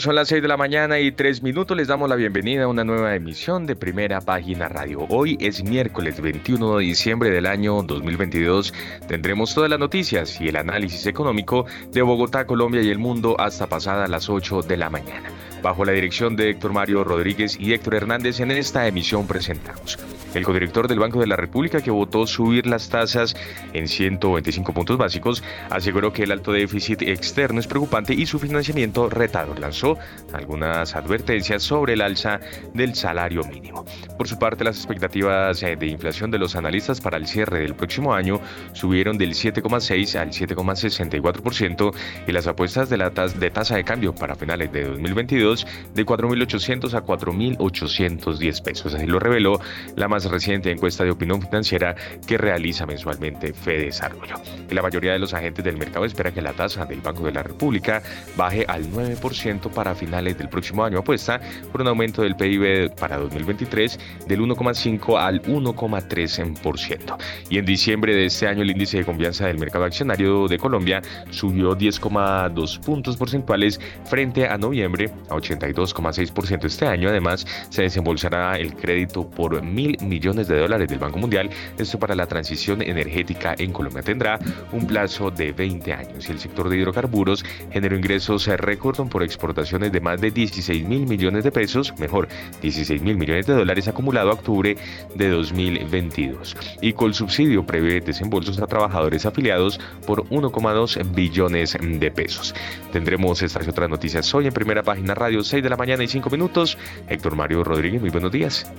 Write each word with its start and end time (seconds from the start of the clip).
Son 0.00 0.14
las 0.14 0.28
6 0.28 0.40
de 0.40 0.48
la 0.48 0.56
mañana 0.56 0.98
y 0.98 1.12
3 1.12 1.42
minutos. 1.42 1.76
Les 1.76 1.88
damos 1.88 2.08
la 2.08 2.16
bienvenida 2.16 2.64
a 2.64 2.68
una 2.68 2.84
nueva 2.84 3.14
emisión 3.14 3.66
de 3.66 3.76
Primera 3.76 4.20
Página 4.20 4.68
Radio. 4.68 5.06
Hoy 5.10 5.36
es 5.40 5.62
miércoles 5.62 6.20
21 6.20 6.78
de 6.78 6.84
diciembre 6.84 7.30
del 7.30 7.44
año 7.46 7.82
2022. 7.82 8.72
Tendremos 9.06 9.54
todas 9.54 9.68
las 9.68 9.78
noticias 9.78 10.40
y 10.40 10.48
el 10.48 10.56
análisis 10.56 11.06
económico 11.06 11.66
de 11.92 12.00
Bogotá, 12.02 12.46
Colombia 12.46 12.80
y 12.80 12.88
el 12.88 12.98
mundo 12.98 13.36
hasta 13.38 13.66
pasadas 13.66 14.08
las 14.08 14.30
8 14.30 14.62
de 14.62 14.76
la 14.78 14.88
mañana. 14.88 15.28
Bajo 15.62 15.84
la 15.84 15.92
dirección 15.92 16.34
de 16.34 16.50
Héctor 16.50 16.72
Mario 16.72 17.04
Rodríguez 17.04 17.58
y 17.60 17.74
Héctor 17.74 17.96
Hernández, 17.96 18.40
en 18.40 18.52
esta 18.52 18.86
emisión 18.86 19.26
presentamos 19.26 19.98
el 20.34 20.44
codirector 20.44 20.88
del 20.88 20.98
Banco 20.98 21.20
de 21.20 21.26
la 21.26 21.36
República, 21.36 21.80
que 21.80 21.90
votó 21.90 22.26
subir 22.26 22.66
las 22.66 22.88
tasas 22.88 23.36
en 23.72 23.88
125 23.88 24.72
puntos 24.72 24.96
básicos, 24.98 25.42
aseguró 25.70 26.12
que 26.12 26.24
el 26.24 26.32
alto 26.32 26.52
déficit 26.52 27.02
externo 27.02 27.60
es 27.60 27.66
preocupante 27.66 28.14
y 28.14 28.26
su 28.26 28.38
financiamiento 28.38 29.08
retador. 29.08 29.58
Lanzó 29.58 29.98
algunas 30.32 30.94
advertencias 30.94 31.62
sobre 31.62 31.94
el 31.94 32.00
alza 32.00 32.40
del 32.74 32.94
salario 32.94 33.42
mínimo. 33.44 33.84
Por 34.16 34.28
su 34.28 34.38
parte, 34.38 34.64
las 34.64 34.76
expectativas 34.76 35.62
eh, 35.62 35.76
de 35.76 35.86
inflación 35.86 36.30
de 36.30 36.38
los 36.38 36.56
analistas 36.56 37.00
para 37.00 37.16
el 37.16 37.26
cierre 37.26 37.60
del 37.60 37.74
próximo 37.74 38.14
año 38.14 38.40
subieron 38.72 39.18
del 39.18 39.30
7,6 39.30 40.18
al 40.18 40.30
7,64% 40.30 41.94
y 42.26 42.32
las 42.32 42.46
apuestas 42.46 42.88
de 42.88 42.96
la 42.96 43.10
de 43.10 43.50
tasa 43.50 43.76
de 43.76 43.84
cambio 43.84 44.14
para 44.14 44.34
finales 44.34 44.72
de 44.72 44.84
2022 44.84 45.66
de 45.94 46.06
4.800 46.06 46.94
a 46.94 47.04
4.810 47.04 48.62
pesos. 48.62 48.94
Así 48.94 49.06
lo 49.06 49.18
reveló 49.18 49.60
la 49.96 50.08
más 50.08 50.19
reciente 50.24 50.70
encuesta 50.70 51.04
de 51.04 51.10
opinión 51.10 51.40
financiera 51.40 51.94
que 52.26 52.38
realiza 52.38 52.86
mensualmente 52.86 53.52
Fede 53.52 53.86
Desarrollo. 53.86 54.36
La 54.70 54.82
mayoría 54.82 55.12
de 55.12 55.18
los 55.18 55.34
agentes 55.34 55.64
del 55.64 55.76
mercado 55.76 56.04
espera 56.04 56.32
que 56.32 56.42
la 56.42 56.52
tasa 56.52 56.84
del 56.86 57.00
Banco 57.00 57.24
de 57.24 57.32
la 57.32 57.42
República 57.42 58.02
baje 58.36 58.64
al 58.68 58.90
9% 58.90 59.70
para 59.70 59.94
finales 59.94 60.36
del 60.38 60.48
próximo 60.48 60.84
año, 60.84 60.98
apuesta 60.98 61.40
por 61.72 61.80
un 61.82 61.88
aumento 61.88 62.22
del 62.22 62.36
PIB 62.36 62.94
para 62.94 63.18
2023 63.18 63.98
del 64.26 64.40
1,5 64.40 65.18
al 65.18 65.42
1,3%. 65.42 67.16
Y 67.48 67.58
en 67.58 67.64
diciembre 67.64 68.14
de 68.14 68.26
este 68.26 68.46
año 68.46 68.62
el 68.62 68.70
índice 68.70 68.98
de 68.98 69.04
confianza 69.04 69.46
del 69.46 69.58
mercado 69.58 69.84
accionario 69.84 70.48
de 70.48 70.58
Colombia 70.58 71.02
subió 71.30 71.76
10,2 71.76 72.80
puntos 72.80 73.16
porcentuales 73.16 73.80
frente 74.04 74.46
a 74.46 74.58
noviembre 74.58 75.10
a 75.28 75.34
82,6% 75.34 76.64
este 76.64 76.86
año. 76.86 77.08
Además, 77.08 77.46
se 77.68 77.82
desembolsará 77.82 78.56
el 78.56 78.74
crédito 78.74 79.28
por 79.28 79.62
mil 79.62 79.96
millones 80.10 80.48
de 80.48 80.58
dólares 80.58 80.88
del 80.88 80.98
Banco 80.98 81.18
Mundial. 81.18 81.48
Esto 81.78 81.98
para 81.98 82.14
la 82.14 82.26
transición 82.26 82.82
energética 82.82 83.54
en 83.56 83.72
Colombia 83.72 84.02
tendrá 84.02 84.38
un 84.72 84.86
plazo 84.86 85.30
de 85.30 85.52
20 85.52 85.92
años 85.94 86.28
y 86.28 86.32
el 86.32 86.38
sector 86.38 86.68
de 86.68 86.76
hidrocarburos 86.76 87.44
generó 87.70 87.96
ingresos 87.96 88.46
récord 88.46 89.08
por 89.08 89.22
exportaciones 89.22 89.92
de 89.92 90.00
más 90.00 90.20
de 90.20 90.30
16 90.30 90.84
mil 90.86 91.06
millones 91.06 91.44
de 91.44 91.52
pesos, 91.52 91.94
mejor, 91.98 92.28
16 92.60 93.00
mil 93.02 93.16
millones 93.16 93.46
de 93.46 93.54
dólares 93.54 93.88
acumulado 93.88 94.30
a 94.30 94.34
octubre 94.34 94.76
de 95.14 95.28
2022. 95.28 96.56
Y 96.82 96.92
con 96.92 97.14
subsidio 97.14 97.64
prevé 97.64 98.00
desembolsos 98.00 98.58
a 98.60 98.66
trabajadores 98.66 99.24
afiliados 99.26 99.80
por 100.06 100.24
1,2 100.28 101.14
billones 101.14 101.76
de 101.80 102.10
pesos. 102.10 102.54
Tendremos 102.92 103.42
estas 103.42 103.66
y 103.66 103.70
otras 103.70 103.88
noticias 103.88 104.34
hoy 104.34 104.46
en 104.46 104.52
primera 104.52 104.82
página 104.82 105.14
radio 105.14 105.42
6 105.42 105.62
de 105.62 105.70
la 105.70 105.76
mañana 105.76 106.02
y 106.02 106.08
5 106.08 106.28
minutos. 106.30 106.76
Héctor 107.08 107.36
Mario 107.36 107.62
Rodríguez, 107.64 108.00
muy 108.00 108.10
buenos 108.10 108.32
días. 108.32 108.70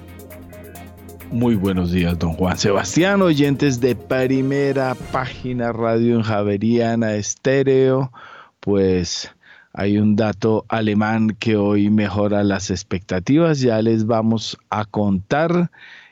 Muy 1.32 1.56
buenos 1.56 1.94
días, 1.94 2.20
don 2.20 2.34
Juan 2.34 2.58
Sebastián, 2.58 3.22
oyentes 3.22 3.80
de 3.80 3.96
primera 3.96 4.96
página 5.14 5.72
radio 5.72 6.16
en 6.16 6.24
Javeriana 6.24 7.16
Estéreo. 7.16 8.12
Pues 8.60 9.34
hay 9.72 9.98
un 9.98 10.18
dato 10.18 10.66
alemán 10.68 11.30
que 11.40 11.56
hoy 11.56 11.90
mejora 11.90 12.44
las 12.44 12.70
expectativas. 12.70 13.62
Ya 13.62 13.82
les 13.82 14.06
vamos 14.06 14.58
a 14.70 14.84
contar. 14.84 15.72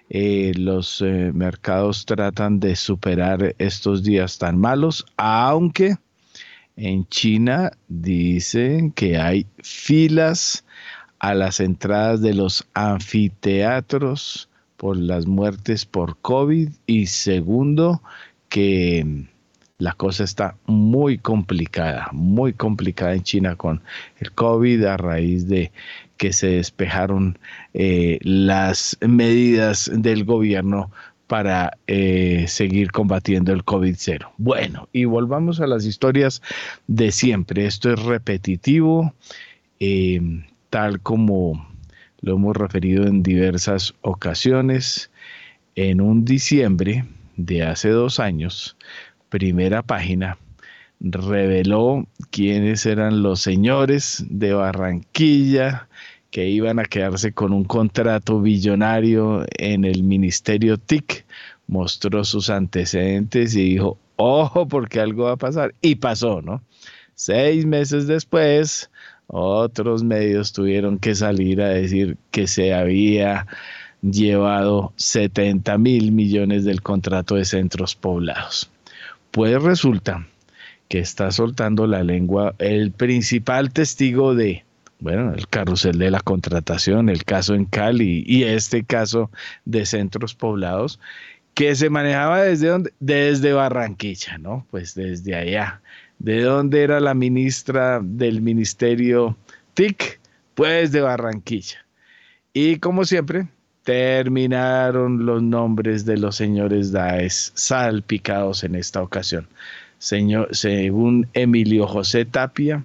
Eh, 0.09 0.53
los 0.55 1.01
eh, 1.01 1.31
mercados 1.33 2.05
tratan 2.05 2.61
de 2.61 2.77
superar 2.77 3.55
estos 3.57 4.03
días 4.03 4.37
tan 4.37 4.57
malos, 4.57 5.05
aunque 5.17 5.97
en 6.77 7.05
China 7.09 7.71
dicen 7.89 8.91
que 8.91 9.17
hay 9.17 9.45
filas 9.61 10.63
a 11.19 11.33
las 11.33 11.59
entradas 11.59 12.21
de 12.21 12.33
los 12.33 12.65
anfiteatros 12.73 14.48
por 14.79 14.95
las 14.95 15.27
muertes 15.27 15.85
por 15.85 16.17
COVID 16.21 16.69
y 16.87 17.07
segundo, 17.07 18.01
que 18.47 19.25
la 19.77 19.91
cosa 19.91 20.23
está 20.23 20.55
muy 20.67 21.17
complicada, 21.17 22.07
muy 22.13 22.53
complicada 22.53 23.13
en 23.13 23.23
China 23.23 23.55
con 23.57 23.81
el 24.19 24.31
COVID 24.31 24.85
a 24.85 24.95
raíz 24.95 25.49
de 25.49 25.73
que 26.15 26.31
se 26.31 26.47
despejaron 26.47 27.37
eh, 27.73 28.19
las 28.21 28.97
medidas 29.01 29.91
del 29.93 30.23
gobierno 30.23 30.91
para 31.27 31.77
eh, 31.87 32.45
seguir 32.47 32.93
combatiendo 32.93 33.51
el 33.51 33.65
COVID-0. 33.65 34.29
Bueno, 34.37 34.87
y 34.93 35.03
volvamos 35.03 35.59
a 35.59 35.67
las 35.67 35.83
historias 35.83 36.41
de 36.87 37.11
siempre. 37.11 37.65
Esto 37.65 37.91
es 37.91 38.01
repetitivo, 38.01 39.13
eh, 39.81 40.21
tal 40.69 41.01
como 41.01 41.68
lo 42.21 42.35
hemos 42.35 42.55
referido 42.55 43.05
en 43.05 43.23
diversas 43.23 43.93
ocasiones. 44.01 45.11
En 45.75 46.01
un 46.01 46.25
diciembre 46.25 47.05
de 47.37 47.63
hace 47.63 47.89
dos 47.89 48.19
años, 48.19 48.75
primera 49.29 49.81
página 49.81 50.37
reveló 50.99 52.05
quiénes 52.31 52.85
eran 52.85 53.23
los 53.23 53.39
señores 53.39 54.25
de 54.29 54.53
Barranquilla 54.53 55.87
que 56.31 56.49
iban 56.49 56.79
a 56.79 56.85
quedarse 56.85 57.31
con 57.31 57.53
un 57.53 57.63
contrato 57.63 58.41
billonario 58.41 59.45
en 59.57 59.85
el 59.85 60.03
ministerio 60.03 60.77
TIC, 60.77 61.25
mostró 61.67 62.23
sus 62.23 62.49
antecedentes 62.49 63.55
y 63.55 63.63
dijo, 63.63 63.97
ojo 64.15 64.67
porque 64.67 64.99
algo 64.99 65.25
va 65.25 65.33
a 65.33 65.37
pasar. 65.37 65.73
Y 65.81 65.95
pasó, 65.95 66.41
¿no? 66.41 66.61
Seis 67.15 67.65
meses 67.65 68.05
después, 68.07 68.89
otros 69.31 70.03
medios 70.03 70.53
tuvieron 70.53 70.97
que 70.97 71.13
salir 71.13 71.61
a 71.61 71.69
decir 71.69 72.17
que 72.31 72.47
se 72.47 72.73
había 72.73 73.45
llevado 74.01 74.91
70 74.95 75.77
mil 75.77 76.11
millones 76.11 76.65
del 76.65 76.81
contrato 76.81 77.35
de 77.35 77.45
centros 77.45 77.95
poblados. 77.95 78.71
Pues 79.31 79.61
resulta 79.61 80.27
que 80.87 80.99
está 80.99 81.31
soltando 81.31 81.85
la 81.85 82.03
lengua 82.03 82.55
el 82.57 82.91
principal 82.91 83.71
testigo 83.71 84.33
de, 84.33 84.65
bueno, 84.99 85.33
el 85.33 85.47
carrusel 85.47 85.99
de 85.99 86.09
la 86.09 86.21
contratación, 86.21 87.09
el 87.09 87.23
caso 87.23 87.53
en 87.53 87.65
Cali 87.65 88.23
y 88.25 88.43
este 88.43 88.83
caso 88.83 89.29
de 89.65 89.85
centros 89.85 90.33
poblados, 90.33 90.99
que 91.53 91.75
se 91.75 91.91
manejaba 91.91 92.41
desde, 92.41 92.69
donde, 92.69 92.93
desde 92.99 93.53
Barranquilla, 93.53 94.39
¿no? 94.39 94.65
Pues 94.71 94.95
desde 94.95 95.35
allá 95.35 95.81
¿De 96.19 96.41
dónde 96.41 96.83
era 96.83 96.99
la 96.99 97.13
ministra 97.13 98.01
del 98.03 98.41
ministerio 98.41 99.37
TIC? 99.73 100.19
Pues 100.53 100.91
de 100.91 100.99
Barranquilla. 100.99 101.85
Y 102.51 102.77
como 102.77 103.05
siempre, 103.05 103.47
terminaron 103.83 105.25
los 105.25 105.41
nombres 105.41 106.05
de 106.05 106.17
los 106.17 106.35
señores 106.35 106.91
Daes 106.91 107.53
salpicados 107.55 108.65
en 108.65 108.75
esta 108.75 109.01
ocasión. 109.01 109.47
Señor, 109.97 110.49
según 110.53 111.27
Emilio 111.33 111.87
José 111.87 112.25
Tapia, 112.25 112.83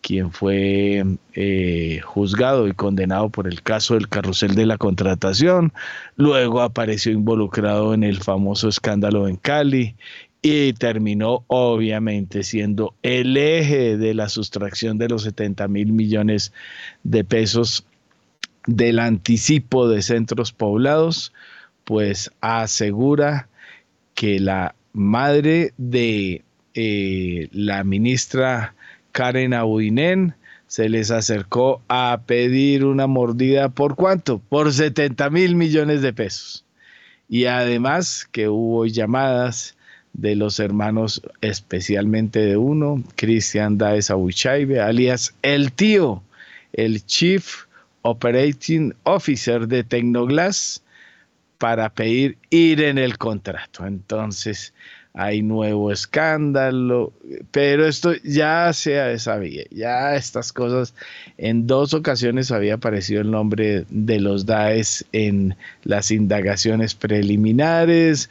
quien 0.00 0.30
fue 0.30 1.04
eh, 1.34 2.00
juzgado 2.04 2.68
y 2.68 2.72
condenado 2.72 3.28
por 3.28 3.48
el 3.48 3.62
caso 3.62 3.94
del 3.94 4.08
carrusel 4.08 4.54
de 4.54 4.66
la 4.66 4.78
contratación, 4.78 5.72
luego 6.16 6.62
apareció 6.62 7.12
involucrado 7.12 7.94
en 7.94 8.04
el 8.04 8.22
famoso 8.22 8.68
escándalo 8.68 9.26
en 9.26 9.36
Cali 9.36 9.96
y 10.42 10.72
terminó 10.74 11.44
obviamente 11.48 12.42
siendo 12.42 12.94
el 13.02 13.36
eje 13.36 13.96
de 13.96 14.14
la 14.14 14.28
sustracción 14.28 14.98
de 14.98 15.08
los 15.08 15.22
70 15.22 15.66
mil 15.68 15.92
millones 15.92 16.52
de 17.02 17.24
pesos 17.24 17.84
del 18.66 18.98
anticipo 18.98 19.88
de 19.88 20.02
centros 20.02 20.52
poblados, 20.52 21.32
pues 21.84 22.30
asegura 22.40 23.48
que 24.14 24.40
la 24.40 24.74
madre 24.92 25.72
de 25.76 26.42
eh, 26.74 27.48
la 27.52 27.84
ministra 27.84 28.74
Karen 29.12 29.54
Abuinen 29.54 30.34
se 30.66 30.88
les 30.88 31.10
acercó 31.10 31.80
a 31.88 32.22
pedir 32.26 32.84
una 32.84 33.06
mordida 33.06 33.68
por 33.68 33.94
cuánto? 33.94 34.40
Por 34.40 34.72
70 34.72 35.30
mil 35.30 35.54
millones 35.54 36.02
de 36.02 36.12
pesos. 36.12 36.64
Y 37.28 37.46
además 37.46 38.28
que 38.30 38.48
hubo 38.48 38.86
llamadas 38.86 39.75
de 40.16 40.34
los 40.34 40.58
hermanos, 40.60 41.22
especialmente 41.40 42.40
de 42.40 42.56
uno, 42.56 43.02
Cristian 43.16 43.76
Daes 43.76 44.10
Abuchaibe, 44.10 44.80
alias 44.80 45.34
el 45.42 45.72
tío, 45.72 46.22
el 46.72 47.04
Chief 47.04 47.64
Operating 48.02 48.94
Officer 49.02 49.68
de 49.68 49.84
Tecnoglass, 49.84 50.82
para 51.58 51.88
pedir 51.90 52.36
ir 52.50 52.82
en 52.82 52.98
el 52.98 53.18
contrato. 53.18 53.86
Entonces, 53.86 54.72
hay 55.18 55.40
nuevo 55.40 55.90
escándalo, 55.90 57.10
pero 57.50 57.86
esto 57.86 58.12
ya 58.22 58.70
se 58.74 59.18
sabía, 59.18 59.64
ya 59.70 60.14
estas 60.14 60.52
cosas, 60.52 60.94
en 61.38 61.66
dos 61.66 61.94
ocasiones 61.94 62.52
había 62.52 62.74
aparecido 62.74 63.22
el 63.22 63.30
nombre 63.30 63.86
de 63.88 64.20
los 64.20 64.44
DAES 64.44 65.06
en 65.12 65.56
las 65.84 66.10
indagaciones 66.10 66.94
preliminares, 66.94 68.28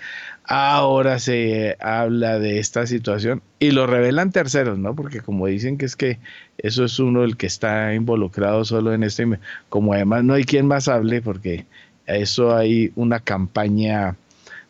ahora 0.48 1.20
se 1.20 1.78
habla 1.80 2.40
de 2.40 2.60
esta 2.60 2.88
situación 2.88 3.42
y 3.60 3.72
lo 3.72 3.88
revelan 3.88 4.32
terceros, 4.32 4.78
¿no? 4.78 4.96
Porque 4.96 5.22
como 5.22 5.48
dicen 5.48 5.78
que 5.78 5.86
es 5.86 5.96
que 5.96 6.20
eso 6.58 6.86
es 6.86 7.00
uno 7.00 7.24
el 7.24 7.38
que 7.38 7.48
está 7.48 7.94
involucrado 7.94 8.66
solo 8.66 8.94
en 8.94 9.04
este, 9.04 9.28
como 9.70 9.94
además 9.94 10.24
no 10.24 10.34
hay 10.34 10.44
quien 10.44 10.68
más 10.68 10.88
hable, 10.88 11.22
porque 11.22 11.66
eso 12.06 12.56
hay 12.56 12.92
una 12.96 13.20
campaña 13.20 14.16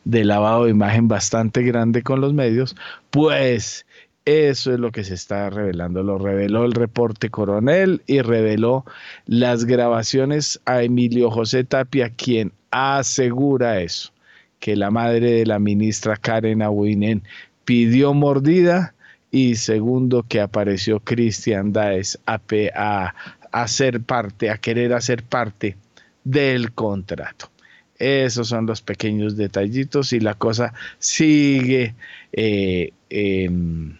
de 0.05 0.23
lavado 0.23 0.65
de 0.65 0.71
imagen 0.71 1.07
bastante 1.07 1.63
grande 1.63 2.03
con 2.03 2.21
los 2.21 2.33
medios, 2.33 2.75
pues 3.09 3.85
eso 4.25 4.73
es 4.73 4.79
lo 4.79 4.91
que 4.91 5.03
se 5.03 5.13
está 5.13 5.49
revelando. 5.49 6.03
Lo 6.03 6.17
reveló 6.17 6.65
el 6.65 6.73
reporte 6.73 7.29
coronel 7.29 8.01
y 8.07 8.21
reveló 8.21 8.85
las 9.25 9.65
grabaciones 9.65 10.59
a 10.65 10.81
Emilio 10.83 11.29
José 11.29 11.63
Tapia, 11.63 12.09
quien 12.09 12.51
asegura 12.71 13.81
eso, 13.81 14.11
que 14.59 14.75
la 14.75 14.91
madre 14.91 15.31
de 15.31 15.45
la 15.45 15.59
ministra 15.59 16.17
Karen 16.17 16.61
Abuinen 16.61 17.23
pidió 17.65 18.13
mordida 18.13 18.93
y 19.31 19.55
segundo 19.55 20.23
que 20.23 20.39
apareció 20.39 20.99
Cristian 20.99 21.73
Daes 21.73 22.19
a, 22.25 22.41
a 22.75 23.15
hacer 23.51 24.01
parte, 24.01 24.49
a 24.49 24.57
querer 24.57 24.93
hacer 24.93 25.23
parte 25.23 25.75
del 26.23 26.71
contrato. 26.71 27.49
Esos 27.97 28.49
son 28.49 28.65
los 28.65 28.81
pequeños 28.81 29.37
detallitos 29.37 30.11
y 30.11 30.19
la 30.19 30.33
cosa 30.33 30.73
sigue 30.99 31.95
eh, 32.33 32.91
em, 33.09 33.97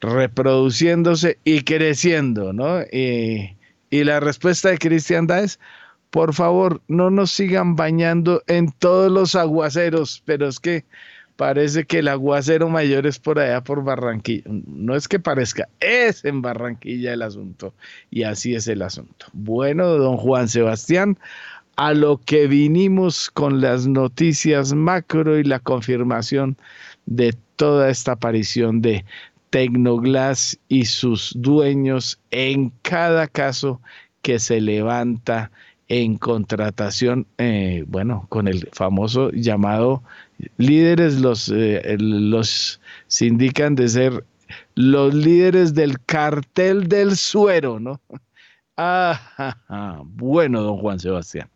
reproduciéndose 0.00 1.38
y 1.44 1.62
creciendo, 1.62 2.52
¿no? 2.52 2.80
y 2.92 4.04
la 4.04 4.20
respuesta 4.20 4.70
de 4.70 4.78
Cristian 4.78 5.26
es, 5.30 5.58
por 6.14 6.32
favor, 6.32 6.80
no 6.86 7.10
nos 7.10 7.32
sigan 7.32 7.74
bañando 7.74 8.44
en 8.46 8.70
todos 8.70 9.10
los 9.10 9.34
aguaceros, 9.34 10.22
pero 10.24 10.46
es 10.46 10.60
que 10.60 10.84
parece 11.34 11.86
que 11.86 11.98
el 11.98 12.06
aguacero 12.06 12.68
mayor 12.68 13.04
es 13.08 13.18
por 13.18 13.40
allá 13.40 13.64
por 13.64 13.82
Barranquilla. 13.82 14.44
No 14.46 14.94
es 14.94 15.08
que 15.08 15.18
parezca, 15.18 15.66
es 15.80 16.24
en 16.24 16.40
Barranquilla 16.40 17.14
el 17.14 17.22
asunto. 17.22 17.74
Y 18.12 18.22
así 18.22 18.54
es 18.54 18.68
el 18.68 18.82
asunto. 18.82 19.26
Bueno, 19.32 19.88
don 19.88 20.16
Juan 20.16 20.46
Sebastián, 20.46 21.18
a 21.74 21.92
lo 21.94 22.18
que 22.18 22.46
vinimos 22.46 23.28
con 23.28 23.60
las 23.60 23.88
noticias 23.88 24.72
macro 24.72 25.36
y 25.36 25.42
la 25.42 25.58
confirmación 25.58 26.56
de 27.06 27.34
toda 27.56 27.90
esta 27.90 28.12
aparición 28.12 28.82
de 28.82 29.04
Tecnoglass 29.50 30.60
y 30.68 30.84
sus 30.84 31.32
dueños 31.34 32.20
en 32.30 32.70
cada 32.82 33.26
caso 33.26 33.80
que 34.22 34.38
se 34.38 34.60
levanta 34.60 35.50
en 35.88 36.16
contratación, 36.16 37.26
eh, 37.38 37.84
bueno, 37.86 38.26
con 38.30 38.48
el 38.48 38.68
famoso 38.72 39.30
llamado 39.32 40.02
líderes, 40.56 41.20
los, 41.20 41.48
eh, 41.54 41.96
los 41.98 42.80
se 43.06 43.26
indican 43.26 43.74
de 43.74 43.88
ser 43.88 44.24
los 44.74 45.14
líderes 45.14 45.74
del 45.74 46.00
cartel 46.00 46.88
del 46.88 47.16
suero, 47.16 47.80
¿no? 47.80 48.00
Ah, 48.76 50.02
bueno, 50.04 50.60
don 50.62 50.78
Juan 50.78 50.98
Sebastián. 50.98 51.48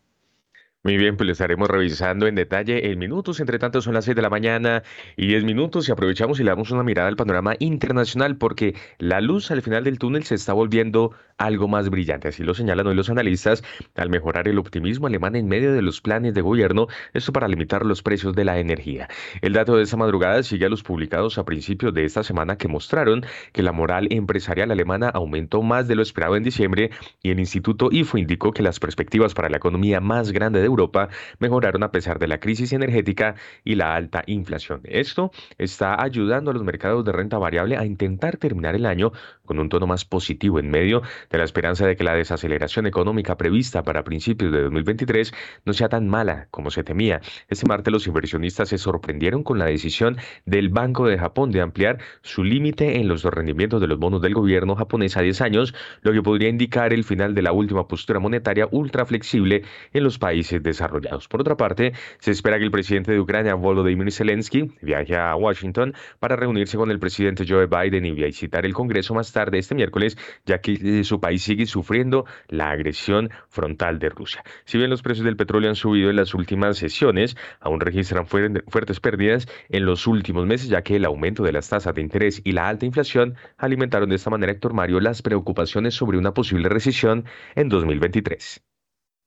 Muy 0.81 0.95
bien, 0.95 1.17
pues 1.17 1.25
lo 1.27 1.33
estaremos 1.33 1.67
revisando 1.67 2.25
en 2.27 2.35
detalle 2.35 2.89
en 2.89 2.97
minutos. 2.99 3.41
Entre 3.41 3.59
tanto, 3.59 3.81
son 3.81 3.93
las 3.93 4.05
6 4.05 4.15
de 4.15 4.21
la 4.21 4.29
mañana 4.29 4.83
y 5.17 5.27
10 5.27 5.43
minutos 5.43 5.89
y 5.89 5.91
aprovechamos 5.91 6.39
y 6.39 6.43
le 6.43 6.51
damos 6.51 6.71
una 6.71 6.83
mirada 6.83 7.09
al 7.09 7.17
panorama 7.17 7.55
internacional 7.59 8.37
porque 8.37 8.75
la 8.97 9.19
luz 9.19 9.51
al 9.51 9.61
final 9.61 9.83
del 9.83 9.99
túnel 9.99 10.23
se 10.23 10.35
está 10.35 10.53
volviendo 10.53 11.11
algo 11.39 11.67
más 11.67 11.89
brillante. 11.89 12.27
Así 12.27 12.43
lo 12.43 12.53
señalan 12.53 12.85
hoy 12.85 12.95
los 12.95 13.09
analistas 13.09 13.63
al 13.95 14.09
mejorar 14.09 14.47
el 14.47 14.59
optimismo 14.59 15.07
alemán 15.07 15.35
en 15.35 15.47
medio 15.47 15.73
de 15.73 15.81
los 15.81 16.01
planes 16.01 16.33
de 16.35 16.41
gobierno, 16.41 16.87
esto 17.13 17.33
para 17.33 17.47
limitar 17.47 17.85
los 17.85 18.03
precios 18.03 18.35
de 18.35 18.45
la 18.45 18.59
energía. 18.59 19.07
El 19.41 19.53
dato 19.53 19.75
de 19.75 19.83
esta 19.83 19.97
madrugada 19.97 20.43
sigue 20.43 20.65
a 20.65 20.69
los 20.69 20.83
publicados 20.83 21.37
a 21.37 21.45
principios 21.45 21.93
de 21.93 22.05
esta 22.05 22.23
semana 22.23 22.57
que 22.57 22.67
mostraron 22.67 23.25
que 23.53 23.63
la 23.63 23.71
moral 23.71 24.07
empresarial 24.11 24.69
alemana 24.71 25.09
aumentó 25.09 25.61
más 25.61 25.87
de 25.87 25.95
lo 25.95 26.01
esperado 26.01 26.35
en 26.35 26.43
diciembre 26.43 26.91
y 27.23 27.31
el 27.31 27.39
Instituto 27.39 27.89
IFO 27.91 28.17
indicó 28.17 28.51
que 28.51 28.61
las 28.61 28.79
perspectivas 28.79 29.33
para 29.33 29.49
la 29.49 29.57
economía 29.57 30.01
más 30.01 30.31
grande 30.31 30.59
de 30.59 30.65
Europa 30.65 31.09
mejoraron 31.39 31.83
a 31.83 31.91
pesar 31.91 32.19
de 32.19 32.27
la 32.27 32.39
crisis 32.39 32.73
energética 32.73 33.35
y 33.63 33.75
la 33.75 33.95
alta 33.95 34.23
inflación. 34.27 34.81
Esto 34.83 35.31
está 35.57 36.01
ayudando 36.01 36.51
a 36.51 36.53
los 36.53 36.63
mercados 36.63 37.05
de 37.05 37.13
renta 37.13 37.37
variable 37.37 37.77
a 37.77 37.85
intentar 37.85 38.37
terminar 38.37 38.75
el 38.75 38.85
año 38.85 39.13
con 39.49 39.57
un 39.57 39.67
tono 39.67 39.87
más 39.87 40.05
positivo 40.05 40.59
en 40.59 40.69
medio 40.69 41.01
de 41.31 41.39
la 41.39 41.43
esperanza 41.43 41.87
de 41.87 41.95
que 41.95 42.03
la 42.03 42.13
desaceleración 42.13 42.85
económica 42.85 43.35
prevista 43.35 43.81
para 43.81 44.03
principios 44.03 44.51
de 44.51 44.61
2023 44.61 45.33
no 45.65 45.73
sea 45.73 45.89
tan 45.89 46.07
mala 46.07 46.47
como 46.51 46.69
se 46.69 46.83
temía. 46.83 47.19
Este 47.47 47.65
martes 47.67 47.91
los 47.91 48.05
inversionistas 48.05 48.69
se 48.69 48.77
sorprendieron 48.77 49.41
con 49.41 49.57
la 49.57 49.65
decisión 49.65 50.17
del 50.45 50.69
Banco 50.69 51.07
de 51.07 51.17
Japón 51.17 51.49
de 51.49 51.61
ampliar 51.61 51.97
su 52.21 52.43
límite 52.43 52.99
en 52.99 53.07
los 53.07 53.23
rendimientos 53.23 53.81
de 53.81 53.87
los 53.87 53.97
bonos 53.97 54.21
del 54.21 54.35
gobierno 54.35 54.75
japonés 54.75 55.17
a 55.17 55.21
10 55.21 55.41
años, 55.41 55.73
lo 56.03 56.13
que 56.13 56.21
podría 56.21 56.49
indicar 56.49 56.93
el 56.93 57.03
final 57.03 57.33
de 57.33 57.41
la 57.41 57.51
última 57.51 57.87
postura 57.87 58.19
monetaria 58.19 58.67
ultra 58.69 59.03
flexible 59.07 59.63
en 59.93 60.03
los 60.03 60.19
países 60.19 60.61
desarrollados. 60.61 61.27
Por 61.27 61.41
otra 61.41 61.57
parte, 61.57 61.93
se 62.19 62.29
espera 62.29 62.59
que 62.59 62.65
el 62.65 62.71
presidente 62.71 63.13
de 63.13 63.19
Ucrania, 63.19 63.55
Volodymyr 63.55 64.11
Zelensky, 64.11 64.71
viaje 64.83 65.17
a 65.17 65.35
Washington 65.35 65.95
para 66.19 66.35
reunirse 66.35 66.77
con 66.77 66.91
el 66.91 66.99
presidente 66.99 67.45
Joe 67.49 67.65
Biden 67.65 68.05
y 68.05 68.11
visitar 68.11 68.63
el 68.63 68.75
Congreso 68.75 69.15
más 69.15 69.31
tarde 69.31 69.38
este 69.53 69.75
miércoles, 69.75 70.17
ya 70.45 70.59
que 70.59 70.73
eh, 70.73 71.03
su 71.03 71.19
país 71.19 71.43
sigue 71.43 71.65
sufriendo 71.65 72.25
la 72.47 72.71
agresión 72.71 73.29
frontal 73.49 73.99
de 73.99 74.09
Rusia. 74.09 74.43
Si 74.65 74.77
bien 74.77 74.89
los 74.89 75.01
precios 75.01 75.25
del 75.25 75.37
petróleo 75.37 75.69
han 75.69 75.75
subido 75.75 76.09
en 76.09 76.15
las 76.15 76.33
últimas 76.33 76.77
sesiones, 76.77 77.37
aún 77.59 77.79
registran 77.79 78.25
fuertes 78.27 78.99
pérdidas 78.99 79.47
en 79.69 79.85
los 79.85 80.07
últimos 80.07 80.45
meses, 80.45 80.69
ya 80.69 80.81
que 80.81 80.95
el 80.95 81.05
aumento 81.05 81.43
de 81.43 81.53
las 81.53 81.69
tasas 81.69 81.93
de 81.95 82.01
interés 82.01 82.41
y 82.43 82.51
la 82.51 82.67
alta 82.67 82.85
inflación 82.85 83.35
alimentaron 83.57 84.09
de 84.09 84.15
esta 84.15 84.29
manera, 84.29 84.51
Héctor 84.51 84.73
Mario, 84.73 84.99
las 84.99 85.21
preocupaciones 85.21 85.93
sobre 85.93 86.17
una 86.17 86.33
posible 86.33 86.69
recesión 86.69 87.25
en 87.55 87.69
2023. 87.69 88.61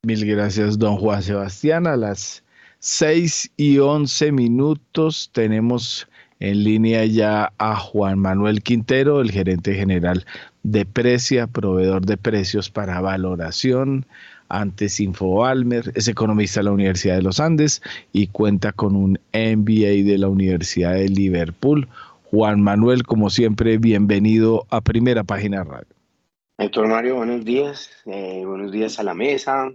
Mil 0.05 0.27
gracias, 0.27 0.79
don 0.79 0.97
Juan 0.97 1.23
Sebastián. 1.23 1.87
A 1.87 1.97
las 1.97 2.45
seis 2.81 3.53
y 3.57 3.79
once 3.79 4.33
minutos 4.33 5.31
tenemos 5.33 6.09
en 6.43 6.65
línea 6.65 7.05
ya 7.05 7.53
a 7.59 7.77
Juan 7.77 8.19
Manuel 8.19 8.65
Quintero, 8.65 9.21
el 9.21 9.31
gerente 9.31 9.75
general 9.75 10.27
de 10.65 10.85
Precia, 10.85 11.47
proveedor 11.47 12.05
de 12.05 12.17
precios 12.17 12.69
para 12.69 13.01
valoración. 13.01 14.07
Antes 14.49 14.99
Infoalmer, 14.99 15.93
es 15.95 16.09
economista 16.09 16.59
de 16.59 16.65
la 16.65 16.73
Universidad 16.73 17.15
de 17.15 17.23
los 17.23 17.39
Andes 17.39 17.81
y 18.13 18.27
cuenta 18.27 18.73
con 18.73 18.97
un 18.97 19.21
MBA 19.33 20.03
de 20.05 20.19
la 20.19 20.29
Universidad 20.29 20.95
de 20.95 21.09
Liverpool. 21.09 21.87
Juan 22.25 22.61
Manuel, 22.61 23.05
como 23.05 23.31
siempre, 23.31 23.79
bienvenido 23.79 24.67
a 24.71 24.81
Primera 24.81 25.23
Página 25.23 25.63
Radio. 25.63 25.95
Héctor 26.59 26.89
Mario, 26.89 27.17
buenos 27.17 27.45
días. 27.45 27.89
Eh, 28.07 28.43
buenos 28.45 28.73
días 28.73 28.99
a 28.99 29.05
la 29.05 29.15
mesa, 29.15 29.71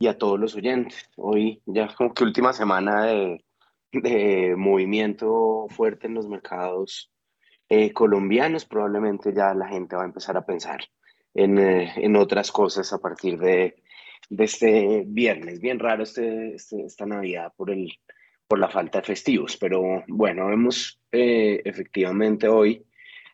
y 0.00 0.08
a 0.08 0.18
todos 0.18 0.40
los 0.40 0.56
oyentes. 0.56 1.08
Hoy 1.16 1.62
ya 1.64 1.84
es 1.84 1.94
como 1.94 2.12
que 2.12 2.24
última 2.24 2.52
semana 2.52 3.04
de, 3.04 3.44
de 3.92 4.54
movimiento 4.56 5.66
fuerte 5.68 6.06
en 6.06 6.14
los 6.14 6.28
mercados 6.28 7.12
eh, 7.68 7.92
colombianos, 7.92 8.64
probablemente 8.64 9.32
ya 9.34 9.54
la 9.54 9.68
gente 9.68 9.96
va 9.96 10.02
a 10.02 10.06
empezar 10.06 10.36
a 10.36 10.44
pensar 10.44 10.80
en, 11.34 11.58
eh, 11.58 11.92
en 11.96 12.16
otras 12.16 12.50
cosas 12.50 12.92
a 12.92 12.98
partir 12.98 13.38
de, 13.38 13.76
de, 14.28 14.44
este 14.44 15.04
viernes. 15.06 15.60
Bien 15.60 15.78
raro 15.78 16.02
este, 16.02 16.54
este, 16.54 16.84
esta 16.84 17.06
Navidad 17.06 17.52
por, 17.56 17.70
el, 17.70 17.90
por 18.46 18.58
la 18.58 18.68
falta 18.68 18.98
de 18.98 19.06
festivos, 19.06 19.56
pero 19.56 20.04
bueno, 20.08 20.48
vemos 20.48 21.00
eh, 21.10 21.60
efectivamente 21.64 22.48
hoy 22.48 22.84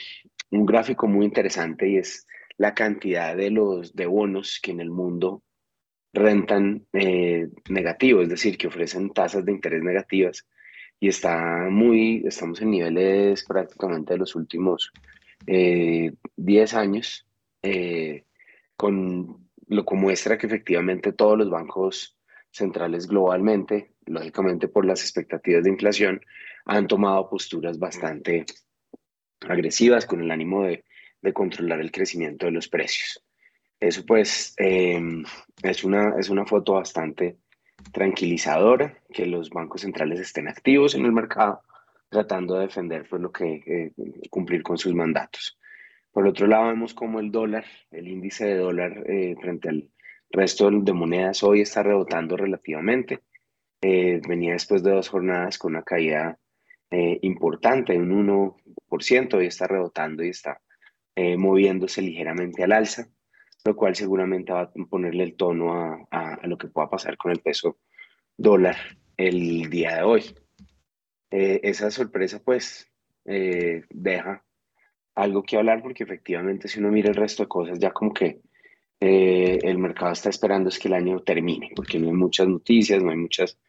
un 0.49 0.65
gráfico 0.65 1.05
muy 1.05 1.27
interesante 1.27 1.87
y 1.89 1.97
es 1.97 2.25
la 2.57 2.73
cantidad 2.73 3.37
de 3.37 3.51
los 3.51 3.95
de 3.95 4.07
bonos 4.07 4.59
que 4.59 4.71
en 4.71 4.79
el 4.79 4.89
mundo 4.89 5.43
rentan 6.11 6.87
eh, 6.91 7.49
negativo, 7.69 8.23
es 8.23 8.29
decir, 8.29 8.57
que 8.57 8.65
ofrecen 8.65 9.11
tasas 9.11 9.45
de 9.45 9.51
interés 9.51 9.83
negativas. 9.83 10.47
Y 10.99 11.07
está 11.07 11.67
muy, 11.69 12.23
estamos 12.25 12.61
en 12.61 12.71
niveles 12.71 13.45
prácticamente 13.45 14.13
de 14.13 14.19
los 14.19 14.35
últimos 14.35 14.91
10 15.45 16.13
eh, 16.37 16.75
años, 16.75 17.25
eh, 17.61 18.25
con 18.75 19.49
lo 19.67 19.85
que 19.85 19.95
muestra 19.95 20.37
que 20.37 20.47
efectivamente 20.47 21.13
todos 21.13 21.37
los 21.37 21.49
bancos 21.49 22.17
centrales 22.51 23.07
globalmente, 23.07 23.93
lógicamente 24.05 24.67
por 24.67 24.85
las 24.85 25.01
expectativas 25.01 25.63
de 25.63 25.69
inflación, 25.69 26.21
han 26.65 26.87
tomado 26.87 27.29
posturas 27.29 27.79
bastante 27.79 28.45
agresivas 29.47 30.05
con 30.05 30.21
el 30.21 30.31
ánimo 30.31 30.63
de, 30.63 30.83
de 31.21 31.33
controlar 31.33 31.79
el 31.79 31.91
crecimiento 31.91 32.45
de 32.45 32.51
los 32.51 32.67
precios. 32.67 33.23
Eso 33.79 34.05
pues 34.05 34.53
em, 34.57 35.23
es, 35.63 35.83
una, 35.83 36.15
es 36.19 36.29
una 36.29 36.45
foto 36.45 36.73
bastante 36.73 37.37
tranquilizadora, 37.91 38.97
que 39.13 39.25
los 39.25 39.49
bancos 39.49 39.81
centrales 39.81 40.19
estén 40.19 40.47
activos 40.47 40.95
en 40.95 41.05
el 41.05 41.11
mercado, 41.11 41.61
tratando 42.09 42.55
de 42.55 42.67
defender 42.67 43.07
pues, 43.09 43.21
lo 43.21 43.31
que 43.31 43.63
eh, 43.65 43.91
cumplir 44.29 44.63
con 44.63 44.77
sus 44.77 44.93
mandatos. 44.93 45.57
Por 46.11 46.27
otro 46.27 46.47
lado, 46.47 46.67
vemos 46.67 46.93
como 46.93 47.19
el 47.19 47.31
dólar, 47.31 47.65
el 47.91 48.07
índice 48.07 48.45
de 48.45 48.57
dólar 48.57 49.03
eh, 49.07 49.35
frente 49.39 49.69
al 49.69 49.89
resto 50.31 50.69
de 50.69 50.93
monedas 50.93 51.43
hoy 51.43 51.61
está 51.61 51.83
rebotando 51.83 52.37
relativamente. 52.37 53.21
Eh, 53.81 54.21
venía 54.27 54.53
después 54.53 54.83
de 54.83 54.91
dos 54.91 55.09
jornadas 55.09 55.57
con 55.57 55.73
una 55.73 55.83
caída 55.83 56.37
importante, 56.91 57.95
un 57.95 58.27
1%, 58.89 59.43
y 59.43 59.45
está 59.45 59.67
rebotando 59.67 60.23
y 60.23 60.29
está 60.29 60.59
moviéndose 61.37 62.01
ligeramente 62.01 62.63
al 62.63 62.71
alza 62.71 63.07
lo 63.65 63.75
cual 63.75 63.95
seguramente 63.95 64.53
va 64.53 64.61
a 64.61 64.71
ponerle 64.89 65.23
el 65.23 65.35
tono 65.35 66.07
a, 66.11 66.47
lo 66.47 66.57
que 66.57 66.67
pueda 66.67 66.89
pasar 66.89 67.17
con 67.17 67.31
el 67.31 67.39
peso 67.39 67.77
dólar 68.37 68.77
el 69.17 69.69
día 69.69 69.97
de 69.97 70.03
hoy. 70.03 70.35
Eh, 71.31 71.59
esa 71.63 71.91
sorpresa 71.91 72.41
pues 72.43 72.89
eh, 73.25 73.83
deja 73.89 74.43
algo 75.15 75.43
que 75.43 75.57
hablar 75.57 75.81
porque 75.83 76.03
efectivamente 76.03 76.67
si 76.67 76.79
uno 76.79 76.89
mira 76.89 77.09
el 77.09 77.15
resto 77.15 77.43
de 77.43 77.49
cosas 77.49 77.77
ya 77.77 77.91
como 77.91 78.13
que 78.13 78.39
eh, 78.99 79.59
el 79.61 79.77
mercado 79.77 80.11
está 80.11 80.29
esperando 80.29 80.69
es 80.69 80.79
que 80.79 80.87
el 80.87 80.95
año 80.95 81.19
termine 81.21 81.71
porque 81.75 81.99
no 81.99 82.07
hay 82.07 82.13
muchas 82.13 82.47
noticias, 82.47 83.03
no 83.03 83.11
hay 83.11 83.17
muchas 83.17 83.59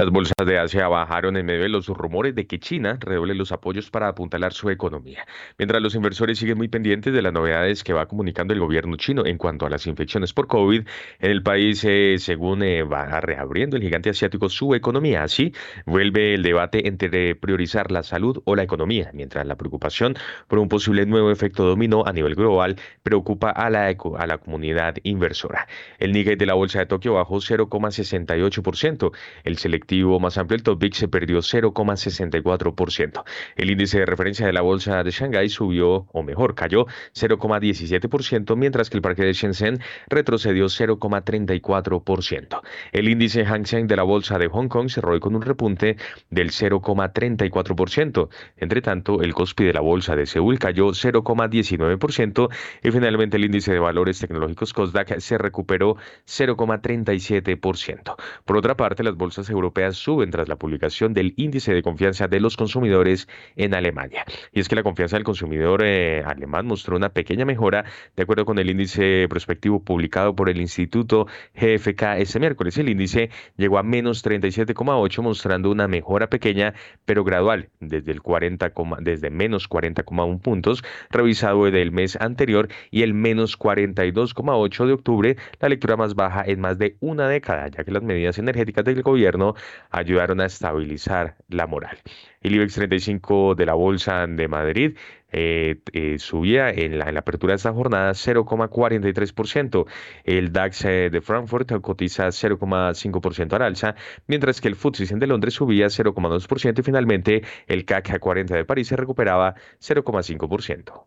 Las 0.00 0.08
bolsas 0.08 0.46
de 0.46 0.58
Asia 0.58 0.88
bajaron 0.88 1.36
en 1.36 1.44
medio 1.44 1.64
de 1.64 1.68
los 1.68 1.86
rumores 1.88 2.34
de 2.34 2.46
que 2.46 2.58
China 2.58 2.96
redoble 2.98 3.34
los 3.34 3.52
apoyos 3.52 3.90
para 3.90 4.08
apuntalar 4.08 4.54
su 4.54 4.70
economía, 4.70 5.26
mientras 5.58 5.82
los 5.82 5.94
inversores 5.94 6.38
siguen 6.38 6.56
muy 6.56 6.68
pendientes 6.68 7.12
de 7.12 7.20
las 7.20 7.34
novedades 7.34 7.84
que 7.84 7.92
va 7.92 8.06
comunicando 8.06 8.54
el 8.54 8.60
gobierno 8.60 8.96
chino 8.96 9.26
en 9.26 9.36
cuanto 9.36 9.66
a 9.66 9.68
las 9.68 9.86
infecciones 9.86 10.32
por 10.32 10.46
COVID 10.46 10.88
en 11.18 11.30
el 11.30 11.42
país, 11.42 11.84
eh, 11.84 12.14
según 12.18 12.62
eh, 12.62 12.82
va 12.82 13.20
reabriendo 13.20 13.76
el 13.76 13.82
gigante 13.82 14.08
asiático 14.08 14.48
su 14.48 14.74
economía. 14.74 15.22
Así 15.22 15.52
vuelve 15.84 16.32
el 16.32 16.42
debate 16.44 16.88
entre 16.88 17.34
priorizar 17.34 17.90
la 17.90 18.02
salud 18.02 18.40
o 18.46 18.56
la 18.56 18.62
economía, 18.62 19.10
mientras 19.12 19.46
la 19.46 19.56
preocupación 19.56 20.14
por 20.48 20.60
un 20.60 20.70
posible 20.70 21.04
nuevo 21.04 21.30
efecto 21.30 21.66
dominó 21.66 22.06
a 22.06 22.14
nivel 22.14 22.36
global 22.36 22.76
preocupa 23.02 23.50
a 23.50 23.68
la, 23.68 23.88
a 23.88 24.26
la 24.26 24.38
comunidad 24.38 24.94
inversora. 25.02 25.68
El 25.98 26.12
Nikkei 26.12 26.36
de 26.36 26.46
la 26.46 26.54
bolsa 26.54 26.78
de 26.78 26.86
Tokio 26.86 27.12
bajó 27.12 27.36
0,68%, 27.36 29.12
el 29.44 29.58
selectivo 29.58 29.89
más 30.20 30.38
amplio, 30.38 30.56
el 30.56 30.62
Top 30.62 30.82
se 30.92 31.08
perdió 31.08 31.38
0,64%. 31.38 33.24
El 33.56 33.70
índice 33.70 33.98
de 33.98 34.06
referencia 34.06 34.46
de 34.46 34.52
la 34.52 34.62
bolsa 34.62 35.02
de 35.02 35.10
Shanghái 35.10 35.48
subió, 35.48 36.06
o 36.12 36.22
mejor, 36.22 36.54
cayó 36.54 36.86
0,17%, 37.14 38.56
mientras 38.56 38.88
que 38.90 38.96
el 38.96 39.02
parque 39.02 39.24
de 39.24 39.32
Shenzhen 39.32 39.80
retrocedió 40.08 40.66
0,34%. 40.66 42.60
El 42.92 43.08
índice 43.08 43.44
Hang 43.44 43.66
Seng 43.66 43.86
de 43.86 43.96
la 43.96 44.02
bolsa 44.02 44.38
de 44.38 44.48
Hong 44.48 44.68
Kong 44.68 44.88
cerró 44.88 45.18
con 45.20 45.34
un 45.34 45.42
repunte 45.42 45.96
del 46.30 46.50
0,34%. 46.50 48.28
Entre 48.56 48.82
tanto, 48.82 49.22
el 49.22 49.34
Kospi 49.34 49.64
de 49.64 49.72
la 49.72 49.80
bolsa 49.80 50.14
de 50.16 50.26
Seúl 50.26 50.58
cayó 50.58 50.88
0,19% 50.88 52.48
y 52.82 52.90
finalmente 52.90 53.36
el 53.36 53.44
índice 53.44 53.72
de 53.72 53.78
valores 53.78 54.18
tecnológicos 54.20 54.72
Kosdaq 54.72 55.18
se 55.18 55.38
recuperó 55.38 55.96
0,37%. 56.26 58.14
Por 58.44 58.56
otra 58.56 58.76
parte, 58.76 59.02
las 59.02 59.16
bolsas 59.16 59.50
europeas 59.50 59.79
suben 59.92 60.30
tras 60.30 60.48
la 60.48 60.56
publicación 60.56 61.14
del 61.14 61.34
índice 61.36 61.74
de 61.74 61.82
confianza 61.82 62.28
de 62.28 62.40
los 62.40 62.56
consumidores 62.56 63.28
en 63.56 63.74
Alemania. 63.74 64.24
Y 64.52 64.60
es 64.60 64.68
que 64.68 64.76
la 64.76 64.82
confianza 64.82 65.16
del 65.16 65.24
consumidor 65.24 65.82
eh, 65.84 66.22
alemán 66.24 66.66
mostró 66.66 66.96
una 66.96 67.10
pequeña 67.10 67.44
mejora 67.44 67.84
de 68.16 68.22
acuerdo 68.22 68.44
con 68.44 68.58
el 68.58 68.70
índice 68.70 69.26
prospectivo 69.28 69.82
publicado 69.82 70.34
por 70.34 70.48
el 70.48 70.60
Instituto 70.60 71.26
GFK 71.54 72.18
este 72.18 72.40
miércoles. 72.40 72.76
El 72.78 72.88
índice 72.88 73.30
llegó 73.56 73.78
a 73.78 73.82
menos 73.82 74.24
37,8 74.24 75.22
mostrando 75.22 75.70
una 75.70 75.88
mejora 75.88 76.28
pequeña 76.28 76.74
pero 77.04 77.24
gradual 77.24 77.70
desde 77.80 78.12
el 78.12 78.22
40, 78.22 78.72
desde 79.00 79.30
menos 79.30 79.68
40,1 79.68 80.40
puntos 80.40 80.84
revisado 81.10 81.70
del 81.70 81.92
mes 81.92 82.16
anterior 82.20 82.68
y 82.90 83.02
el 83.02 83.14
menos 83.14 83.58
42,8 83.58 84.86
de 84.86 84.92
octubre, 84.92 85.36
la 85.60 85.68
lectura 85.68 85.96
más 85.96 86.14
baja 86.14 86.42
en 86.46 86.60
más 86.60 86.78
de 86.78 86.96
una 87.00 87.28
década, 87.28 87.68
ya 87.68 87.84
que 87.84 87.90
las 87.90 88.02
medidas 88.02 88.38
energéticas 88.38 88.84
del 88.84 89.02
gobierno 89.02 89.54
ayudaron 89.90 90.40
a 90.40 90.46
estabilizar 90.46 91.36
la 91.48 91.66
moral. 91.66 91.98
El 92.40 92.54
IBEX 92.54 92.74
35 92.74 93.54
de 93.54 93.66
la 93.66 93.74
Bolsa 93.74 94.26
de 94.26 94.48
Madrid 94.48 94.96
eh, 95.32 95.80
eh, 95.92 96.18
subía 96.18 96.70
en 96.70 96.98
la, 96.98 97.04
apertura 97.04 97.52
de 97.52 97.56
esta 97.56 97.72
jornada 97.72 98.12
0,43%. 98.12 99.86
El 100.24 100.52
DAX 100.52 100.84
eh, 100.84 101.10
de 101.10 101.20
Frankfurt 101.20 101.80
cotiza 101.80 102.28
0,5% 102.28 103.52
al 103.54 103.62
alza, 103.62 103.94
mientras 104.26 104.60
que 104.60 104.68
el 104.68 104.76
FTSE 104.76 105.16
de 105.16 105.26
Londres 105.26 105.54
subía 105.54 105.86
0,2% 105.86 106.78
y 106.78 106.82
finalmente 106.82 107.42
el 107.66 107.84
CAC 107.84 108.18
40 108.18 108.56
de 108.56 108.64
París 108.64 108.88
se 108.88 108.96
recuperaba 108.96 109.54
0,5%. 109.80 111.06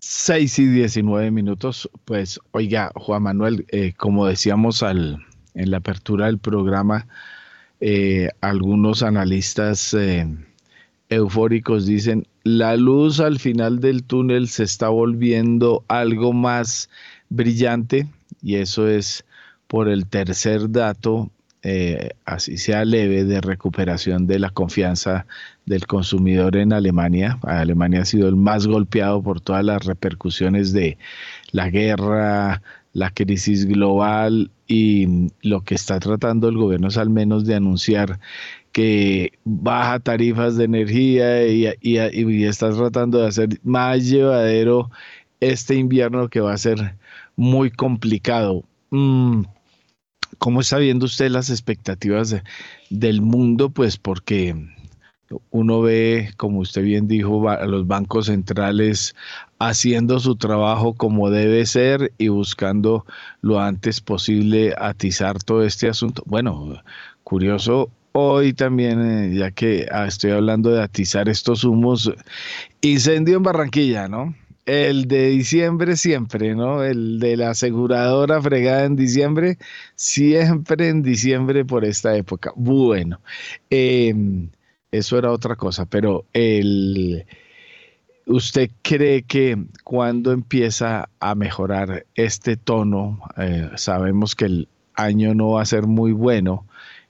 6 0.00 0.58
y 0.58 0.66
19 0.66 1.30
minutos. 1.30 1.88
Pues 2.04 2.40
oiga, 2.50 2.90
Juan 2.96 3.22
Manuel, 3.22 3.66
como 3.96 4.26
decíamos 4.26 4.82
al, 4.82 5.24
en 5.54 5.70
la 5.70 5.78
apertura 5.78 6.26
del 6.26 6.38
programa, 6.38 7.06
algunos 8.40 9.02
analistas 9.02 9.96
eufóricos 11.08 11.86
dicen, 11.86 12.26
la 12.44 12.76
luz 12.76 13.20
al 13.20 13.38
final 13.38 13.80
del 13.80 14.02
túnel 14.02 14.48
se 14.48 14.64
está 14.64 14.88
volviendo 14.88 15.84
algo 15.88 16.32
más 16.32 16.88
brillante 17.28 18.06
y 18.42 18.56
eso 18.56 18.88
es 18.88 19.24
por 19.66 19.88
el 19.88 20.06
tercer 20.06 20.70
dato, 20.70 21.30
eh, 21.62 22.10
así 22.24 22.58
sea 22.58 22.84
leve, 22.84 23.24
de 23.24 23.40
recuperación 23.40 24.26
de 24.26 24.38
la 24.38 24.50
confianza 24.50 25.26
del 25.64 25.86
consumidor 25.86 26.56
en 26.56 26.72
Alemania. 26.72 27.38
Alemania 27.42 28.02
ha 28.02 28.04
sido 28.04 28.28
el 28.28 28.36
más 28.36 28.66
golpeado 28.66 29.22
por 29.22 29.40
todas 29.40 29.64
las 29.64 29.84
repercusiones 29.84 30.72
de 30.72 30.98
la 31.52 31.70
guerra, 31.70 32.62
la 32.92 33.10
crisis 33.10 33.66
global 33.66 34.50
y 34.72 35.28
lo 35.42 35.64
que 35.64 35.74
está 35.74 36.00
tratando 36.00 36.48
el 36.48 36.56
gobierno 36.56 36.88
es 36.88 36.96
al 36.96 37.10
menos 37.10 37.44
de 37.44 37.54
anunciar 37.54 38.20
que 38.72 39.32
baja 39.44 40.00
tarifas 40.00 40.56
de 40.56 40.64
energía 40.64 41.46
y, 41.46 41.66
estás 42.44 42.78
tratando 42.78 43.18
de 43.18 43.28
hacer 43.28 43.60
más 43.64 44.08
llevadero 44.08 44.90
este 45.40 45.74
invierno 45.74 46.28
que 46.30 46.40
va 46.40 46.54
a 46.54 46.58
ser 46.58 46.96
muy 47.36 47.70
complicado. 47.70 48.64
Mm, 48.88 49.42
¿Cómo 50.38 50.62
está 50.62 50.78
viendo 50.78 51.04
usted 51.04 51.28
las 51.28 51.50
expectativas 51.50 52.34
del 52.88 53.20
mundo? 53.20 53.68
Pues 53.68 53.98
porque 53.98 54.56
uno 55.50 55.80
ve, 55.80 56.30
como 56.36 56.60
usted 56.60 56.82
bien 56.82 57.08
dijo, 57.08 57.48
a 57.48 57.64
los 57.66 57.86
bancos 57.86 58.26
centrales 58.26 59.14
haciendo 59.58 60.18
su 60.18 60.36
trabajo 60.36 60.94
como 60.94 61.30
debe 61.30 61.66
ser 61.66 62.12
y 62.18 62.28
buscando 62.28 63.06
lo 63.40 63.60
antes 63.60 64.00
posible 64.00 64.74
atizar 64.78 65.42
todo 65.42 65.64
este 65.64 65.88
asunto. 65.88 66.22
Bueno, 66.26 66.82
curioso 67.24 67.90
Hoy 68.14 68.52
también, 68.52 69.00
eh, 69.00 69.34
ya 69.34 69.50
que 69.52 69.86
ah, 69.90 70.06
estoy 70.06 70.32
hablando 70.32 70.70
de 70.70 70.82
atizar 70.82 71.30
estos 71.30 71.64
humos, 71.64 72.12
incendio 72.82 73.38
en 73.38 73.42
Barranquilla, 73.42 74.06
¿no? 74.06 74.34
El 74.66 75.08
de 75.08 75.28
diciembre 75.30 75.96
siempre, 75.96 76.54
¿no? 76.54 76.84
El 76.84 77.18
de 77.20 77.38
la 77.38 77.50
aseguradora 77.50 78.40
fregada 78.42 78.84
en 78.84 78.96
diciembre, 78.96 79.56
siempre 79.96 80.88
en 80.88 81.02
diciembre 81.02 81.64
por 81.64 81.86
esta 81.86 82.14
época. 82.14 82.52
Bueno, 82.54 83.20
em, 83.70 84.50
eso 84.92 85.18
era 85.18 85.32
otra 85.32 85.56
cosa, 85.56 85.86
pero 85.86 86.26
el, 86.32 87.26
¿usted 88.26 88.70
cree 88.82 89.22
que 89.22 89.56
cuando 89.84 90.32
empieza 90.32 91.08
a 91.18 91.34
mejorar 91.34 92.06
este 92.14 92.56
tono, 92.56 93.20
eh, 93.36 93.70
sabemos 93.76 94.36
que 94.36 94.44
el 94.44 94.68
año 94.94 95.34
no 95.34 95.52
va 95.52 95.62
a 95.62 95.66
ser 95.66 95.86
muy 95.86 96.12
bueno, 96.12 96.66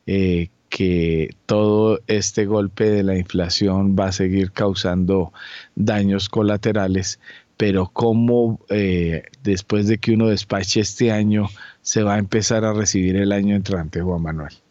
eh, 0.07 0.49
que 0.69 1.37
todo 1.45 2.01
este 2.07 2.47
golpe 2.47 2.89
de 2.89 3.03
la 3.03 3.19
inflación 3.19 3.95
va 3.99 4.07
a 4.07 4.13
seguir 4.13 4.53
causando 4.53 5.33
daños 5.75 6.29
colaterales, 6.31 7.21
pero 7.59 7.91
cómo 7.93 8.61
eh, 8.71 9.25
después 9.43 9.87
de 9.87 9.99
que 9.99 10.13
uno 10.13 10.29
despache 10.29 10.81
este 10.81 11.13
año 11.13 11.49
se 11.83 12.03
va 12.03 12.15
a 12.15 12.19
empezar 12.19 12.65
a 12.65 12.73
recibir 12.73 13.17
el 13.17 13.33
año 13.33 13.55
entrante, 13.55 14.01
Juan 14.01 14.23
Manuel. 14.23 14.62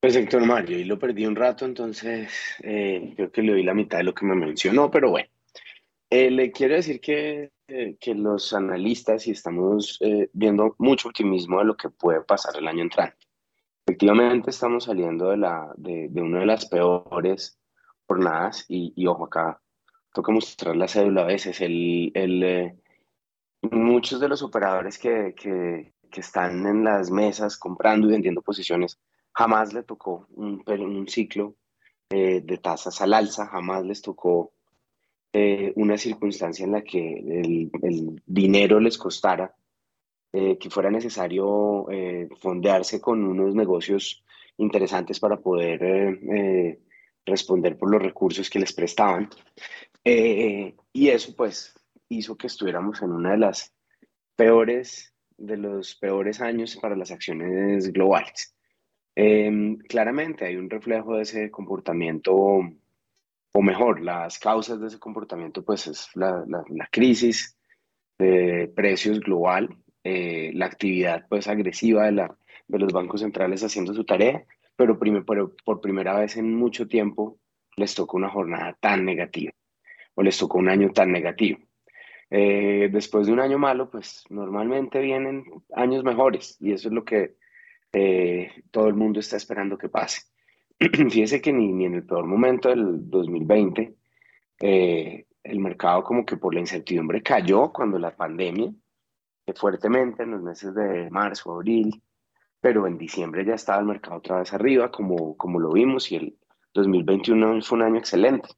Pues 0.00 0.16
Héctor 0.16 0.46
Mario, 0.46 0.78
y 0.78 0.84
lo 0.84 0.98
perdí 0.98 1.26
un 1.26 1.36
rato, 1.36 1.66
entonces 1.66 2.32
eh, 2.62 3.12
creo 3.16 3.30
que 3.30 3.42
le 3.42 3.52
doy 3.52 3.62
la 3.62 3.74
mitad 3.74 3.98
de 3.98 4.04
lo 4.04 4.14
que 4.14 4.24
me 4.24 4.34
mencionó, 4.34 4.90
pero 4.90 5.10
bueno. 5.10 5.28
Eh, 6.08 6.30
le 6.30 6.50
quiero 6.50 6.74
decir 6.74 7.00
que, 7.00 7.52
eh, 7.68 7.96
que 8.00 8.14
los 8.14 8.52
analistas 8.52 9.26
y 9.28 9.30
estamos 9.30 9.98
eh, 10.00 10.28
viendo 10.32 10.74
mucho 10.78 11.08
optimismo 11.08 11.58
de 11.58 11.66
lo 11.66 11.76
que 11.76 11.90
puede 11.90 12.22
pasar 12.22 12.56
el 12.56 12.66
año 12.66 12.82
entrante. 12.82 13.28
Efectivamente, 13.86 14.50
estamos 14.50 14.84
saliendo 14.84 15.30
de, 15.30 15.36
la, 15.36 15.72
de, 15.76 16.08
de 16.10 16.22
una 16.22 16.40
de 16.40 16.46
las 16.46 16.66
peores 16.66 17.60
jornadas 18.08 18.64
y, 18.68 18.92
y, 18.96 19.06
ojo 19.06 19.26
acá, 19.26 19.60
toca 20.12 20.32
mostrar 20.32 20.76
la 20.76 20.88
cédula 20.88 21.22
a 21.22 21.26
veces. 21.26 21.60
El, 21.60 22.10
el, 22.14 22.72
muchos 23.70 24.18
de 24.18 24.28
los 24.28 24.42
operadores 24.42 24.98
que, 24.98 25.34
que, 25.36 25.92
que, 26.10 26.20
están 26.20 26.66
en 26.66 26.84
las 26.84 27.10
mesas 27.10 27.56
comprando 27.56 28.08
y 28.08 28.12
vendiendo 28.12 28.42
posiciones, 28.42 28.98
jamás 29.32 29.72
le 29.72 29.82
tocó 29.82 30.26
un, 30.34 30.62
un 30.66 31.08
ciclo 31.08 31.54
de 32.10 32.58
tasas 32.60 33.00
al 33.00 33.14
alza, 33.14 33.46
jamás 33.46 33.84
les 33.84 34.02
tocó 34.02 34.52
eh, 35.32 35.72
una 35.76 35.96
circunstancia 35.96 36.64
en 36.64 36.72
la 36.72 36.82
que 36.82 37.18
el, 37.18 38.20
dinero 38.26 38.80
les 38.80 38.98
costara, 38.98 39.54
eh, 40.32 40.58
que 40.58 40.70
fuera 40.70 40.90
necesario 40.90 41.88
eh, 41.90 42.28
fondearse 42.40 43.00
con 43.00 43.24
unos 43.24 43.54
negocios 43.54 44.24
interesantes 44.56 45.20
para 45.20 45.36
poder 45.38 45.82
eh, 45.84 46.80
responder 47.24 47.78
por 47.78 47.90
los 47.90 48.02
recursos 48.02 48.50
que 48.50 48.58
les 48.58 48.72
prestaban. 48.72 49.30
y 50.04 51.08
eso 51.08 51.34
pues 51.36 51.74
hizo 52.08 52.36
que 52.36 52.48
estuviéramos 52.48 53.00
en 53.02 53.12
una 53.12 53.32
de 53.32 53.38
las 53.38 53.72
peores, 54.34 55.14
de 55.36 55.56
los 55.56 55.94
peores 55.94 56.40
años 56.40 56.76
para 56.76 56.96
las 56.96 57.12
acciones 57.12 57.92
globales. 57.92 58.56
Claramente 59.14 60.46
hay 60.46 60.56
un 60.56 60.70
reflejo 60.70 61.16
de 61.16 61.22
ese 61.22 61.50
comportamiento 61.50 62.34
o 63.52 63.62
mejor, 63.62 64.00
las 64.00 64.38
causas 64.38 64.80
de 64.80 64.86
ese 64.86 64.98
comportamiento, 64.98 65.64
pues 65.64 65.86
es 65.86 66.08
la, 66.14 66.44
crisis 66.90 67.56
de 68.18 68.70
precios 68.74 69.20
global, 69.20 69.76
eh, 70.04 70.52
la 70.54 70.66
actividad 70.66 71.26
pues 71.28 71.48
agresiva 71.48 72.06
de, 72.06 72.12
la, 72.12 72.36
de 72.68 72.78
los 72.78 72.92
bancos 72.92 73.20
centrales 73.20 73.64
haciendo 73.64 73.92
su 73.92 74.04
tarea, 74.04 74.44
pero, 74.76 74.98
pero 74.98 75.54
por 75.64 75.80
primera 75.80 76.18
vez 76.18 76.36
en 76.36 76.54
mucho 76.54 76.86
tiempo 76.86 77.38
les 77.76 77.94
tocó 77.94 78.16
una 78.16 78.30
jornada 78.30 78.76
tan 78.80 79.04
negativa 79.04 79.52
o 80.14 80.22
les 80.22 80.38
tocó 80.38 80.58
un 80.58 80.68
año 80.68 80.90
tan 80.92 81.10
negativo. 81.12 81.58
Eh, 82.30 82.88
después 82.92 83.26
de 83.26 83.32
un 83.32 83.40
año 83.40 83.58
malo, 83.58 83.90
pues 83.90 84.24
normalmente 84.30 85.00
vienen 85.00 85.44
años 85.74 86.04
mejores 86.04 86.56
y 86.60 86.72
eso 86.72 86.88
es 86.88 86.94
lo 86.94 87.04
que 87.04 87.34
eh, 87.92 88.50
todo 88.70 88.88
el 88.88 88.94
mundo 88.94 89.20
está 89.20 89.36
esperando 89.36 89.78
que 89.78 89.88
pase. 89.88 90.22
fíjese 90.78 91.40
que 91.40 91.52
ni, 91.52 91.84
en 91.84 91.94
el 91.94 92.06
peor 92.06 92.26
momento 92.26 92.68
del 92.68 93.08
2020, 93.10 93.94
eh, 94.60 95.26
el 95.42 95.58
mercado 95.60 96.02
como 96.04 96.24
que 96.24 96.36
por 96.36 96.54
la 96.54 96.60
incertidumbre 96.60 97.22
cayó 97.22 97.72
cuando 97.72 97.98
la 97.98 98.14
pandemia 98.14 98.72
fuertemente 99.54 100.22
en 100.22 100.32
los 100.32 100.42
meses 100.42 100.74
de 100.74 101.10
marzo, 101.10 101.52
abril, 101.52 102.02
pero 102.60 102.86
en 102.86 102.98
diciembre 102.98 103.44
ya 103.44 103.54
estaba 103.54 103.80
el 103.80 103.86
mercado 103.86 104.18
otra 104.18 104.38
vez 104.38 104.52
arriba, 104.52 104.90
como, 104.90 105.36
como 105.36 105.58
lo 105.58 105.72
vimos, 105.72 106.10
y 106.12 106.16
el 106.16 106.38
2021 106.74 107.62
fue 107.62 107.78
un 107.78 107.84
año 107.84 107.98
excelente. 107.98 108.48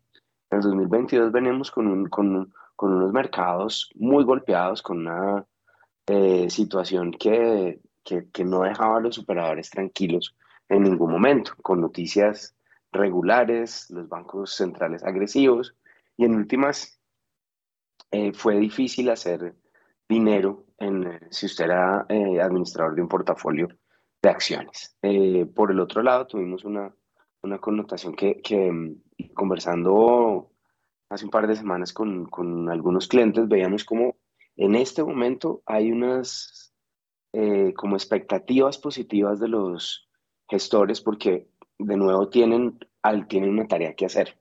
En 0.50 0.58
el 0.58 0.62
2022 0.62 1.32
venimos 1.32 1.70
con, 1.70 2.08
con, 2.08 2.52
con 2.76 2.92
unos 2.92 3.12
mercados 3.12 3.90
muy 3.94 4.24
golpeados, 4.24 4.82
con 4.82 4.98
una 4.98 5.46
eh, 6.06 6.50
situación 6.50 7.12
que, 7.12 7.80
que, 8.04 8.28
que, 8.30 8.44
no 8.44 8.62
dejaba 8.62 8.98
a 8.98 9.00
los 9.00 9.18
operadores 9.18 9.70
tranquilos 9.70 10.34
en 10.68 10.82
ningún 10.84 11.10
momento, 11.10 11.52
con 11.62 11.80
noticias 11.80 12.54
regulares, 12.92 13.90
los 13.90 14.08
bancos 14.08 14.54
centrales 14.54 15.02
agresivos, 15.02 15.74
y 16.16 16.24
en 16.24 16.34
últimas 16.34 17.00
eh, 18.10 18.32
fue 18.32 18.56
difícil 18.58 19.10
hacer 19.10 19.54
dinero 20.08 20.66
en, 20.78 21.04
eh, 21.04 21.20
si 21.30 21.46
usted 21.46 21.64
era 21.64 22.06
administrador 22.44 22.94
de 22.94 23.02
un 23.02 23.08
portafolio 23.08 23.68
de 24.22 24.28
acciones. 24.28 24.96
por 25.54 25.70
el 25.70 25.80
otro 25.80 26.02
lado, 26.02 26.26
tuvimos 26.26 26.64
una, 26.64 26.94
una 27.42 27.58
connotación 27.58 28.14
que, 28.14 28.40
que 28.40 28.70
mm, 28.70 29.34
conversando 29.34 30.50
hace 31.08 31.24
un 31.24 31.30
par 31.30 31.46
de 31.46 31.56
semanas 31.56 31.92
con, 31.92 32.26
con 32.26 32.70
algunos 32.70 33.08
clientes, 33.08 33.48
veíamos 33.48 33.84
como 33.84 34.16
en 34.56 34.74
este 34.74 35.02
momento 35.02 35.62
hay 35.66 35.92
unas 35.92 36.71
eh, 37.32 37.72
como 37.74 37.96
expectativas 37.96 38.78
positivas 38.78 39.40
de 39.40 39.48
los 39.48 40.08
gestores 40.48 41.00
porque 41.00 41.48
de 41.78 41.96
nuevo 41.96 42.28
tienen, 42.28 42.78
tienen 43.28 43.50
una 43.50 43.66
tarea 43.66 43.94
que 43.94 44.06
hacer. 44.06 44.36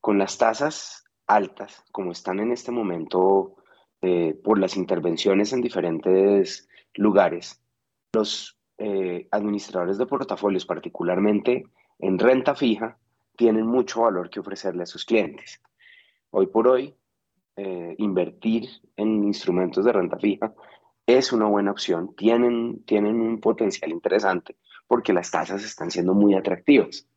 Con 0.00 0.18
las 0.18 0.38
tasas 0.38 1.04
altas, 1.26 1.84
como 1.92 2.12
están 2.12 2.40
en 2.40 2.52
este 2.52 2.72
momento 2.72 3.56
eh, 4.00 4.34
por 4.42 4.58
las 4.58 4.76
intervenciones 4.76 5.52
en 5.52 5.60
diferentes 5.60 6.68
lugares, 6.94 7.62
los 8.12 8.58
eh, 8.78 9.28
administradores 9.30 9.98
de 9.98 10.06
portafolios, 10.06 10.66
particularmente 10.66 11.66
en 11.98 12.18
renta 12.18 12.54
fija, 12.54 12.98
tienen 13.36 13.66
mucho 13.66 14.02
valor 14.02 14.30
que 14.30 14.40
ofrecerle 14.40 14.82
a 14.82 14.86
sus 14.86 15.04
clientes. 15.04 15.60
Hoy 16.30 16.46
por 16.46 16.68
hoy, 16.68 16.94
eh, 17.56 17.94
invertir 17.98 18.68
en 18.96 19.24
instrumentos 19.24 19.84
de 19.84 19.92
renta 19.92 20.18
fija 20.18 20.54
es 21.08 21.32
una 21.32 21.46
buena 21.46 21.70
opción, 21.70 22.14
tienen, 22.14 22.84
tienen 22.84 23.18
un 23.22 23.40
potencial 23.40 23.90
interesante 23.90 24.56
porque 24.86 25.14
las 25.14 25.30
tasas 25.30 25.64
están 25.64 25.90
siendo 25.90 26.12
muy 26.12 26.34
atractivas. 26.34 27.08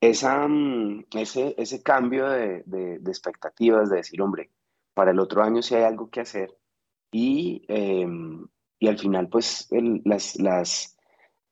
Esa, 0.00 0.48
mm, 0.48 1.04
ese, 1.14 1.54
ese 1.56 1.82
cambio 1.82 2.28
de, 2.28 2.64
de, 2.66 2.96
expectativas, 3.06 3.88
de 3.88 3.98
decir, 3.98 4.20
hombre, 4.20 4.50
para 4.94 5.12
el 5.12 5.20
otro 5.20 5.44
año 5.44 5.62
si 5.62 5.76
hay 5.76 5.84
algo 5.84 6.10
que 6.10 6.22
hacer 6.22 6.52
y, 7.12 7.64
em, 7.68 8.44
y 8.80 8.88
al 8.88 8.98
final, 8.98 9.28
pues, 9.28 9.68
las, 10.04 10.36
las, 10.40 10.98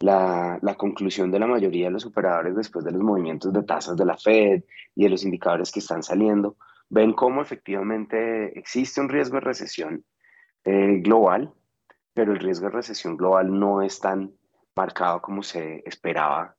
la, 0.01 0.59
la, 0.63 0.75
conclusión 0.75 1.31
de 1.31 1.39
la 1.39 1.47
mayoría 1.47 1.87
de 1.87 1.93
los 1.93 2.07
operadores 2.07 2.57
después 2.57 2.85
de 2.85 2.91
los 2.91 3.03
movimientos 3.03 3.53
de 3.53 3.63
tasas 3.63 3.97
de 3.97 4.05
la 4.05 4.17
Fed 4.17 4.65
y 4.97 5.05
de 5.05 5.11
los 5.11 5.23
indicadores 5.25 5.71
que 5.71 5.81
están 5.81 6.03
saliendo, 6.03 6.57
ven 6.89 7.13
cómo 7.13 7.41
efectivamente 7.41 8.59
existe 8.59 9.01
un 9.01 9.09
riesgo 9.09 9.37
de 9.37 9.43
recesión 9.43 10.05
eh, 10.67 11.01
global, 11.01 11.55
pero 12.13 12.33
el 12.33 12.41
riesgo 12.41 12.67
de 12.67 12.73
recesión 12.73 13.17
global 13.17 13.59
no 13.59 13.83
es 13.83 14.01
tan 14.01 14.35
marcado 14.75 15.23
como 15.23 15.43
se 15.43 15.83
esperaba 15.87 16.57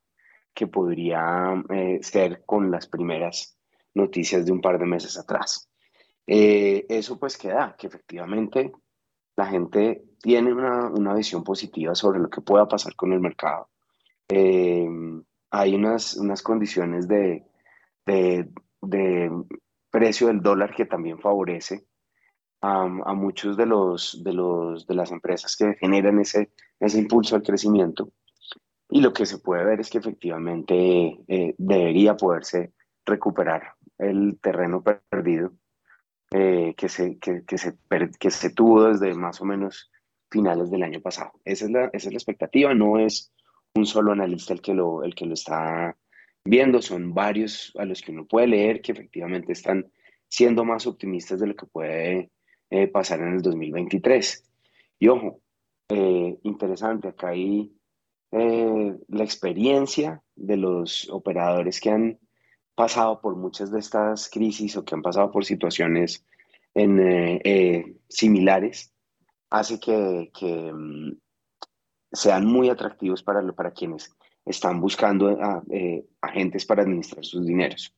que 0.54 0.66
podría 0.68 1.62
eh, 1.70 2.00
ser 2.02 2.44
con 2.46 2.72
las 2.72 2.88
primeras 2.88 3.58
noticias 3.94 4.46
de 4.46 4.52
un 4.52 4.62
par 4.62 4.80
de 4.80 4.86
meses 4.86 5.18
atrás. 5.18 5.70
Eh, 6.26 6.86
eso 6.90 7.20
pues 7.20 7.38
queda, 7.38 7.76
que 7.78 7.88
efectivamente 7.88 8.72
la 9.36 9.46
gente 9.46 10.04
tiene 10.22 10.54
una, 10.54 10.88
una, 10.88 11.14
visión 11.14 11.44
positiva 11.44 11.94
sobre 11.94 12.20
lo 12.20 12.30
que 12.30 12.42
pueda 12.42 12.68
pasar 12.68 12.96
con 12.96 13.14
el 13.14 13.20
mercado. 13.20 13.70
Eh, 14.30 14.88
hay 15.52 15.76
unas, 15.76 16.16
unas 16.16 16.42
condiciones 16.42 17.08
de, 17.08 17.46
de, 18.06 18.50
de, 18.82 19.32
precio 19.90 20.28
del 20.28 20.42
dólar 20.42 20.74
que 20.74 20.86
también 20.86 21.20
favorece 21.20 21.87
a, 22.68 22.82
a 22.84 23.14
muchos 23.14 23.56
de, 23.56 23.66
los, 23.66 24.22
de, 24.24 24.34
los, 24.34 24.86
de 24.88 24.96
las 24.96 25.12
empresas 25.12 25.56
que 25.56 25.76
generan 25.76 26.20
ese, 26.20 26.52
ese 26.80 27.00
impulso 27.00 27.36
al 27.36 27.44
crecimiento. 27.44 28.12
Y 28.90 29.02
lo 29.02 29.12
que 29.14 29.26
se 29.26 29.40
puede 29.40 29.66
ver 29.66 29.80
es 29.80 29.90
que 29.90 29.98
efectivamente 29.98 31.20
eh, 31.28 31.56
debería 31.58 32.16
poderse 32.16 32.74
recuperar 33.06 33.74
el 33.98 34.40
terreno 34.42 34.84
perdido 34.84 35.54
eh, 36.32 36.74
que, 36.78 36.90
se, 36.90 37.18
que, 37.20 37.44
que, 37.46 37.58
se, 37.58 37.78
que 38.20 38.32
se 38.32 38.50
tuvo 38.52 38.86
desde 38.86 39.14
más 39.14 39.42
o 39.42 39.46
menos 39.46 39.92
finales 40.30 40.70
del 40.70 40.84
año 40.84 41.02
pasado. 41.02 41.32
Esa 41.46 41.66
es 41.66 41.72
la, 41.72 41.86
esa 41.94 42.10
es 42.10 42.14
la 42.14 42.18
expectativa, 42.18 42.74
no 42.74 43.00
es 43.00 43.34
un 43.76 43.86
solo 43.86 44.12
analista 44.12 44.54
el 44.54 44.62
que, 44.62 44.74
lo, 44.74 45.04
el 45.04 45.16
que 45.16 45.26
lo 45.26 45.34
está 45.34 45.96
viendo, 46.44 46.82
son 46.82 47.14
varios 47.14 47.74
a 47.78 47.86
los 47.86 48.02
que 48.02 48.12
uno 48.12 48.26
puede 48.26 48.48
leer 48.48 48.82
que 48.82 48.92
efectivamente 48.92 49.54
están 49.54 49.86
siendo 50.30 50.66
más 50.66 50.88
optimistas 50.88 51.40
de 51.40 51.48
lo 51.48 51.56
que 51.56 51.66
puede 51.66 52.32
eh, 52.70 52.88
pasar 52.88 53.20
en 53.22 53.36
el 53.36 53.42
2023. 53.42 54.44
Y 55.00 55.08
ojo, 55.08 55.42
eh, 55.90 56.38
interesante, 56.44 57.10
acá 57.10 57.30
hay 57.30 57.74
la 58.30 59.24
experiencia 59.24 60.22
de 60.36 60.58
los 60.58 61.10
operadores 61.10 61.80
que 61.80 61.90
han 61.92 62.20
pasado 62.76 63.22
por 63.22 63.36
muchas 63.36 63.72
de 63.72 63.80
estas 63.80 64.30
crisis 64.30 64.78
o 64.78 64.86
que 64.86 64.94
han 64.94 65.02
pasado 65.02 65.32
por 65.32 65.44
situaciones 65.46 66.24
en, 66.76 67.00
eh, 67.00 67.42
eh, 67.44 67.96
similares, 68.08 68.94
hace 69.50 69.80
que, 69.80 70.32
que 70.38 70.72
mm, 70.72 71.18
sean 72.12 72.46
muy 72.46 72.70
atractivos 72.70 73.24
para, 73.24 73.42
para 73.54 73.72
quienes 73.72 74.16
están 74.46 74.80
buscando 74.80 75.30
a, 75.42 75.64
eh, 75.72 76.06
agentes 76.22 76.68
para 76.68 76.84
administrar 76.84 77.26
sus 77.26 77.48
dineros. 77.48 77.96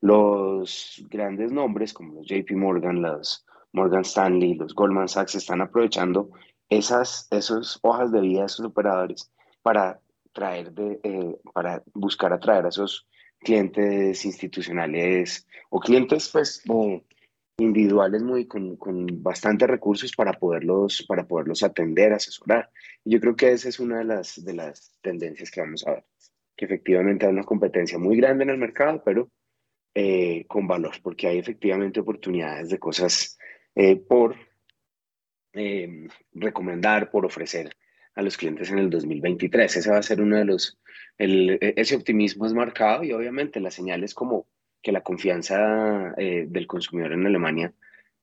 Los 0.00 1.04
grandes 1.08 1.52
nombres 1.52 1.92
como 1.92 2.14
los 2.14 2.26
JP 2.26 2.56
Morgan, 2.56 3.00
los 3.00 3.46
Morgan 3.72 4.02
Stanley, 4.02 4.54
los 4.54 4.74
Goldman 4.74 5.08
Sachs 5.08 5.34
están 5.34 5.60
aprovechando 5.60 6.30
esas, 6.68 7.28
esas 7.30 7.78
hojas 7.82 8.12
de 8.12 8.20
vida 8.20 8.40
de 8.40 8.46
esos 8.46 8.66
operadores 8.66 9.32
para, 9.62 10.00
traer 10.32 10.72
de, 10.72 11.36
para 11.52 11.82
buscar 11.94 12.32
atraer 12.32 12.66
a 12.66 12.68
esos 12.68 13.06
clientes 13.40 14.24
institucionales 14.24 15.46
o 15.70 15.80
clientes 15.80 16.28
pues 16.32 16.62
individuales 17.58 18.22
muy 18.22 18.46
con, 18.46 18.76
con 18.76 19.06
bastantes 19.22 19.68
recursos 19.68 20.12
para 20.14 20.32
poderlos 20.32 21.04
para 21.08 21.26
poderlos 21.26 21.62
atender 21.62 22.12
asesorar. 22.12 22.70
Y 23.04 23.12
yo 23.12 23.20
creo 23.20 23.36
que 23.36 23.52
esa 23.52 23.68
es 23.68 23.80
una 23.80 23.98
de 23.98 24.04
las 24.04 24.44
de 24.44 24.54
las 24.54 24.96
tendencias 25.00 25.50
que 25.50 25.60
vamos 25.60 25.86
a 25.86 25.92
ver 25.92 26.04
que 26.56 26.64
efectivamente 26.64 27.26
hay 27.26 27.32
una 27.32 27.44
competencia 27.44 27.98
muy 27.98 28.16
grande 28.16 28.44
en 28.44 28.50
el 28.50 28.58
mercado 28.58 29.02
pero 29.04 29.30
eh, 29.94 30.44
con 30.46 30.66
valor 30.68 30.94
porque 31.02 31.26
hay 31.26 31.38
efectivamente 31.38 32.00
oportunidades 32.00 32.70
de 32.70 32.78
cosas 32.78 33.38
eh, 33.74 33.96
por 33.96 34.36
eh, 35.52 36.08
recomendar 36.32 37.10
por 37.10 37.24
ofrecer 37.26 37.76
a 38.14 38.22
los 38.22 38.36
clientes 38.36 38.70
en 38.70 38.78
el 38.78 38.90
2023 38.90 39.76
ese 39.76 39.90
va 39.90 39.98
a 39.98 40.02
ser 40.02 40.20
uno 40.20 40.36
de 40.36 40.44
los 40.44 40.78
e, 41.18 41.74
ese 41.76 41.96
optimismo 41.96 42.46
es 42.46 42.54
marcado 42.54 43.04
y 43.04 43.12
obviamente 43.12 43.60
las 43.60 43.74
señales 43.74 44.14
como 44.14 44.46
que 44.82 44.92
la 44.92 45.02
confianza 45.02 46.14
eh, 46.16 46.46
del 46.48 46.66
consumidor 46.66 47.12
en 47.12 47.26
Alemania 47.26 47.72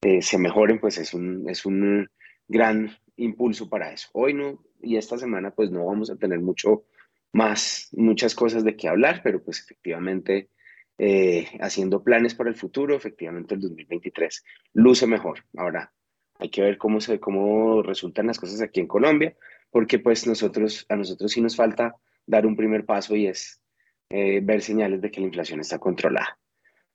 eh, 0.02 0.22
se 0.22 0.38
mejoren, 0.38 0.80
pues 0.80 0.98
es 0.98 1.14
un, 1.14 1.50
es 1.50 1.66
un 1.66 2.10
gran 2.48 2.96
impulso 3.18 3.70
para 3.70 3.92
eso. 3.92 4.10
Hoy 4.14 4.34
no, 4.34 4.64
y 4.82 4.98
esta 4.98 5.18
semana 5.18 5.52
pues 5.52 5.72
no 5.72 5.86
vamos 5.86 6.10
a 6.10 6.16
tener 6.16 6.40
mucho 6.40 6.86
más, 7.34 7.90
muchas 7.92 8.36
cosas 8.36 8.64
de 8.64 8.76
qué 8.76 8.88
hablar, 8.88 9.22
pero 9.24 9.44
pues 9.44 9.60
efectivamente 9.60 10.50
eh, 10.98 11.50
haciendo 11.60 12.04
planes 12.04 12.36
para 12.36 12.50
el 12.50 12.56
futuro, 12.56 12.96
efectivamente 12.96 13.56
el 13.56 13.62
2023 13.62 14.44
luce 14.74 15.08
mejor. 15.08 15.46
Ahora, 15.58 15.94
hay 16.40 16.50
que 16.50 16.62
ver 16.62 16.78
cómo, 16.78 17.02
se, 17.02 17.20
cómo 17.20 17.82
resultan 17.82 18.28
las 18.28 18.40
cosas 18.40 18.62
aquí 18.62 18.80
en 18.80 18.88
Colombia, 18.88 19.36
porque 19.72 20.00
pues 20.00 20.26
nosotros, 20.28 20.86
a 20.90 20.96
nosotros 20.96 21.32
sí 21.32 21.42
nos 21.42 21.56
falta 21.56 21.96
dar 22.26 22.46
un 22.46 22.56
primer 22.56 22.86
paso 22.86 23.16
y 23.16 23.28
es 23.28 23.62
eh, 24.10 24.40
ver 24.42 24.62
señales 24.62 25.02
de 25.02 25.12
que 25.12 25.20
la 25.20 25.28
inflación 25.28 25.60
está 25.60 25.80
controlada. 25.80 26.40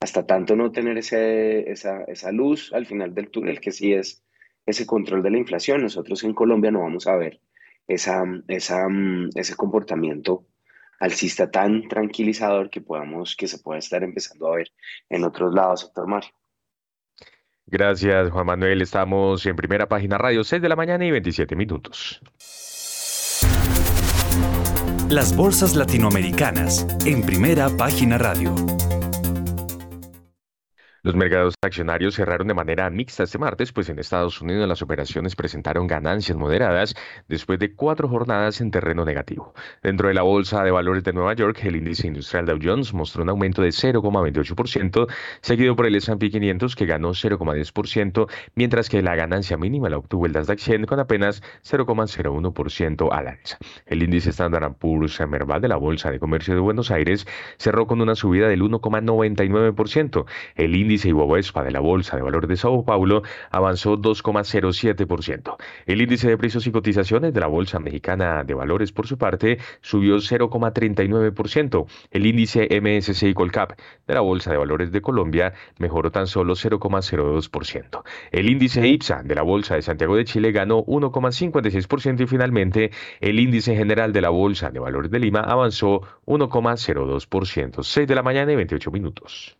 Hasta 0.00 0.26
tanto 0.26 0.56
no 0.56 0.72
tener 0.72 0.96
ese, 0.96 1.70
esa, 1.70 2.04
esa 2.04 2.32
luz 2.32 2.72
al 2.72 2.86
final 2.86 3.14
del 3.14 3.30
túnel, 3.30 3.60
que 3.60 3.70
sí 3.70 3.92
es 3.92 4.22
ese 4.64 4.86
control 4.86 5.22
de 5.22 5.30
la 5.30 5.38
inflación, 5.38 5.82
nosotros 5.82 6.22
en 6.24 6.32
Colombia 6.32 6.70
no 6.70 6.80
vamos 6.80 7.06
a 7.06 7.16
ver 7.16 7.40
esa, 7.86 8.22
esa, 8.48 8.86
ese 9.34 9.56
comportamiento 9.56 10.46
alcista 11.00 11.50
tan 11.50 11.88
tranquilizador 11.88 12.70
que 12.70 12.80
podamos, 12.80 13.34
que 13.34 13.48
se 13.48 13.58
pueda 13.58 13.78
estar 13.78 14.04
empezando 14.04 14.46
a 14.48 14.56
ver 14.56 14.70
en 15.08 15.24
otros 15.24 15.52
lados, 15.52 15.82
doctor 15.82 16.06
Mario. 16.06 16.30
Gracias, 17.66 18.30
Juan 18.30 18.46
Manuel. 18.46 18.82
Estamos 18.82 19.44
en 19.46 19.56
primera 19.56 19.88
página 19.88 20.18
radio, 20.18 20.44
6 20.44 20.60
de 20.60 20.68
la 20.68 20.76
mañana 20.76 21.04
y 21.04 21.10
27 21.10 21.56
minutos. 21.56 22.20
Las 25.08 25.34
bolsas 25.36 25.74
latinoamericanas 25.74 26.86
en 27.04 27.22
primera 27.22 27.68
página 27.70 28.18
radio. 28.18 28.54
Los 31.02 31.16
mercados 31.16 31.54
accionarios 31.62 32.14
cerraron 32.14 32.46
de 32.46 32.52
manera 32.52 32.90
mixta 32.90 33.22
este 33.22 33.38
martes, 33.38 33.72
pues 33.72 33.88
en 33.88 33.98
Estados 33.98 34.42
Unidos 34.42 34.68
las 34.68 34.82
operaciones 34.82 35.34
presentaron 35.34 35.86
ganancias 35.86 36.36
moderadas 36.36 36.94
después 37.26 37.58
de 37.58 37.74
cuatro 37.74 38.06
jornadas 38.06 38.60
en 38.60 38.70
terreno 38.70 39.06
negativo. 39.06 39.54
Dentro 39.82 40.08
de 40.08 40.14
la 40.14 40.20
Bolsa 40.20 40.62
de 40.62 40.70
Valores 40.70 41.02
de 41.02 41.14
Nueva 41.14 41.32
York, 41.32 41.58
el 41.64 41.76
índice 41.76 42.06
industrial 42.06 42.44
Dow 42.44 42.58
Jones 42.62 42.92
mostró 42.92 43.22
un 43.22 43.30
aumento 43.30 43.62
de 43.62 43.70
0,28%, 43.70 45.06
seguido 45.40 45.74
por 45.74 45.86
el 45.86 45.94
S&P 45.94 46.28
500 46.28 46.76
que 46.76 46.84
ganó 46.84 47.12
0,10%, 47.12 48.30
mientras 48.54 48.90
que 48.90 49.00
la 49.00 49.14
ganancia 49.14 49.56
mínima 49.56 49.88
la 49.88 49.96
obtuvo 49.96 50.26
el 50.26 50.32
Nasdaq 50.32 50.58
100 50.58 50.84
con 50.84 51.00
apenas 51.00 51.42
0,01% 51.64 53.08
al 53.10 53.26
alza. 53.26 53.56
El 53.86 54.02
índice 54.02 54.30
Standard 54.30 54.74
Poor's 54.74 55.18
Merval 55.26 55.62
de 55.62 55.68
la 55.68 55.76
Bolsa 55.76 56.10
de 56.10 56.20
Comercio 56.20 56.52
de 56.52 56.60
Buenos 56.60 56.90
Aires 56.90 57.26
cerró 57.56 57.86
con 57.86 58.02
una 58.02 58.14
subida 58.14 58.48
del 58.48 58.60
1,99%. 58.60 60.26
El 60.56 60.76
índice 60.90 61.08
Ibovespa 61.08 61.62
de 61.62 61.70
la 61.70 61.78
Bolsa 61.78 62.16
de 62.16 62.22
Valores 62.22 62.48
de 62.48 62.56
Sao 62.56 62.84
Paulo 62.84 63.22
avanzó 63.50 63.96
2,07%. 63.96 65.56
El 65.86 66.02
índice 66.02 66.28
de 66.28 66.36
precios 66.36 66.66
y 66.66 66.72
cotizaciones 66.72 67.32
de 67.32 67.38
la 67.38 67.46
Bolsa 67.46 67.78
Mexicana 67.78 68.42
de 68.42 68.54
Valores, 68.54 68.90
por 68.90 69.06
su 69.06 69.16
parte, 69.16 69.58
subió 69.82 70.16
0,39%. 70.16 71.86
El 72.10 72.26
índice 72.26 72.68
MSCI 72.80 73.34
Colcap 73.34 73.78
de 74.08 74.14
la 74.14 74.20
Bolsa 74.20 74.50
de 74.50 74.56
Valores 74.56 74.90
de 74.90 75.00
Colombia 75.00 75.52
mejoró 75.78 76.10
tan 76.10 76.26
solo 76.26 76.54
0,02%. 76.54 78.02
El 78.32 78.50
índice 78.50 78.84
IPSA 78.88 79.22
de 79.22 79.34
la 79.36 79.42
Bolsa 79.42 79.76
de 79.76 79.82
Santiago 79.82 80.16
de 80.16 80.24
Chile 80.24 80.50
ganó 80.50 80.84
1,56% 80.86 82.20
y 82.20 82.26
finalmente 82.26 82.90
el 83.20 83.38
índice 83.38 83.76
general 83.76 84.12
de 84.12 84.22
la 84.22 84.30
Bolsa 84.30 84.70
de 84.70 84.80
Valores 84.80 85.12
de 85.12 85.20
Lima 85.20 85.40
avanzó 85.40 86.00
1,02%. 86.26 87.84
6 87.84 88.08
de 88.08 88.14
la 88.16 88.22
mañana 88.24 88.50
y 88.50 88.56
28 88.56 88.90
minutos. 88.90 89.59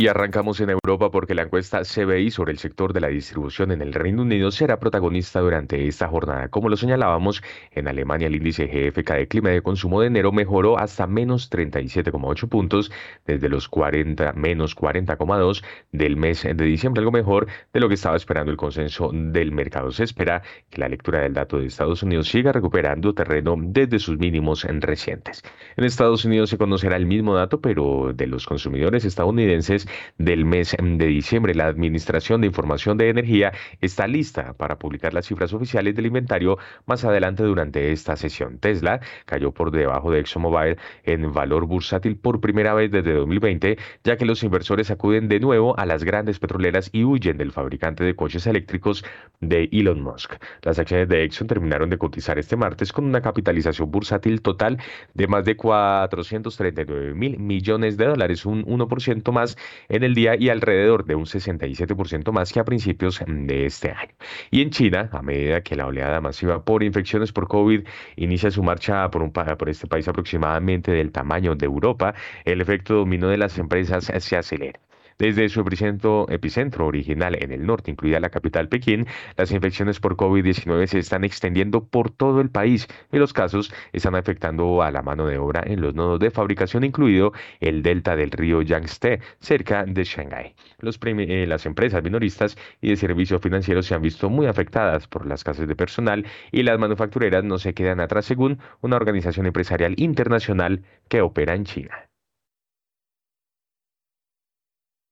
Y 0.00 0.06
arrancamos 0.06 0.60
en 0.60 0.70
Europa 0.70 1.10
porque 1.10 1.34
la 1.34 1.42
encuesta 1.42 1.82
CBI 1.82 2.30
sobre 2.30 2.52
el 2.52 2.60
sector 2.60 2.92
de 2.92 3.00
la 3.00 3.08
distribución 3.08 3.72
en 3.72 3.82
el 3.82 3.92
Reino 3.92 4.22
Unido 4.22 4.52
será 4.52 4.78
protagonista 4.78 5.40
durante 5.40 5.88
esta 5.88 6.06
jornada. 6.06 6.50
Como 6.50 6.68
lo 6.68 6.76
señalábamos, 6.76 7.42
en 7.72 7.88
Alemania 7.88 8.28
el 8.28 8.36
índice 8.36 8.68
GFK 8.68 9.14
de 9.14 9.26
clima 9.26 9.50
de 9.50 9.60
consumo 9.60 10.00
de 10.00 10.06
enero 10.06 10.30
mejoró 10.30 10.78
hasta 10.78 11.08
menos 11.08 11.50
37,8 11.50 12.48
puntos 12.48 12.92
desde 13.26 13.48
los 13.48 13.68
40 13.68 14.34
menos 14.34 14.76
40,2 14.76 15.64
del 15.90 16.16
mes 16.16 16.44
de 16.44 16.54
diciembre, 16.54 17.00
algo 17.00 17.10
mejor 17.10 17.48
de 17.72 17.80
lo 17.80 17.88
que 17.88 17.94
estaba 17.94 18.16
esperando 18.16 18.52
el 18.52 18.56
consenso 18.56 19.10
del 19.12 19.50
mercado. 19.50 19.90
Se 19.90 20.04
espera 20.04 20.42
que 20.70 20.80
la 20.80 20.88
lectura 20.88 21.22
del 21.22 21.34
dato 21.34 21.58
de 21.58 21.66
Estados 21.66 22.04
Unidos 22.04 22.28
siga 22.28 22.52
recuperando 22.52 23.14
terreno 23.14 23.56
desde 23.58 23.98
sus 23.98 24.16
mínimos 24.16 24.64
en 24.64 24.80
recientes. 24.80 25.42
En 25.76 25.82
Estados 25.82 26.24
Unidos 26.24 26.50
se 26.50 26.56
conocerá 26.56 26.94
el 26.94 27.06
mismo 27.06 27.34
dato, 27.34 27.60
pero 27.60 28.12
de 28.14 28.28
los 28.28 28.46
consumidores 28.46 29.04
estadounidenses 29.04 29.87
del 30.18 30.44
mes 30.44 30.76
de 30.80 31.06
diciembre. 31.06 31.54
La 31.54 31.66
Administración 31.66 32.40
de 32.40 32.46
Información 32.46 32.98
de 32.98 33.10
Energía 33.10 33.52
está 33.80 34.06
lista 34.06 34.54
para 34.54 34.78
publicar 34.78 35.14
las 35.14 35.26
cifras 35.26 35.52
oficiales 35.52 35.94
del 35.94 36.06
inventario 36.06 36.58
más 36.86 37.04
adelante 37.04 37.42
durante 37.42 37.92
esta 37.92 38.16
sesión. 38.16 38.58
Tesla 38.58 39.00
cayó 39.26 39.52
por 39.52 39.70
debajo 39.70 40.10
de 40.10 40.20
ExxonMobil 40.20 40.76
en 41.04 41.32
valor 41.32 41.66
bursátil 41.66 42.16
por 42.16 42.40
primera 42.40 42.74
vez 42.74 42.90
desde 42.90 43.12
2020, 43.14 43.78
ya 44.04 44.16
que 44.16 44.24
los 44.24 44.42
inversores 44.42 44.90
acuden 44.90 45.28
de 45.28 45.40
nuevo 45.40 45.78
a 45.78 45.86
las 45.86 46.04
grandes 46.04 46.38
petroleras 46.38 46.90
y 46.92 47.04
huyen 47.04 47.36
del 47.36 47.52
fabricante 47.52 48.04
de 48.04 48.14
coches 48.14 48.46
eléctricos 48.46 49.04
de 49.40 49.68
Elon 49.72 50.02
Musk. 50.02 50.34
Las 50.62 50.78
acciones 50.78 51.08
de 51.08 51.24
Exxon 51.24 51.46
terminaron 51.46 51.90
de 51.90 51.98
cotizar 51.98 52.38
este 52.38 52.56
martes 52.56 52.92
con 52.92 53.04
una 53.04 53.20
capitalización 53.20 53.90
bursátil 53.90 54.42
total 54.42 54.78
de 55.14 55.26
más 55.26 55.44
de 55.44 55.56
439 55.56 57.14
mil 57.14 57.38
millones 57.38 57.96
de 57.96 58.06
dólares, 58.06 58.46
un 58.46 58.64
1% 58.64 59.32
más 59.32 59.56
en 59.88 60.02
el 60.02 60.14
día 60.14 60.36
y 60.36 60.48
alrededor 60.48 61.04
de 61.04 61.14
un 61.14 61.24
67% 61.24 62.32
más 62.32 62.52
que 62.52 62.60
a 62.60 62.64
principios 62.64 63.22
de 63.26 63.66
este 63.66 63.90
año. 63.90 64.12
Y 64.50 64.62
en 64.62 64.70
China, 64.70 65.08
a 65.12 65.22
medida 65.22 65.62
que 65.62 65.76
la 65.76 65.86
oleada 65.86 66.20
masiva 66.20 66.64
por 66.64 66.82
infecciones 66.82 67.32
por 67.32 67.48
COVID 67.48 67.84
inicia 68.16 68.50
su 68.50 68.62
marcha 68.62 69.10
por, 69.10 69.22
un, 69.22 69.32
por 69.32 69.68
este 69.68 69.86
país 69.86 70.08
aproximadamente 70.08 70.92
del 70.92 71.12
tamaño 71.12 71.54
de 71.54 71.66
Europa, 71.66 72.14
el 72.44 72.60
efecto 72.60 72.94
dominó 72.94 73.28
de 73.28 73.38
las 73.38 73.58
empresas 73.58 74.12
se 74.18 74.36
acelera. 74.36 74.80
Desde 75.18 75.48
su 75.48 75.60
epicentro, 75.60 76.86
original 76.86 77.36
en 77.42 77.50
el 77.50 77.66
norte, 77.66 77.90
incluida 77.90 78.20
la 78.20 78.30
capital 78.30 78.68
Pekín, 78.68 79.06
las 79.36 79.50
infecciones 79.50 79.98
por 79.98 80.16
COVID-19 80.16 80.86
se 80.86 81.00
están 81.00 81.24
extendiendo 81.24 81.84
por 81.84 82.10
todo 82.10 82.40
el 82.40 82.50
país 82.50 82.86
y 83.10 83.18
los 83.18 83.32
casos 83.32 83.72
están 83.92 84.14
afectando 84.14 84.80
a 84.80 84.92
la 84.92 85.02
mano 85.02 85.26
de 85.26 85.38
obra 85.38 85.64
en 85.66 85.80
los 85.80 85.92
nodos 85.96 86.20
de 86.20 86.30
fabricación, 86.30 86.84
incluido 86.84 87.32
el 87.58 87.82
delta 87.82 88.14
del 88.14 88.30
río 88.30 88.62
Yangtze, 88.62 89.18
cerca 89.40 89.84
de 89.84 90.04
Shanghái. 90.04 90.54
Eh, 90.82 91.46
las 91.48 91.66
empresas 91.66 92.00
minoristas 92.04 92.56
y 92.80 92.90
de 92.90 92.96
servicios 92.96 93.42
financieros 93.42 93.86
se 93.86 93.96
han 93.96 94.02
visto 94.02 94.30
muy 94.30 94.46
afectadas 94.46 95.08
por 95.08 95.26
las 95.26 95.40
escasez 95.40 95.66
de 95.66 95.74
personal 95.74 96.26
y 96.52 96.62
las 96.62 96.78
manufactureras 96.78 97.42
no 97.42 97.58
se 97.58 97.74
quedan 97.74 97.98
atrás 97.98 98.24
según 98.24 98.60
una 98.82 98.96
organización 98.96 99.46
empresarial 99.46 99.94
internacional 99.96 100.84
que 101.08 101.22
opera 101.22 101.54
en 101.56 101.64
China. 101.64 102.07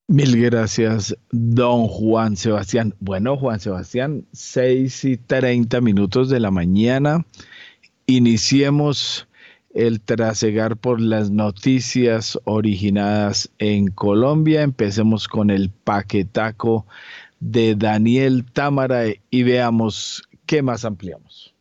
Mil 0.09 0.41
gracias, 0.41 1.17
don 1.33 1.89
Juan 1.89 2.37
Sebastián. 2.37 2.95
Bueno, 3.01 3.37
Juan 3.37 3.59
Sebastián, 3.59 4.25
seis 4.33 5.05
y 5.05 5.17
treinta 5.17 5.81
minutos 5.81 6.31
de 6.31 6.39
la 6.39 6.53
mañana. 6.53 7.27
Iniciemos 8.07 9.27
el 9.75 10.01
trasegar 10.01 10.77
por 10.77 11.01
las 11.01 11.31
noticias 11.31 12.39
originadas 12.45 13.51
en 13.59 13.89
Colombia. 13.89 14.63
Empecemos 14.63 15.27
con 15.27 15.51
el 15.51 15.71
paquetaco 15.71 16.87
de 17.41 17.75
Daniel 17.75 18.45
Támara 18.53 19.07
y 19.31 19.43
veamos 19.43 20.23
qué 20.47 20.63
más 20.63 20.85
ampliamos. 20.85 21.53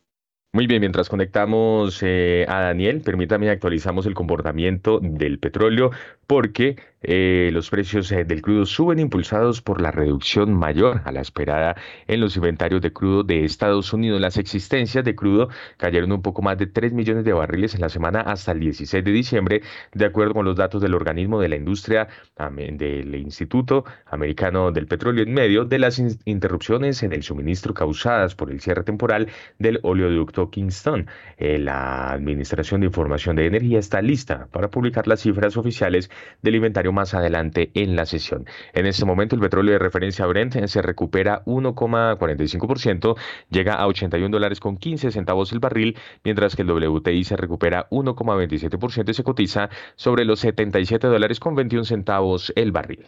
Muy 0.56 0.66
bien, 0.66 0.80
mientras 0.80 1.10
conectamos 1.10 1.98
eh, 2.02 2.46
a 2.48 2.60
Daniel, 2.60 3.02
permítame 3.02 3.50
actualizamos 3.50 4.06
el 4.06 4.14
comportamiento 4.14 5.00
del 5.02 5.38
petróleo 5.38 5.90
porque 6.26 6.76
eh, 7.08 7.50
los 7.52 7.70
precios 7.70 8.10
eh, 8.10 8.24
del 8.24 8.42
crudo 8.42 8.66
suben 8.66 8.98
impulsados 8.98 9.62
por 9.62 9.80
la 9.80 9.92
reducción 9.92 10.52
mayor 10.52 11.02
a 11.04 11.12
la 11.12 11.20
esperada 11.20 11.76
en 12.08 12.20
los 12.20 12.34
inventarios 12.34 12.82
de 12.82 12.92
crudo 12.92 13.22
de 13.22 13.44
Estados 13.44 13.92
Unidos. 13.92 14.20
Las 14.20 14.38
existencias 14.38 15.04
de 15.04 15.14
crudo 15.14 15.48
cayeron 15.76 16.10
un 16.10 16.20
poco 16.20 16.42
más 16.42 16.58
de 16.58 16.66
3 16.66 16.92
millones 16.92 17.24
de 17.24 17.32
barriles 17.32 17.76
en 17.76 17.80
la 17.80 17.88
semana 17.88 18.22
hasta 18.22 18.50
el 18.50 18.58
16 18.58 19.04
de 19.04 19.12
diciembre, 19.12 19.62
de 19.94 20.04
acuerdo 20.04 20.34
con 20.34 20.44
los 20.44 20.56
datos 20.56 20.82
del 20.82 20.94
organismo 20.94 21.40
de 21.40 21.48
la 21.48 21.56
industria 21.56 22.08
del 22.36 23.14
Instituto 23.14 23.84
Americano 24.06 24.72
del 24.72 24.88
Petróleo 24.88 25.22
en 25.22 25.32
medio 25.32 25.64
de 25.64 25.78
las 25.78 26.02
interrupciones 26.24 27.04
en 27.04 27.12
el 27.12 27.22
suministro 27.22 27.72
causadas 27.72 28.34
por 28.34 28.50
el 28.50 28.60
cierre 28.60 28.82
temporal 28.82 29.28
del 29.58 29.78
oleoducto 29.82 30.50
Kingston. 30.50 31.06
Eh, 31.38 31.58
la 31.58 32.10
Administración 32.10 32.80
de 32.80 32.86
Información 32.86 33.36
de 33.36 33.46
Energía 33.46 33.78
está 33.78 34.02
lista 34.02 34.48
para 34.50 34.70
publicar 34.70 35.06
las 35.06 35.20
cifras 35.20 35.56
oficiales 35.56 36.10
del 36.42 36.56
inventario 36.56 36.92
más 36.96 37.14
adelante 37.14 37.70
en 37.74 37.94
la 37.94 38.06
sesión. 38.06 38.46
En 38.72 38.86
este 38.86 39.04
momento 39.04 39.36
el 39.36 39.40
petróleo 39.40 39.74
de 39.74 39.78
referencia 39.78 40.26
Brent 40.26 40.66
se 40.66 40.82
recupera 40.82 41.44
1,45%, 41.44 43.16
llega 43.50 43.74
a 43.74 43.86
81 43.86 44.32
dólares 44.32 44.58
con 44.58 44.76
15 44.76 45.12
centavos 45.12 45.52
el 45.52 45.60
barril, 45.60 45.96
mientras 46.24 46.56
que 46.56 46.62
el 46.62 46.70
WTI 46.70 47.22
se 47.22 47.36
recupera 47.36 47.88
1,27% 47.90 49.10
y 49.10 49.14
se 49.14 49.22
cotiza 49.22 49.68
sobre 49.94 50.24
los 50.24 50.40
77 50.40 51.06
dólares 51.06 51.38
con 51.38 51.54
21 51.54 51.84
centavos 51.84 52.52
el 52.56 52.72
barril. 52.72 53.06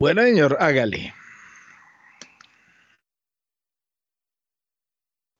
Bueno, 0.00 0.22
señor, 0.22 0.56
hágale. 0.60 1.14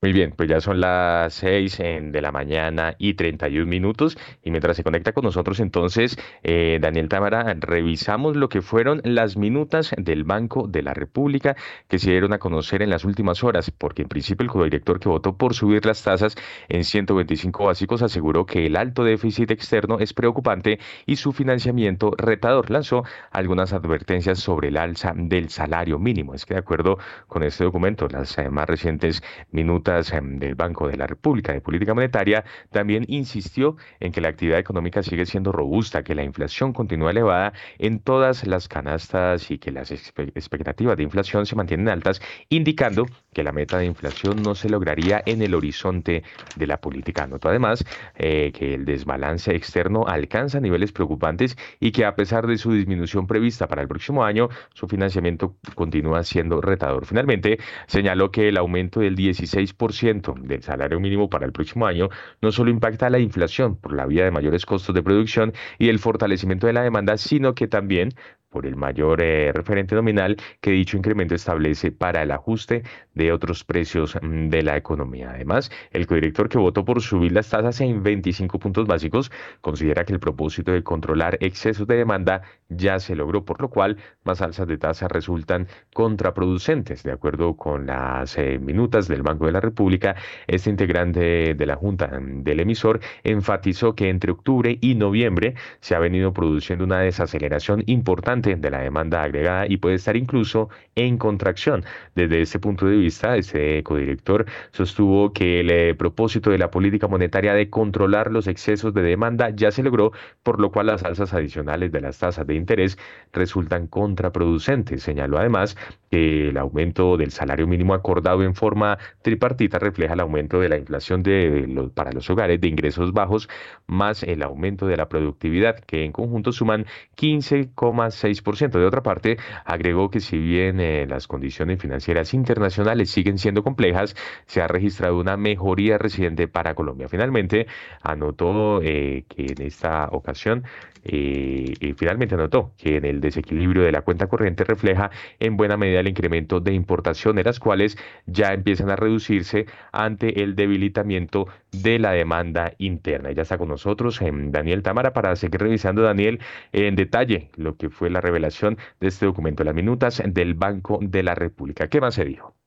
Muy 0.00 0.12
bien, 0.12 0.30
pues 0.30 0.48
ya 0.48 0.61
son 0.61 0.80
las 0.80 1.34
6 1.34 1.78
de 1.78 2.20
la 2.22 2.30
mañana 2.30 2.94
y 2.98 3.14
31 3.14 3.66
minutos 3.66 4.16
y 4.44 4.52
mientras 4.52 4.76
se 4.76 4.84
conecta 4.84 5.11
con 5.12 5.24
nosotros 5.24 5.58
entonces 5.58 6.16
eh, 6.44 6.78
Daniel 6.80 7.08
Támara, 7.08 7.52
revisamos 7.58 8.37
lo 8.37 8.48
que 8.48 8.62
fueron 8.62 9.00
las 9.02 9.37
minutas 9.37 9.92
del 9.98 10.22
Banco 10.22 10.68
de 10.68 10.82
la 10.82 10.94
República 10.94 11.56
que 11.88 11.98
se 11.98 12.11
dieron 12.12 12.32
a 12.32 12.38
conocer 12.38 12.80
en 12.80 12.90
las 12.90 13.04
últimas 13.04 13.42
horas, 13.42 13.72
porque 13.72 14.02
en 14.02 14.08
principio 14.08 14.46
el 14.62 14.70
director 14.70 15.00
que 15.00 15.08
votó 15.08 15.37
por 15.37 15.52
subir 15.54 15.84
las 15.84 16.04
tasas 16.04 16.37
en 16.68 16.84
125 16.84 17.64
básicos 17.64 18.00
aseguró 18.00 18.46
que 18.46 18.66
el 18.66 18.76
alto 18.76 19.02
déficit 19.02 19.50
externo 19.50 19.98
es 19.98 20.14
preocupante 20.14 20.78
y 21.06 21.16
su 21.16 21.32
financiamiento 21.32 22.12
retador. 22.16 22.70
Lanzó 22.70 23.02
algunas 23.32 23.72
advertencias 23.72 24.38
sobre 24.38 24.68
el 24.68 24.76
alza 24.76 25.12
del 25.16 25.48
salario 25.48 25.98
mínimo. 25.98 26.34
Es 26.34 26.46
que 26.46 26.54
de 26.54 26.61
acuerdo 26.61 26.98
con 27.26 27.42
este 27.42 27.64
documento, 27.64 28.06
las 28.08 28.38
eh, 28.38 28.48
más 28.48 28.68
recientes 28.68 29.24
minutas 29.50 29.88
em, 29.88 30.38
del 30.38 30.55
Banco 30.55 30.88
de 30.88 30.96
la 30.96 31.07
República 31.07 31.53
de 31.53 31.61
Política 31.61 31.94
Monetaria, 31.94 32.44
también 32.70 33.05
insistió 33.09 33.77
en 34.01 34.12
que 34.12 34.20
la 34.20 34.29
actividad 34.29 34.59
económica 34.59 35.03
sigue 35.03 35.24
siendo 35.27 35.51
robusta, 35.51 36.03
que 36.03 36.14
la 36.14 36.24
inflación 36.24 36.72
continúa 36.72 37.11
elevada 37.11 37.53
en 37.79 37.98
todas 37.98 38.46
las 38.46 38.68
canastas 38.68 39.51
y 39.51 39.59
que 39.59 39.72
las 39.72 39.90
expectativas 39.90 40.96
de 40.96 41.03
inflación 41.03 41.46
se 41.46 41.57
mantienen 41.57 41.88
altas, 41.88 42.20
indicando 42.48 43.07
que 43.33 43.42
la 43.42 43.53
meta 43.53 43.79
de 43.79 43.87
inflación 43.87 44.42
no 44.42 44.55
se 44.55 44.68
lograría 44.68 45.22
en 45.24 45.42
el 45.42 45.55
horizonte 45.55 46.22
de 46.57 46.66
la 46.66 46.79
política. 46.81 47.27
Notó 47.27 47.48
además 47.48 47.85
eh, 48.16 48.53
que 48.53 48.74
el 48.74 48.85
desbalance 48.85 49.55
externo 49.55 50.05
alcanza 50.07 50.61
niveles 50.61 50.92
preocupantes 50.92 51.57
y 51.81 51.92
que 51.92 52.05
a 52.05 52.14
pesar 52.14 52.46
de 52.46 52.59
su 52.59 52.72
disminución 52.72 53.27
prevista 53.27 53.68
para 53.68 53.83
el 53.83 53.88
próximo 53.88 54.24
año, 54.24 54.48
su 54.74 54.87
financiamiento 54.87 55.57
continúa 55.74 56.22
siendo 56.24 56.61
retador. 56.61 57.07
Finalmente, 57.07 57.59
señaló 57.87 58.31
que 58.31 58.48
el 58.48 58.57
aumento 58.57 59.01
del 59.01 59.16
16% 59.16 59.77
del 59.78 60.62
salario 60.62 60.98
mínimo 61.00 61.30
para 61.30 61.46
el 61.46 61.52
próximo 61.52 61.86
año 61.86 62.08
no 62.42 62.50
solo 62.50 62.70
impacta 62.70 63.08
la 63.10 63.20
inflación 63.20 63.76
por 63.76 63.94
la 63.94 64.06
vía 64.06 64.24
de 64.24 64.30
mayores 64.30 64.66
costos 64.66 64.94
de 64.94 65.02
producción 65.02 65.52
y 65.78 65.88
el 65.88 65.98
fortalecimiento 66.00 66.66
de 66.66 66.72
la 66.72 66.82
demanda, 66.82 67.16
sino 67.16 67.54
que 67.54 67.68
también 67.68 68.12
por 68.50 68.66
el 68.66 68.76
mayor 68.76 69.20
eh, 69.22 69.52
referente 69.52 69.94
nominal 69.94 70.37
que 70.61 70.70
dicho 70.70 70.96
incremento 70.96 71.34
establece 71.34 71.92
para 71.92 72.22
el 72.22 72.30
ajuste 72.30 72.82
de 73.14 73.32
otros 73.32 73.64
precios 73.64 74.16
mm, 74.20 74.48
de 74.48 74.62
la 74.62 74.76
economía. 74.76 75.32
Además, 75.34 75.70
el 75.92 76.06
codirector 76.06 76.48
que 76.48 76.58
votó 76.58 76.84
por 76.84 77.02
subir 77.02 77.32
las 77.32 77.50
tasas 77.50 77.80
en 77.80 78.02
25 78.02 78.58
puntos 78.58 78.87
básicos 78.87 79.30
considera 79.61 80.04
que 80.04 80.12
el 80.12 80.20
propósito 80.20 80.72
de 80.72 80.82
controlar 80.82 81.37
excesos 81.40 81.87
de 81.87 81.96
demanda 81.96 82.42
ya 82.68 82.98
se 83.00 83.16
logró, 83.16 83.44
por 83.44 83.61
lo 83.61 83.70
cual 83.70 83.98
más 84.24 84.40
alzas 84.40 84.66
de 84.66 84.78
tasa 84.78 85.08
resultan 85.08 85.68
contraproducentes. 85.92 87.02
De 87.02 87.12
acuerdo 87.12 87.56
con 87.56 87.87
las 87.87 88.38
eh, 88.38 88.58
minutas 88.58 89.08
del 89.08 89.22
Banco 89.22 89.46
de 89.46 89.52
la 89.52 89.61
República, 89.61 90.16
este 90.46 90.70
integrante 90.70 91.54
de 91.54 91.66
la 91.66 91.76
Junta 91.76 92.06
mm, 92.06 92.42
del 92.44 92.61
emisor 92.61 93.00
enfatizó 93.24 93.94
que 93.94 94.08
entre 94.08 94.32
octubre 94.32 94.78
y 94.80 94.94
noviembre 94.94 95.54
se 95.80 95.94
ha 95.94 95.98
venido 95.98 96.32
produciendo 96.32 96.84
una 96.84 97.00
desaceleración 97.00 97.82
importante 97.87 98.38
de 98.42 98.70
la 98.70 98.81
demanda 98.81 99.22
agregada 99.22 99.66
y 99.66 99.79
puede 99.79 99.96
estar 99.96 100.16
incluso 100.16 100.68
en 100.94 101.18
contracción. 101.18 101.85
Desde 102.14 102.40
este 102.40 102.59
punto 102.59 102.87
de 102.87 102.96
vista, 102.96 103.37
este 103.37 103.83
codirector 103.83 104.46
sostuvo 104.72 105.33
que 105.33 105.61
el 105.61 105.70
eh, 105.70 105.94
propósito 105.94 106.51
de 106.51 106.59
la 106.59 106.70
política 106.70 107.09
monetaria 107.09 107.55
de 107.55 107.68
controlar 107.70 108.31
los 108.31 108.46
excesos 108.46 108.94
de 108.94 109.03
demanda 109.03 109.51
ya 109.51 109.70
se 109.70 109.83
logró, 109.83 110.12
por 110.42 110.61
lo 110.61 110.70
cual 110.70 110.87
las 110.87 111.05
alzas 111.05 111.35
adicionales 111.35 111.92
de 111.92 112.01
las 112.01 112.18
tasas 112.18 112.46
de 112.46 112.55
interés 112.55 112.98
resultan 113.33 113.87
contraproducentes. 113.87 115.03
Señaló 115.03 115.38
además 115.38 115.77
que 116.11 116.49
el 116.49 116.59
aumento 116.59 117.16
del 117.16 117.31
salario 117.31 117.66
mínimo 117.66 117.94
acordado 117.94 118.42
en 118.42 118.55
forma 118.55 118.99
tripartita 119.23 119.79
refleja 119.79 120.14
el 120.14 120.21
aumento 120.21 120.61
de 120.61 120.68
la 120.68 120.79
inflación 120.79 121.23
de 121.23 121.66
los, 121.66 121.90
para 121.92 122.12
los 122.12 122.29
hogares 122.31 122.61
de 122.61 122.68
ingresos 122.68 123.12
bajos 123.12 123.49
más 123.87 124.23
el 124.23 124.42
aumento 124.42 124.87
de 124.87 124.97
la 124.97 125.09
productividad, 125.09 125.79
que 125.81 126.05
en 126.05 126.12
conjunto 126.12 126.53
suman 126.53 126.87
15,6 127.16 128.79
de 128.79 128.87
otra 128.87 129.03
parte, 129.03 129.37
agregó 129.64 130.11
que 130.11 130.21
si 130.21 130.38
bien 130.38 130.81
eh, 130.81 131.07
las 131.07 131.27
condiciones 131.27 131.81
financieras 131.81 132.35
internacionales 132.35 133.11
siguen 133.11 133.38
siendo 133.38 133.62
complejas, 133.62 134.14
se 134.47 134.61
ha 134.61 134.68
registrado 134.68 135.18
una 135.18 135.37
mejoría 135.37 135.99
reciente 135.99 136.49
para 136.49 136.75
Colombia. 136.75 137.09
Finalmente, 137.09 137.66
anotó 138.03 138.81
eh, 138.83 139.25
que 139.29 139.47
en 139.47 139.62
esta 139.62 140.09
ocasión 140.11 140.64
y 141.05 141.94
finalmente 141.94 142.35
anotó 142.35 142.73
que 142.77 142.97
en 142.97 143.07
el 143.07 143.21
desequilibrio 143.21 143.83
de 143.83 143.92
la 143.92 144.03
cuenta 144.03 144.27
corriente 144.27 144.64
refleja 144.64 145.11
en 145.38 145.57
buena 145.57 145.77
medida 145.77 145.97
el 146.00 146.08
incremento 146.08 146.61
de 146.61 146.72
importaciones, 146.72 147.44
las 147.44 147.61
cuales 147.61 147.96
ya 148.26 148.52
empiezan 148.52 148.90
a 148.90 148.96
reducirse 148.96 149.66
ante 149.92 150.42
el 150.42 150.54
debilitamiento 150.56 151.46
de 151.72 151.98
la 151.98 152.12
demanda 152.12 152.72
interna. 152.78 153.32
Ya 153.32 153.42
está 153.42 153.58
con 153.58 153.68
nosotros 153.68 154.20
em, 154.22 154.50
Daniel 154.50 154.82
Tamara 154.82 155.12
para 155.12 155.37
seguir 155.37 155.61
revisando, 155.61 156.02
Daniel, 156.02 156.40
en 156.72 156.96
detalle 156.96 157.50
lo 157.56 157.76
que 157.76 157.90
fue 157.90 158.11
la 158.11 158.20
revelación 158.20 158.78
de 159.00 159.08
este 159.08 159.26
documento, 159.26 159.64
las 159.64 159.74
minutas 159.74 160.22
del 160.26 160.54
Banco 160.54 160.98
de 161.02 161.22
la 161.22 161.34
República. 161.34 161.88
¿Qué 161.88 162.00
más 162.00 162.14
se 162.14 162.24
dijo? 162.24 162.58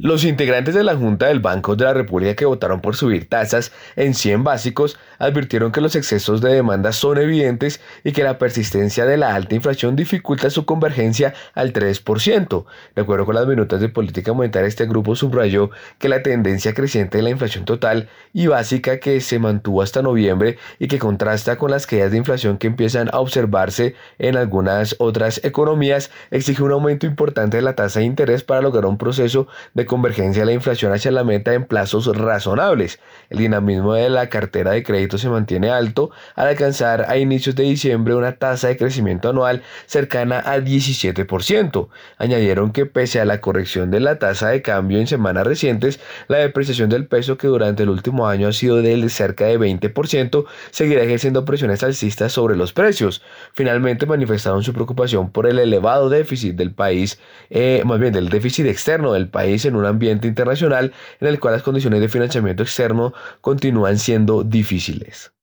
Los 0.00 0.24
integrantes 0.24 0.74
de 0.74 0.82
la 0.82 0.96
Junta 0.96 1.26
del 1.26 1.38
Banco 1.38 1.76
de 1.76 1.84
la 1.84 1.94
República 1.94 2.34
que 2.34 2.44
votaron 2.44 2.80
por 2.80 2.96
subir 2.96 3.28
tasas 3.28 3.70
en 3.94 4.14
100 4.14 4.42
básicos 4.42 4.98
advirtieron 5.18 5.70
que 5.70 5.80
los 5.80 5.94
excesos 5.94 6.40
de 6.40 6.52
demanda 6.52 6.92
son 6.92 7.18
evidentes 7.18 7.80
y 8.02 8.12
que 8.12 8.24
la 8.24 8.36
persistencia 8.38 9.06
de 9.06 9.16
la 9.16 9.34
alta 9.34 9.54
inflación 9.54 9.94
dificulta 9.94 10.50
su 10.50 10.66
convergencia 10.66 11.32
al 11.54 11.72
3%. 11.72 12.64
De 12.94 13.02
acuerdo 13.02 13.24
con 13.24 13.36
las 13.36 13.46
minutas 13.46 13.80
de 13.80 13.88
política 13.88 14.32
monetaria, 14.32 14.66
este 14.66 14.86
grupo 14.86 15.14
subrayó 15.14 15.70
que 15.98 16.08
la 16.08 16.22
tendencia 16.22 16.74
creciente 16.74 17.18
de 17.18 17.22
la 17.22 17.30
inflación 17.30 17.64
total 17.64 18.08
y 18.32 18.48
básica 18.48 18.98
que 18.98 19.20
se 19.20 19.38
mantuvo 19.38 19.80
hasta 19.80 20.02
noviembre 20.02 20.58
y 20.78 20.88
que 20.88 20.98
contrasta 20.98 21.56
con 21.56 21.70
las 21.70 21.86
caídas 21.86 22.10
de 22.10 22.18
inflación 22.18 22.58
que 22.58 22.66
empiezan 22.66 23.08
a 23.12 23.20
observarse 23.20 23.94
en 24.18 24.36
algunas 24.36 24.96
otras 24.98 25.40
economías 25.44 26.10
exige 26.32 26.64
un 26.64 26.72
aumento 26.72 27.06
importante 27.06 27.58
de 27.58 27.62
la 27.62 27.76
tasa 27.76 28.00
de 28.00 28.06
interés 28.06 28.42
para 28.42 28.60
lograr 28.60 28.86
un 28.86 28.98
proceso 28.98 29.46
de 29.72 29.83
convergencia 29.86 30.42
de 30.42 30.46
la 30.46 30.52
inflación 30.52 30.92
hacia 30.92 31.10
la 31.10 31.24
meta 31.24 31.54
en 31.54 31.64
plazos 31.64 32.06
razonables. 32.16 32.98
El 33.30 33.38
dinamismo 33.38 33.94
de 33.94 34.08
la 34.08 34.28
cartera 34.28 34.72
de 34.72 34.82
crédito 34.82 35.18
se 35.18 35.28
mantiene 35.28 35.70
alto 35.70 36.10
al 36.34 36.48
alcanzar 36.48 37.06
a 37.08 37.18
inicios 37.18 37.54
de 37.54 37.64
diciembre 37.64 38.14
una 38.14 38.36
tasa 38.36 38.68
de 38.68 38.76
crecimiento 38.76 39.28
anual 39.28 39.62
cercana 39.86 40.38
al 40.38 40.64
17%. 40.64 41.88
Añadieron 42.18 42.72
que 42.72 42.86
pese 42.86 43.20
a 43.20 43.24
la 43.24 43.40
corrección 43.40 43.90
de 43.90 44.00
la 44.00 44.18
tasa 44.18 44.48
de 44.48 44.62
cambio 44.62 44.98
en 44.98 45.06
semanas 45.06 45.46
recientes, 45.46 46.00
la 46.28 46.38
depreciación 46.38 46.88
del 46.88 47.06
peso 47.06 47.36
que 47.36 47.48
durante 47.48 47.82
el 47.82 47.90
último 47.90 48.26
año 48.26 48.48
ha 48.48 48.52
sido 48.52 48.82
de 48.82 48.94
cerca 49.08 49.46
de 49.46 49.58
20% 49.58 50.44
seguirá 50.70 51.02
ejerciendo 51.02 51.44
presiones 51.44 51.82
alcistas 51.82 52.32
sobre 52.32 52.56
los 52.56 52.72
precios. 52.72 53.22
Finalmente 53.52 54.06
manifestaron 54.06 54.62
su 54.62 54.72
preocupación 54.72 55.30
por 55.30 55.46
el 55.46 55.58
elevado 55.58 56.08
déficit 56.08 56.56
del 56.56 56.72
país, 56.72 57.18
eh, 57.50 57.82
más 57.84 57.98
bien 57.98 58.12
del 58.12 58.28
déficit 58.28 58.66
externo 58.66 59.12
del 59.12 59.28
país 59.28 59.64
en 59.64 59.73
un 59.76 59.86
ambiente 59.86 60.28
internacional 60.28 60.92
en 61.20 61.28
el 61.28 61.40
cual 61.40 61.54
las 61.54 61.62
condiciones 61.62 62.00
de 62.00 62.08
financiamiento 62.08 62.62
externo 62.62 63.12
continúan 63.40 63.98
siendo 63.98 64.44
difíciles. 64.44 65.34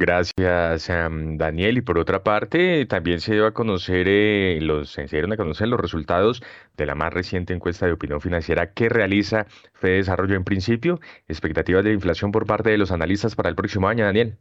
Gracias, 0.00 0.86
Daniel. 0.88 1.78
Y 1.78 1.80
por 1.80 1.98
otra 1.98 2.22
parte, 2.22 2.86
también 2.86 3.20
se 3.20 3.32
dio 3.32 3.46
a 3.46 3.52
conocer 3.52 4.06
eh, 4.08 4.58
los, 4.62 4.90
se 4.90 5.06
dieron 5.06 5.32
a 5.32 5.36
conocer 5.36 5.66
los 5.66 5.80
resultados 5.80 6.40
de 6.76 6.86
la 6.86 6.94
más 6.94 7.12
reciente 7.12 7.52
encuesta 7.52 7.86
de 7.86 7.92
opinión 7.92 8.20
financiera 8.20 8.72
que 8.72 8.88
realiza 8.88 9.46
Fede 9.74 9.96
Desarrollo 9.96 10.36
en 10.36 10.44
principio. 10.44 11.00
Expectativas 11.26 11.82
de 11.84 11.92
inflación 11.92 12.30
por 12.30 12.46
parte 12.46 12.70
de 12.70 12.78
los 12.78 12.92
analistas 12.92 13.34
para 13.34 13.48
el 13.48 13.56
próximo 13.56 13.88
año, 13.88 14.04
Daniel. 14.04 14.38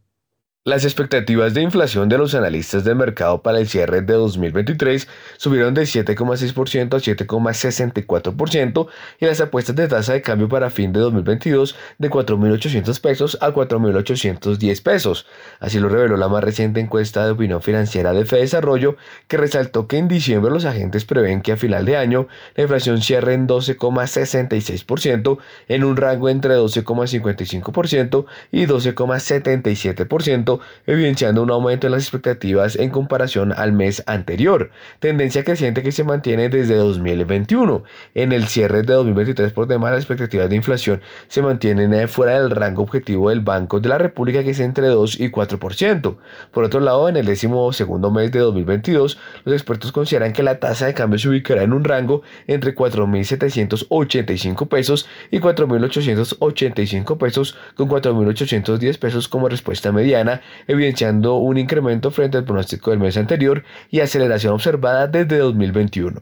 Las 0.68 0.84
expectativas 0.84 1.54
de 1.54 1.62
inflación 1.62 2.10
de 2.10 2.18
los 2.18 2.36
analistas 2.36 2.84
del 2.84 2.98
mercado 2.98 3.42
para 3.42 3.58
el 3.58 3.70
cierre 3.70 4.02
de 4.02 4.16
2023 4.16 5.08
subieron 5.38 5.74
de 5.74 5.84
7,6% 5.84 6.94
a 6.94 6.98
7,64% 6.98 8.88
y 9.22 9.26
las 9.26 9.40
apuestas 9.40 9.78
de 9.78 9.88
tasa 9.88 10.12
de 10.12 10.22
cambio 10.22 10.50
para 10.50 10.70
fin 10.70 10.92
de 10.92 11.00
2022 11.00 11.78
de 12.00 12.10
4.800 12.10 13.00
pesos 13.00 13.38
a 13.40 13.54
4.810 13.54 14.84
pesos. 14.84 15.26
Así 15.62 15.80
lo 15.80 15.88
reveló 15.88 16.18
la 16.18 16.28
más 16.28 16.44
reciente 16.44 16.82
encuesta 16.82 17.24
de 17.24 17.32
opinión 17.32 17.62
financiera 17.62 18.12
de 18.12 18.26
Desarrollo, 18.26 18.98
que 19.30 19.38
resaltó 19.38 19.88
que 19.88 19.98
en 19.98 20.10
diciembre 20.10 20.52
los 20.52 20.66
agentes 20.66 21.06
prevén 21.06 21.42
que 21.42 21.54
a 21.54 21.58
final 21.58 21.86
de 21.86 21.96
año 21.96 22.28
la 22.56 22.64
inflación 22.64 23.02
cierre 23.02 23.36
en 23.36 23.48
12,66% 23.48 25.38
en 25.70 25.86
un 25.86 25.96
rango 25.96 26.28
entre 26.28 26.58
12,55% 26.58 28.26
y 28.52 28.66
12,77% 28.66 30.57
evidenciando 30.86 31.44
un 31.44 31.52
aumento 31.52 31.88
en 31.88 31.94
las 31.94 32.04
expectativas 32.04 32.76
en 32.76 32.90
comparación 32.90 33.54
al 33.54 33.74
mes 33.74 34.04
anterior, 34.06 34.72
tendencia 35.00 35.44
creciente 35.44 35.84
que 35.84 35.92
se 35.92 36.04
mantiene 36.04 36.50
desde 36.50 36.76
2021. 36.76 37.84
En 38.14 38.32
el 38.32 38.48
cierre 38.48 38.84
de 38.84 38.94
2023, 38.94 39.52
por 39.52 39.68
demás, 39.68 39.92
las 39.92 40.02
expectativas 40.02 40.50
de 40.50 40.56
inflación 40.56 41.02
se 41.28 41.42
mantienen 41.42 41.94
eh, 41.94 42.08
fuera 42.08 42.40
del 42.42 42.52
rango 42.52 42.84
objetivo 42.84 43.30
del 43.30 43.42
Banco 43.42 43.80
de 43.80 43.90
la 43.90 43.98
República, 43.98 44.44
que 44.44 44.52
es 44.52 44.60
entre 44.60 44.88
2 44.88 45.20
y 45.20 45.30
4%. 45.30 46.18
Por 46.52 46.64
otro 46.64 46.80
lado, 46.80 47.10
en 47.10 47.18
el 47.18 47.26
décimo 47.26 47.72
segundo 47.74 48.12
mes 48.12 48.32
de 48.32 48.40
2022, 48.40 49.18
los 49.46 49.54
expertos 49.54 49.92
consideran 49.92 50.34
que 50.34 50.44
la 50.44 50.60
tasa 50.60 50.86
de 50.86 50.94
cambio 50.94 51.20
se 51.20 51.30
ubicará 51.30 51.64
en 51.64 51.74
un 51.74 51.84
rango 51.84 52.22
entre 52.48 52.76
4.785 52.76 54.68
pesos 54.68 55.08
y 55.32 55.40
4.885 55.40 57.18
pesos, 57.18 57.58
con 57.76 57.90
4.810 57.90 59.00
pesos 59.00 59.28
como 59.28 59.50
respuesta 59.50 59.92
mediana 59.92 60.37
evidenciando 60.68 61.36
un 61.36 61.58
incremento 61.58 62.12
frente 62.12 62.38
al 62.38 62.46
pronóstico 62.46 62.92
del 62.92 63.00
mes 63.00 63.18
anterior 63.18 63.64
y 63.90 64.00
aceleración 64.00 64.54
observada 64.54 65.08
desde 65.08 65.38
2021. 65.38 66.22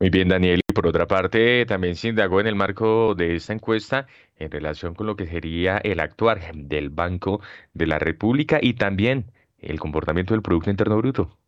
Muy 0.00 0.10
bien, 0.10 0.28
Daniel. 0.28 0.60
Y 0.68 0.72
por 0.72 0.86
otra 0.86 1.06
parte, 1.06 1.64
también 1.66 1.94
se 1.94 2.08
indagó 2.08 2.40
en 2.40 2.46
el 2.46 2.54
marco 2.54 3.14
de 3.14 3.36
esta 3.36 3.52
encuesta 3.52 4.06
en 4.36 4.50
relación 4.50 4.94
con 4.94 5.06
lo 5.06 5.16
que 5.16 5.26
sería 5.26 5.78
el 5.78 6.00
actuar 6.00 6.40
del 6.54 6.90
Banco 6.90 7.40
de 7.72 7.86
la 7.86 7.98
República 7.98 8.58
y 8.60 8.74
también 8.74 9.32
el 9.58 9.78
comportamiento 9.80 10.34
del 10.34 10.42
Producto 10.42 10.70
Interno 10.70 10.96
Bruto. 10.98 11.38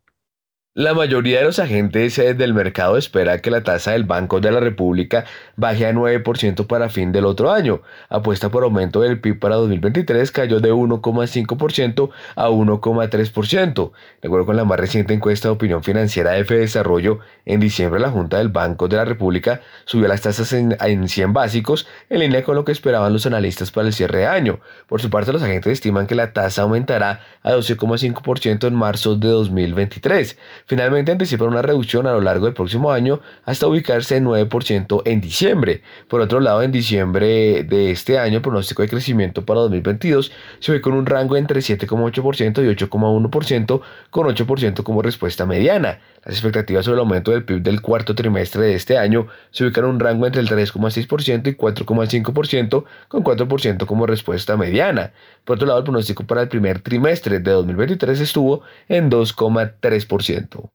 La 0.77 0.93
mayoría 0.93 1.39
de 1.39 1.45
los 1.45 1.57
agentes 1.57 2.17
del 2.17 2.53
mercado 2.53 2.97
espera 2.97 3.39
que 3.39 3.49
la 3.49 3.63
tasa 3.63 3.93
del 3.93 4.03
Banco 4.03 4.39
de 4.41 4.51
la 4.51 4.59
República 4.59 5.25
baje 5.55 5.87
a 5.87 5.91
9% 5.91 6.67
para 6.67 6.89
fin 6.89 7.11
del 7.11 7.25
otro 7.25 7.51
año. 7.51 7.81
Apuesta 8.09 8.49
por 8.49 8.63
aumento 8.63 9.01
del 9.01 9.19
PIB 9.19 9.39
para 9.39 9.55
2023 9.55 10.31
cayó 10.31 10.59
de 10.59 10.71
1,5% 10.71 12.09
a 12.35 12.49
1,3%. 12.49 13.91
De 14.21 14.27
acuerdo 14.27 14.45
con 14.45 14.55
la 14.55 14.65
más 14.65 14.79
reciente 14.79 15.15
encuesta 15.15 15.47
de 15.47 15.55
opinión 15.55 15.83
financiera 15.83 16.33
de 16.33 16.41
F 16.41 16.55
Desarrollo, 16.55 17.21
en 17.47 17.59
diciembre 17.59 17.99
la 17.99 18.11
Junta 18.11 18.37
del 18.37 18.49
Banco 18.49 18.87
de 18.87 18.97
la 18.97 19.05
República 19.05 19.61
subió 19.85 20.07
las 20.07 20.21
tasas 20.21 20.53
en, 20.53 20.77
en 20.79 21.09
100 21.09 21.33
básicos 21.33 21.87
en 22.11 22.19
línea 22.19 22.43
con 22.43 22.53
lo 22.53 22.65
que 22.65 22.71
esperaban 22.71 23.13
los 23.13 23.25
analistas 23.25 23.71
para 23.71 23.87
el 23.87 23.93
cierre 23.93 24.19
de 24.19 24.27
año. 24.27 24.59
Por 24.87 25.01
su 25.01 25.09
parte, 25.09 25.33
los 25.33 25.41
agentes 25.41 25.73
estiman 25.73 26.05
que 26.05 26.13
la 26.13 26.33
tasa 26.33 26.61
aumentará 26.61 27.21
a 27.41 27.53
12,5% 27.53 28.67
en 28.67 28.75
marzo 28.75 29.15
de 29.15 29.29
2023. 29.29 30.37
Finalmente 30.67 31.13
anticipan 31.13 31.47
una 31.47 31.61
reducción 31.61 32.07
a 32.07 32.11
lo 32.11 32.19
largo 32.19 32.43
del 32.43 32.53
próximo 32.53 32.91
año 32.91 33.21
hasta 33.45 33.67
ubicarse 33.67 34.17
en 34.17 34.25
9% 34.25 35.01
en 35.05 35.21
diciembre. 35.21 35.81
Por 36.09 36.19
otro 36.19 36.41
lado, 36.41 36.61
en 36.61 36.73
diciembre 36.73 37.63
de 37.63 37.91
este 37.91 38.19
año, 38.19 38.35
el 38.35 38.41
pronóstico 38.41 38.81
de 38.81 38.89
crecimiento 38.89 39.45
para 39.45 39.61
2022 39.61 40.29
se 40.59 40.71
ve 40.73 40.81
con 40.81 40.91
un 40.91 41.05
rango 41.05 41.37
entre 41.37 41.61
7,8% 41.61 42.65
y 42.65 42.75
8,1%, 42.75 43.81
con 44.09 44.27
8% 44.27 44.83
como 44.83 45.01
respuesta 45.01 45.45
mediana. 45.45 45.99
Las 46.25 46.35
expectativas 46.35 46.83
sobre 46.83 46.95
el 46.95 46.99
aumento 46.99 47.31
del 47.31 47.45
PIB 47.45 47.61
del 47.61 47.81
cuarto 47.81 48.13
trimestre 48.13 48.63
de 48.63 48.75
este 48.75 48.97
año 48.97 49.27
se 49.51 49.63
ubican 49.63 49.85
en 49.85 49.91
un 49.91 49.99
rango 50.01 50.25
entre 50.25 50.41
el 50.41 50.49
3,6% 50.49 51.47
y 51.47 51.55
4,5%, 51.55 52.83
con 53.07 53.23
4% 53.23 53.85
como 53.85 54.05
respuesta 54.05 54.57
mediana. 54.57 55.13
Por 55.47 55.55
otro 55.55 55.65
lado, 55.65 55.79
el 55.79 55.85
pronóstico 55.85 56.27
para 56.27 56.41
el 56.41 56.49
primer 56.49 56.81
trimestre 56.81 57.39
de 57.39 57.51
2023 57.51 58.19
estuvo 58.19 58.63
en 58.89 59.09
2,3%. 59.09 60.69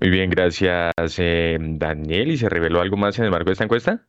Muy 0.00 0.10
bien, 0.10 0.30
gracias 0.30 0.92
eh, 1.18 1.58
Daniel. 1.60 2.30
¿Y 2.30 2.36
se 2.36 2.48
reveló 2.48 2.80
algo 2.80 2.96
más 2.96 3.18
en 3.18 3.24
el 3.24 3.32
marco 3.32 3.46
de 3.46 3.54
esta 3.54 3.64
encuesta? 3.64 4.06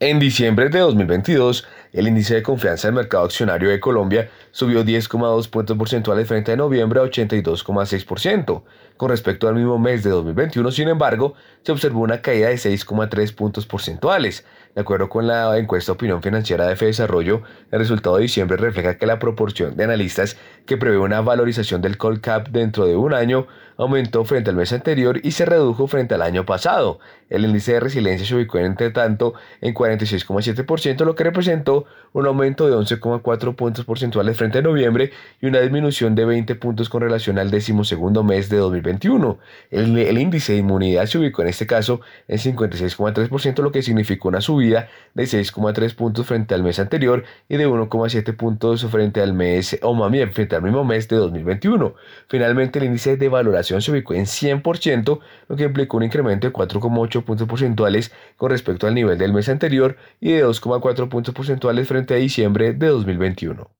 En 0.00 0.18
diciembre 0.18 0.70
de 0.70 0.80
2022, 0.80 1.68
el 1.92 2.08
índice 2.08 2.34
de 2.34 2.42
confianza 2.42 2.88
del 2.88 2.96
mercado 2.96 3.26
accionario 3.26 3.68
de 3.68 3.78
Colombia 3.78 4.28
subió 4.50 4.84
10,2 4.84 5.48
puntos 5.50 5.78
porcentuales 5.78 6.26
frente 6.26 6.50
a 6.50 6.56
noviembre 6.56 6.98
a 6.98 7.04
82,6%. 7.04 8.64
Con 8.98 9.10
respecto 9.10 9.46
al 9.46 9.54
mismo 9.54 9.78
mes 9.78 10.02
de 10.02 10.10
2021, 10.10 10.72
sin 10.72 10.88
embargo, 10.88 11.34
se 11.62 11.70
observó 11.70 12.00
una 12.00 12.20
caída 12.20 12.48
de 12.48 12.56
6,3 12.56 13.32
puntos 13.32 13.64
porcentuales. 13.64 14.44
De 14.74 14.80
acuerdo 14.80 15.08
con 15.08 15.28
la 15.28 15.56
encuesta 15.56 15.92
Opinión 15.92 16.20
Financiera 16.20 16.66
de 16.66 16.74
Desarrollo, 16.74 17.42
el 17.70 17.78
resultado 17.78 18.16
de 18.16 18.22
diciembre 18.22 18.56
refleja 18.56 18.98
que 18.98 19.06
la 19.06 19.20
proporción 19.20 19.76
de 19.76 19.84
analistas 19.84 20.36
que 20.66 20.76
prevé 20.76 20.98
una 20.98 21.20
valorización 21.20 21.80
del 21.80 21.96
Colcap 21.96 22.48
dentro 22.48 22.86
de 22.86 22.96
un 22.96 23.14
año 23.14 23.46
aumentó 23.76 24.24
frente 24.24 24.50
al 24.50 24.56
mes 24.56 24.72
anterior 24.72 25.20
y 25.22 25.30
se 25.30 25.46
redujo 25.46 25.86
frente 25.86 26.16
al 26.16 26.22
año 26.22 26.44
pasado. 26.44 26.98
El 27.30 27.44
índice 27.44 27.74
de 27.74 27.80
resiliencia 27.80 28.26
se 28.26 28.34
ubicó 28.34 28.58
entre 28.58 28.90
tanto 28.90 29.34
en 29.60 29.74
46,7%, 29.74 31.04
lo 31.04 31.14
que 31.14 31.22
representó 31.22 31.86
un 32.12 32.26
aumento 32.26 32.66
de 32.66 32.74
11,4 32.74 33.54
puntos 33.54 33.84
porcentuales 33.84 34.36
frente 34.36 34.58
a 34.58 34.62
noviembre 34.62 35.12
y 35.40 35.46
una 35.46 35.60
disminución 35.60 36.14
de 36.14 36.24
20 36.24 36.54
puntos 36.56 36.88
con 36.88 37.02
relación 37.02 37.38
al 37.38 37.50
decimosegundo 37.50 38.24
mes 38.24 38.48
de 38.48 38.58
2021. 38.58 39.38
El, 39.70 39.98
el 39.98 40.18
índice 40.18 40.52
de 40.52 40.58
inmunidad 40.58 41.06
se 41.06 41.18
ubicó 41.18 41.42
en 41.42 41.48
este 41.48 41.66
caso 41.66 42.00
en 42.26 42.38
56,3%, 42.38 43.62
lo 43.62 43.72
que 43.72 43.82
significó 43.82 44.28
una 44.28 44.40
subida 44.40 44.88
de 45.14 45.24
6,3 45.24 45.94
puntos 45.94 46.26
frente 46.26 46.54
al 46.54 46.62
mes 46.62 46.78
anterior 46.78 47.24
y 47.48 47.56
de 47.56 47.68
1,7 47.68 48.36
puntos 48.36 48.84
frente 48.86 49.20
al 49.20 49.32
mes, 49.32 49.78
o 49.82 49.94
más 49.94 50.10
bien, 50.10 50.32
frente 50.32 50.56
al 50.56 50.62
mismo 50.62 50.84
mes 50.84 51.08
de 51.08 51.16
2021. 51.16 51.94
Finalmente, 52.28 52.78
el 52.78 52.86
índice 52.86 53.16
de 53.16 53.28
valoración 53.28 53.82
se 53.82 53.90
ubicó 53.90 54.14
en 54.14 54.26
100%, 54.26 55.20
lo 55.48 55.56
que 55.56 55.64
implicó 55.64 55.96
un 55.96 56.04
incremento 56.04 56.46
de 56.46 56.52
4,8 56.52 57.24
puntos 57.24 57.48
porcentuales 57.48 58.12
con 58.36 58.50
respecto 58.50 58.86
al 58.86 58.94
nivel 58.94 59.18
del 59.18 59.32
mes 59.32 59.48
anterior 59.48 59.96
y 60.20 60.32
de 60.32 60.44
2,4 60.44 61.08
puntos 61.08 61.34
porcentuales 61.34 61.86
frente 61.88 61.97
a 61.98 62.16
diciembre 62.16 62.72
de 62.72 62.86
2021. 62.86 63.70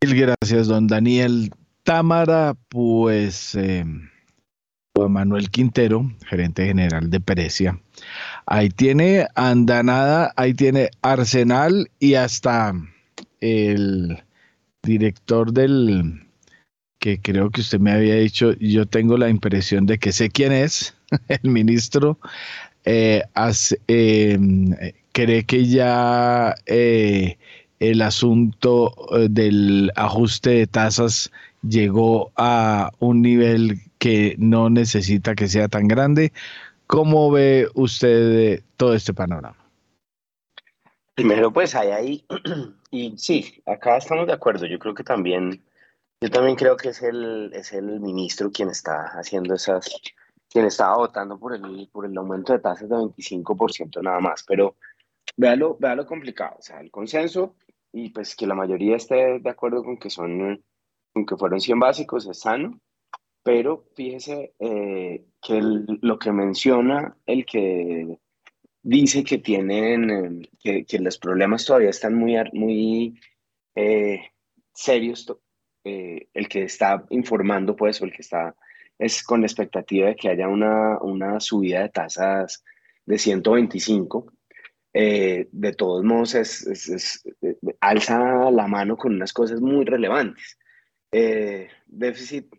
Gracias, 0.00 0.68
don 0.68 0.86
Daniel 0.86 1.50
Támara. 1.84 2.54
Pues 2.68 3.54
eh, 3.54 3.84
Juan 4.94 5.12
Manuel 5.12 5.50
Quintero, 5.50 6.10
gerente 6.26 6.66
general 6.66 7.10
de 7.10 7.20
Perecia. 7.20 7.80
Ahí 8.46 8.68
tiene 8.68 9.26
Andanada, 9.34 10.32
ahí 10.36 10.54
tiene 10.54 10.90
Arsenal 11.02 11.90
y 11.98 12.14
hasta 12.14 12.74
el 13.40 14.22
director 14.82 15.52
del 15.52 16.26
que 16.98 17.20
creo 17.20 17.50
que 17.50 17.62
usted 17.62 17.80
me 17.80 17.90
había 17.90 18.14
dicho, 18.14 18.52
yo 18.60 18.86
tengo 18.86 19.16
la 19.16 19.28
impresión 19.28 19.86
de 19.86 19.98
que 19.98 20.12
sé 20.12 20.30
quién 20.30 20.52
es, 20.52 20.94
el 21.28 21.50
ministro, 21.50 22.18
eh, 22.84 23.22
em, 23.86 24.74
cree 25.12 25.44
que 25.44 25.66
ya 25.66 26.54
eh, 26.66 27.38
el 27.80 28.02
asunto 28.02 28.94
eh, 29.16 29.28
del 29.30 29.90
ajuste 29.96 30.50
de 30.50 30.66
tasas 30.66 31.30
llegó 31.62 32.32
a 32.36 32.90
un 32.98 33.22
nivel 33.22 33.78
que 33.98 34.34
no 34.38 34.70
necesita 34.70 35.34
que 35.34 35.48
sea 35.48 35.68
tan 35.68 35.88
grande. 35.88 36.32
¿Cómo 36.86 37.30
ve 37.30 37.68
usted 37.74 38.62
todo 38.76 38.94
este 38.94 39.14
panorama? 39.14 39.56
Primero, 41.14 41.52
pues 41.52 41.74
hay 41.74 41.90
ahí 41.90 42.24
Y 42.92 43.16
sí, 43.16 43.62
acá 43.64 43.96
estamos 43.96 44.26
de 44.26 44.34
acuerdo. 44.34 44.66
Yo 44.66 44.78
creo 44.78 44.94
que 44.94 45.02
también, 45.02 45.64
yo 46.20 46.30
también 46.30 46.56
creo 46.56 46.76
que 46.76 46.90
es 46.90 47.02
el, 47.02 47.50
es 47.54 47.72
el 47.72 48.00
ministro 48.00 48.52
quien 48.52 48.68
está 48.68 49.06
haciendo 49.14 49.54
esas, 49.54 49.90
quien 50.52 50.66
estaba 50.66 50.96
votando 50.96 51.38
por 51.38 51.54
el, 51.54 51.88
por 51.90 52.04
el 52.04 52.16
aumento 52.16 52.52
de 52.52 52.58
tasas 52.58 52.88
de 52.88 52.96
25% 52.96 54.02
nada 54.02 54.20
más. 54.20 54.44
Pero 54.46 54.76
véalo, 55.36 55.76
véalo 55.80 56.06
complicado. 56.06 56.56
O 56.58 56.62
sea, 56.62 56.80
el 56.80 56.90
consenso 56.90 57.56
y 57.92 58.10
pues 58.10 58.36
que 58.36 58.46
la 58.46 58.54
mayoría 58.54 58.96
esté 58.96 59.38
de 59.38 59.50
acuerdo 59.50 59.82
con 59.82 59.98
que 59.98 60.10
son, 60.10 60.62
con 61.12 61.26
que 61.26 61.36
fueron 61.36 61.60
100 61.60 61.78
básicos 61.78 62.26
es 62.26 62.40
sano. 62.40 62.80
Pero 63.42 63.86
fíjese 63.96 64.54
eh, 64.58 65.24
que 65.40 65.60
lo 65.60 66.18
que 66.18 66.30
menciona 66.30 67.16
el 67.26 67.44
que 67.44 68.18
dice 68.82 69.24
que 69.24 69.38
tienen, 69.38 70.48
que, 70.60 70.84
que, 70.84 70.98
los 71.00 71.18
problemas 71.18 71.64
todavía 71.64 71.90
están 71.90 72.14
muy, 72.14 72.36
muy 72.52 73.18
eh, 73.74 74.20
serios. 74.72 75.26
Eh, 75.84 76.28
el 76.32 76.48
que 76.48 76.62
está 76.62 77.04
informando, 77.10 77.74
pues, 77.74 78.00
o 78.00 78.04
el 78.04 78.12
que 78.12 78.22
está 78.22 78.54
es 79.04 79.22
con 79.22 79.40
la 79.40 79.46
expectativa 79.46 80.08
de 80.08 80.16
que 80.16 80.28
haya 80.28 80.48
una, 80.48 80.98
una 81.00 81.40
subida 81.40 81.82
de 81.82 81.88
tasas 81.90 82.64
de 83.06 83.18
125. 83.18 84.32
Eh, 84.94 85.48
de 85.50 85.72
todos 85.72 86.04
modos, 86.04 86.34
es, 86.34 86.66
es, 86.66 87.24
alza 87.80 88.50
la 88.50 88.66
mano 88.66 88.96
con 88.96 89.14
unas 89.14 89.32
cosas 89.32 89.60
muy 89.60 89.84
relevantes. 89.84 90.58
déficit 91.86 92.54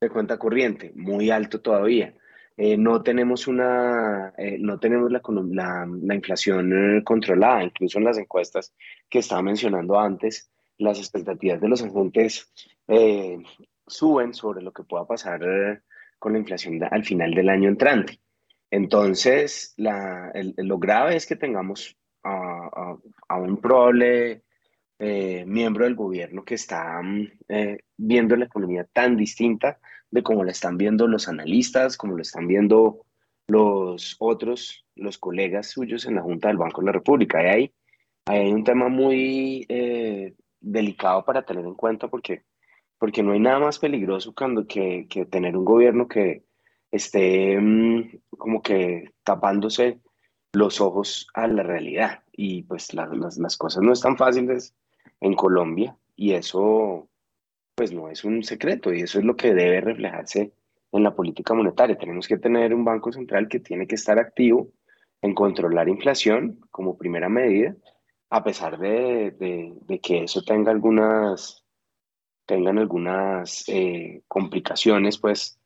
de 0.00 0.10
cuenta 0.10 0.38
corriente, 0.38 0.92
muy 0.94 1.30
alto 1.30 1.60
todavía. 1.60 2.14
Eh, 2.58 2.76
no 2.78 3.02
tenemos 3.02 3.46
una, 3.48 4.32
eh, 4.38 4.56
no 4.58 4.78
tenemos 4.78 5.12
la, 5.12 5.20
la, 6.02 6.14
inflación 6.14 6.72
eh, 6.98 7.04
controlada, 7.04 7.62
incluso 7.62 7.98
en 7.98 8.04
las 8.04 8.16
encuestas 8.16 8.72
que 9.10 9.18
estaba 9.18 9.42
mencionando 9.42 9.98
antes, 9.98 10.50
las 10.78 10.98
expectativas 10.98 11.60
de 11.60 11.68
los 11.68 11.82
agentes 11.82 12.50
suben 13.86 14.34
sobre 14.34 14.62
lo 14.62 14.72
que 14.72 14.84
pueda 14.84 15.06
pasar 15.06 15.82
con 16.18 16.32
la 16.32 16.38
inflación 16.38 16.82
al 16.90 17.04
final 17.04 17.34
del 17.34 17.48
año 17.48 17.68
entrante. 17.68 18.20
Entonces, 18.70 19.74
la, 19.76 20.32
lo 20.56 20.78
grave 20.78 21.16
es 21.16 21.26
que 21.26 21.36
tengamos 21.36 21.96
a, 22.24 22.96
a 23.28 23.36
un 23.38 23.58
probable 23.58 24.42
miembro 24.98 25.84
del 25.84 25.94
gobierno 25.94 26.44
que 26.44 26.54
está 26.54 27.00
viendo 27.96 28.36
la 28.36 28.46
economía 28.46 28.88
tan 28.92 29.16
distinta 29.16 29.78
de 30.10 30.22
cómo 30.22 30.44
la 30.44 30.52
están 30.52 30.76
viendo 30.76 31.06
los 31.06 31.28
analistas, 31.28 31.96
como 31.96 32.16
lo 32.16 32.22
están 32.22 32.46
viendo 32.46 33.06
los 33.48 34.16
otros, 34.18 34.84
los 34.94 35.18
colegas 35.18 35.68
suyos 35.68 36.06
en 36.06 36.16
la 36.16 36.22
Junta 36.22 36.48
del 36.48 36.56
Banco 36.56 36.80
de 36.80 36.86
la 36.86 36.92
República. 36.92 37.42
Y 37.42 37.46
ahí, 37.46 37.74
hay 38.26 38.52
un 38.52 38.64
tema 38.64 38.88
muy 38.88 39.66
eh, 39.68 40.34
delicado 40.60 41.24
para 41.24 41.44
tener 41.44 41.64
en 41.64 41.74
cuenta 41.74 42.08
porque, 42.08 42.44
porque 42.98 43.22
no 43.22 43.32
hay 43.32 43.40
nada 43.40 43.58
más 43.58 43.78
peligroso 43.78 44.34
cuando, 44.34 44.66
que, 44.66 45.06
que 45.08 45.26
tener 45.26 45.56
un 45.56 45.64
gobierno 45.64 46.08
que 46.08 46.44
esté 46.90 47.58
mm, 47.60 48.20
como 48.30 48.62
que 48.62 49.12
tapándose 49.24 50.00
los 50.52 50.80
ojos 50.80 51.28
a 51.34 51.46
la 51.46 51.62
realidad. 51.62 52.22
Y 52.32 52.62
pues 52.64 52.94
las, 52.94 53.36
las 53.38 53.56
cosas 53.56 53.82
no 53.82 53.92
están 53.92 54.16
fáciles 54.16 54.74
en 55.20 55.34
Colombia 55.34 55.96
y 56.14 56.32
eso 56.32 57.08
pues 57.74 57.92
no 57.92 58.08
es 58.08 58.24
un 58.24 58.42
secreto 58.42 58.92
y 58.92 59.02
eso 59.02 59.18
es 59.18 59.24
lo 59.24 59.36
que 59.36 59.54
debe 59.54 59.82
reflejarse 59.82 60.52
en 60.92 61.02
la 61.02 61.14
política 61.14 61.52
monetaria. 61.52 61.98
Tenemos 61.98 62.26
que 62.26 62.38
tener 62.38 62.74
un 62.74 62.84
banco 62.84 63.12
central 63.12 63.48
que 63.48 63.60
tiene 63.60 63.86
que 63.86 63.96
estar 63.96 64.18
activo 64.18 64.72
en 65.20 65.34
controlar 65.34 65.88
inflación 65.88 66.60
como 66.70 66.96
primera 66.96 67.28
medida, 67.28 67.76
a 68.30 68.42
pesar 68.42 68.78
de, 68.78 69.36
que 70.02 70.24
eso 70.24 70.42
tenga 70.42 70.70
algunas, 70.70 71.64
tengan 72.46 72.78
algunas 72.78 73.64
eh, 73.68 74.22
complicaciones, 74.28 75.18
pues, 75.18 75.58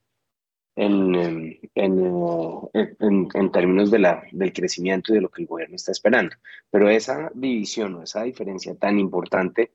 en, 0.76 1.58
en, 1.74 3.28
en, 3.34 3.52
términos 3.52 3.90
de 3.90 3.98
la, 3.98 4.22
del 4.32 4.52
crecimiento 4.52 5.12
y 5.12 5.16
de 5.16 5.20
lo 5.20 5.28
que 5.28 5.42
el 5.42 5.48
gobierno 5.48 5.76
está 5.76 5.92
esperando. 5.92 6.36
Pero 6.70 6.88
esa 6.88 7.30
división 7.34 7.96
o 7.96 8.02
esa 8.02 8.22
diferencia 8.22 8.74
tan 8.76 8.98
importante 8.98 9.72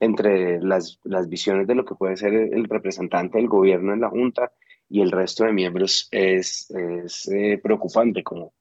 entre 0.00 0.60
las, 0.60 0.98
las 1.04 1.28
visiones 1.28 1.66
de 1.66 1.74
lo 1.74 1.84
que 1.84 1.94
puede 1.94 2.16
ser 2.16 2.32
el 2.32 2.64
representante 2.64 3.38
del 3.38 3.48
gobierno 3.48 3.92
en 3.92 4.00
la 4.00 4.10
Junta 4.10 4.52
y 4.88 5.00
el 5.00 5.10
resto 5.10 5.44
de 5.44 5.52
miembros 5.52 6.08
es, 6.10 6.70
es 6.70 7.28
eh, 7.28 7.58
preocupante, 7.62 8.22
como 8.22 8.52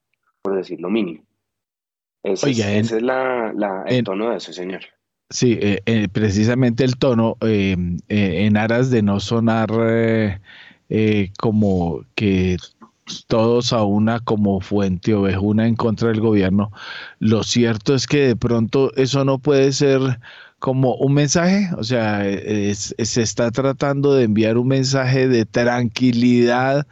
por 0.41 0.55
decir 0.55 0.79
lo 0.81 0.89
mínimo. 0.89 1.23
Ese, 2.23 2.49
es 2.49 2.91
la, 3.03 3.53
la, 3.55 3.83
el 3.87 4.03
tono 4.03 4.31
de 4.31 4.37
eso, 4.37 4.51
señor. 4.51 4.81
Sí, 5.30 5.57
eh, 5.59 5.82
eh, 5.86 6.07
precisamente 6.07 6.84
el 6.84 6.97
tono, 6.97 7.38
en 7.41 8.57
aras 8.57 8.91
de 8.91 9.01
no 9.01 9.19
sonar 9.19 9.69
como 11.39 12.01
que 12.15 12.57
todos 13.28 13.73
a 13.73 13.84
una 13.84 14.19
como 14.19 14.61
fuente 14.61 15.13
ovejuna 15.13 15.67
en 15.67 15.76
contra 15.76 16.09
del 16.09 16.21
gobierno, 16.21 16.71
lo 17.19 17.43
cierto 17.43 17.95
es 17.95 18.07
que 18.07 18.28
de 18.28 18.36
pronto 18.36 18.91
eso 18.95 19.26
no 19.26 19.39
puede 19.39 19.71
ser 19.71 20.19
como 20.59 20.95
un 20.95 21.13
mensaje, 21.13 21.69
o 21.78 21.84
sea, 21.84 22.23
se 22.23 23.21
está 23.21 23.51
tratando 23.51 24.13
de 24.13 24.26
enviar 24.26 24.57
un 24.57 24.67
mensaje 24.69 25.28
de 25.28 25.45
tranquilidad 25.45 26.88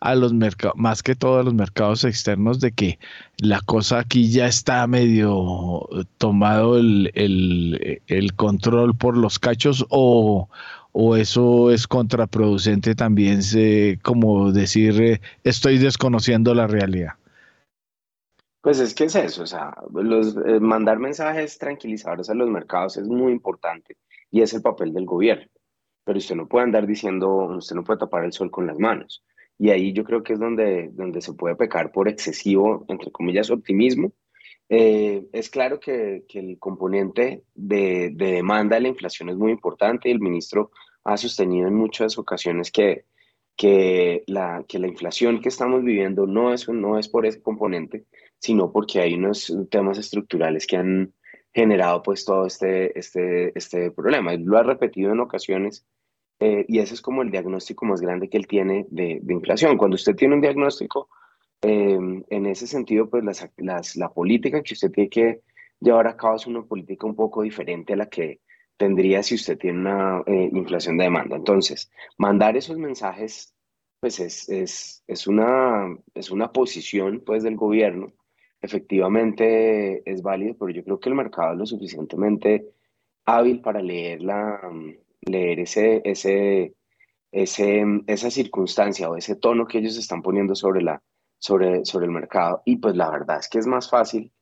a 0.00 0.14
los 0.14 0.32
mercados, 0.32 0.76
más 0.78 1.02
que 1.02 1.14
todo 1.14 1.38
a 1.38 1.42
los 1.42 1.54
mercados 1.54 2.04
externos, 2.04 2.58
de 2.58 2.72
que 2.72 2.98
la 3.36 3.60
cosa 3.60 4.00
aquí 4.00 4.30
ya 4.30 4.46
está 4.46 4.86
medio 4.86 5.88
tomado 6.18 6.78
el, 6.78 7.12
el, 7.14 8.34
control 8.34 8.96
por 8.96 9.16
los 9.16 9.38
cachos 9.38 9.86
o, 9.90 10.48
o, 10.92 11.16
eso 11.16 11.70
es 11.70 11.86
contraproducente 11.86 12.94
también, 12.94 13.42
se, 13.42 13.98
como 14.02 14.52
decir, 14.52 15.00
eh, 15.02 15.20
estoy 15.44 15.78
desconociendo 15.78 16.54
la 16.54 16.66
realidad. 16.66 17.12
Pues 18.62 18.78
es 18.78 18.94
que 18.94 19.04
es 19.04 19.14
eso, 19.14 19.42
o 19.42 19.46
sea, 19.46 19.74
los, 19.94 20.36
eh, 20.36 20.60
mandar 20.60 20.98
mensajes 20.98 21.58
tranquilizadores 21.58 22.28
a 22.28 22.34
los 22.34 22.48
mercados 22.48 22.96
es 22.96 23.06
muy 23.06 23.32
importante 23.32 23.96
y 24.30 24.42
es 24.42 24.52
el 24.52 24.62
papel 24.62 24.92
del 24.92 25.06
gobierno. 25.06 25.46
Pero 26.04 26.18
usted 26.18 26.34
no 26.34 26.46
puede 26.46 26.64
andar 26.64 26.86
diciendo, 26.86 27.28
usted 27.56 27.76
no 27.76 27.84
puede 27.84 28.00
tapar 28.00 28.24
el 28.24 28.32
sol 28.32 28.50
con 28.50 28.66
las 28.66 28.78
manos. 28.78 29.22
Y 29.60 29.68
ahí 29.68 29.92
yo 29.92 30.04
creo 30.04 30.22
que 30.22 30.32
es 30.32 30.40
donde, 30.40 30.88
donde 30.94 31.20
se 31.20 31.34
puede 31.34 31.54
pecar 31.54 31.92
por 31.92 32.08
excesivo, 32.08 32.86
entre 32.88 33.12
comillas, 33.12 33.50
optimismo. 33.50 34.10
Eh, 34.70 35.26
es 35.34 35.50
claro 35.50 35.78
que, 35.78 36.24
que 36.26 36.38
el 36.38 36.58
componente 36.58 37.44
de, 37.54 38.10
de, 38.14 38.32
demanda 38.32 38.76
de 38.76 38.82
la 38.82 38.88
inflación 38.88 39.28
es 39.28 39.36
muy 39.36 39.52
importante 39.52 40.08
y 40.08 40.12
el 40.12 40.20
ministro 40.20 40.70
ha 41.04 41.18
sostenido 41.18 41.68
en 41.68 41.74
muchas 41.74 42.16
ocasiones 42.16 42.72
que, 42.72 43.04
que, 43.54 44.24
la, 44.28 44.64
que 44.66 44.78
la 44.78 44.88
inflación 44.88 45.42
que 45.42 45.50
estamos 45.50 45.84
viviendo 45.84 46.26
no 46.26 46.54
es, 46.54 46.66
no 46.70 46.98
es 46.98 47.08
por 47.08 47.26
ese 47.26 47.42
componente, 47.42 48.06
sino 48.38 48.72
porque 48.72 49.00
hay 49.00 49.12
unos 49.12 49.54
temas 49.70 49.98
estructurales 49.98 50.66
que 50.66 50.78
han 50.78 51.12
generado 51.52 52.02
pues 52.02 52.24
todo 52.24 52.46
este, 52.46 52.98
este, 52.98 53.52
este 53.58 53.90
problema. 53.90 54.32
Lo 54.36 54.56
ha 54.56 54.62
repetido 54.62 55.12
en 55.12 55.20
ocasiones 55.20 55.86
eh, 56.40 56.64
y 56.68 56.78
ese 56.78 56.94
es 56.94 57.02
como 57.02 57.22
el 57.22 57.30
diagnóstico 57.30 57.84
más 57.84 58.00
grande 58.00 58.28
que 58.28 58.38
él 58.38 58.46
tiene 58.46 58.86
de, 58.90 59.22
inflación. 59.28 59.76
Cuando 59.76 59.96
usted 59.96 60.16
tiene 60.16 60.34
un 60.34 60.40
diagnóstico, 60.40 61.08
em, 61.60 62.24
en 62.30 62.46
ese 62.46 62.66
sentido, 62.66 63.08
pues 63.10 63.24
la 63.96 64.08
política 64.12 64.62
que 64.62 64.74
usted 64.74 64.90
tiene 64.90 65.10
que 65.10 65.40
llevar 65.80 66.06
a 66.06 66.16
cabo 66.16 66.36
es 66.36 66.46
una 66.46 66.62
política 66.62 67.06
un 67.06 67.14
poco 67.14 67.42
diferente 67.42 67.92
a 67.92 67.96
la 67.96 68.06
que 68.08 68.40
tendría 68.76 69.22
si 69.22 69.34
usted 69.34 69.58
tiene 69.58 69.80
una 69.80 70.22
eh, 70.26 70.50
inflación 70.52 70.96
de 70.96 71.04
demanda. 71.04 71.36
Entonces, 71.36 71.90
mandar 72.16 72.56
esos 72.56 72.78
mensajes, 72.78 73.54
pues 74.00 74.18
es, 74.20 74.48
es, 74.48 75.04
es, 75.06 75.26
una, 75.26 75.94
es 76.14 76.30
una 76.30 76.52
posición 76.52 77.22
pues 77.24 77.42
del 77.42 77.56
gobierno 77.56 78.14
efectivamente 78.62 80.02
es 80.10 80.22
válido, 80.22 80.54
pero 80.58 80.70
yo 80.70 80.84
creo 80.84 81.00
que 81.00 81.08
el 81.08 81.14
mercado 81.14 81.52
es 81.52 81.58
lo 81.58 81.66
suficientemente 81.66 82.66
hábil 83.24 83.60
para 83.60 83.80
leer, 83.80 84.22
la, 84.22 84.60
leer 85.22 85.60
ese, 85.60 86.02
ese, 86.04 86.74
ese, 87.32 87.84
esa 88.06 88.30
circunstancia 88.30 89.08
o 89.10 89.16
ese 89.16 89.36
tono 89.36 89.66
que 89.66 89.78
ellos 89.78 89.96
están 89.96 90.22
poniendo 90.22 90.54
sobre, 90.54 90.82
la, 90.82 91.02
sobre, 91.38 91.84
sobre 91.84 92.06
el 92.06 92.12
mercado. 92.12 92.62
Y 92.64 92.76
pues 92.76 92.96
la 92.96 93.10
verdad 93.10 93.38
es 93.38 93.48
que 93.48 93.58
es 93.58 93.66
más 93.66 93.90
fácil, 93.90 94.32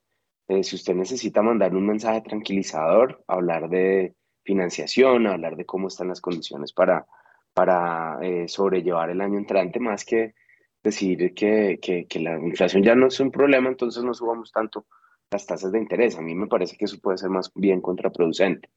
eh, 0.49 0.64
si 0.64 0.76
usted 0.76 0.95
necesita 0.95 1.43
mandar 1.43 1.74
un 1.74 1.87
mensaje 1.87 2.22
tranquilizador, 2.22 3.22
hablar 3.26 3.68
de 3.68 4.14
financiación, 4.45 5.26
hablar 5.26 5.57
de 5.57 5.66
cómo 5.66 5.89
están 5.89 6.09
las 6.09 6.22
condiciones 6.22 6.72
para, 6.72 7.07
para 7.53 8.18
eh, 8.22 8.49
sobrellevar 8.49 9.11
el 9.11 9.20
año 9.20 9.37
entrante, 9.39 9.79
más 9.79 10.05
que 10.07 10.35
decir 10.83 11.35
que, 11.35 11.79
que, 11.83 12.07
que, 12.07 12.20
la 12.20 12.39
inflación 12.39 12.83
ya 12.83 12.95
no 12.95 13.09
es 13.09 13.20
un 13.20 13.31
problema, 13.31 13.68
entonces 13.68 14.03
no 14.03 14.14
subamos 14.14 14.51
tanto 14.51 14.87
las 15.31 15.45
tasas 15.47 15.72
de 15.72 15.79
interés. 15.79 16.16
A 16.16 16.22
mí 16.22 16.35
me 16.35 16.47
parece 16.47 16.76
que 16.79 16.87
eso 16.87 16.99
puede 16.99 17.18
ser 17.18 17.29
más 17.29 17.53
bien 17.55 17.83
contraproducente, 17.83 18.70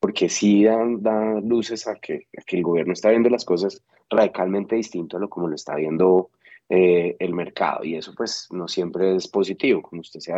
porque 0.00 0.28
sí 0.28 0.64
da, 0.64 1.40
luces 1.40 1.86
a 1.88 1.96
que, 1.96 2.28
que, 2.46 2.56
el 2.56 2.62
gobierno 2.62 2.92
está 2.92 3.10
viendo 3.10 3.30
las 3.30 3.44
cosas 3.44 3.82
radicalmente 4.10 4.76
distinto 4.76 5.16
a 5.16 5.20
lo 5.20 5.28
como 5.28 5.48
lo 5.48 5.54
está 5.54 5.74
viendo 5.74 6.30
eh, 6.68 7.16
el 7.18 7.32
mercado, 7.32 7.84
y 7.84 7.96
eso 7.96 8.14
pues 8.14 8.48
no 8.50 8.68
siempre 8.68 9.16
es 9.16 9.28
positivo, 9.28 9.82
como 9.82 10.00
usted 10.00 10.20
se 10.20 10.32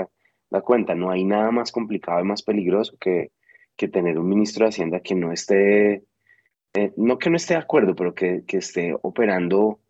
da 0.50 0.60
cuenta, 0.60 0.94
no 0.94 1.10
hay 1.10 1.24
nada 1.24 1.50
más 1.50 1.72
complicado 1.72 2.20
y 2.20 2.24
más 2.24 2.42
peligroso 2.42 2.96
que, 2.98 3.32
que 3.76 3.88
tener 3.88 4.18
un 4.18 4.28
ministro 4.28 4.64
de 4.64 4.70
Hacienda 4.70 5.00
que 5.00 5.14
no 5.14 5.32
esté, 5.32 6.04
eh, 6.74 6.92
no 6.96 7.18
que 7.18 7.30
no 7.30 7.36
esté 7.36 7.54
de 7.54 7.60
acuerdo, 7.60 7.94
pero 7.94 8.14
que, 8.14 8.44
que 8.46 8.58
esté 8.58 8.94
operando 9.02 9.80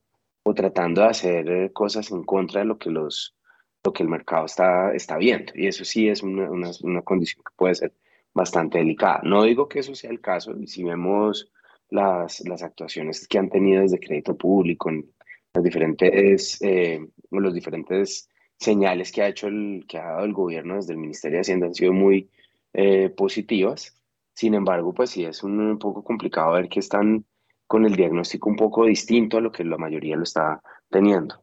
o 0.42 0.54
tratando 0.54 1.02
de 1.02 1.08
hacer 1.08 1.48
eh, 1.48 1.72
cosas 1.72 2.10
en 2.10 2.22
contra 2.24 2.60
de 2.60 2.66
lo 2.66 2.78
que, 2.78 2.90
los, 2.90 3.34
lo 3.82 3.92
que 3.92 4.02
el 4.02 4.08
mercado 4.08 4.46
está, 4.46 4.92
está 4.94 5.16
viendo. 5.16 5.52
Y 5.54 5.66
eso 5.66 5.84
sí 5.84 6.08
es 6.08 6.22
una, 6.22 6.50
una, 6.50 7.02
condición 7.02 7.42
que 7.44 7.52
puede 7.56 7.74
ser 7.74 7.92
bastante 8.34 8.78
delicada. 8.78 9.20
No 9.24 9.42
digo 9.44 9.68
que 9.68 9.80
eso 9.80 9.94
sea 9.94 10.10
el 10.10 10.20
caso, 10.20 10.54
si 10.66 10.84
vemos 10.84 11.50
las, 11.90 12.40
las 12.46 12.62
actuaciones 12.62 13.26
que 13.26 13.38
han 13.38 13.50
tenido 13.50 13.82
desde 13.82 14.00
crédito 14.00 14.36
público, 14.36 14.90
en 14.90 15.10
las 15.54 15.64
diferentes, 15.64 16.60
eh, 16.62 17.00
los 17.30 17.54
diferentes 17.54 18.28
señales 18.58 19.12
que 19.12 19.22
ha 19.22 19.28
hecho 19.28 19.48
el, 19.48 19.84
que 19.88 19.98
ha 19.98 20.12
dado 20.12 20.24
el 20.24 20.32
gobierno 20.32 20.76
desde 20.76 20.92
el 20.92 20.98
Ministerio 20.98 21.36
de 21.36 21.40
Hacienda 21.42 21.66
han 21.66 21.74
sido 21.74 21.92
muy 21.92 22.30
eh, 22.72 23.08
positivas. 23.10 23.94
Sin 24.34 24.54
embargo, 24.54 24.92
pues 24.94 25.10
sí 25.10 25.24
es 25.24 25.42
un 25.42 25.78
poco 25.78 26.04
complicado 26.04 26.52
ver 26.52 26.68
que 26.68 26.80
están 26.80 27.24
con 27.66 27.84
el 27.84 27.96
diagnóstico 27.96 28.48
un 28.48 28.56
poco 28.56 28.86
distinto 28.86 29.36
a 29.38 29.40
lo 29.40 29.52
que 29.52 29.64
la 29.64 29.78
mayoría 29.78 30.16
lo 30.16 30.22
está 30.22 30.62
teniendo. 30.90 31.42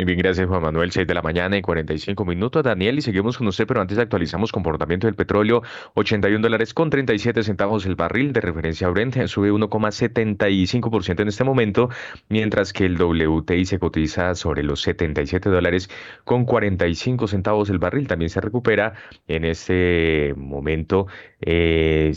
Bien, 0.00 0.16
gracias 0.16 0.46
Juan 0.46 0.62
Manuel. 0.62 0.92
6 0.92 1.08
de 1.08 1.14
la 1.14 1.22
mañana 1.22 1.56
y 1.56 1.60
45 1.60 2.24
minutos. 2.24 2.62
Daniel, 2.62 2.98
y 2.98 3.02
seguimos 3.02 3.36
con 3.36 3.48
usted, 3.48 3.66
pero 3.66 3.80
antes 3.80 3.98
actualizamos 3.98 4.52
comportamiento 4.52 5.08
del 5.08 5.16
petróleo. 5.16 5.62
81 5.94 6.40
dólares 6.40 6.72
con 6.72 6.88
37 6.88 7.42
centavos 7.42 7.84
el 7.84 7.96
barril 7.96 8.32
de 8.32 8.40
referencia 8.40 8.88
Brent 8.90 9.26
sube 9.26 9.50
1,75% 9.50 11.20
en 11.20 11.26
este 11.26 11.42
momento, 11.42 11.88
mientras 12.28 12.72
que 12.72 12.86
el 12.86 12.96
WTI 12.96 13.64
se 13.64 13.80
cotiza 13.80 14.36
sobre 14.36 14.62
los 14.62 14.82
77 14.82 15.50
dólares 15.50 15.90
con 16.22 16.44
45 16.44 17.26
centavos 17.26 17.68
el 17.68 17.80
barril. 17.80 18.06
También 18.06 18.30
se 18.30 18.40
recupera 18.40 18.94
en 19.26 19.44
este 19.44 20.32
momento, 20.36 21.08
en 21.40 22.12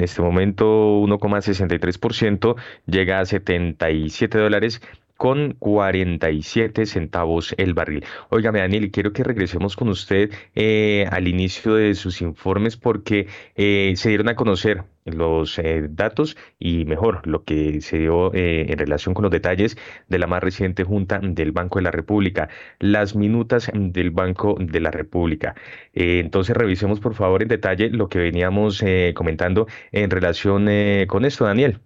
este 0.00 0.22
momento 0.22 0.64
1,63%, 1.02 2.56
llega 2.86 3.20
a 3.20 3.26
77 3.26 4.38
dólares 4.38 4.80
con 5.18 5.54
47 5.58 6.86
centavos 6.86 7.54
el 7.58 7.74
barril. 7.74 8.04
Óigame, 8.30 8.60
Daniel, 8.60 8.90
quiero 8.92 9.12
que 9.12 9.24
regresemos 9.24 9.76
con 9.76 9.88
usted 9.88 10.30
eh, 10.54 11.06
al 11.10 11.28
inicio 11.28 11.74
de 11.74 11.94
sus 11.96 12.22
informes 12.22 12.76
porque 12.76 13.26
eh, 13.56 13.92
se 13.96 14.10
dieron 14.10 14.28
a 14.28 14.36
conocer 14.36 14.84
los 15.04 15.58
eh, 15.58 15.88
datos 15.90 16.36
y 16.60 16.84
mejor 16.84 17.26
lo 17.26 17.42
que 17.44 17.80
se 17.80 17.98
dio 17.98 18.32
en 18.34 18.78
relación 18.78 19.14
con 19.14 19.24
los 19.24 19.32
detalles 19.32 19.76
de 20.08 20.18
la 20.18 20.26
más 20.28 20.42
reciente 20.42 20.84
junta 20.84 21.18
del 21.20 21.50
Banco 21.50 21.80
de 21.80 21.82
la 21.82 21.90
República, 21.90 22.48
las 22.78 23.16
minutas 23.16 23.70
del 23.74 24.10
Banco 24.10 24.56
de 24.60 24.80
la 24.80 24.90
República. 24.92 25.54
entonces 25.94 26.56
revisemos 26.56 27.00
por 27.00 27.14
favor 27.14 27.42
en 27.42 27.48
detalle 27.48 27.90
lo 27.90 28.08
que 28.08 28.18
veníamos 28.18 28.84
comentando 29.14 29.66
en 29.92 30.10
relación 30.10 30.68
con 31.08 31.24
esto, 31.24 31.44
Daniel. 31.44 31.80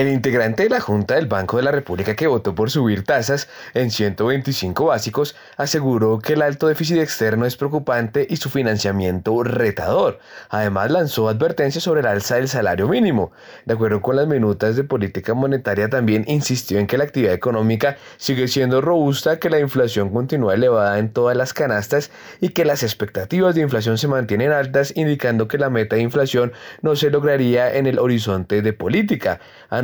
El 0.00 0.08
integrante 0.08 0.62
de 0.62 0.70
la 0.70 0.80
Junta 0.80 1.16
del 1.16 1.26
Banco 1.26 1.58
de 1.58 1.62
la 1.62 1.72
República 1.72 2.16
que 2.16 2.26
votó 2.26 2.54
por 2.54 2.70
subir 2.70 3.04
tasas 3.04 3.48
en 3.74 3.90
125 3.90 4.86
básicos 4.86 5.36
aseguró 5.58 6.20
que 6.20 6.32
el 6.32 6.40
alto 6.40 6.68
déficit 6.68 6.96
externo 6.96 7.44
es 7.44 7.54
preocupante 7.58 8.26
y 8.30 8.36
su 8.36 8.48
financiamiento 8.48 9.42
retador. 9.42 10.18
Además 10.48 10.90
lanzó 10.90 11.28
advertencias 11.28 11.84
sobre 11.84 12.00
el 12.00 12.06
alza 12.06 12.36
del 12.36 12.48
salario 12.48 12.88
mínimo. 12.88 13.32
De 13.66 13.74
acuerdo 13.74 14.00
con 14.00 14.16
las 14.16 14.26
minutas 14.26 14.74
de 14.74 14.84
política 14.84 15.34
monetaria 15.34 15.90
también 15.90 16.24
insistió 16.28 16.78
en 16.78 16.86
que 16.86 16.96
la 16.96 17.04
actividad 17.04 17.34
económica 17.34 17.98
sigue 18.16 18.48
siendo 18.48 18.80
robusta, 18.80 19.38
que 19.38 19.50
la 19.50 19.60
inflación 19.60 20.08
continúa 20.08 20.54
elevada 20.54 20.98
en 20.98 21.12
todas 21.12 21.36
las 21.36 21.52
canastas 21.52 22.10
y 22.40 22.48
que 22.48 22.64
las 22.64 22.82
expectativas 22.82 23.54
de 23.54 23.60
inflación 23.60 23.98
se 23.98 24.08
mantienen 24.08 24.52
altas 24.52 24.94
indicando 24.96 25.46
que 25.46 25.58
la 25.58 25.68
meta 25.68 25.96
de 25.96 26.02
inflación 26.02 26.54
no 26.80 26.96
se 26.96 27.10
lograría 27.10 27.74
en 27.74 27.86
el 27.86 27.98
horizonte 27.98 28.62
de 28.62 28.72
política. 28.72 29.40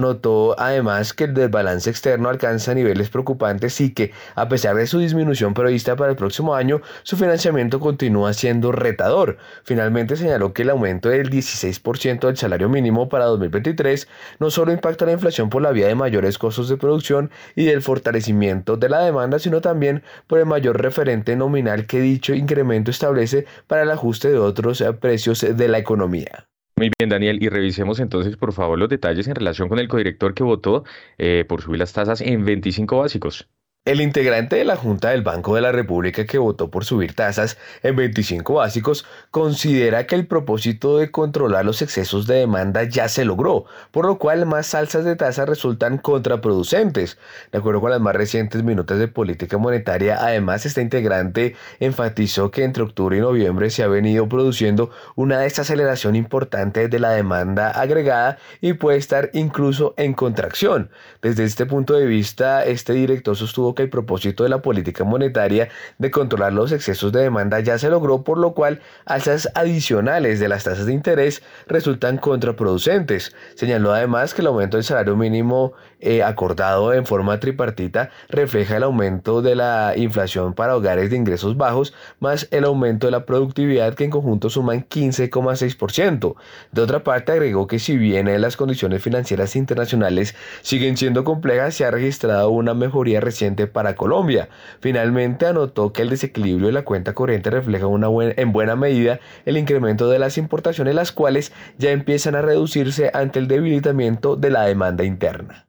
Anotó 0.07 0.55
además 0.57 1.13
que 1.13 1.25
el 1.25 1.35
desbalance 1.35 1.91
externo 1.91 2.29
alcanza 2.29 2.75
niveles 2.75 3.09
preocupantes 3.09 3.81
y 3.81 3.93
que, 3.93 4.13
a 4.37 4.49
pesar 4.49 4.77
de 4.77 4.87
su 4.87 5.01
disminución 5.01 5.53
prevista 5.53 5.97
para 5.97 6.13
el 6.13 6.17
próximo 6.17 6.55
año, 6.55 6.81
su 7.03 7.17
financiamiento 7.17 7.81
continúa 7.81 8.33
siendo 8.33 8.71
retador. 8.71 9.37
Finalmente 9.65 10.15
señaló 10.15 10.53
que 10.53 10.63
el 10.63 10.71
aumento 10.71 11.09
del 11.09 11.29
16% 11.29 12.29
del 12.29 12.37
salario 12.37 12.69
mínimo 12.69 13.09
para 13.09 13.25
2023 13.25 14.07
no 14.39 14.51
solo 14.51 14.71
impacta 14.71 15.07
la 15.07 15.13
inflación 15.13 15.51
por 15.51 15.61
la 15.61 15.73
vía 15.73 15.89
de 15.89 15.97
mayores 15.97 16.39
costos 16.39 16.69
de 16.69 16.77
producción 16.77 17.33
y 17.57 17.65
del 17.65 17.83
fortalecimiento 17.83 18.77
de 18.77 18.89
la 18.89 19.01
demanda, 19.01 19.41
sino 19.41 19.61
también 19.61 20.05
por 20.29 20.39
el 20.39 20.47
mayor 20.47 20.81
referente 20.81 21.35
nominal 21.35 21.87
que 21.87 22.01
dicho 22.01 22.33
incremento 22.33 22.93
establece 22.93 23.45
para 23.67 23.83
el 23.83 23.91
ajuste 23.91 24.31
de 24.31 24.39
otros 24.39 24.85
precios 25.01 25.41
de 25.41 25.67
la 25.67 25.79
economía. 25.79 26.47
Muy 26.79 26.91
bien, 26.99 27.09
Daniel, 27.09 27.43
y 27.43 27.49
revisemos 27.49 28.01
entonces, 28.01 28.37
por 28.37 28.53
favor, 28.53 28.79
los 28.79 28.89
detalles 28.91 29.27
en 29.29 29.35
relación 29.35 29.69
con 29.69 29.79
el 29.79 29.89
codirector 29.89 30.35
que 30.35 30.43
votó 30.43 30.85
eh, 31.19 31.45
por 31.49 31.63
subir 31.63 31.79
las 31.79 31.93
tasas 31.95 32.21
en 32.21 32.45
25 32.45 32.99
básicos. 32.99 33.49
El 33.87 34.01
integrante 34.01 34.57
de 34.57 34.65
la 34.65 34.75
Junta 34.75 35.11
del 35.11 35.23
Banco 35.23 35.55
de 35.55 35.61
la 35.61 35.71
República 35.71 36.27
que 36.27 36.39
votó 36.39 36.73
por 36.73 36.85
subir 36.85 37.15
tasas 37.15 37.57
en 37.85 37.95
25 37.95 38.55
básicos 38.55 39.07
considera 39.31 40.09
que 40.09 40.17
el 40.17 40.27
propósito 40.27 40.99
de 40.99 41.13
controlar 41.13 41.65
los 41.65 41.83
excesos 41.83 42.27
de 42.27 42.35
demanda 42.35 42.83
ya 42.83 43.09
se 43.09 43.25
logró, 43.25 43.67
por 43.93 44.07
lo 44.07 44.19
cual 44.19 44.45
más 44.45 44.75
alzas 44.75 45.05
de 45.05 45.15
tasas 45.15 45.49
resultan 45.49 45.99
contraproducentes. 45.99 47.17
De 47.53 47.59
acuerdo 47.59 47.81
con 47.81 47.93
las 47.93 48.01
más 48.01 48.17
recientes 48.17 48.65
minutas 48.65 48.99
de 48.99 49.07
política 49.07 49.57
monetaria, 49.57 50.17
además 50.19 50.67
este 50.67 50.83
integrante 50.83 51.55
enfatizó 51.79 52.51
que 52.51 52.65
entre 52.65 52.83
octubre 52.83 53.17
y 53.17 53.21
noviembre 53.21 53.71
se 53.71 53.85
ha 53.85 53.87
venido 53.87 54.29
produciendo 54.29 54.91
una 55.15 55.39
desaceleración 55.39 56.17
importante 56.17 56.89
de 56.89 56.99
la 56.99 57.11
demanda 57.11 57.71
agregada 57.71 58.39
y 58.61 58.73
puede 58.73 58.99
estar 58.99 59.31
incluso 59.33 59.95
en 59.97 60.13
contracción. 60.13 60.91
Desde 61.23 61.45
este 61.45 61.67
punto 61.67 61.95
de 61.95 62.07
vista, 62.07 62.65
este 62.65 62.93
director 62.93 63.37
sostuvo 63.37 63.76
que 63.77 63.85
el 63.85 63.91
propósito 63.91 64.43
de 64.43 64.49
la 64.49 64.63
política 64.63 65.05
monetaria 65.05 65.69
de 65.99 66.11
controlar 66.11 66.53
los 66.53 66.73
excesos 66.73 67.13
de 67.13 67.23
demanda 67.23 67.61
ya 67.61 67.79
se 67.79 67.89
logró, 67.89 68.25
por 68.25 68.39
lo 68.39 68.55
cual 68.55 68.81
alzas 69.05 69.49
adicionales 69.55 70.41
de 70.41 70.49
las 70.49 70.65
tasas 70.65 70.87
de 70.87 70.93
interés 70.93 71.45
resultan 71.69 72.19
contraproducentes. 72.19 73.33
Señaló 73.55 73.93
además 73.93 74.35
que 74.35 74.41
el 74.41 74.49
aumento 74.49 74.77
del 74.77 74.85
salario 74.85 75.15
mínimo 75.15 75.75
eh, 76.01 76.23
acordado 76.23 76.93
en 76.93 77.07
forma 77.07 77.41
tripartita 77.41 78.11
refleja 78.29 78.77
el 78.77 78.83
aumento 78.83 79.41
de 79.41 79.55
la 79.55 79.95
inflación 79.97 80.53
para 80.53 80.77
hogares 80.77 81.11
de 81.11 81.17
ingresos 81.17 81.57
bajos 81.57 81.95
más 82.21 82.49
el 82.51 82.65
aumento 82.65 83.07
de 83.07 83.13
la 83.13 83.25
productividad 83.25 83.95
que 83.95 84.05
en 84.05 84.11
conjunto 84.11 84.51
suman 84.51 84.87
15,6%. 84.87 86.35
De 86.73 86.83
otra 86.83 87.03
parte 87.03 87.33
agregó 87.33 87.67
que 87.67 87.79
si 87.79 87.97
bien 87.97 88.27
las 88.41 88.57
condiciones 88.57 89.03
financieras 89.03 89.57
internacionales 89.57 90.35
siguen 90.63 90.97
siendo 90.97 91.25
complejas, 91.25 91.75
se 91.75 91.85
ha 91.85 91.91
registrado 91.91 92.51
una 92.51 92.75
mejoría 92.75 93.21
reciente 93.21 93.67
para 93.67 93.97
Colombia. 93.97 94.49
Finalmente 94.81 95.47
anotó 95.47 95.93
que 95.93 96.03
el 96.03 96.11
desequilibrio 96.11 96.67
de 96.67 96.73
la 96.73 96.85
cuenta 96.85 97.15
corriente 97.15 97.51
refleja 97.51 97.87
en 97.87 98.53
buena 98.53 98.77
medida 98.77 99.21
el 99.45 99.57
incremento 99.57 100.09
de 100.09 100.19
las 100.19 100.39
importaciones, 100.39 100.95
las 100.95 101.13
cuales 101.13 101.53
ya 101.79 101.91
empiezan 101.91 102.35
a 102.35 102.43
reducirse 102.43 103.11
ante 103.15 103.39
el 103.39 103.49
debilitamiento 103.49 104.37
de 104.37 104.51
la 104.51 104.63
demanda 104.63 105.05
interna. 105.05 105.66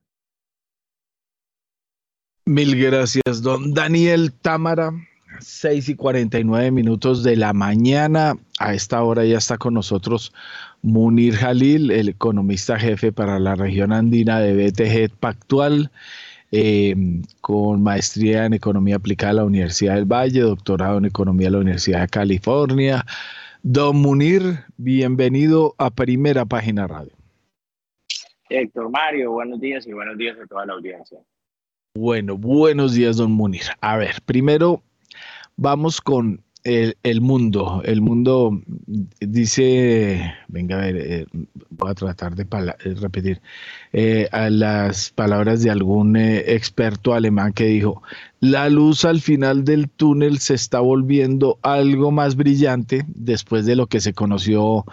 Mil 2.47 2.81
gracias, 2.81 3.41
don 3.41 3.73
Daniel 3.73 4.31
Támara. 4.31 4.93
6 5.41 5.89
y 5.89 5.95
49 5.95 6.71
minutos 6.71 7.21
de 7.21 7.35
la 7.35 7.51
mañana. 7.51 8.37
A 8.57 8.73
esta 8.73 9.03
hora 9.03 9.25
ya 9.25 9.37
está 9.37 9.57
con 9.57 9.73
nosotros 9.73 10.33
Munir 10.81 11.35
Jalil, 11.35 11.91
el 11.91 12.07
economista 12.07 12.79
jefe 12.79 13.11
para 13.11 13.37
la 13.37 13.55
región 13.55 13.91
andina 13.91 14.39
de 14.39 14.53
BTG 14.55 15.13
Pactual. 15.19 15.91
Eh, 16.53 16.95
con 17.41 17.83
maestría 17.83 18.45
en 18.45 18.53
Economía 18.53 18.95
Aplicada 18.95 19.31
a 19.31 19.35
la 19.35 19.43
Universidad 19.43 19.95
del 19.95 20.05
Valle, 20.05 20.39
doctorado 20.39 20.99
en 20.99 21.05
Economía 21.05 21.47
de 21.47 21.51
la 21.51 21.59
Universidad 21.59 21.99
de 21.99 22.07
California. 22.07 23.05
Don 23.61 23.97
Munir, 23.97 24.59
bienvenido 24.77 25.75
a 25.77 25.89
Primera 25.89 26.45
Página 26.45 26.87
Radio. 26.87 27.11
Héctor 28.49 28.89
Mario, 28.89 29.33
buenos 29.33 29.59
días 29.59 29.85
y 29.85 29.91
buenos 29.91 30.17
días 30.17 30.37
a 30.41 30.47
toda 30.47 30.65
la 30.65 30.71
audiencia. 30.71 31.19
Bueno, 31.99 32.37
buenos 32.37 32.93
días, 32.93 33.17
don 33.17 33.31
Munir. 33.31 33.63
A 33.81 33.97
ver, 33.97 34.21
primero 34.23 34.83
vamos 35.55 35.99
con 35.99 36.43
el, 36.63 37.21
mundo, 37.21 37.81
el 37.85 38.01
mundo 38.01 38.61
dice, 39.19 40.35
venga 40.47 40.75
a 40.75 40.81
ver, 40.81 40.97
eh, 40.97 41.25
voy 41.71 41.89
a 41.89 41.95
tratar 41.95 42.35
de 42.35 42.43
eh, 42.43 42.93
repetir 43.01 43.41
eh, 43.93 44.29
a 44.31 44.51
las 44.51 45.09
palabras 45.09 45.63
de 45.63 45.71
algún 45.71 46.17
experto 46.17 47.15
alemán 47.15 47.51
que 47.53 47.65
dijo, 47.65 48.03
la 48.41 48.69
luz 48.69 49.03
al 49.03 49.19
final 49.19 49.63
del 49.63 49.89
túnel 49.89 50.37
se 50.37 50.53
está 50.53 50.79
volviendo 50.79 51.57
algo 51.63 52.11
más 52.11 52.35
brillante 52.35 53.05
después 53.07 53.65
de 53.65 53.75
lo 53.75 53.87
que 53.87 54.01
se 54.01 54.13
conoció 54.13 54.85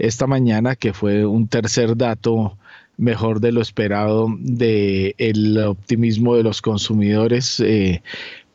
esta 0.00 0.26
mañana, 0.26 0.74
que 0.74 0.92
fue 0.92 1.24
un 1.24 1.46
tercer 1.46 1.96
dato 1.96 2.58
mejor 2.98 3.40
de 3.40 3.52
lo 3.52 3.62
esperado 3.62 4.28
del 4.38 5.14
el 5.16 5.58
optimismo 5.58 6.36
de 6.36 6.42
los 6.42 6.60
consumidores, 6.60 7.62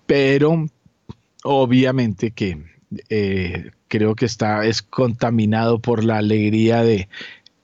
pero 0.05 0.67
obviamente 1.43 2.31
que 2.31 2.57
eh, 3.09 3.71
creo 3.87 4.15
que 4.15 4.25
está 4.25 4.65
es 4.65 4.81
contaminado 4.81 5.79
por 5.79 6.03
la 6.03 6.17
alegría 6.17 6.83
de 6.83 7.07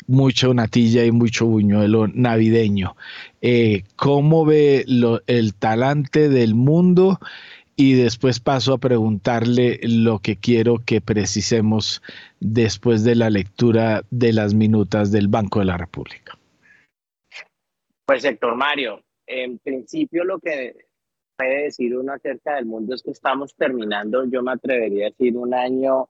mucha 0.08 0.48
natilla 0.54 1.06
y 1.06 1.12
mucho 1.12 1.46
buñuelo 1.46 2.08
navideño. 2.08 2.96
Eh, 3.42 3.84
¿Cómo 3.96 4.46
ve 4.46 4.86
el 5.28 5.54
talante 5.54 6.30
del 6.30 6.56
mundo? 6.56 7.20
Y 7.76 7.94
después 7.94 8.42
paso 8.42 8.74
a 8.74 8.78
preguntarle 8.78 9.80
lo 9.84 10.20
que 10.20 10.36
quiero 10.36 10.80
que 10.80 11.00
precisemos 11.00 12.02
después 12.42 13.04
de 13.04 13.16
la 13.16 13.30
lectura 13.30 14.04
de 14.12 14.34
las 14.34 14.54
minutas 14.54 15.12
del 15.12 15.30
Banco 15.30 15.60
de 15.60 15.66
la 15.66 15.78
República. 15.78 16.39
Pues 18.10 18.26
Héctor 18.26 18.56
Mario, 18.56 19.04
en 19.28 19.60
principio 19.60 20.24
lo 20.24 20.40
que 20.40 20.76
puede 21.38 21.66
decir 21.66 21.96
uno 21.96 22.14
acerca 22.14 22.56
del 22.56 22.66
mundo 22.66 22.96
es 22.96 23.04
que 23.04 23.12
estamos 23.12 23.56
terminando, 23.56 24.26
yo 24.26 24.42
me 24.42 24.54
atrevería 24.54 25.06
a 25.06 25.10
decir, 25.12 25.38
un 25.38 25.54
año 25.54 26.10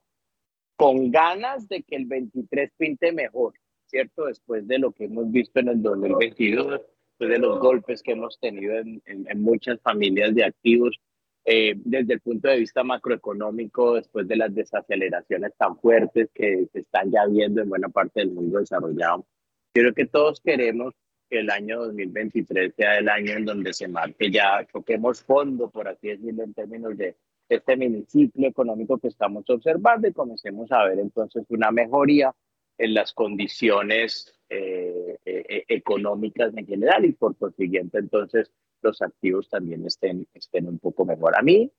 con 0.77 1.11
ganas 1.11 1.67
de 1.67 1.83
que 1.83 1.97
el 1.97 2.05
23 2.05 2.71
pinte 2.77 3.11
mejor, 3.11 3.53
¿cierto? 3.85 4.27
Después 4.27 4.65
de 4.65 4.79
lo 4.79 4.93
que 4.93 5.03
hemos 5.03 5.29
visto 5.29 5.59
en 5.59 5.67
el 5.67 5.81
2022, 5.81 6.71
después 6.71 7.29
de 7.31 7.37
los 7.37 7.59
golpes 7.59 8.01
que 8.01 8.13
hemos 8.13 8.39
tenido 8.39 8.77
en, 8.77 9.01
en, 9.05 9.41
muchas 9.41 9.81
familias 9.81 10.33
de 10.33 10.45
activos, 10.45 11.01
eh, 11.43 11.73
desde 11.83 12.13
el 12.13 12.21
punto 12.21 12.47
de 12.47 12.59
vista 12.59 12.81
macroeconómico, 12.81 13.95
después 13.95 14.25
de 14.25 14.37
las 14.37 14.55
desaceleraciones 14.55 15.51
tan 15.57 15.77
fuertes 15.77 16.29
que 16.33 16.65
se 16.71 16.79
están 16.79 17.11
ya 17.11 17.25
viendo 17.25 17.61
en 17.61 17.67
buena 17.67 17.89
parte 17.89 18.21
del 18.21 18.31
mundo 18.31 18.59
desarrollado. 18.59 19.25
Creo 19.73 19.93
que 19.93 20.05
todos 20.05 20.39
queremos 20.39 20.95
que 21.29 21.39
el 21.39 21.49
año 21.49 21.79
2023 21.85 22.73
sea 22.75 22.97
el 22.97 23.09
año 23.09 23.33
en 23.33 23.45
donde 23.45 23.73
se 23.73 23.87
marque 23.87 24.31
ya, 24.31 24.65
toquemos 24.71 25.21
fondo, 25.23 25.69
por 25.69 25.87
así 25.87 26.07
decirlo, 26.07 26.43
en 26.43 26.53
términos 26.53 26.97
de 26.97 27.15
este 27.49 27.77
miniciclo 27.77 28.47
económico 28.47 28.97
que 28.97 29.07
estamos 29.07 29.49
observando 29.49 30.07
y 30.07 30.13
comencemos 30.13 30.71
a 30.71 30.85
ver 30.85 30.99
entonces 30.99 31.45
una 31.49 31.71
mejoría 31.71 32.33
en 32.77 32.93
las 32.93 33.13
condiciones 33.13 34.33
eh, 34.49 35.17
eh, 35.25 35.45
eh, 35.47 35.65
económicas 35.67 36.55
en 36.55 36.65
general 36.65 37.05
y 37.05 37.11
por 37.11 37.35
consiguiente 37.37 37.99
entonces 37.99 38.51
los 38.81 39.01
activos 39.01 39.49
también 39.49 39.85
estén, 39.85 40.27
estén 40.33 40.67
un 40.67 40.79
poco 40.79 41.05
mejor. 41.05 41.37
A 41.37 41.41
mí, 41.41 41.71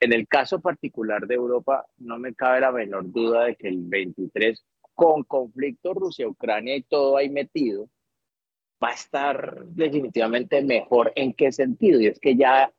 en 0.00 0.12
el 0.12 0.28
caso 0.28 0.60
particular 0.60 1.26
de 1.26 1.34
Europa, 1.34 1.86
no 1.98 2.18
me 2.18 2.34
cabe 2.34 2.60
la 2.60 2.70
menor 2.70 3.10
duda 3.10 3.44
de 3.46 3.56
que 3.56 3.68
el 3.68 3.82
23, 3.82 4.64
con 4.94 5.24
conflicto 5.24 5.94
Rusia-Ucrania 5.94 6.76
y 6.76 6.82
todo 6.82 7.16
ahí 7.16 7.28
metido, 7.28 7.88
va 8.82 8.90
a 8.90 8.94
estar 8.94 9.64
definitivamente 9.66 10.62
mejor. 10.62 11.12
¿En 11.14 11.32
qué 11.32 11.52
sentido? 11.52 12.00
Y 12.00 12.06
es 12.06 12.20
que 12.20 12.36
ya, 12.36 12.72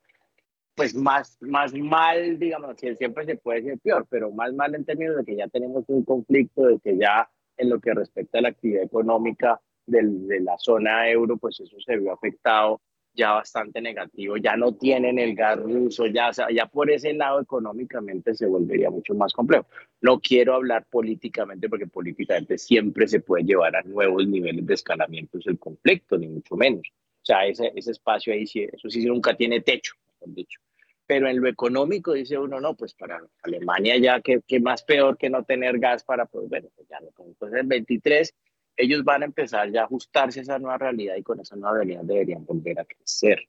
pues 0.76 0.96
más, 0.96 1.38
más 1.42 1.74
mal, 1.74 2.38
digamos, 2.40 2.78
siempre 2.78 3.26
se 3.26 3.36
puede 3.36 3.64
ser 3.64 3.80
peor, 3.80 4.06
pero 4.10 4.32
más 4.32 4.54
mal 4.54 4.76
en 4.76 4.86
términos 4.86 5.18
de 5.18 5.26
que 5.26 5.36
ya 5.36 5.48
tenemos 5.48 5.84
un 5.88 6.04
conflicto, 6.04 6.68
de 6.68 6.80
que 6.80 6.98
ya 6.98 7.30
en 7.58 7.70
lo 7.70 7.80
que 7.80 7.94
respecta 7.94 8.38
a 8.38 8.42
la 8.42 8.50
actividad 8.50 8.84
económica 8.84 9.60
de 9.86 10.42
la 10.42 10.58
zona 10.58 11.10
euro, 11.10 11.38
pues 11.38 11.60
eso 11.60 11.80
se 11.80 11.98
vio 11.98 12.12
afectado 12.12 12.82
ya 13.18 13.32
bastante 13.34 13.82
negativo, 13.82 14.38
ya 14.38 14.56
no 14.56 14.76
tienen 14.76 15.18
el 15.18 15.36
gas 15.36 15.60
ruso, 15.60 16.06
ya, 16.06 16.32
ya 16.54 16.68
por 16.68 16.92
ese 16.92 17.14
lado 17.14 17.42
económicamente 17.42 18.36
se 18.36 18.46
volvería 18.46 18.92
mucho 18.92 19.16
más 19.16 19.34
complejo. 19.34 19.66
No 20.02 20.20
quiero 20.20 20.54
hablar 20.54 20.86
políticamente 20.86 21.68
porque 21.68 21.88
políticamente 21.88 22.60
siempre 22.60 23.08
se 23.08 23.20
puede 23.20 23.44
llevar 23.44 23.76
a 23.76 23.82
nuevos 23.82 24.28
niveles 24.28 24.66
de 24.66 24.74
escalamiento 24.76 25.40
el 25.44 25.58
conflicto, 25.58 26.18
ni 26.18 26.28
mucho 26.28 26.56
menos. 26.56 26.84
O 27.22 27.26
sea, 27.26 27.46
ese, 27.48 27.74
ese 27.76 27.92
espacio 27.92 28.32
ahí, 28.32 28.46
sí, 28.46 28.68
eso 28.72 28.90
sí 28.90 29.04
nunca 29.04 29.36
tiene 29.36 29.62
techo, 29.62 29.96
mejor 30.14 30.36
dicho. 30.36 30.60
Pero 31.08 31.28
en 31.28 31.42
lo 31.42 31.48
económico 31.48 32.14
dice 32.14 32.38
uno, 32.38 32.60
no, 32.60 32.76
pues 32.76 32.94
para 32.94 33.22
Alemania 33.42 33.98
ya, 33.98 34.22
que, 34.22 34.42
que 34.46 34.60
más 34.60 34.84
peor 34.84 35.18
que 35.18 35.30
no 35.30 35.44
tener 35.44 35.80
gas 35.80 36.04
para, 36.04 36.26
pues 36.26 36.48
bueno, 36.50 36.70
ya 36.90 37.00
no. 37.00 37.10
Entonces 37.26 37.62
el 37.62 37.68
23 37.68 38.36
ellos 38.78 39.04
van 39.04 39.24
a 39.24 39.26
empezar 39.26 39.70
ya 39.72 39.82
a 39.82 39.86
ajustarse 39.86 40.40
a 40.40 40.44
esa 40.44 40.60
nueva 40.60 40.78
realidad 40.78 41.16
y 41.16 41.24
con 41.24 41.40
esa 41.40 41.56
nueva 41.56 41.78
realidad 41.78 42.04
deberían 42.04 42.46
volver 42.46 42.80
a 42.80 42.86
crecer. 42.86 43.40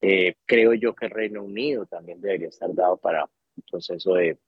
Eh, 0.00 0.36
creo 0.46 0.74
yo 0.74 0.94
que 0.94 1.06
el 1.06 1.10
Reino 1.10 1.42
Unido 1.42 1.84
también 1.86 2.20
debería 2.20 2.48
estar 2.48 2.72
dado 2.72 2.96
para 2.96 3.24
un 3.24 3.62
proceso 3.70 4.14
de, 4.14 4.38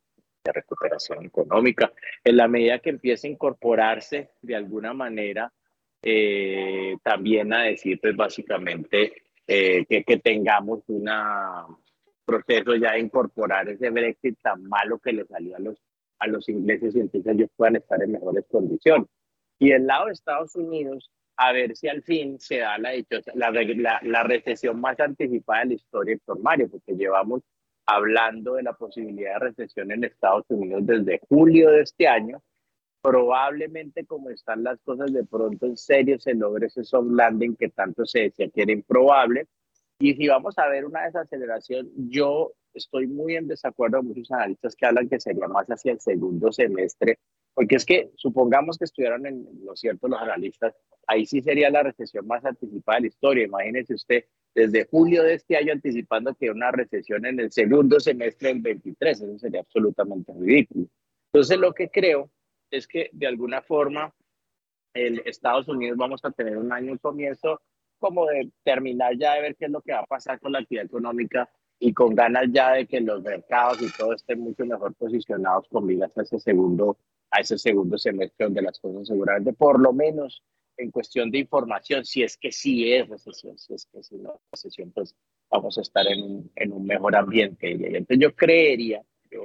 recuperación 0.42 1.26
económica. 1.26 1.92
En 2.24 2.36
la 2.36 2.48
medida 2.48 2.78
que 2.78 2.90
empiece 2.90 3.28
a 3.28 3.30
incorporarse 3.30 4.30
de 4.40 4.56
alguna 4.56 4.94
manera, 4.94 5.52
eh, 6.02 6.96
también 7.04 7.52
a 7.52 7.64
decir, 7.64 8.00
pues 8.00 8.16
básicamente, 8.16 9.12
eh, 9.46 9.84
que, 9.86 10.02
que, 10.02 10.16
tengamos 10.16 10.82
un 10.88 11.08
proceso 12.24 12.74
ya 12.74 12.92
de 12.92 13.00
incorporar 13.00 13.68
ese 13.68 13.90
Brexit 13.90 14.40
tan 14.42 14.64
malo 14.64 14.98
que 14.98 15.12
le 15.12 15.26
salió 15.26 15.56
a 15.56 15.60
los, 15.60 15.78
a 16.18 16.26
los 16.26 16.48
ingleses 16.48 16.96
y 16.96 17.00
entonces 17.00 17.32
ellos 17.32 17.50
puedan 17.54 17.76
estar 17.76 18.02
en 18.02 18.12
mejores 18.12 18.44
condiciones. 18.50 19.08
Y 19.60 19.68
del 19.68 19.86
lado 19.86 20.06
de 20.06 20.12
Estados 20.12 20.56
Unidos, 20.56 21.10
a 21.36 21.52
ver 21.52 21.76
si 21.76 21.86
al 21.86 22.02
fin 22.02 22.40
se 22.40 22.58
da 22.58 22.78
la, 22.78 22.92
la, 23.34 24.00
la, 24.02 24.22
recesión 24.22 24.80
más 24.80 24.98
anticipada 24.98 25.60
de 25.60 25.66
la 25.66 25.74
historia, 25.74 26.14
Héctor 26.14 26.40
Mario, 26.40 26.70
porque 26.70 26.94
llevamos 26.94 27.42
hablando 27.84 28.54
de 28.54 28.62
la 28.62 28.72
posibilidad 28.72 29.34
de 29.34 29.50
recesión 29.50 29.92
en 29.92 30.04
Estados 30.04 30.46
Unidos 30.48 30.86
desde 30.86 31.20
julio 31.28 31.70
de 31.70 31.82
este 31.82 32.08
año. 32.08 32.42
Probablemente 33.02 34.06
como 34.06 34.30
están 34.30 34.64
las 34.64 34.80
cosas, 34.80 35.12
de 35.12 35.24
pronto 35.24 35.66
en 35.66 35.76
serio 35.76 36.18
se 36.18 36.34
logre 36.34 36.68
ese 36.68 36.82
soft 36.82 37.10
landing 37.10 37.54
que 37.56 37.68
tanto 37.68 38.06
se 38.06 38.20
decía 38.20 38.48
que 38.48 38.62
era 38.62 38.72
improbable. 38.72 39.46
Y 39.98 40.14
si 40.14 40.26
vamos 40.26 40.58
a 40.58 40.68
ver 40.68 40.86
una 40.86 41.04
desaceleración, 41.04 41.90
yo 42.08 42.52
estoy 42.72 43.08
muy 43.08 43.36
en 43.36 43.46
desacuerdo 43.46 43.98
con 43.98 44.08
muchos 44.08 44.30
analistas 44.30 44.74
que 44.74 44.86
hablan 44.86 45.08
que 45.08 45.20
sería 45.20 45.48
más 45.48 45.66
hacia 45.66 45.92
el 45.92 46.00
segundo 46.00 46.50
semestre 46.50 47.18
porque 47.54 47.76
es 47.76 47.84
que 47.84 48.10
supongamos 48.16 48.78
que 48.78 48.84
estuvieran 48.84 49.26
en 49.26 49.46
lo 49.64 49.76
cierto 49.76 50.08
los 50.08 50.20
analistas, 50.20 50.74
ahí 51.06 51.26
sí 51.26 51.40
sería 51.40 51.70
la 51.70 51.82
recesión 51.82 52.26
más 52.26 52.44
anticipada 52.44 52.96
de 52.96 53.02
la 53.02 53.06
historia. 53.08 53.44
Imagínese 53.44 53.94
usted 53.94 54.24
desde 54.54 54.86
julio 54.86 55.22
de 55.22 55.34
este 55.34 55.56
año 55.56 55.72
anticipando 55.72 56.34
que 56.34 56.50
una 56.50 56.70
recesión 56.70 57.26
en 57.26 57.40
el 57.40 57.52
segundo 57.52 58.00
semestre 58.00 58.48
del 58.48 58.60
23, 58.60 59.20
eso 59.20 59.38
sería 59.38 59.60
absolutamente 59.60 60.32
ridículo. 60.38 60.86
Entonces 61.32 61.58
lo 61.58 61.72
que 61.72 61.88
creo 61.88 62.30
es 62.70 62.86
que 62.86 63.10
de 63.12 63.26
alguna 63.26 63.62
forma 63.62 64.14
en 64.94 65.20
Estados 65.24 65.68
Unidos 65.68 65.96
vamos 65.96 66.24
a 66.24 66.30
tener 66.30 66.56
un 66.56 66.72
año, 66.72 66.92
un 66.92 66.98
comienzo 66.98 67.60
como 67.98 68.26
de 68.26 68.50
terminar 68.64 69.16
ya 69.18 69.34
de 69.34 69.42
ver 69.42 69.56
qué 69.56 69.66
es 69.66 69.70
lo 69.70 69.82
que 69.82 69.92
va 69.92 70.00
a 70.00 70.06
pasar 70.06 70.40
con 70.40 70.52
la 70.52 70.60
actividad 70.60 70.86
económica 70.86 71.48
y 71.78 71.92
con 71.92 72.14
ganas 72.14 72.46
ya 72.50 72.72
de 72.72 72.86
que 72.86 73.00
los 73.00 73.22
mercados 73.22 73.80
y 73.82 73.90
todo 73.96 74.14
estén 74.14 74.40
mucho 74.40 74.64
mejor 74.64 74.94
posicionados 74.94 75.68
con 75.68 75.86
miras 75.86 76.16
a 76.16 76.22
ese 76.22 76.38
segundo 76.40 76.98
a 77.30 77.40
ese 77.40 77.58
segundo 77.58 77.96
semestre 77.98 78.46
donde 78.46 78.62
las 78.62 78.78
cosas 78.78 79.08
seguramente, 79.08 79.52
por 79.52 79.80
lo 79.80 79.92
menos 79.92 80.42
en 80.76 80.90
cuestión 80.90 81.30
de 81.30 81.38
información, 81.38 82.04
si 82.04 82.22
es 82.22 82.36
que 82.36 82.50
sí 82.52 82.92
es 82.92 83.08
recesión, 83.08 83.58
si 83.58 83.74
es 83.74 83.86
que 83.86 84.02
sí 84.02 84.16
no 84.16 84.34
es 84.34 84.40
recesión, 84.52 84.90
pues 84.92 85.14
vamos 85.50 85.76
a 85.78 85.82
estar 85.82 86.06
en 86.06 86.22
un, 86.22 86.50
en 86.56 86.72
un 86.72 86.86
mejor 86.86 87.16
ambiente. 87.16 87.70
Entonces 87.72 88.18
yo 88.18 88.34
creería, 88.34 89.02
yo, 89.30 89.42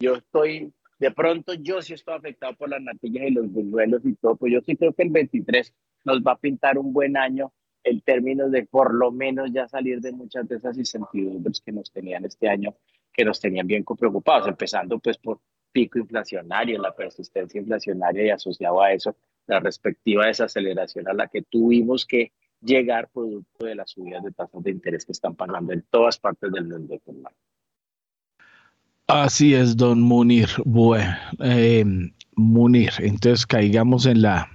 yo 0.00 0.16
estoy, 0.16 0.72
de 0.98 1.10
pronto 1.12 1.54
yo 1.54 1.80
sí 1.82 1.94
estoy 1.94 2.14
afectado 2.14 2.54
por 2.56 2.68
las 2.68 2.82
natillas 2.82 3.28
y 3.28 3.30
los 3.30 3.50
buñuelos 3.50 4.04
y 4.04 4.14
todo, 4.16 4.36
pues 4.36 4.52
yo 4.52 4.60
sí 4.60 4.76
creo 4.76 4.92
que 4.92 5.04
el 5.04 5.10
23 5.10 5.72
nos 6.04 6.20
va 6.20 6.32
a 6.32 6.38
pintar 6.38 6.78
un 6.78 6.92
buen 6.92 7.16
año 7.16 7.52
en 7.84 8.00
términos 8.00 8.50
de 8.50 8.66
por 8.66 8.92
lo 8.92 9.12
menos 9.12 9.52
ya 9.52 9.68
salir 9.68 10.00
de 10.00 10.10
muchas 10.10 10.48
de 10.48 10.56
esas 10.56 10.76
incertidumbres 10.76 11.60
que 11.60 11.70
nos 11.70 11.92
tenían 11.92 12.24
este 12.24 12.48
año, 12.48 12.74
que 13.12 13.24
nos 13.24 13.40
tenían 13.40 13.66
bien 13.66 13.84
preocupados, 13.84 14.48
empezando 14.48 14.98
pues 14.98 15.18
por 15.18 15.40
pico 15.76 15.98
inflacionario, 15.98 16.80
la 16.80 16.96
persistencia 16.96 17.60
inflacionaria 17.60 18.24
y 18.24 18.30
asociado 18.30 18.80
a 18.80 18.92
eso, 18.94 19.14
la 19.46 19.60
respectiva 19.60 20.24
desaceleración 20.24 21.06
a 21.06 21.12
la 21.12 21.28
que 21.28 21.42
tuvimos 21.42 22.06
que 22.06 22.32
llegar 22.62 23.10
producto 23.12 23.66
de 23.66 23.74
las 23.74 23.90
subidas 23.90 24.24
de 24.24 24.30
tasas 24.30 24.62
de 24.64 24.70
interés 24.70 25.04
que 25.04 25.12
están 25.12 25.34
pagando 25.34 25.74
en 25.74 25.84
todas 25.90 26.18
partes 26.18 26.50
del 26.50 26.64
mundo. 26.64 26.98
Así 29.06 29.52
es, 29.52 29.76
don 29.76 30.00
Munir. 30.00 30.48
Bueno, 30.64 31.14
eh, 31.40 31.84
Munir, 32.36 32.92
entonces 33.00 33.44
caigamos 33.44 34.06
en 34.06 34.22
la 34.22 34.48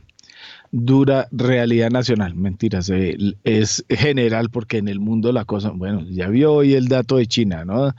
dura 0.72 1.28
realidad 1.32 1.92
nacional. 1.92 2.34
Mentiras, 2.34 2.90
eh, 2.90 3.16
es 3.44 3.86
general 3.90 4.50
porque 4.50 4.78
en 4.80 4.88
el 4.88 5.00
mundo 5.00 5.32
la 5.32 5.46
cosa, 5.46 5.70
bueno, 5.70 6.04
ya 6.10 6.30
vio 6.30 6.52
hoy 6.52 6.74
el 6.74 6.88
dato 6.88 7.18
de 7.18 7.28
China, 7.28 7.64
¿no? 7.64 7.94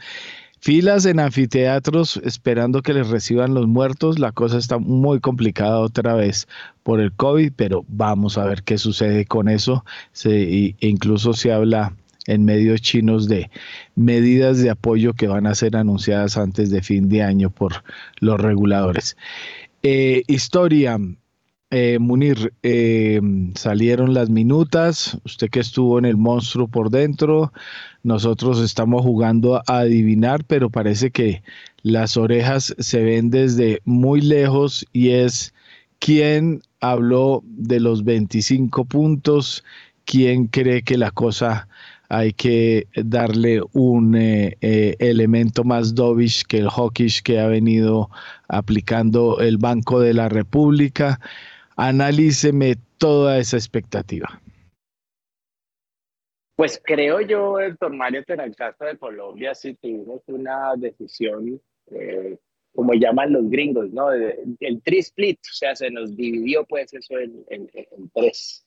Filas 0.65 1.07
en 1.07 1.19
anfiteatros 1.19 2.19
esperando 2.19 2.83
que 2.83 2.95
les 2.95 3.09
reciban 3.09 3.53
los 3.53 3.67
muertos. 3.67 4.21
La 4.21 4.31
cosa 4.31 4.59
está 4.59 4.79
muy 4.79 5.19
complicada 5.19 5.81
otra 5.81 6.15
vez 6.15 6.47
por 6.85 7.01
el 7.01 7.13
COVID, 7.13 7.53
pero 7.57 7.85
vamos 7.89 8.39
a 8.39 8.45
ver 8.45 8.63
qué 8.63 8.79
sucede 8.79 9.27
con 9.27 9.49
eso. 9.49 9.85
Se, 10.13 10.77
incluso 10.79 11.33
se 11.33 11.53
habla 11.53 11.97
en 12.29 12.45
medios 12.45 12.81
chinos 12.81 13.27
de 13.27 13.51
medidas 13.97 14.61
de 14.61 14.71
apoyo 14.71 15.15
que 15.15 15.27
van 15.27 15.49
a 15.49 15.57
ser 15.57 15.75
anunciadas 15.77 16.37
antes 16.37 16.71
de 16.71 16.81
fin 16.81 17.09
de 17.09 17.25
año 17.25 17.51
por 17.51 17.83
los 18.21 18.41
reguladores. 18.41 19.17
Eh, 19.83 20.23
historia, 20.29 20.97
eh, 21.75 21.99
Munir, 21.99 22.53
eh, 22.63 23.19
salieron 23.55 24.13
las 24.13 24.29
minutas, 24.29 25.19
usted 25.25 25.49
que 25.49 25.61
estuvo 25.61 25.99
en 25.99 26.05
el 26.05 26.19
monstruo 26.19 26.69
por 26.69 26.91
dentro, 26.91 27.51
nosotros 28.03 28.61
estamos 28.61 29.01
jugando 29.01 29.57
a 29.57 29.63
adivinar, 29.67 30.45
pero 30.45 30.69
parece 30.69 31.11
que 31.11 31.43
las 31.83 32.19
orejas 32.19 32.75
se 32.79 33.03
ven 33.03 33.31
desde 33.31 33.81
muy 33.87 34.21
lejos 34.21 34.85
y 34.93 35.13
es 35.13 35.55
quién 35.99 36.61
habló 36.81 37.43
de 37.47 37.81
los 37.81 38.05
25 38.05 38.85
puntos, 38.85 39.65
quién 40.05 40.49
cree 40.49 40.83
que 40.83 40.99
la 40.99 41.11
cosa 41.11 41.69
hay 42.11 42.35
que 42.35 42.87
darle 42.97 43.63
un 43.73 44.15
eh, 44.15 44.59
elemento 44.99 45.65
más 45.65 45.95
dovish 45.95 46.45
que 46.45 46.59
el 46.59 46.69
hawkish 46.69 47.23
que 47.23 47.41
ha 47.41 47.47
venido 47.47 48.11
aplicando 48.49 49.41
el 49.41 49.57
Banco 49.57 50.01
de 50.01 50.13
la 50.13 50.29
República 50.29 51.19
analíceme 51.77 52.77
toda 52.99 53.39
esa 53.39 53.57
expectativa. 53.57 54.41
Pues 56.57 56.81
creo 56.85 57.21
yo, 57.21 57.59
doctor 57.59 57.93
Mario, 57.93 58.23
en 58.29 58.53
caso 58.53 58.85
de 58.85 58.99
Colombia 58.99 59.55
sí 59.55 59.75
tuvimos 59.75 60.23
una 60.27 60.75
decisión, 60.77 61.61
eh, 61.91 62.39
como 62.75 62.95
llaman 62.95 63.33
los 63.33 63.51
gringos, 63.51 63.91
¿no? 63.91 64.13
El 64.13 64.83
tri-split, 64.83 65.41
o 65.41 65.55
sea, 65.55 65.75
se 65.75 65.91
nos 65.91 66.15
dividió 66.15 66.65
pues 66.65 66.93
eso 66.93 67.19
en, 67.19 67.69
tres. 68.15 68.65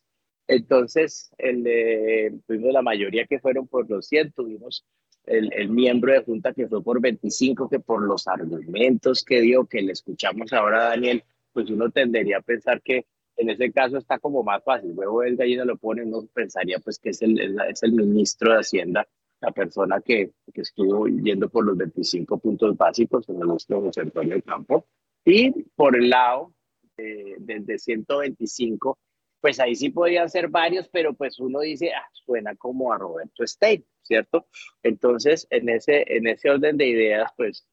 Entonces, 0.48 1.32
el, 1.38 2.42
tuvimos 2.46 2.74
la 2.74 2.82
mayoría 2.82 3.26
que 3.26 3.40
fueron 3.40 3.68
por 3.68 3.90
los 3.90 4.08
100, 4.08 4.34
tuvimos 4.34 4.86
el, 5.26 5.52
el, 5.54 5.70
miembro 5.70 6.12
de 6.12 6.24
junta 6.24 6.54
que 6.54 6.68
fue 6.68 6.84
por 6.84 7.00
25, 7.00 7.70
que 7.70 7.80
por 7.80 8.04
los 8.04 8.28
argumentos 8.28 9.24
que 9.24 9.42
dio, 9.42 9.66
que 9.66 9.82
le 9.82 9.94
escuchamos 9.94 10.54
ahora 10.54 10.88
a 10.88 10.90
Daniel, 10.90 11.24
pues 11.56 11.70
uno 11.70 11.90
tendería 11.90 12.40
a 12.40 12.42
pensar 12.42 12.82
que 12.82 13.06
en 13.38 13.50
ese 13.50 13.72
caso 13.72 13.98
está 13.98 14.20
como 14.20 14.44
más 14.44 14.62
fácil. 14.62 14.92
Huevo 14.94 15.24
el 15.24 15.38
gallina 15.38 15.64
lo 15.64 15.78
pone, 15.78 16.04
uno 16.04 16.28
pensaría 16.34 16.80
pues 16.80 17.00
que 17.00 17.12
es 17.12 17.22
el, 17.22 17.58
es 17.70 17.82
el 17.82 17.94
ministro 17.94 18.52
de 18.52 18.60
Hacienda, 18.60 19.08
la 19.40 19.52
persona 19.52 20.02
que, 20.02 20.32
que 20.54 20.62
estuvo 20.62 21.08
yendo 21.08 21.48
por 21.50 21.66
los 21.66 21.78
25 21.78 22.38
puntos 22.40 22.76
básicos, 22.76 23.28
en 23.30 23.40
nuestro 23.40 23.82
José 23.82 24.02
Antonio 24.02 24.42
Campo. 24.42 24.86
Y 25.24 25.64
por 25.76 25.96
el 25.96 26.10
lado 26.10 26.54
eh, 26.98 27.36
de 27.40 27.80
125, 27.80 29.00
pues 29.40 29.60
ahí 29.62 29.76
sí 29.76 29.92
podrían 29.92 30.30
ser 30.30 30.50
varios, 30.50 30.90
pero 30.90 31.14
pues 31.14 31.40
uno 31.40 31.62
dice, 31.62 31.94
ah, 31.94 32.10
suena 32.12 32.54
como 32.56 32.92
a 32.92 32.98
Roberto 32.98 33.48
Stein, 33.48 33.86
¿cierto? 34.02 34.48
Entonces, 34.84 35.48
en 35.52 35.70
ese, 35.70 36.04
en 36.08 36.28
ese 36.28 36.50
orden 36.50 36.76
de 36.76 36.88
ideas, 36.88 37.32
pues 37.38 37.66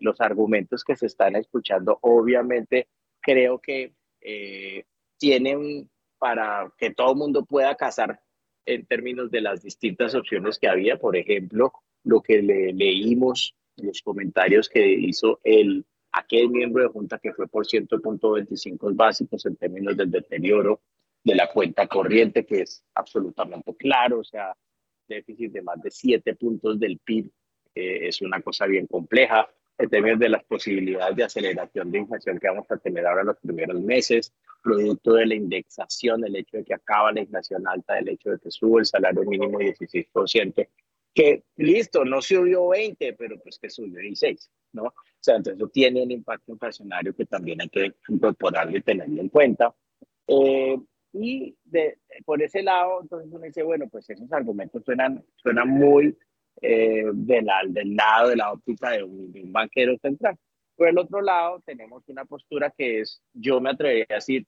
los 0.00 0.20
argumentos 0.22 0.84
que 0.84 0.96
se 0.96 1.06
están 1.06 1.36
escuchando, 1.36 1.98
obviamente 2.00 2.88
creo 3.26 3.58
que 3.58 3.92
eh, 4.20 4.84
tienen 5.18 5.90
para 6.18 6.72
que 6.78 6.90
todo 6.90 7.10
el 7.10 7.18
mundo 7.18 7.44
pueda 7.44 7.74
casar 7.74 8.20
en 8.64 8.86
términos 8.86 9.30
de 9.32 9.40
las 9.40 9.62
distintas 9.62 10.14
opciones 10.14 10.58
que 10.58 10.68
había. 10.68 10.96
Por 10.96 11.16
ejemplo, 11.16 11.72
lo 12.04 12.22
que 12.22 12.40
le, 12.40 12.72
leímos, 12.72 13.56
los 13.76 14.00
comentarios 14.02 14.68
que 14.68 14.88
hizo 14.92 15.40
el, 15.42 15.84
aquel 16.12 16.50
miembro 16.50 16.84
de 16.84 16.88
Junta 16.88 17.18
que 17.18 17.32
fue 17.32 17.48
por 17.48 17.66
100.25 17.66 18.94
básicos 18.94 19.44
en 19.44 19.56
términos 19.56 19.96
del 19.96 20.10
deterioro 20.10 20.80
de 21.24 21.34
la 21.34 21.50
cuenta 21.52 21.88
corriente, 21.88 22.46
que 22.46 22.60
es 22.60 22.84
absolutamente 22.94 23.74
claro, 23.74 24.20
o 24.20 24.24
sea, 24.24 24.56
déficit 25.08 25.52
de 25.52 25.62
más 25.62 25.82
de 25.82 25.90
siete 25.90 26.36
puntos 26.36 26.78
del 26.78 26.98
PIB 26.98 27.28
eh, 27.74 28.08
es 28.08 28.22
una 28.22 28.40
cosa 28.40 28.66
bien 28.66 28.86
compleja 28.86 29.48
en 29.78 29.90
términos 29.90 30.18
de 30.18 30.28
las 30.28 30.44
posibilidades 30.44 31.16
de 31.16 31.24
aceleración 31.24 31.90
de 31.90 31.98
inflación 31.98 32.38
que 32.38 32.48
vamos 32.48 32.70
a 32.70 32.76
tener 32.78 33.06
ahora 33.06 33.20
en 33.22 33.26
los 33.28 33.38
primeros 33.38 33.80
meses, 33.80 34.32
producto 34.62 35.14
de 35.14 35.26
la 35.26 35.34
indexación, 35.34 36.24
el 36.24 36.36
hecho 36.36 36.56
de 36.58 36.64
que 36.64 36.74
acaba 36.74 37.12
la 37.12 37.20
inflación 37.20 37.66
alta, 37.68 37.98
el 37.98 38.08
hecho 38.08 38.30
de 38.30 38.38
que 38.38 38.50
sube 38.50 38.80
el 38.80 38.86
salario 38.86 39.22
mínimo 39.24 39.58
16%, 39.58 40.68
que 41.14 41.44
listo, 41.56 42.04
no 42.04 42.20
subió 42.20 42.68
20, 42.68 43.14
pero 43.14 43.38
pues 43.40 43.58
que 43.58 43.70
subió 43.70 44.00
16, 44.00 44.50
¿no? 44.72 44.84
O 44.84 44.94
sea, 45.20 45.36
entonces 45.36 45.58
eso 45.58 45.68
tiene 45.68 46.02
un 46.02 46.10
impacto 46.10 46.52
inflacionario 46.52 47.14
que 47.14 47.24
también 47.24 47.60
hay 47.62 47.68
que 47.68 47.94
incorporarlo 48.08 48.76
y 48.76 48.82
tenerlo 48.82 49.20
en 49.20 49.28
cuenta. 49.28 49.74
Eh, 50.26 50.78
y 51.12 51.56
de, 51.64 51.98
por 52.24 52.42
ese 52.42 52.62
lado, 52.62 53.00
entonces 53.02 53.32
uno 53.32 53.44
dice, 53.44 53.62
bueno, 53.62 53.88
pues 53.88 54.08
esos 54.10 54.30
argumentos 54.32 54.84
suenan, 54.84 55.24
suenan 55.36 55.68
muy 55.68 56.16
eh, 56.62 57.04
del, 57.12 57.46
del 57.68 57.94
lado 57.94 58.28
de 58.30 58.36
la 58.36 58.52
óptica 58.52 58.90
de 58.90 59.02
un, 59.02 59.32
banquero 59.52 59.96
central. 59.98 60.36
Por 60.74 60.88
el 60.88 60.98
otro 60.98 61.20
lado, 61.20 61.62
tenemos 61.64 62.02
una 62.08 62.24
postura 62.24 62.72
que 62.76 63.00
es, 63.00 63.22
yo 63.32 63.60
me 63.60 63.70
atrevería 63.70 64.06
a 64.10 64.14
decir, 64.14 64.46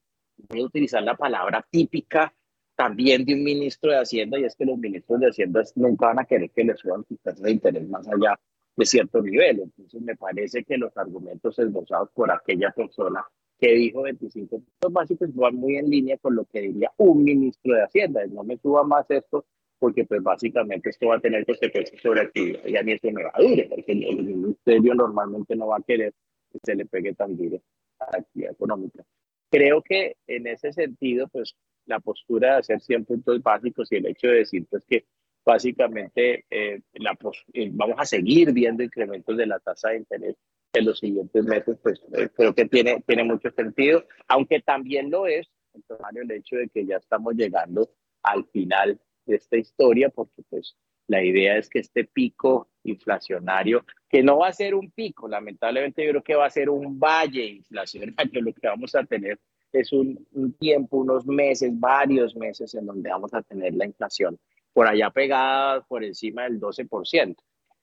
voy 0.49 0.61
a 0.61 0.65
utilizar 0.65 1.03
la 1.03 1.17
palabra 1.17 1.67
típica 1.71 2.35
también 2.77 3.25
de 3.25 3.35
un 3.35 3.43
ministro 3.43 3.91
de 3.91 3.99
Hacienda, 3.99 4.39
y 4.39 4.45
es 4.45 4.55
que 4.55 4.65
los 4.65 4.79
ministros 4.79 5.19
de 5.21 5.29
Hacienda 5.29 5.63
nunca 5.75 6.07
van 6.07 6.21
a 6.21 6.25
querer 6.25 6.51
que 6.51 6.65
les 6.65 6.79
suban 6.79 7.05
sus 7.05 7.21
tasas 7.21 7.43
de 7.43 7.51
interés 7.51 7.89
más 7.89 8.07
allá 8.07 8.39
de 8.77 8.87
cierto 8.87 9.21
nivel. 9.21 9.61
Entonces, 9.61 10.01
me 10.01 10.15
parece 10.15 10.65
que 10.65 10.79
los 10.79 10.97
argumentos 10.97 11.59
esbozados 11.59 12.11
por 12.15 12.31
aquella 12.31 12.71
persona 12.71 13.27
que 13.59 13.73
dijo 13.73 14.03
25 14.03 14.61
puntos 14.61 14.93
básicos 14.93 15.35
van 15.35 15.57
muy 15.57 15.77
en 15.77 15.91
línea 15.91 16.17
con 16.19 16.37
lo 16.37 16.45
que 16.45 16.61
diría 16.61 16.93
un 16.99 17.25
ministro 17.25 17.75
de 17.75 17.83
Hacienda. 17.83 18.25
No 18.27 18.45
me 18.45 18.57
suba 18.59 18.85
más 18.85 19.11
esto 19.11 19.45
porque 19.79 20.05
pues 20.05 20.23
básicamente 20.23 20.91
esto 20.91 21.09
va 21.09 21.17
a 21.17 21.21
tener 21.21 21.45
consecuencias 21.47 22.01
sobre 22.03 22.23
actividad 22.23 22.65
y 22.67 22.77
a 22.77 22.83
mí 22.83 22.93
esto 22.93 23.11
me 23.11 23.25
va 23.25 23.31
a 23.33 23.43
durar, 23.43 23.69
porque 23.69 23.93
el, 23.93 24.23
ministerio 24.23 24.95
normalmente 24.95 25.55
no 25.57 25.69
va 25.69 25.77
a 25.77 25.83
querer 25.83 26.13
que 26.51 26.59
se 26.63 26.75
le 26.75 26.87
pegue 26.87 27.15
tan 27.15 27.37
duro 27.37 27.61
a 28.01 28.11
la 28.13 28.19
actividad 28.19 28.53
económica. 28.53 29.05
Creo 29.51 29.83
que 29.83 30.17
en 30.27 30.47
ese 30.47 30.73
sentido, 30.73 31.29
pues 31.29 31.55
la 31.87 32.01
postura 32.01 32.55
de 32.55 32.59
hacer 32.59 32.81
100 32.81 33.05
puntos 33.05 33.43
básicos 33.43 33.91
y 33.91 33.97
el 33.97 34.07
hecho 34.07 34.29
de 34.29 34.35
decir 34.35 34.67
pues 34.69 34.85
que 34.85 35.07
básicamente 35.45 36.45
eh, 36.51 36.81
la 36.95 37.17
eh, 37.55 37.71
vamos 37.73 37.97
a 37.99 38.05
seguir 38.05 38.53
viendo 38.53 38.83
incrementos 38.83 39.37
de 39.37 39.47
la 39.47 39.59
tasa 39.59 39.91
de 39.91 39.99
interés 39.99 40.37
en 40.75 40.85
los 40.85 40.99
siguientes 40.99 41.45
meses, 41.45 41.79
pues 41.83 42.03
eh, 42.13 42.29
creo 42.35 42.55
que 42.55 42.67
tiene, 42.67 43.03
tiene 43.07 43.25
mucho 43.25 43.51
sentido, 43.53 44.05
aunque 44.27 44.61
también 44.61 45.11
lo 45.11 45.27
es, 45.27 45.49
el 45.73 46.31
hecho 46.33 46.57
de 46.57 46.69
que 46.69 46.85
ya 46.85 46.97
estamos 46.97 47.35
llegando 47.35 47.89
al 48.23 48.45
final 48.47 49.01
de 49.29 49.37
esta 49.37 49.57
historia, 49.57 50.09
porque 50.09 50.43
pues 50.49 50.77
la 51.07 51.23
idea 51.23 51.57
es 51.57 51.69
que 51.69 51.79
este 51.79 52.05
pico 52.05 52.69
inflacionario, 52.85 53.85
que 54.09 54.23
no 54.23 54.39
va 54.39 54.49
a 54.49 54.53
ser 54.53 54.75
un 54.75 54.91
pico, 54.91 55.29
lamentablemente 55.29 56.05
yo 56.05 56.11
creo 56.11 56.23
que 56.23 56.35
va 56.35 56.47
a 56.47 56.51
ser 56.51 56.69
un 56.71 56.99
valle 56.99 57.45
inflacionario, 57.45 58.17
lo 58.43 58.53
que 58.53 58.67
vamos 58.67 58.95
a 58.95 59.05
tener 59.05 59.39
es 59.73 59.93
un, 59.93 60.27
tiempo, 60.59 60.99
unos 60.99 61.27
meses, 61.27 61.71
varios 61.79 62.35
meses 62.35 62.75
en 62.75 62.87
donde 62.87 63.11
vamos 63.11 63.33
a 63.35 63.43
tener 63.43 63.75
la 63.75 63.87
inflación 63.87 64.39
por 64.73 64.87
allá 64.87 65.11
pegada 65.11 65.83
por 65.83 66.05
encima 66.05 66.45
del 66.45 66.61
12%. 66.61 67.37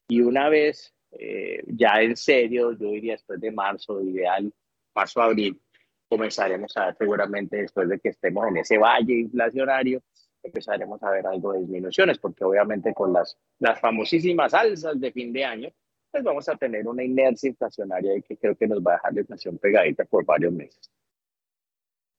Y 0.07 0.21
una 0.21 0.49
vez 0.49 0.93
eh, 1.11 1.63
ya 1.67 2.01
en 2.01 2.15
serio, 2.15 2.71
yo 2.71 2.89
diría 2.89 3.13
después 3.13 3.39
de 3.39 3.51
marzo, 3.51 4.01
ideal, 4.01 4.51
marzo-abril, 4.95 5.59
comenzaremos 6.07 6.75
a 6.77 6.87
ver 6.87 6.95
seguramente 6.97 7.57
después 7.57 7.89
de 7.89 7.99
que 7.99 8.09
estemos 8.09 8.47
en 8.47 8.57
ese 8.57 8.77
valle 8.77 9.13
inflacionario, 9.13 10.01
empezaremos 10.45 11.01
a 11.03 11.11
ver 11.11 11.25
algo 11.27 11.53
de 11.53 11.59
disminuciones, 11.59 12.17
porque 12.17 12.43
obviamente 12.43 12.93
con 12.93 13.13
las, 13.13 13.37
las 13.59 13.79
famosísimas 13.79 14.53
alzas 14.53 14.99
de 14.99 15.11
fin 15.11 15.33
de 15.33 15.45
año, 15.45 15.69
pues 16.11 16.23
vamos 16.23 16.47
a 16.47 16.55
tener 16.55 16.87
una 16.87 17.03
inercia 17.03 17.49
inflacionaria 17.49 18.17
y 18.17 18.21
que 18.21 18.37
creo 18.37 18.55
que 18.55 18.67
nos 18.67 18.79
va 18.79 18.93
a 18.93 18.95
dejar 18.95 19.13
la 19.13 19.19
inflación 19.21 19.57
pegadita 19.57 20.05
por 20.05 20.25
varios 20.25 20.53
meses. 20.53 20.89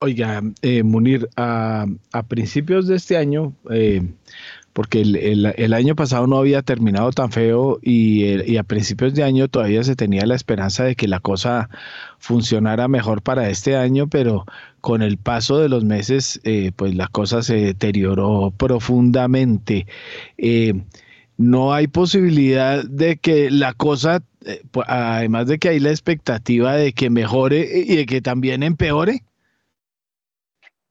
Oiga, 0.02 0.42
eh, 0.60 0.82
Munir, 0.82 1.26
a, 1.36 1.86
a, 2.12 2.22
principios 2.24 2.86
de 2.86 2.96
este 2.96 3.16
año, 3.16 3.54
eh, 3.70 4.02
porque 4.76 5.00
el, 5.00 5.54
el, 5.56 5.72
año 5.72 5.96
pasado 5.96 6.26
no 6.26 6.36
había 6.36 6.60
terminado 6.60 7.10
tan 7.10 7.32
feo 7.32 7.78
y, 7.80 8.26
y, 8.42 8.58
a 8.58 8.62
principios 8.62 9.14
de 9.14 9.22
año 9.22 9.48
todavía 9.48 9.82
se 9.82 9.96
tenía 9.96 10.26
la 10.26 10.34
esperanza 10.34 10.84
de 10.84 10.94
que 10.96 11.08
la 11.08 11.18
cosa 11.18 11.70
funcionara 12.18 12.86
mejor 12.86 13.22
para 13.22 13.48
este 13.48 13.74
año, 13.74 14.06
pero 14.06 14.44
con 14.82 15.00
el 15.00 15.16
paso 15.16 15.60
de 15.60 15.70
los 15.70 15.82
meses, 15.82 16.42
eh, 16.44 16.72
pues 16.76 16.94
la 16.94 17.08
cosa 17.08 17.40
se 17.40 17.56
deterioró 17.56 18.52
profundamente. 18.54 19.86
no 21.38 21.72
hay 21.72 21.86
posibilidad 21.86 22.84
de 22.84 23.16
que 23.16 23.50
la 23.50 23.72
cosa, 23.72 24.22
además 24.86 25.46
de 25.46 25.58
que 25.58 25.70
hay 25.70 25.80
la 25.80 25.88
expectativa 25.88 26.76
de 26.76 26.92
que 26.92 27.08
mejore 27.08 27.66
y 27.86 27.96
de 27.96 28.04
que 28.04 28.20
también 28.20 28.62
empeore. 28.62 29.22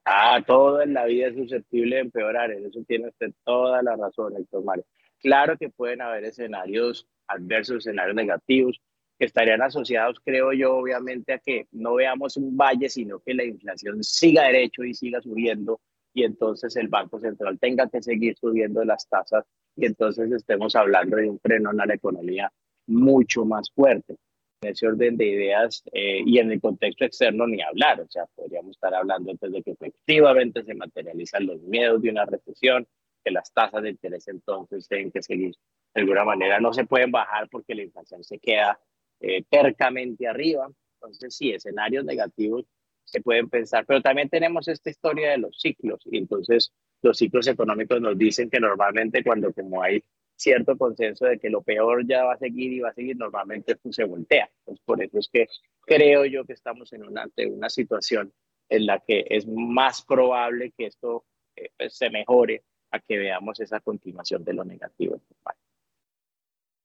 Ah, 0.06 0.39
todo 0.45 0.82
en 0.82 0.93
la 0.93 1.06
vida 1.06 1.28
es 1.28 1.36
susceptible 1.36 1.95
de 1.95 2.01
empeorar, 2.03 2.51
eso 2.51 2.84
tiene 2.88 3.08
usted 3.08 3.32
toda 3.43 3.82
la 3.82 3.95
razón, 3.95 4.36
Héctor 4.38 4.64
Mario. 4.64 4.86
Claro 5.20 5.58
que 5.58 5.70
pueden 5.70 6.01
haber 6.01 6.26
escenarios 6.26 7.08
adversos, 7.28 7.78
escenarios 7.78 8.16
negativos, 8.16 8.80
que 9.18 9.26
estarían 9.26 9.64
asociados, 9.64 10.20
creo 10.24 10.53
yo, 10.53 10.76
obviamente, 10.78 11.34
a 11.34 11.39
que 11.39 11.68
no 11.72 11.95
veamos 11.95 12.38
un 12.38 12.56
valle, 12.56 12.88
sino 12.88 13.20
que 13.20 13.34
la 13.34 13.45
inflación 13.45 14.03
siga 14.03 14.43
derecho 14.43 14.84
y 14.84 14.93
siga 14.93 15.22
subiendo, 15.22 15.82
y 16.14 16.24
entonces 16.24 16.76
el 16.76 16.88
Banco 16.88 17.20
Central 17.20 17.58
tenga 17.60 17.89
que 17.89 18.01
seguir 18.03 18.36
subiendo 18.38 18.84
las 18.84 19.08
tasas, 19.10 19.43
y 19.76 19.88
entonces 19.88 20.32
estemos 20.32 20.76
hablando 20.76 21.18
de 21.18 21.30
un 21.30 21.39
freno 21.39 21.72
a 21.72 21.86
la 21.86 21.95
economía 21.95 22.51
mucho 22.86 23.43
más 23.43 23.72
fuerte 23.72 24.18
ese 24.66 24.88
orden 24.88 25.18
de 25.18 25.26
ideas 25.26 25.84
eh, 25.91 26.22
y 26.26 26.39
en 26.39 26.51
el 26.51 26.61
contexto 26.61 27.05
externo 27.05 27.47
ni 27.47 27.61
hablar. 27.61 28.01
O 28.01 28.07
sea, 28.09 28.26
podríamos 28.36 28.72
estar 28.72 28.93
hablando 28.93 29.32
antes 29.32 29.51
de 29.51 29.63
que 29.63 29.72
efectivamente 29.72 30.63
se 30.63 30.74
materializan 30.74 31.45
los 31.45 31.61
miedos 31.61 32.01
de 32.01 32.09
una 32.09 32.26
recesión, 32.26 32.88
que 33.24 33.32
las 33.32 33.51
tasas 33.53 33.84
de 33.84 33.89
interés 33.89 34.28
entonces 34.28 34.88
tienen 34.88 35.11
que 35.11 35.22
seguir 35.22 35.55
de 35.93 36.01
alguna 36.01 36.26
manera, 36.26 36.59
no 36.59 36.74
se 36.74 36.86
pueden 36.86 37.11
bajar 37.11 37.47
porque 37.49 37.74
la 37.74 37.84
inflación 37.84 38.24
se 38.24 38.38
queda 38.38 38.80
eh, 39.22 39.43
tercamente 39.49 40.28
arriba. 40.28 40.70
Entonces, 40.95 41.36
sí, 41.36 41.51
escenarios 41.51 42.03
negativos 42.03 42.66
se 43.05 43.22
pueden 43.22 43.49
pensar, 43.49 43.86
pero 43.86 44.01
también 44.01 44.30
tenemos 44.30 44.68
esta 44.68 44.89
historia 44.89 45.32
de 45.32 45.38
los 45.38 45.59
ciclos 45.59 46.01
y 46.05 46.18
entonces 46.18 46.74
los 47.01 47.18
ciclos 47.18 47.47
económicos 47.47 48.01
nos 48.01 48.18
dicen 48.18 48.49
que 48.49 48.59
normalmente 48.59 49.24
cuando 49.24 49.53
como 49.53 49.82
hay 49.82 50.03
cierto 50.36 50.77
consenso 50.77 51.25
de 51.25 51.39
que 51.39 51.49
lo 51.49 51.61
peor 51.61 52.05
ya 52.07 52.23
va 52.23 52.33
a 52.33 52.38
seguir 52.38 52.73
y 52.73 52.79
va 52.79 52.89
a 52.89 52.93
seguir, 52.93 53.17
normalmente 53.17 53.75
pues, 53.75 53.95
se 53.95 54.03
voltea. 54.03 54.49
Entonces, 54.59 54.83
por 54.86 55.01
eso 55.01 55.19
es 55.19 55.29
que 55.31 55.47
creo 55.86 56.25
yo 56.25 56.45
que 56.45 56.53
estamos 56.53 56.91
en 56.93 57.03
una, 57.03 57.25
una 57.49 57.69
situación 57.69 58.33
en 58.69 58.86
la 58.86 58.99
que 58.99 59.25
es 59.29 59.47
más 59.47 60.03
probable 60.03 60.73
que 60.77 60.88
esto 60.88 61.25
eh, 61.55 61.69
pues, 61.77 61.95
se 61.95 62.09
mejore 62.09 62.63
a 62.91 62.99
que 62.99 63.17
veamos 63.17 63.59
esa 63.59 63.79
continuación 63.79 64.43
de 64.43 64.53
lo 64.53 64.63
negativo. 64.63 65.21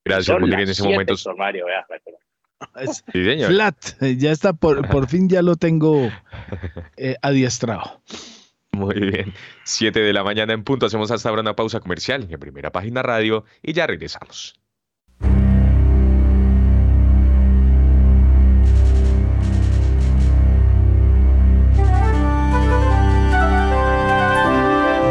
Gracias, 0.05 0.41
muy 0.41 0.49
bien 0.49 0.61
en 0.61 0.71
ese 0.71 0.83
momento. 0.83 1.15
Mario, 1.37 1.67
vea, 1.67 1.87
sí, 3.13 3.25
señor. 3.25 3.51
Flat, 3.51 3.77
ya 4.19 4.33
está, 4.33 4.53
por, 4.53 4.89
por 4.89 5.09
fin 5.09 5.29
ya 5.29 5.43
lo 5.43 5.57
tengo 5.57 6.09
eh, 6.97 7.17
adiestrado. 7.23 8.03
Muy 8.73 8.95
bien. 8.95 9.35
Siete 9.65 10.01
de 10.01 10.13
la 10.13 10.25
mañana 10.25 10.53
en 10.53 10.65
punto. 10.65 10.87
Hacemos 10.87 11.11
hasta 11.11 11.29
ahora 11.29 11.43
una 11.43 11.57
pausa 11.57 11.81
comercial 11.81 12.27
en 12.31 12.41
primera 12.41 12.71
página 12.71 13.03
radio 13.03 13.45
y 13.63 13.73
ya 13.73 13.87
regresamos. 13.87 14.55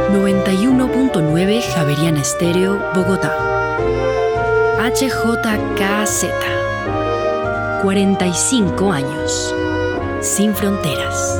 ...91.9 0.10 1.62
Javerian 1.62 2.18
Estéreo, 2.18 2.80
Bogotá. 2.95 3.36
HJKZ. 4.80 6.26
45 7.82 8.91
años. 8.91 9.55
Sin 10.22 10.55
fronteras. 10.55 11.39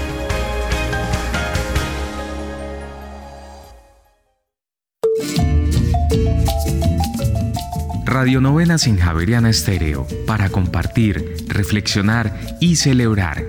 Radionovenas 8.21 8.85
en 8.85 8.99
Javeriana 8.99 9.49
Estéreo 9.49 10.05
para 10.27 10.49
compartir, 10.49 11.37
reflexionar 11.47 12.39
y 12.59 12.75
celebrar. 12.75 13.43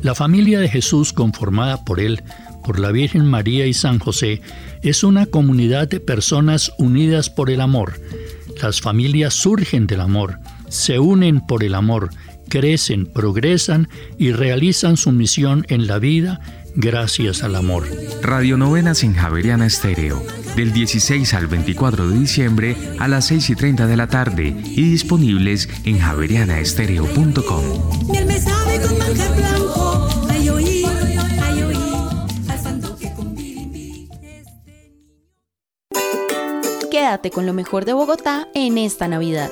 La 0.00 0.14
familia 0.14 0.60
de 0.60 0.68
Jesús 0.68 1.12
conformada 1.12 1.84
por 1.84 1.98
él, 1.98 2.22
por 2.64 2.78
la 2.78 2.92
Virgen 2.92 3.26
María 3.26 3.66
y 3.66 3.74
San 3.74 3.98
José, 3.98 4.40
es 4.80 5.02
una 5.02 5.26
comunidad 5.26 5.88
de 5.88 5.98
personas 5.98 6.70
unidas 6.78 7.30
por 7.30 7.50
el 7.50 7.60
amor. 7.60 8.00
Las 8.62 8.80
familias 8.80 9.34
surgen 9.34 9.88
del 9.88 10.00
amor, 10.00 10.38
se 10.68 11.00
unen 11.00 11.44
por 11.44 11.64
el 11.64 11.74
amor, 11.74 12.10
crecen, 12.48 13.06
progresan 13.06 13.88
y 14.18 14.30
realizan 14.30 14.96
su 14.96 15.10
misión 15.10 15.66
en 15.68 15.88
la 15.88 15.98
vida 15.98 16.38
gracias 16.74 17.42
al 17.42 17.54
amor. 17.54 17.86
Radionovenas 18.22 19.02
en 19.02 19.14
Javeriana 19.14 19.66
Estéreo, 19.66 20.22
del 20.56 20.72
16 20.72 21.34
al 21.34 21.46
24 21.46 22.08
de 22.08 22.18
diciembre 22.18 22.76
a 22.98 23.08
las 23.08 23.26
6 23.26 23.50
y 23.50 23.54
30 23.54 23.86
de 23.86 23.96
la 23.96 24.06
tarde 24.06 24.54
y 24.64 24.90
disponibles 24.90 25.68
en 25.84 25.98
javerianaestereo.com. 25.98 27.64
Quédate 36.90 37.30
con 37.30 37.46
lo 37.46 37.52
mejor 37.52 37.84
de 37.84 37.94
Bogotá 37.94 38.48
en 38.54 38.78
esta 38.78 39.08
Navidad. 39.08 39.50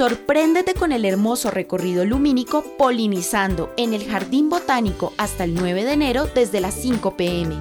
Sorpréndete 0.00 0.72
con 0.72 0.92
el 0.92 1.04
hermoso 1.04 1.50
recorrido 1.50 2.06
lumínico 2.06 2.64
polinizando 2.78 3.70
en 3.76 3.92
el 3.92 4.08
Jardín 4.08 4.48
Botánico 4.48 5.12
hasta 5.18 5.44
el 5.44 5.54
9 5.54 5.84
de 5.84 5.92
enero 5.92 6.24
desde 6.24 6.62
las 6.62 6.72
5 6.72 7.18
pm. 7.18 7.58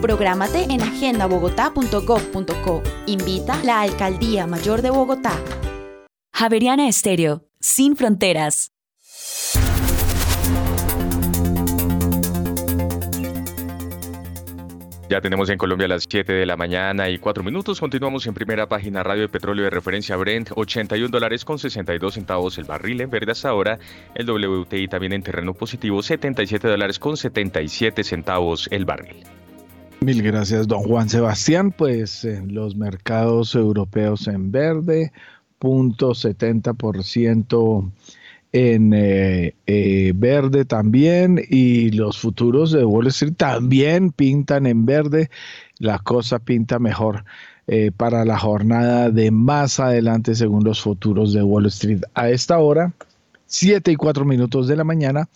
Prográmate 0.00 0.62
en 0.70 0.80
agendabogotá.gov.co. 0.80 2.82
Invita 3.04 3.62
la 3.62 3.82
Alcaldía 3.82 4.46
Mayor 4.46 4.80
de 4.80 4.88
Bogotá. 4.88 5.38
Javeriana 6.32 6.88
Estéreo, 6.88 7.44
sin 7.60 7.94
fronteras. 7.94 8.72
Ya 15.12 15.20
tenemos 15.20 15.50
en 15.50 15.58
Colombia 15.58 15.86
las 15.88 16.06
7 16.08 16.32
de 16.32 16.46
la 16.46 16.56
mañana 16.56 17.10
y 17.10 17.18
4 17.18 17.44
minutos. 17.44 17.80
Continuamos 17.80 18.26
en 18.26 18.32
primera 18.32 18.66
página 18.66 19.02
radio 19.02 19.20
de 19.20 19.28
petróleo 19.28 19.64
de 19.64 19.68
referencia 19.68 20.16
Brent, 20.16 20.52
81 20.56 21.10
dólares 21.10 21.44
con 21.44 21.58
62 21.58 22.14
centavos 22.14 22.56
el 22.56 22.64
barril 22.64 23.02
en 23.02 23.10
verde 23.10 23.32
hasta 23.32 23.50
ahora. 23.50 23.78
El 24.14 24.24
WTI 24.30 24.88
también 24.88 25.12
en 25.12 25.22
terreno 25.22 25.52
positivo, 25.52 26.02
77 26.02 26.66
dólares 26.66 26.98
con 26.98 27.18
77 27.18 28.04
centavos 28.04 28.68
el 28.70 28.86
barril. 28.86 29.16
Mil 30.00 30.22
gracias, 30.22 30.66
don 30.66 30.80
Juan 30.80 31.10
Sebastián. 31.10 31.72
Pues 31.72 32.26
los 32.46 32.74
mercados 32.74 33.54
europeos 33.54 34.26
en 34.28 34.50
verde, 34.50 35.12
punto 35.58 36.12
70% 36.12 37.92
en 38.52 38.92
eh, 38.92 39.54
eh, 39.66 40.12
verde 40.14 40.64
también 40.64 41.42
y 41.48 41.90
los 41.90 42.18
futuros 42.18 42.70
de 42.70 42.84
Wall 42.84 43.06
Street 43.08 43.34
también 43.36 44.12
pintan 44.12 44.66
en 44.66 44.84
verde. 44.84 45.30
La 45.78 45.98
cosa 45.98 46.38
pinta 46.38 46.78
mejor 46.78 47.24
eh, 47.66 47.90
para 47.96 48.24
la 48.24 48.38
jornada 48.38 49.10
de 49.10 49.30
más 49.30 49.80
adelante 49.80 50.34
según 50.34 50.64
los 50.64 50.82
futuros 50.82 51.32
de 51.32 51.42
Wall 51.42 51.66
Street. 51.66 52.02
A 52.14 52.28
esta 52.28 52.58
hora, 52.58 52.92
7 53.46 53.92
y 53.92 53.96
4 53.96 54.24
minutos 54.24 54.68
de 54.68 54.76
la 54.76 54.84
mañana, 54.84 55.28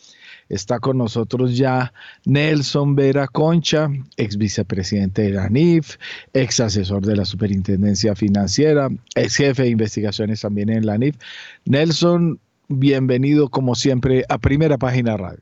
está 0.48 0.78
con 0.78 0.98
nosotros 0.98 1.56
ya 1.56 1.92
Nelson 2.24 2.94
Vera 2.94 3.26
Concha, 3.26 3.88
ex 4.16 4.36
vicepresidente 4.36 5.22
de 5.22 5.30
la 5.30 5.48
NIF, 5.48 5.96
ex 6.32 6.60
asesor 6.60 7.04
de 7.04 7.16
la 7.16 7.24
Superintendencia 7.24 8.14
Financiera, 8.14 8.88
ex 9.14 9.36
jefe 9.36 9.62
de 9.64 9.70
investigaciones 9.70 10.40
también 10.42 10.68
en 10.68 10.86
la 10.86 10.98
NIF. 10.98 11.16
Nelson, 11.64 12.38
bienvenido 12.68 13.48
como 13.48 13.74
siempre 13.74 14.24
a 14.28 14.38
Primera 14.38 14.78
Página 14.78 15.16
Radio. 15.16 15.40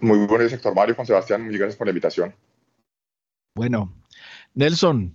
Muy 0.00 0.26
buenos 0.26 0.50
días, 0.50 0.62
Mario, 0.74 0.94
Juan 0.94 1.06
Sebastián, 1.06 1.42
muchas 1.42 1.58
gracias 1.58 1.76
por 1.76 1.86
la 1.86 1.90
invitación. 1.90 2.34
Bueno, 3.54 3.92
Nelson, 4.54 5.14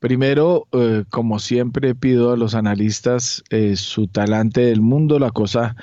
primero, 0.00 0.66
eh, 0.72 1.04
como 1.10 1.38
siempre, 1.38 1.94
pido 1.94 2.32
a 2.32 2.36
los 2.36 2.54
analistas 2.54 3.44
eh, 3.50 3.76
su 3.76 4.08
talante 4.08 4.62
del 4.62 4.80
mundo, 4.80 5.18
la 5.18 5.30
cosa 5.30 5.76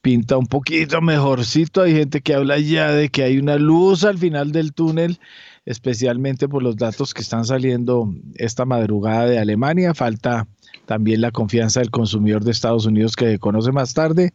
pinta 0.00 0.36
un 0.36 0.46
poquito 0.46 1.00
mejorcito, 1.00 1.82
hay 1.82 1.92
gente 1.94 2.20
que 2.20 2.34
habla 2.34 2.58
ya 2.58 2.92
de 2.92 3.08
que 3.08 3.22
hay 3.22 3.38
una 3.38 3.56
luz 3.56 4.04
al 4.04 4.18
final 4.18 4.52
del 4.52 4.72
túnel, 4.74 5.18
especialmente 5.64 6.48
por 6.48 6.62
los 6.62 6.76
datos 6.76 7.14
que 7.14 7.22
están 7.22 7.44
saliendo 7.44 8.12
esta 8.34 8.64
madrugada 8.64 9.26
de 9.26 9.38
Alemania, 9.38 9.94
falta 9.94 10.46
también 10.86 11.20
la 11.20 11.30
confianza 11.30 11.80
del 11.80 11.90
consumidor 11.90 12.44
de 12.44 12.50
Estados 12.50 12.86
Unidos 12.86 13.16
que 13.16 13.38
conoce 13.38 13.72
más 13.72 13.94
tarde. 13.94 14.32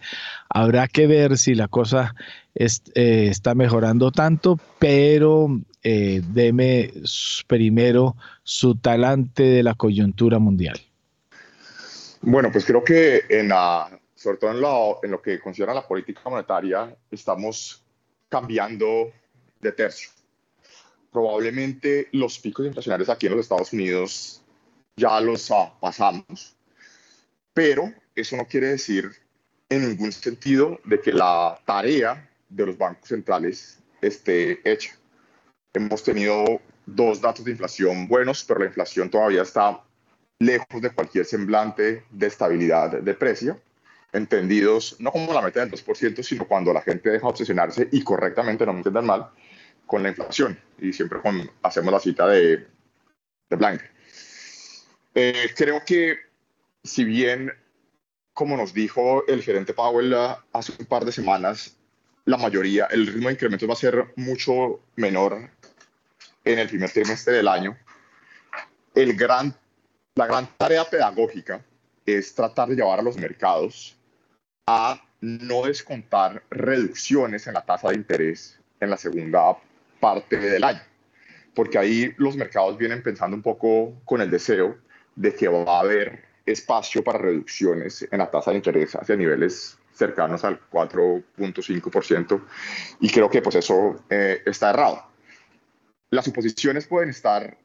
Habrá 0.49 0.87
que 0.87 1.07
ver 1.07 1.37
si 1.37 1.55
la 1.55 1.67
cosa 1.67 2.15
eh, 2.55 3.27
está 3.29 3.55
mejorando 3.55 4.11
tanto, 4.11 4.59
pero 4.79 5.47
eh, 5.83 6.21
deme 6.33 6.91
primero 7.47 8.15
su 8.43 8.75
talante 8.75 9.43
de 9.43 9.63
la 9.63 9.75
coyuntura 9.75 10.39
mundial. 10.39 10.79
Bueno, 12.21 12.51
pues 12.51 12.65
creo 12.65 12.83
que 12.83 13.23
en 13.29 13.51
sobre 14.15 14.37
todo 14.37 14.51
en 14.51 14.59
lo, 14.59 14.99
en 15.03 15.11
lo 15.11 15.21
que 15.21 15.39
concierne 15.39 15.73
la 15.73 15.87
política 15.87 16.21
monetaria, 16.25 16.93
estamos 17.09 17.81
cambiando 18.27 19.11
de 19.61 19.71
tercio. 19.71 20.09
Probablemente 21.11 22.09
los 22.11 22.37
picos 22.39 22.65
inflacionarios 22.65 23.09
aquí 23.09 23.27
en 23.27 23.33
los 23.33 23.41
Estados 23.41 23.71
Unidos 23.71 24.38
ya 24.99 25.19
los 25.21 25.49
pasamos, 25.79 26.55
pero 27.53 27.91
eso 28.15 28.35
no 28.35 28.45
quiere 28.45 28.67
decir 28.67 29.09
en 29.69 29.87
ningún 29.87 30.11
sentido 30.11 30.79
de 30.83 30.99
que 30.99 31.13
la 31.13 31.59
tarea 31.65 32.29
de 32.49 32.65
los 32.65 32.77
bancos 32.77 33.07
centrales 33.07 33.79
esté 34.01 34.59
hecha. 34.69 34.91
Hemos 35.73 36.03
tenido 36.03 36.61
dos 36.85 37.21
datos 37.21 37.45
de 37.45 37.51
inflación 37.51 38.07
buenos, 38.07 38.43
pero 38.43 38.59
la 38.59 38.65
inflación 38.65 39.09
todavía 39.09 39.43
está 39.43 39.81
lejos 40.39 40.81
de 40.81 40.89
cualquier 40.89 41.25
semblante 41.25 42.03
de 42.09 42.27
estabilidad 42.27 43.01
de 43.01 43.13
precio, 43.13 43.61
entendidos 44.11 44.95
no 44.99 45.11
como 45.11 45.33
la 45.33 45.41
meta 45.41 45.59
del 45.59 45.71
2%, 45.71 46.23
sino 46.23 46.47
cuando 46.47 46.73
la 46.73 46.81
gente 46.81 47.09
deja 47.09 47.27
obsesionarse 47.27 47.87
y 47.91 48.03
correctamente, 48.03 48.65
no 48.65 48.73
me 48.73 48.79
entiendan 48.79 49.05
mal, 49.05 49.29
con 49.85 50.01
la 50.01 50.09
inflación. 50.09 50.59
Y 50.79 50.93
siempre 50.93 51.19
hacemos 51.61 51.93
la 51.93 51.99
cita 51.99 52.27
de, 52.27 52.67
de. 53.49 53.81
Eh, 55.21 55.53
creo 55.53 55.83
que 55.85 56.17
si 56.81 57.03
bien, 57.03 57.51
como 58.31 58.55
nos 58.55 58.73
dijo 58.73 59.27
el 59.27 59.43
gerente 59.43 59.73
Powell 59.73 60.13
ah, 60.13 60.45
hace 60.53 60.71
un 60.79 60.85
par 60.85 61.03
de 61.03 61.11
semanas, 61.11 61.75
la 62.23 62.37
mayoría, 62.37 62.85
el 62.85 63.05
ritmo 63.05 63.27
de 63.27 63.33
incrementos 63.33 63.67
va 63.67 63.73
a 63.73 63.75
ser 63.75 64.13
mucho 64.15 64.79
menor 64.95 65.49
en 66.45 66.59
el 66.59 66.69
primer 66.69 66.89
trimestre 66.91 67.33
del 67.33 67.49
año, 67.49 67.77
el 68.95 69.13
gran, 69.17 69.53
la 70.15 70.25
gran 70.25 70.47
tarea 70.57 70.85
pedagógica 70.85 71.65
es 72.05 72.33
tratar 72.33 72.69
de 72.69 72.77
llevar 72.77 72.99
a 72.99 73.03
los 73.03 73.17
mercados 73.17 73.97
a 74.67 75.05
no 75.19 75.63
descontar 75.63 76.43
reducciones 76.49 77.45
en 77.45 77.55
la 77.55 77.65
tasa 77.65 77.89
de 77.89 77.95
interés 77.95 78.57
en 78.79 78.89
la 78.89 78.95
segunda 78.95 79.57
parte 79.99 80.37
del 80.37 80.63
año, 80.63 80.81
porque 81.53 81.77
ahí 81.77 82.13
los 82.15 82.37
mercados 82.37 82.77
vienen 82.77 83.03
pensando 83.03 83.35
un 83.35 83.43
poco 83.43 83.99
con 84.05 84.21
el 84.21 84.31
deseo 84.31 84.77
de 85.15 85.33
que 85.33 85.47
va 85.47 85.77
a 85.77 85.79
haber 85.81 86.23
espacio 86.45 87.03
para 87.03 87.19
reducciones 87.19 88.07
en 88.11 88.17
la 88.17 88.29
tasa 88.29 88.51
de 88.51 88.57
interés 88.57 88.95
hacia 88.95 89.15
niveles 89.15 89.77
cercanos 89.93 90.43
al 90.43 90.59
4.5% 90.69 92.41
y 93.01 93.09
creo 93.09 93.29
que 93.29 93.41
pues 93.41 93.55
eso 93.55 94.03
eh, 94.09 94.41
está 94.45 94.69
errado. 94.71 95.03
Las 96.09 96.25
suposiciones 96.25 96.87
pueden 96.87 97.09
estar 97.09 97.57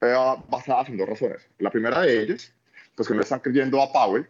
eh, 0.00 0.14
basadas 0.48 0.88
en 0.88 0.96
dos 0.96 1.08
razones. 1.08 1.46
La 1.58 1.70
primera 1.70 2.00
de 2.00 2.22
ellas, 2.22 2.52
pues 2.94 3.06
que 3.06 3.14
no 3.14 3.20
están 3.20 3.40
creyendo 3.40 3.80
a 3.80 3.92
Powell, 3.92 4.26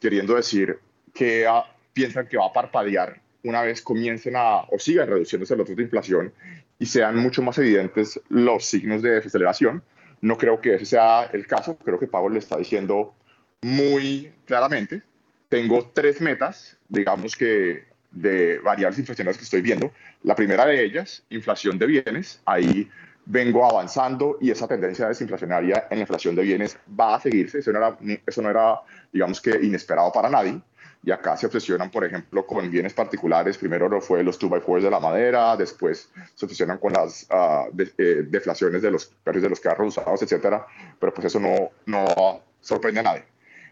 queriendo 0.00 0.34
decir 0.34 0.78
que 1.12 1.46
uh, 1.48 1.62
piensan 1.92 2.26
que 2.26 2.36
va 2.36 2.46
a 2.46 2.52
parpadear 2.52 3.22
una 3.44 3.62
vez 3.62 3.82
comiencen 3.82 4.34
a 4.36 4.62
o 4.62 4.78
sigan 4.78 5.08
reduciéndose 5.08 5.54
los 5.54 5.66
datos 5.66 5.76
de 5.76 5.82
inflación 5.82 6.32
y 6.78 6.86
sean 6.86 7.16
mucho 7.16 7.42
más 7.42 7.58
evidentes 7.58 8.20
los 8.28 8.64
signos 8.64 9.02
de 9.02 9.10
desaceleración. 9.10 9.82
No 10.20 10.36
creo 10.38 10.60
que 10.60 10.74
ese 10.74 10.86
sea 10.86 11.24
el 11.32 11.46
caso. 11.46 11.76
Creo 11.76 11.98
que 11.98 12.06
Powell 12.06 12.34
le 12.34 12.38
está 12.38 12.56
diciendo 12.56 13.14
muy 13.62 14.32
claramente, 14.44 15.02
tengo 15.48 15.90
tres 15.94 16.20
metas, 16.20 16.76
digamos 16.88 17.36
que 17.36 17.84
de 18.10 18.58
variables 18.58 18.98
inflacionarias 18.98 19.38
que 19.38 19.44
estoy 19.44 19.62
viendo. 19.62 19.92
La 20.22 20.34
primera 20.34 20.66
de 20.66 20.84
ellas, 20.84 21.24
inflación 21.30 21.78
de 21.78 21.86
bienes. 21.86 22.40
Ahí 22.44 22.88
vengo 23.26 23.64
avanzando 23.64 24.38
y 24.40 24.50
esa 24.50 24.68
tendencia 24.68 25.08
desinflacionaria 25.08 25.86
en 25.90 25.98
la 25.98 26.02
inflación 26.02 26.34
de 26.34 26.42
bienes 26.42 26.78
va 26.98 27.16
a 27.16 27.20
seguirse. 27.20 27.58
Eso 27.58 27.72
no 27.72 27.78
era, 27.78 27.96
eso 28.26 28.42
no 28.42 28.50
era 28.50 28.80
digamos 29.12 29.40
que, 29.40 29.50
inesperado 29.50 30.12
para 30.12 30.28
nadie. 30.28 30.60
Y 31.04 31.10
acá 31.10 31.36
se 31.36 31.46
obsesionan, 31.46 31.90
por 31.90 32.04
ejemplo, 32.04 32.46
con 32.46 32.70
bienes 32.70 32.94
particulares. 32.94 33.58
Primero 33.58 34.00
fue 34.00 34.22
los 34.22 34.40
2x4 34.40 34.80
de 34.80 34.90
la 34.90 35.00
madera, 35.00 35.56
después 35.56 36.10
se 36.34 36.46
obsesionan 36.46 36.78
con 36.78 36.94
las 36.94 37.26
uh, 37.30 37.70
de, 37.72 37.92
eh, 37.98 38.24
deflaciones 38.26 38.80
de 38.80 38.90
los 38.90 39.06
precios 39.22 39.42
de 39.42 39.50
los 39.50 39.60
carros 39.60 39.88
usados, 39.88 40.22
etcétera. 40.22 40.66
Pero 40.98 41.12
pues 41.12 41.26
eso 41.26 41.38
no, 41.40 41.70
no 41.84 42.40
sorprende 42.60 43.00
a 43.00 43.02
nadie. 43.02 43.24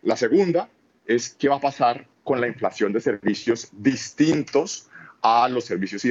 La 0.02 0.16
segunda 0.16 0.68
es 1.06 1.30
qué 1.30 1.48
va 1.48 1.56
a 1.56 1.60
pasar 1.60 2.06
con 2.22 2.40
la 2.40 2.48
inflación 2.48 2.92
de 2.92 3.00
servicios 3.00 3.70
distintos 3.72 4.90
a 5.22 5.48
los 5.48 5.64
servicios 5.64 6.02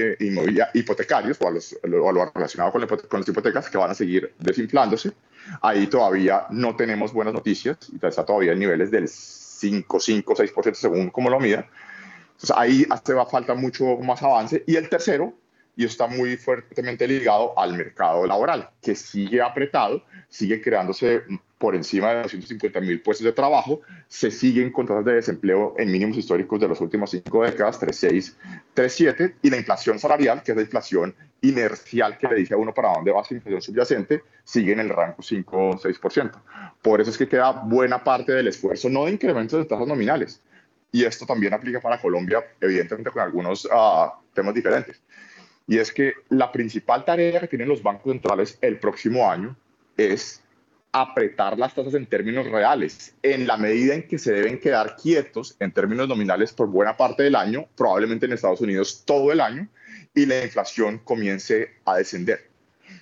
hipotecarios 0.73 1.37
o 1.41 1.47
a, 1.47 1.51
los, 1.51 1.77
a 1.83 1.87
lo 1.87 2.31
relacionado 2.33 2.71
con, 2.71 2.87
con, 2.87 3.19
las 3.19 3.29
hipotecas 3.29 3.69
que 3.69 3.77
van 3.77 3.91
a 3.91 3.93
seguir 3.93 4.33
desinflándose. 4.39 5.11
Ahí 5.61 5.87
todavía 5.87 6.45
no 6.49 6.75
tenemos 6.75 7.11
buenas 7.11 7.33
noticias 7.33 7.77
y 7.91 8.05
está 8.05 8.25
todavía 8.25 8.53
en 8.53 8.59
niveles 8.59 8.89
del 8.89 9.09
5, 9.61 9.99
5, 9.99 10.35
6% 10.35 10.73
según 10.73 11.09
como 11.11 11.29
lo 11.29 11.39
mida. 11.39 11.69
Entonces 12.33 12.55
ahí 12.57 12.85
hace 12.89 13.13
falta 13.29 13.53
mucho 13.53 13.97
más 13.97 14.23
avance. 14.23 14.63
Y 14.65 14.75
el 14.75 14.89
tercero, 14.89 15.33
y 15.75 15.85
está 15.85 16.07
muy 16.07 16.37
fuertemente 16.37 17.07
ligado 17.07 17.57
al 17.57 17.77
mercado 17.77 18.25
laboral, 18.25 18.69
que 18.81 18.95
sigue 18.95 19.41
apretado, 19.41 20.03
sigue 20.29 20.61
creándose 20.61 21.21
por 21.61 21.75
encima 21.75 22.09
de 22.09 22.23
250 22.23 22.81
mil 22.81 23.01
puestos 23.01 23.23
de 23.23 23.33
trabajo, 23.33 23.81
se 24.07 24.31
siguen 24.31 24.71
contratos 24.71 25.05
de 25.05 25.13
desempleo 25.13 25.75
en 25.77 25.91
mínimos 25.91 26.17
históricos 26.17 26.59
de 26.59 26.67
las 26.67 26.81
últimas 26.81 27.11
cinco 27.11 27.43
décadas, 27.43 27.79
3,6, 27.79 28.33
3,7, 28.75 29.35
y 29.43 29.51
la 29.51 29.57
inflación 29.57 29.99
salarial, 29.99 30.41
que 30.41 30.53
es 30.53 30.57
la 30.57 30.63
inflación 30.63 31.15
inercial 31.41 32.17
que 32.17 32.27
le 32.27 32.35
dice 32.37 32.55
a 32.55 32.57
uno 32.57 32.73
para 32.73 32.93
dónde 32.93 33.11
va 33.11 33.23
su 33.23 33.35
inflación 33.35 33.61
subyacente, 33.61 34.23
sigue 34.43 34.73
en 34.73 34.79
el 34.79 34.89
rango 34.89 35.21
5 35.21 35.77
6%. 35.77 36.31
Por 36.81 36.99
eso 36.99 37.11
es 37.11 37.17
que 37.19 37.27
queda 37.27 37.51
buena 37.51 38.03
parte 38.03 38.31
del 38.31 38.47
esfuerzo, 38.47 38.89
no 38.89 39.05
de 39.05 39.11
incrementos 39.11 39.59
de 39.59 39.65
tasas 39.65 39.87
nominales, 39.87 40.41
y 40.91 41.05
esto 41.05 41.27
también 41.27 41.53
aplica 41.53 41.79
para 41.79 42.01
Colombia, 42.01 42.43
evidentemente 42.59 43.11
con 43.11 43.21
algunos 43.21 43.65
uh, 43.65 44.09
temas 44.33 44.55
diferentes. 44.55 44.99
Y 45.67 45.77
es 45.77 45.91
que 45.91 46.13
la 46.29 46.51
principal 46.51 47.05
tarea 47.05 47.39
que 47.39 47.47
tienen 47.47 47.69
los 47.69 47.83
bancos 47.83 48.11
centrales 48.11 48.57
el 48.61 48.79
próximo 48.79 49.29
año 49.29 49.55
es 49.95 50.41
apretar 50.91 51.57
las 51.57 51.73
tasas 51.73 51.93
en 51.93 52.05
términos 52.05 52.45
reales, 52.47 53.15
en 53.23 53.47
la 53.47 53.57
medida 53.57 53.93
en 53.93 54.07
que 54.07 54.17
se 54.17 54.33
deben 54.33 54.59
quedar 54.59 54.97
quietos 54.97 55.55
en 55.59 55.71
términos 55.71 56.07
nominales 56.07 56.51
por 56.51 56.67
buena 56.67 56.97
parte 56.97 57.23
del 57.23 57.35
año, 57.35 57.67
probablemente 57.75 58.25
en 58.25 58.33
Estados 58.33 58.61
Unidos 58.61 59.03
todo 59.05 59.31
el 59.31 59.39
año, 59.39 59.67
y 60.13 60.25
la 60.25 60.43
inflación 60.43 60.99
comience 60.99 61.69
a 61.85 61.95
descender. 61.95 62.49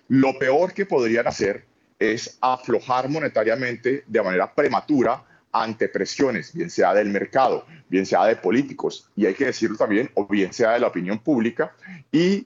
Lo 0.07 0.37
peor 0.37 0.73
que 0.73 0.85
podrían 0.85 1.27
hacer 1.27 1.65
es 1.97 2.37
aflojar 2.41 3.09
monetariamente 3.09 4.03
de 4.05 4.21
manera 4.21 4.53
prematura 4.53 5.23
ante 5.51 5.89
presiones, 5.89 6.53
bien 6.53 6.69
sea 6.69 6.93
del 6.93 7.09
mercado, 7.09 7.65
bien 7.89 8.05
sea 8.05 8.25
de 8.25 8.35
políticos, 8.35 9.09
y 9.15 9.25
hay 9.25 9.33
que 9.33 9.45
decirlo 9.45 9.77
también, 9.77 10.11
o 10.13 10.27
bien 10.27 10.53
sea 10.53 10.73
de 10.73 10.79
la 10.79 10.87
opinión 10.87 11.17
pública, 11.19 11.75
y 12.11 12.45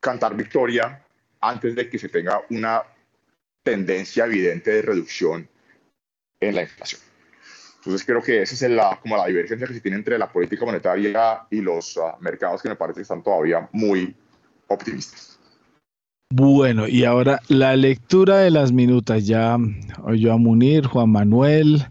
cantar 0.00 0.36
victoria 0.36 1.02
antes 1.40 1.74
de 1.74 1.88
que 1.88 1.98
se 1.98 2.10
tenga 2.10 2.42
una 2.50 2.82
tendencia 3.66 4.26
evidente 4.26 4.70
de 4.70 4.82
reducción 4.82 5.48
en 6.38 6.54
la 6.54 6.62
inflación. 6.62 7.00
Entonces 7.78 8.06
creo 8.06 8.22
que 8.22 8.42
esa 8.42 8.54
es 8.54 8.70
la, 8.70 8.96
como 9.02 9.16
la 9.16 9.26
divergencia 9.26 9.66
que 9.66 9.74
se 9.74 9.80
tiene 9.80 9.96
entre 9.96 10.18
la 10.18 10.30
política 10.30 10.64
monetaria 10.64 11.42
y 11.50 11.60
los 11.60 11.96
uh, 11.96 12.12
mercados 12.20 12.62
que 12.62 12.68
me 12.68 12.76
parece 12.76 12.98
que 12.98 13.02
están 13.02 13.24
todavía 13.24 13.68
muy 13.72 14.14
optimistas. 14.68 15.40
Bueno, 16.30 16.86
y 16.86 17.04
ahora 17.04 17.40
la 17.48 17.74
lectura 17.76 18.38
de 18.38 18.50
las 18.50 18.70
minutas. 18.72 19.26
Ya 19.26 19.56
oyó 20.04 20.32
a 20.32 20.36
Munir, 20.36 20.86
Juan 20.86 21.10
Manuel, 21.10 21.86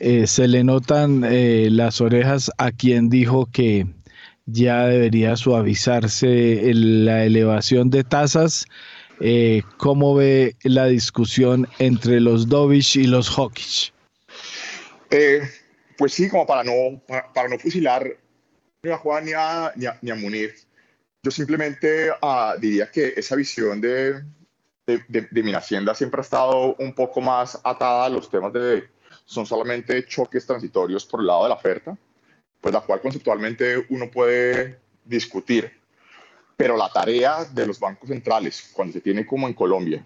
eh, 0.00 0.26
se 0.26 0.48
le 0.48 0.64
notan 0.64 1.24
eh, 1.24 1.68
las 1.70 2.00
orejas 2.02 2.50
a 2.58 2.72
quien 2.72 3.08
dijo 3.08 3.46
que 3.46 3.86
ya 4.46 4.86
debería 4.86 5.36
suavizarse 5.36 6.72
la 6.74 7.24
elevación 7.24 7.90
de 7.90 8.04
tasas 8.04 8.66
eh, 9.20 9.62
¿cómo 9.76 10.14
ve 10.14 10.56
la 10.62 10.86
discusión 10.86 11.68
entre 11.78 12.20
los 12.20 12.48
Dovich 12.48 12.96
y 12.96 13.04
los 13.04 13.30
Hawkish? 13.30 13.92
Eh, 15.10 15.42
pues 15.96 16.12
sí, 16.12 16.28
como 16.28 16.46
para 16.46 16.64
no, 16.64 17.00
para, 17.06 17.48
no 17.48 17.58
fusilar 17.58 18.16
ni 18.82 18.90
a 18.90 18.98
Juan 18.98 19.24
ni 19.24 19.32
a, 19.32 19.72
ni 20.02 20.10
a, 20.10 20.14
Munir, 20.14 20.54
yo 21.22 21.30
simplemente 21.30 22.10
uh, 22.10 22.58
diría 22.60 22.90
que 22.90 23.14
esa 23.16 23.34
visión 23.34 23.80
de, 23.80 24.22
de, 24.86 25.02
de, 25.08 25.42
mi 25.42 25.54
hacienda 25.54 25.94
siempre 25.94 26.20
ha 26.20 26.22
estado 26.22 26.76
un 26.78 26.94
poco 26.94 27.20
más 27.20 27.58
atada 27.64 28.04
a 28.04 28.08
los 28.08 28.30
temas 28.30 28.52
de, 28.52 28.84
son 29.24 29.46
solamente 29.46 30.04
choques 30.06 30.46
transitorios 30.46 31.04
por 31.04 31.20
el 31.20 31.26
lado 31.26 31.44
de 31.44 31.48
la 31.48 31.54
oferta, 31.56 31.96
pues 32.60 32.72
la 32.72 32.80
cual 32.80 33.00
conceptualmente 33.00 33.86
uno 33.88 34.10
puede 34.10 34.78
discutir 35.04 35.72
pero 36.56 36.76
la 36.76 36.90
tarea 36.90 37.44
de 37.44 37.66
los 37.66 37.78
bancos 37.78 38.08
centrales, 38.08 38.70
cuando 38.72 38.94
se 38.94 39.00
tiene 39.00 39.26
como 39.26 39.46
en 39.46 39.54
Colombia, 39.54 40.04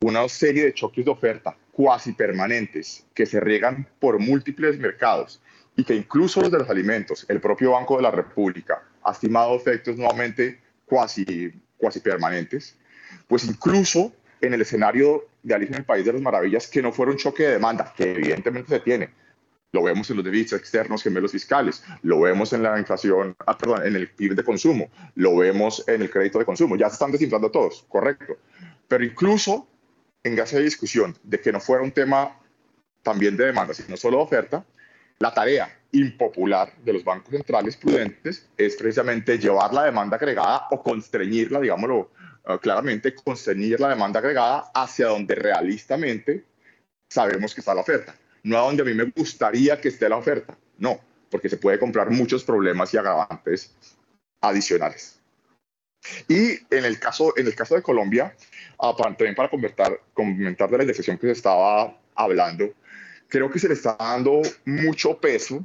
una 0.00 0.26
serie 0.28 0.64
de 0.64 0.74
choques 0.74 1.04
de 1.04 1.10
oferta 1.10 1.56
cuasi 1.72 2.12
permanentes 2.12 3.04
que 3.14 3.26
se 3.26 3.38
riegan 3.40 3.86
por 3.98 4.18
múltiples 4.18 4.78
mercados 4.78 5.40
y 5.76 5.84
que 5.84 5.94
incluso 5.94 6.40
los 6.40 6.50
de 6.50 6.58
los 6.58 6.70
alimentos, 6.70 7.26
el 7.28 7.40
propio 7.40 7.72
Banco 7.72 7.96
de 7.96 8.02
la 8.02 8.10
República 8.10 8.82
ha 9.02 9.12
estimado 9.12 9.54
efectos 9.54 9.96
nuevamente 9.96 10.60
cuasi, 10.86 11.52
cuasi 11.76 12.00
permanentes, 12.00 12.76
pues 13.28 13.44
incluso 13.44 14.12
en 14.40 14.54
el 14.54 14.62
escenario 14.62 15.26
de 15.42 15.54
Alicia 15.54 15.74
en 15.74 15.80
el 15.80 15.86
País 15.86 16.04
de 16.04 16.12
las 16.14 16.22
Maravillas, 16.22 16.66
que 16.66 16.82
no 16.82 16.92
fuera 16.92 17.12
un 17.12 17.18
choque 17.18 17.44
de 17.44 17.52
demanda, 17.52 17.92
que 17.96 18.12
evidentemente 18.12 18.68
se 18.70 18.80
tiene, 18.80 19.10
lo 19.72 19.82
vemos 19.82 20.10
en 20.10 20.16
los 20.16 20.24
déficits 20.24 20.54
externos 20.54 21.02
gemelos 21.02 21.32
fiscales, 21.32 21.84
lo 22.02 22.20
vemos 22.20 22.52
en 22.52 22.62
la 22.62 22.78
inflación, 22.78 23.36
ah, 23.46 23.56
perdón, 23.56 23.86
en 23.86 23.96
el 23.96 24.10
PIB 24.10 24.34
de 24.34 24.44
consumo, 24.44 24.90
lo 25.14 25.36
vemos 25.36 25.84
en 25.86 26.02
el 26.02 26.10
crédito 26.10 26.38
de 26.38 26.44
consumo. 26.44 26.76
Ya 26.76 26.88
se 26.88 26.94
están 26.94 27.12
desinflando 27.12 27.50
todos, 27.50 27.84
correcto. 27.88 28.36
Pero 28.88 29.04
incluso 29.04 29.68
en 30.24 30.38
esa 30.38 30.58
discusión 30.58 31.16
de 31.22 31.40
que 31.40 31.52
no 31.52 31.60
fuera 31.60 31.82
un 31.84 31.92
tema 31.92 32.36
también 33.02 33.36
de 33.36 33.46
demanda, 33.46 33.72
sino 33.72 33.96
solo 33.96 34.18
de 34.18 34.22
oferta, 34.24 34.64
la 35.18 35.32
tarea 35.32 35.76
impopular 35.92 36.72
de 36.84 36.92
los 36.92 37.04
bancos 37.04 37.30
centrales 37.30 37.76
prudentes 37.76 38.48
es 38.56 38.76
precisamente 38.76 39.38
llevar 39.38 39.72
la 39.72 39.84
demanda 39.84 40.16
agregada 40.16 40.66
o 40.70 40.82
constreñirla, 40.82 41.60
digámoslo 41.60 42.10
uh, 42.48 42.58
claramente, 42.58 43.14
constreñir 43.14 43.80
la 43.80 43.88
demanda 43.90 44.18
agregada 44.18 44.70
hacia 44.74 45.08
donde 45.08 45.34
realistamente 45.34 46.44
sabemos 47.08 47.54
que 47.54 47.60
está 47.60 47.74
la 47.74 47.80
oferta 47.80 48.14
no 48.42 48.58
a 48.58 48.62
donde 48.62 48.82
a 48.82 48.86
mí 48.86 48.94
me 48.94 49.04
gustaría 49.04 49.80
que 49.80 49.88
esté 49.88 50.08
la 50.08 50.16
oferta, 50.16 50.56
no, 50.78 51.00
porque 51.30 51.48
se 51.48 51.56
puede 51.56 51.78
comprar 51.78 52.10
muchos 52.10 52.44
problemas 52.44 52.92
y 52.94 52.96
agravantes 52.96 53.74
adicionales. 54.40 55.20
Y 56.28 56.52
en 56.74 56.84
el 56.84 56.98
caso, 56.98 57.36
en 57.36 57.46
el 57.46 57.54
caso 57.54 57.74
de 57.74 57.82
Colombia, 57.82 58.34
uh, 58.78 58.94
también 58.96 59.34
para 59.34 59.50
comentar, 59.50 60.00
comentar 60.14 60.70
de 60.70 60.78
la 60.78 60.82
indexación 60.84 61.18
que 61.18 61.26
se 61.26 61.32
estaba 61.32 61.98
hablando, 62.14 62.72
creo 63.28 63.50
que 63.50 63.58
se 63.58 63.68
le 63.68 63.74
está 63.74 63.96
dando 63.98 64.40
mucho 64.64 65.18
peso 65.20 65.64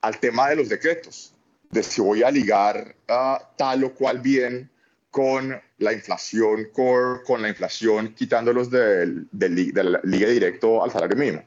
al 0.00 0.18
tema 0.18 0.50
de 0.50 0.56
los 0.56 0.68
decretos, 0.68 1.34
de 1.70 1.82
si 1.82 2.00
voy 2.00 2.22
a 2.22 2.30
ligar 2.30 2.94
uh, 3.08 3.42
tal 3.56 3.84
o 3.84 3.94
cual 3.94 4.20
bien 4.20 4.70
con 5.10 5.60
la 5.78 5.92
inflación 5.92 6.68
core, 6.72 7.22
con 7.24 7.40
la 7.40 7.48
inflación 7.48 8.14
quitándolos 8.14 8.68
del, 8.68 9.28
del, 9.30 9.72
del 9.72 10.00
liga 10.02 10.28
directo 10.28 10.82
al 10.82 10.90
salario 10.90 11.16
mínimo. 11.16 11.44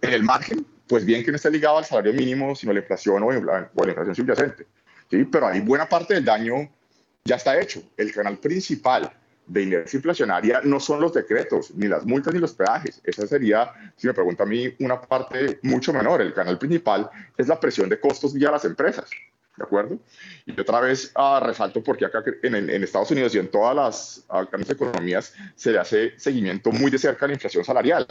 En 0.00 0.12
el 0.12 0.22
margen, 0.22 0.66
pues 0.86 1.04
bien 1.04 1.24
que 1.24 1.30
no 1.30 1.36
esté 1.36 1.50
ligado 1.50 1.78
al 1.78 1.84
salario 1.84 2.12
mínimo, 2.12 2.54
sino 2.54 2.72
la 2.72 2.80
inflación 2.80 3.22
o, 3.22 3.26
o 3.26 3.84
la 3.84 3.90
inflación 3.90 4.14
subyacente. 4.14 4.66
¿sí? 5.10 5.24
Pero 5.24 5.46
hay 5.46 5.60
buena 5.60 5.88
parte 5.88 6.14
del 6.14 6.24
daño 6.24 6.68
ya 7.24 7.36
está 7.36 7.58
hecho. 7.58 7.82
El 7.96 8.12
canal 8.12 8.38
principal 8.38 9.10
de 9.46 9.62
inercia 9.62 9.96
inflacionaria 9.96 10.60
no 10.62 10.80
son 10.80 11.00
los 11.00 11.12
decretos, 11.12 11.70
ni 11.74 11.86
las 11.86 12.04
multas, 12.04 12.34
ni 12.34 12.40
los 12.40 12.54
peajes. 12.54 13.00
Esa 13.04 13.26
sería, 13.26 13.72
si 13.96 14.06
me 14.06 14.14
pregunta 14.14 14.42
a 14.42 14.46
mí, 14.46 14.74
una 14.80 15.00
parte 15.00 15.58
mucho 15.62 15.92
menor. 15.92 16.20
El 16.20 16.34
canal 16.34 16.58
principal 16.58 17.10
es 17.36 17.48
la 17.48 17.58
presión 17.58 17.88
de 17.88 17.98
costos 17.98 18.34
vía 18.34 18.50
las 18.50 18.64
empresas. 18.64 19.08
¿De 19.56 19.62
acuerdo? 19.62 19.98
Y 20.46 20.60
otra 20.60 20.80
vez 20.80 21.12
uh, 21.16 21.38
resalto 21.44 21.80
porque 21.82 22.04
acá 22.04 22.24
en, 22.42 22.56
en, 22.68 22.82
Estados 22.82 23.12
Unidos 23.12 23.34
y 23.36 23.38
en 23.38 23.48
todas 23.48 23.76
las 24.28 24.48
grandes 24.50 24.68
economías 24.70 25.32
se 25.54 25.70
le 25.70 25.78
hace 25.78 26.18
seguimiento 26.18 26.72
muy 26.72 26.90
de 26.90 26.98
cerca 26.98 27.24
a 27.24 27.28
la 27.28 27.34
inflación 27.34 27.64
salarial. 27.64 28.06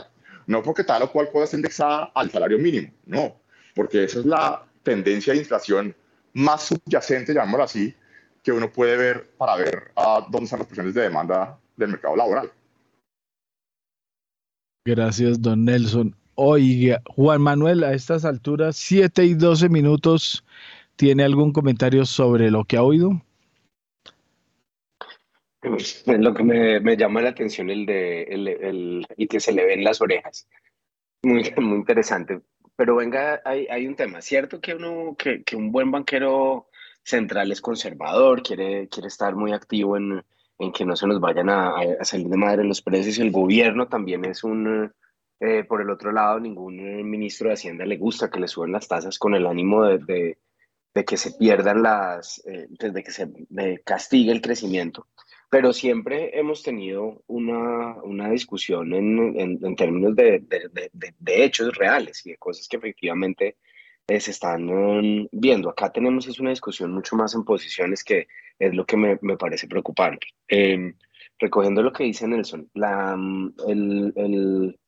No 0.48 0.62
porque 0.62 0.84
tal 0.84 1.04
o 1.04 1.12
cual 1.12 1.30
cosa 1.32 1.46
esté 1.46 1.58
indexada 1.58 2.12
al 2.14 2.30
salario 2.30 2.60
mínimo, 2.60 2.92
no, 3.06 3.36
porque 3.76 4.04
esa 4.04 4.20
es 4.20 4.26
la 4.26 4.64
tendencia 4.84 5.34
de 5.34 5.40
inflación 5.40 5.96
más 6.34 6.64
subyacente, 6.64 7.34
llamémoslo 7.34 7.64
así, 7.64 7.94
que 8.44 8.52
uno 8.52 8.72
puede 8.72 8.98
ver 8.98 9.32
para 9.38 9.56
ver 9.56 9.92
a 9.96 10.26
dónde 10.30 10.46
están 10.46 10.60
las 10.60 10.68
presiones 10.68 10.94
de 10.94 11.04
demanda 11.04 11.58
del 11.78 11.90
mercado 11.90 12.16
laboral. 12.16 12.52
Gracias, 14.86 15.42
don 15.42 15.64
Nelson. 15.64 16.16
Oiga, 16.36 17.02
Juan 17.06 17.42
Manuel, 17.42 17.84
a 17.84 17.94
estas 17.94 18.26
alturas, 18.26 18.76
7 18.76 19.24
y 19.24 19.34
12 19.36 19.70
minutos, 19.70 20.44
¿tiene 20.96 21.24
algún 21.24 21.54
comentario 21.54 22.06
sobre 22.06 22.52
lo 22.52 22.66
que 22.66 22.76
ha 22.76 22.84
oído? 22.84 23.22
Lo 25.64 26.34
que 26.34 26.44
me, 26.44 26.98
llama 26.98 27.22
la 27.22 27.30
atención 27.30 27.70
el 27.70 27.86
de 27.86 28.24
el, 28.24 28.48
el, 28.48 29.08
y 29.18 29.28
que 29.28 29.40
se 29.40 29.54
le 29.54 29.66
ven 29.66 29.84
las 29.84 30.02
orejas. 30.02 30.48
Muy, 31.22 31.54
muy 31.58 31.78
interesante. 31.78 32.42
Pero 32.76 32.96
venga, 32.96 33.42
hay, 33.46 33.68
hay 33.68 33.88
un 33.88 33.96
tema. 33.96 34.22
¿Cierto 34.22 34.60
que, 34.60 34.76
uno, 34.76 35.16
que, 35.18 35.44
que 35.44 35.56
un 35.56 35.72
buen 35.72 35.92
banquero 35.92 36.68
central 37.04 37.52
es 37.52 37.62
conservador, 37.62 38.42
quiere, 38.42 38.88
quiere 38.90 39.08
estar 39.08 39.36
muy 39.36 39.54
activo 39.54 39.96
en, 39.96 40.24
en 40.60 40.72
que 40.72 40.86
no 40.86 40.96
se 40.96 41.08
nos 41.08 41.20
vayan 41.20 41.50
a, 41.50 41.76
a, 42.00 42.06
salir 42.06 42.28
de 42.28 42.38
madre 42.38 42.64
los 42.64 42.82
precios. 42.82 43.20
El 43.20 43.32
gobierno 43.32 43.88
también 43.88 44.26
es 44.26 44.44
un, 44.44 44.92
eh, 45.40 45.64
por 45.66 45.82
el 45.82 45.90
otro 45.90 46.12
lado, 46.12 46.40
ningún 46.40 46.80
eh, 46.80 47.04
ministro 47.04 47.50
de 47.50 47.56
Hacienda 47.56 47.86
le 47.86 47.98
gusta 47.98 48.30
que 48.30 48.40
le 48.40 48.48
suban 48.48 48.72
las 48.72 48.88
tasas 48.88 49.20
con 49.20 49.36
el 49.36 49.46
ánimo 49.46 49.84
de, 49.84 49.98
de, 50.00 50.38
de 50.94 51.06
que 51.06 51.18
se 51.18 51.32
pierdan 51.32 51.84
las, 51.84 52.42
eh, 52.46 52.68
de 52.70 53.04
que 53.04 53.12
se 53.12 53.30
castigue 53.84 54.32
el 54.32 54.42
crecimiento. 54.42 55.08
Pero 55.54 55.72
siempre 55.72 56.32
hemos 56.34 56.64
tenido 56.64 57.22
una, 57.28 58.02
una 58.02 58.32
discusión 58.32 58.92
en, 58.92 59.40
en, 59.40 59.76
términos 59.76 60.16
de, 60.16 60.40
de, 60.40 61.44
hechos 61.46 61.78
reales 61.78 62.26
y 62.26 62.32
de 62.32 62.38
cosas 62.38 62.68
que 62.68 62.78
efectivamente 62.78 63.58
eh, 64.08 64.20
se 64.20 64.32
están 64.32 64.68
um, 64.68 65.28
viendo. 65.32 65.70
Acá 65.70 65.92
tenemos 65.92 66.26
es 66.26 66.40
una 66.40 66.50
discusión 66.50 66.92
mucho 66.92 67.16
más 67.16 67.36
en 67.36 67.44
posiciones 67.46 68.04
que 68.04 68.28
es 68.58 68.74
lo 68.74 68.84
que 68.84 68.98
me, 68.98 69.20
me 69.22 69.38
parece 69.38 69.68
preocupante. 69.68 70.26
Eh, 70.48 70.96
recogiendo 71.38 71.84
lo 71.84 71.94
que 71.94 72.06
dice 72.06 72.28
Nelson, 72.28 72.72
la, 72.74 73.16
mm, 73.16 73.54
el, 73.68 74.14
el, 74.16 74.80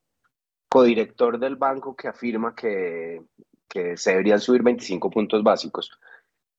codirector 0.68 1.38
del 1.38 1.54
banco 1.54 1.94
que 1.94 2.08
afirma 2.08 2.56
que, 2.56 3.22
que 3.68 3.96
se 3.96 4.10
deberían 4.10 4.40
subir 4.40 4.64
25 4.64 5.10
puntos 5.10 5.44
básicos, 5.44 5.92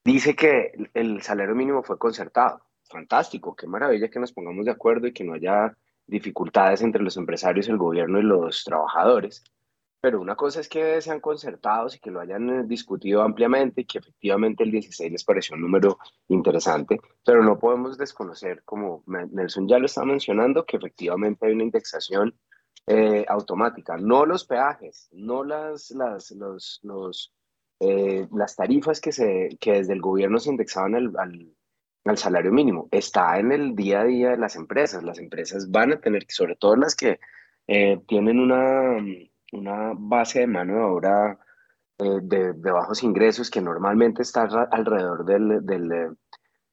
dice 0.05 0.33
que 0.33 0.71
el 0.93 1.21
salario 1.21 1.55
mínimo 1.55 1.83
fue 1.83 1.99
concertado. 1.99 2.66
Fantástico, 2.89 3.55
qué 3.55 3.67
maravilla 3.67 4.09
que 4.09 4.19
nos 4.19 4.31
pongamos 4.31 4.65
de 4.65 4.71
acuerdo 4.71 5.07
y 5.07 5.13
que 5.13 5.23
no 5.23 5.33
haya 5.33 5.75
dificultades 6.05 6.81
entre 6.81 7.03
los 7.03 7.17
empresarios, 7.17 7.67
el 7.67 7.77
gobierno 7.77 8.19
y 8.19 8.23
los 8.23 8.63
trabajadores. 8.63 9.43
Pero 9.99 10.21
una 10.21 10.35
cosa 10.35 10.61
es 10.61 10.69
que 10.69 11.01
sean 11.01 11.19
concertados 11.19 11.95
y 11.95 11.99
que 11.99 12.11
lo 12.11 12.19
hayan 12.21 12.49
eh, 12.49 12.63
discutido 12.65 13.23
ampliamente 13.23 13.81
y 13.81 13.85
que 13.85 13.97
efectivamente 13.97 14.63
el 14.63 14.71
16 14.71 15.11
les 15.11 15.23
pareció 15.23 15.55
un 15.55 15.63
número 15.63 15.97
interesante, 16.29 16.99
pero 17.25 17.43
no 17.43 17.57
podemos 17.57 17.97
desconocer, 17.97 18.63
como 18.63 19.03
Nelson 19.07 19.67
ya 19.67 19.79
lo 19.79 19.87
está 19.87 20.05
mencionando, 20.05 20.65
que 20.65 20.77
efectivamente 20.77 21.47
hay 21.47 21.53
una 21.53 21.63
indexación 21.63 22.37
eh, 22.85 23.25
automática, 23.27 23.97
no 23.97 24.25
los 24.25 24.45
peajes, 24.45 25.09
no 25.11 25.43
las, 25.43 25.91
las, 25.91 26.31
los, 26.31 26.79
los, 26.83 27.33
eh, 27.79 28.27
las 28.31 28.55
tarifas 28.55 29.01
que, 29.01 29.11
se, 29.11 29.57
que 29.59 29.73
desde 29.73 29.93
el 29.93 30.01
gobierno 30.01 30.39
se 30.39 30.51
indexaban 30.51 30.95
al, 30.95 31.11
al, 31.17 31.56
al 32.09 32.17
salario 32.17 32.51
mínimo, 32.51 32.87
está 32.91 33.39
en 33.39 33.51
el 33.51 33.75
día 33.75 34.01
a 34.01 34.05
día 34.05 34.29
de 34.31 34.37
las 34.37 34.55
empresas. 34.55 35.03
Las 35.03 35.19
empresas 35.19 35.69
van 35.71 35.93
a 35.93 35.99
tener, 35.99 36.25
sobre 36.29 36.55
todo 36.55 36.75
las 36.75 36.95
que 36.95 37.19
eh, 37.67 37.99
tienen 38.07 38.39
una 38.39 38.97
una 39.51 39.93
base 39.95 40.39
de 40.39 40.47
mano 40.47 40.73
de 40.73 40.81
obra 40.81 41.39
eh, 41.99 42.19
de, 42.21 42.51
bajos 42.53 43.03
ingresos 43.03 43.49
que 43.49 43.61
normalmente 43.61 44.21
está 44.21 44.43
alrededor 44.71 45.25
del, 45.25 45.65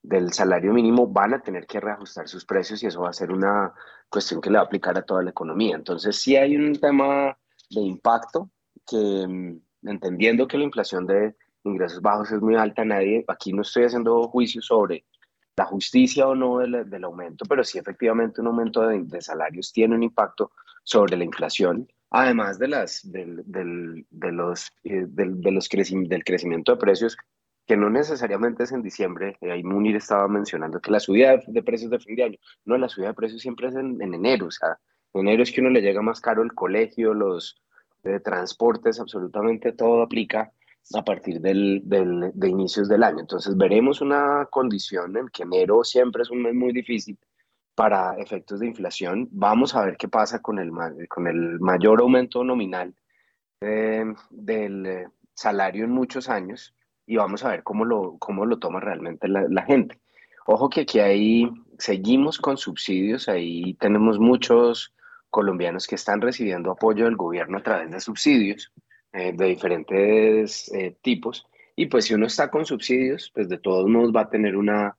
del, 0.02 0.32
salario 0.32 0.72
mínimo, 0.72 1.06
van 1.06 1.34
a 1.34 1.40
tener 1.40 1.66
que 1.66 1.80
reajustar 1.80 2.28
sus 2.28 2.44
precios 2.44 2.82
y 2.82 2.86
eso 2.86 3.02
va 3.02 3.10
a 3.10 3.14
ser 3.14 3.32
una 3.32 3.72
cuestión 4.10 4.40
que 4.40 4.50
le 4.50 4.56
va 4.56 4.62
a 4.62 4.66
aplicar 4.66 4.96
a 4.98 5.02
toda 5.02 5.22
la 5.22 5.30
economía. 5.30 5.76
Entonces, 5.76 6.16
sí 6.16 6.36
hay 6.36 6.56
un 6.56 6.78
tema 6.78 7.38
de 7.70 7.80
impacto 7.80 8.50
que, 8.86 9.26
mm, 9.26 9.88
entendiendo 9.88 10.46
que 10.46 10.58
la 10.58 10.64
inflación 10.64 11.06
de 11.06 11.34
ingresos 11.64 12.02
bajos 12.02 12.30
es 12.30 12.40
muy 12.42 12.56
alta, 12.56 12.84
nadie, 12.84 13.24
aquí 13.28 13.52
no 13.52 13.62
estoy 13.62 13.84
haciendo 13.84 14.28
juicio 14.28 14.60
sobre 14.60 15.06
la 15.56 15.64
justicia 15.64 16.26
o 16.26 16.34
no 16.34 16.58
del, 16.58 16.88
del 16.88 17.04
aumento, 17.04 17.44
pero 17.48 17.62
sí 17.64 17.78
efectivamente 17.78 18.40
un 18.40 18.48
aumento 18.48 18.86
de, 18.86 19.20
salarios 19.20 19.72
tiene 19.72 19.94
un 19.94 20.02
impacto 20.02 20.52
sobre 20.82 21.16
la 21.16 21.24
inflación 21.24 21.88
además 22.10 22.60
de 22.60 22.68
las, 22.68 23.10
del, 23.10 23.42
del, 23.44 24.06
de 24.08 24.30
los, 24.30 24.70
eh, 24.84 25.04
del, 25.08 25.40
crecimiento 25.68 26.72
de 26.72 26.78
precios, 26.78 27.16
que 27.66 27.76
no 27.76 27.90
necesariamente 27.90 28.62
es 28.62 28.70
en 28.70 28.82
diciembre, 28.82 29.36
eh, 29.40 29.64
Munir 29.64 29.96
estaba 29.96 30.28
mencionando 30.28 30.80
que 30.80 30.92
la 30.92 31.00
subida 31.00 31.42
de, 31.44 31.62
precios 31.64 31.90
de 31.90 31.98
fin 31.98 32.14
de 32.14 32.22
año, 32.22 32.38
no, 32.66 32.78
la 32.78 32.88
subida 32.88 33.08
de 33.08 33.14
precios 33.14 33.42
siempre 33.42 33.66
es 33.66 33.74
en, 33.74 34.00
en 34.00 34.14
enero, 34.14 34.46
o 34.46 34.50
sea, 34.52 34.78
en 35.12 35.22
enero 35.22 35.42
es 35.42 35.50
que 35.50 35.60
uno 35.60 35.70
le 35.70 35.80
llega 35.80 36.02
más 36.02 36.20
caro 36.20 36.44
el 36.44 36.54
colegio, 36.54 37.14
los 37.14 37.60
de 38.04 38.20
transportes, 38.20 39.00
absolutamente 39.00 39.72
todo 39.72 40.02
aplica 40.02 40.52
a 40.92 41.04
partir 41.04 41.40
del, 41.40 41.80
del, 41.84 42.30
de 42.34 42.48
inicios 42.48 42.88
del 42.88 43.02
año. 43.02 43.20
Entonces 43.20 43.56
veremos 43.56 44.00
una 44.00 44.46
condición 44.50 45.16
en 45.16 45.28
que 45.28 45.44
enero 45.44 45.82
siempre 45.84 46.22
es 46.22 46.30
un 46.30 46.42
mes 46.42 46.54
muy 46.54 46.72
difícil 46.72 47.18
para 47.74 48.16
efectos 48.18 48.60
de 48.60 48.66
inflación. 48.66 49.28
Vamos 49.32 49.74
a 49.74 49.84
ver 49.84 49.96
qué 49.96 50.08
pasa 50.08 50.40
con 50.42 50.58
el, 50.58 50.70
con 51.08 51.26
el 51.26 51.58
mayor 51.60 52.00
aumento 52.00 52.44
nominal 52.44 52.94
eh, 53.60 54.04
del 54.30 54.86
eh, 54.86 55.08
salario 55.34 55.84
en 55.84 55.90
muchos 55.90 56.28
años 56.28 56.74
y 57.06 57.16
vamos 57.16 57.44
a 57.44 57.50
ver 57.50 57.62
cómo 57.62 57.84
lo, 57.84 58.16
cómo 58.18 58.46
lo 58.46 58.58
toma 58.58 58.80
realmente 58.80 59.28
la, 59.28 59.46
la 59.48 59.62
gente. 59.62 60.00
Ojo 60.46 60.68
que 60.68 60.82
aquí 60.82 61.00
ahí 61.00 61.50
seguimos 61.78 62.38
con 62.38 62.58
subsidios, 62.58 63.28
ahí 63.28 63.74
tenemos 63.74 64.18
muchos 64.18 64.94
colombianos 65.30 65.86
que 65.86 65.94
están 65.94 66.20
recibiendo 66.20 66.70
apoyo 66.70 67.06
del 67.06 67.16
gobierno 67.16 67.58
a 67.58 67.62
través 67.62 67.90
de 67.90 68.00
subsidios 68.00 68.72
eh, 69.14 69.32
de 69.32 69.46
diferentes 69.46 70.72
eh, 70.74 70.96
tipos. 71.00 71.46
Y 71.76 71.86
pues 71.86 72.06
si 72.06 72.14
uno 72.14 72.26
está 72.26 72.50
con 72.50 72.66
subsidios, 72.66 73.30
pues 73.32 73.48
de 73.48 73.58
todos 73.58 73.88
modos 73.88 74.12
va 74.12 74.22
a 74.22 74.28
tener 74.28 74.56
una, 74.56 74.96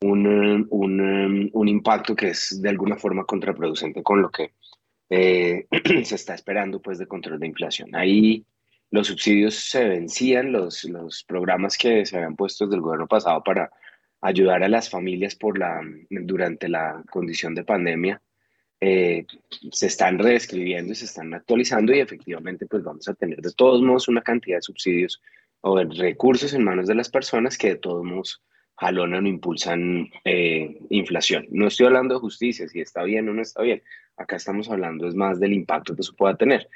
un, 0.00 0.66
un, 0.70 1.50
un, 1.52 1.68
impacto 1.68 2.16
que 2.16 2.28
es 2.28 2.58
de 2.62 2.70
alguna 2.70 2.96
forma 2.96 3.24
contraproducente 3.24 4.02
con 4.02 4.22
lo 4.22 4.30
que 4.30 4.54
eh, 5.10 5.66
se 6.04 6.14
está 6.14 6.34
esperando 6.34 6.80
pues 6.80 6.98
de 6.98 7.06
control 7.06 7.38
de 7.38 7.48
inflación. 7.48 7.94
Ahí 7.94 8.46
los 8.90 9.08
subsidios 9.08 9.56
se 9.56 9.86
vencían, 9.86 10.52
los, 10.52 10.84
los 10.84 11.22
programas 11.24 11.76
que 11.76 12.06
se 12.06 12.16
habían 12.16 12.36
puesto 12.36 12.64
desde 12.64 12.76
el 12.76 12.82
gobierno 12.82 13.08
pasado 13.08 13.42
para 13.44 13.70
ayudar 14.22 14.62
a 14.62 14.68
las 14.68 14.88
familias 14.88 15.36
por 15.36 15.58
la, 15.58 15.82
durante 16.08 16.66
la 16.68 17.04
condición 17.10 17.54
de 17.54 17.64
pandemia, 17.64 18.22
eh, 18.80 19.26
se 19.72 19.86
están 19.86 20.18
reescribiendo 20.18 20.92
y 20.92 20.96
se 20.96 21.04
están 21.04 21.34
actualizando 21.34 21.94
y 21.94 22.00
efectivamente 22.00 22.66
pues 22.66 22.82
vamos 22.82 23.06
a 23.08 23.14
tener 23.14 23.40
de 23.40 23.52
todos 23.52 23.82
modos 23.82 24.08
una 24.08 24.22
cantidad 24.22 24.56
de 24.56 24.62
subsidios 24.62 25.20
o 25.60 25.78
de 25.78 25.84
recursos 25.84 26.54
en 26.54 26.64
manos 26.64 26.86
de 26.86 26.94
las 26.94 27.10
personas 27.10 27.58
que 27.58 27.68
de 27.68 27.76
todos 27.76 28.02
modos 28.04 28.42
jalonan 28.76 29.26
o 29.26 29.28
impulsan 29.28 30.08
eh, 30.24 30.78
inflación. 30.88 31.46
No 31.50 31.66
estoy 31.66 31.86
hablando 31.86 32.14
de 32.14 32.20
justicia, 32.20 32.66
si 32.66 32.80
está 32.80 33.02
bien 33.02 33.28
o 33.28 33.34
no 33.34 33.42
está 33.42 33.62
bien. 33.62 33.82
Acá 34.16 34.36
estamos 34.36 34.70
hablando 34.70 35.06
es 35.06 35.14
más 35.14 35.38
del 35.38 35.52
impacto 35.52 35.94
que 35.94 36.00
eso 36.00 36.14
pueda 36.16 36.36
tener. 36.36 36.68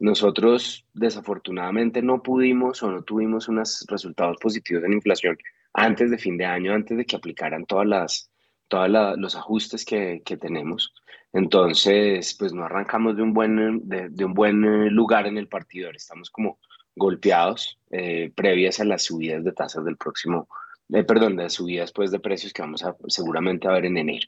Nosotros 0.00 0.84
desafortunadamente 0.92 2.02
no 2.02 2.22
pudimos 2.22 2.82
o 2.82 2.90
no 2.90 3.02
tuvimos 3.02 3.48
unos 3.48 3.84
resultados 3.88 4.36
positivos 4.40 4.82
en 4.84 4.94
inflación 4.94 5.38
antes 5.72 6.10
de 6.10 6.18
fin 6.18 6.36
de 6.36 6.44
año, 6.44 6.74
antes 6.74 6.96
de 6.96 7.04
que 7.04 7.16
aplicaran 7.16 7.64
todas 7.64 7.86
las 7.86 8.28
todos 8.68 8.88
los 9.18 9.36
ajustes 9.36 9.84
que, 9.84 10.22
que, 10.24 10.38
tenemos. 10.38 10.94
Entonces, 11.32 12.34
pues 12.38 12.52
no 12.52 12.64
arrancamos 12.64 13.16
de 13.16 13.22
un 13.22 13.32
buen, 13.32 13.88
de, 13.88 14.24
un 14.24 14.34
buen 14.34 14.88
lugar 14.94 15.26
en 15.26 15.38
el 15.38 15.48
partidor. 15.48 15.96
Estamos 15.96 16.30
como 16.30 16.58
golpeados 16.94 17.78
eh, 17.90 18.30
previas 18.34 18.80
a 18.80 18.84
las 18.84 19.04
subidas 19.04 19.42
de 19.44 19.52
tasas 19.52 19.84
del 19.84 19.96
próximo 19.96 20.48
eh, 20.92 21.04
perdón, 21.04 21.36
de 21.36 21.48
subidas 21.48 21.90
pues 21.92 22.10
de 22.10 22.20
precios 22.20 22.52
que 22.52 22.62
vamos 22.62 22.84
a 22.84 22.94
seguramente 23.08 23.66
a 23.66 23.72
ver 23.72 23.86
en 23.86 23.96
enero. 23.96 24.26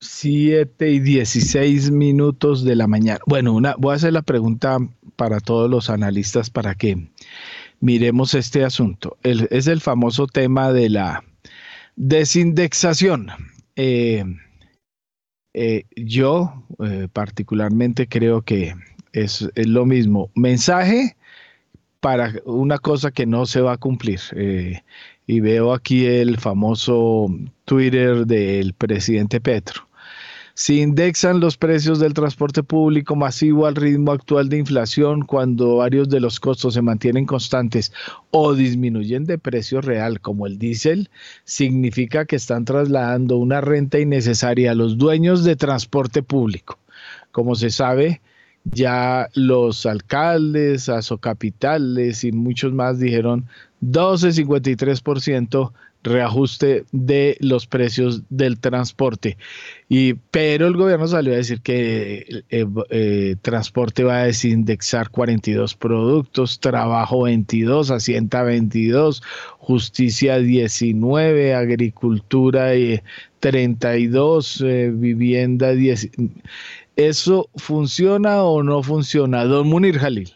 7 0.00 0.90
y 0.90 0.98
16 0.98 1.90
minutos 1.92 2.64
de 2.64 2.76
la 2.76 2.86
mañana. 2.86 3.20
Bueno, 3.26 3.54
una, 3.54 3.74
voy 3.78 3.92
a 3.92 3.96
hacer 3.96 4.12
la 4.12 4.22
pregunta 4.22 4.78
para 5.16 5.40
todos 5.40 5.70
los 5.70 5.88
analistas 5.88 6.50
para 6.50 6.74
que 6.74 7.08
miremos 7.80 8.34
este 8.34 8.64
asunto. 8.64 9.16
es 9.22 9.66
el 9.66 9.80
famoso 9.80 10.26
tema 10.26 10.72
de 10.72 10.90
la 10.90 11.24
desindexación. 11.96 13.28
Eh, 13.76 14.24
eh, 15.54 15.84
yo 15.96 16.64
eh, 16.84 17.08
particularmente 17.12 18.06
creo 18.08 18.42
que 18.42 18.74
es, 19.12 19.48
lo 19.56 19.86
mismo. 19.86 20.30
Mensaje 20.34 21.16
para 22.00 22.34
una 22.44 22.78
cosa 22.78 23.10
que 23.10 23.26
no 23.26 23.46
se 23.46 23.60
va 23.60 23.72
a 23.72 23.78
cumplir. 23.78 24.20
y 25.26 25.40
veo 25.40 25.72
aquí 25.72 26.04
el 26.04 26.36
famoso 26.38 27.28
Twitter 27.64 28.26
del 28.26 28.74
presidente 28.74 29.40
Petro. 29.40 29.88
Si 30.56 30.80
indexan 30.80 31.40
los 31.40 31.56
precios 31.56 31.98
del 31.98 32.14
transporte 32.14 32.62
público 32.62 33.16
masivo 33.16 33.66
al 33.66 33.74
ritmo 33.74 34.12
actual 34.12 34.48
de 34.48 34.58
inflación, 34.58 35.22
cuando 35.22 35.78
varios 35.78 36.08
de 36.08 36.20
los 36.20 36.38
costos 36.38 36.74
se 36.74 36.82
mantienen 36.82 37.26
constantes 37.26 37.92
o 38.30 38.54
disminuyen 38.54 39.24
de 39.24 39.36
precio 39.36 39.80
real, 39.80 40.20
como 40.20 40.46
el 40.46 40.56
diésel, 40.56 41.10
significa 41.42 42.24
que 42.24 42.36
están 42.36 42.64
trasladando 42.64 43.36
una 43.36 43.60
renta 43.60 43.98
innecesaria 43.98 44.70
a 44.70 44.76
los 44.76 44.96
dueños 44.96 45.42
de 45.42 45.56
transporte 45.56 46.22
público. 46.22 46.78
Como 47.32 47.56
se 47.56 47.70
sabe, 47.70 48.20
ya 48.62 49.28
los 49.34 49.86
alcaldes, 49.86 50.88
asocapitales 50.88 52.22
y 52.22 52.30
muchos 52.30 52.72
más 52.72 53.00
dijeron 53.00 53.46
12,53% 53.82 55.72
reajuste 56.04 56.84
de 56.92 57.36
los 57.40 57.66
precios 57.66 58.22
del 58.28 58.60
transporte. 58.60 59.36
Y, 59.88 60.14
pero 60.30 60.66
el 60.66 60.76
gobierno 60.76 61.08
salió 61.08 61.32
a 61.32 61.36
decir 61.36 61.60
que 61.60 62.44
eh, 62.50 62.66
eh, 62.90 63.36
transporte 63.42 64.04
va 64.04 64.18
a 64.18 64.24
desindexar 64.24 65.10
42 65.10 65.74
productos, 65.74 66.60
trabajo 66.60 67.22
22, 67.22 67.90
hacienda 67.90 68.42
22, 68.42 69.22
justicia 69.58 70.38
19, 70.38 71.54
agricultura 71.54 72.70
32, 73.40 74.60
eh, 74.60 74.90
vivienda 74.94 75.72
10. 75.72 76.10
¿Eso 76.96 77.48
funciona 77.56 78.44
o 78.44 78.62
no 78.62 78.82
funciona? 78.82 79.44
Don 79.44 79.68
Munir 79.68 79.98
Jalil. 79.98 80.34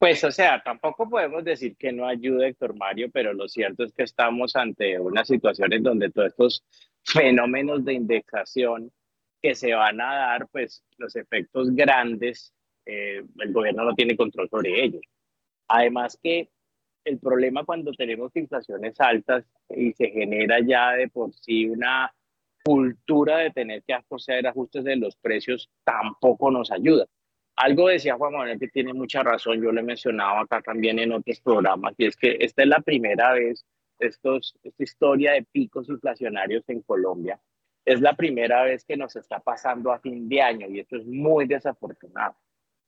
Pues, 0.00 0.24
o 0.24 0.30
sea, 0.32 0.62
tampoco 0.62 1.10
podemos 1.10 1.44
decir 1.44 1.76
que 1.76 1.92
no 1.92 2.06
ayude 2.06 2.48
Héctor 2.48 2.74
Mario, 2.74 3.10
pero 3.12 3.34
lo 3.34 3.46
cierto 3.48 3.84
es 3.84 3.92
que 3.92 4.04
estamos 4.04 4.56
ante 4.56 4.98
una 4.98 5.26
situación 5.26 5.74
en 5.74 5.82
donde 5.82 6.08
todos 6.08 6.28
estos 6.28 6.64
fenómenos 7.04 7.84
de 7.84 7.92
indexación 7.92 8.90
que 9.42 9.54
se 9.54 9.74
van 9.74 10.00
a 10.00 10.14
dar, 10.14 10.48
pues 10.48 10.82
los 10.96 11.14
efectos 11.16 11.74
grandes, 11.74 12.54
eh, 12.86 13.22
el 13.40 13.52
gobierno 13.52 13.84
no 13.84 13.94
tiene 13.94 14.16
control 14.16 14.48
sobre 14.48 14.82
ellos. 14.82 15.02
Además 15.68 16.18
que 16.22 16.48
el 17.04 17.18
problema 17.18 17.66
cuando 17.66 17.92
tenemos 17.92 18.34
inflaciones 18.36 18.98
altas 19.00 19.44
y 19.68 19.92
se 19.92 20.08
genera 20.08 20.60
ya 20.66 20.92
de 20.92 21.08
por 21.08 21.34
sí 21.34 21.66
una 21.66 22.10
cultura 22.64 23.36
de 23.36 23.50
tener 23.50 23.82
que 23.82 23.92
hacer 23.92 24.46
ajustes 24.46 24.82
de 24.84 24.96
los 24.96 25.14
precios, 25.16 25.68
tampoco 25.84 26.50
nos 26.50 26.72
ayuda. 26.72 27.06
Algo 27.62 27.88
decía 27.88 28.14
Juan 28.14 28.32
Manuel 28.32 28.58
que 28.58 28.68
tiene 28.68 28.94
mucha 28.94 29.22
razón, 29.22 29.60
yo 29.62 29.70
le 29.70 29.82
mencionaba 29.82 30.40
acá 30.40 30.62
también 30.62 30.98
en 30.98 31.12
otros 31.12 31.40
programas, 31.40 31.92
y 31.98 32.06
es 32.06 32.16
que 32.16 32.38
esta 32.40 32.62
es 32.62 32.68
la 32.68 32.80
primera 32.80 33.34
vez, 33.34 33.66
estos, 33.98 34.56
esta 34.62 34.82
historia 34.82 35.32
de 35.32 35.42
picos 35.42 35.86
inflacionarios 35.90 36.66
en 36.68 36.80
Colombia, 36.80 37.38
es 37.84 38.00
la 38.00 38.14
primera 38.14 38.62
vez 38.62 38.82
que 38.86 38.96
nos 38.96 39.14
está 39.14 39.40
pasando 39.40 39.92
a 39.92 39.98
fin 39.98 40.26
de 40.26 40.40
año 40.40 40.68
y 40.70 40.80
esto 40.80 40.96
es 40.96 41.04
muy 41.04 41.46
desafortunado 41.46 42.34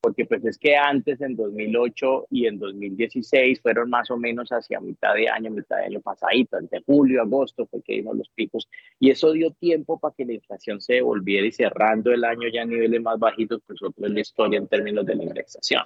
porque 0.02 0.26
pues 0.26 0.44
es 0.44 0.58
que 0.58 0.76
antes 0.76 1.20
en 1.20 1.36
2008 1.36 2.26
y 2.30 2.46
en 2.46 2.58
2016 2.58 3.60
fueron 3.60 3.88
más 3.88 4.10
o 4.10 4.16
menos 4.16 4.50
hacia 4.50 4.80
mitad 4.80 5.14
de 5.14 5.28
año, 5.28 5.52
mitad 5.52 5.76
de 5.76 5.84
año 5.84 6.00
pasadito, 6.00 6.58
entre 6.58 6.82
julio, 6.82 7.22
agosto 7.22 7.66
fue 7.66 7.80
que 7.82 7.94
vimos 7.94 8.16
los 8.16 8.28
picos 8.30 8.68
y 8.98 9.10
eso 9.10 9.30
dio 9.30 9.52
tiempo 9.52 10.00
para 10.00 10.12
que 10.12 10.24
la 10.24 10.32
inflación 10.32 10.80
se 10.80 10.94
devolviera 10.94 11.46
y 11.46 11.52
cerrando 11.52 12.12
el 12.12 12.24
año 12.24 12.48
ya 12.52 12.62
a 12.62 12.66
niveles 12.66 13.00
más 13.00 13.16
bajitos, 13.16 13.62
pues 13.64 13.80
otro 13.80 14.04
es 14.06 14.12
la 14.12 14.20
historia 14.20 14.58
en 14.58 14.66
términos 14.66 15.06
de 15.06 15.14
la 15.14 15.22
indexación. 15.22 15.84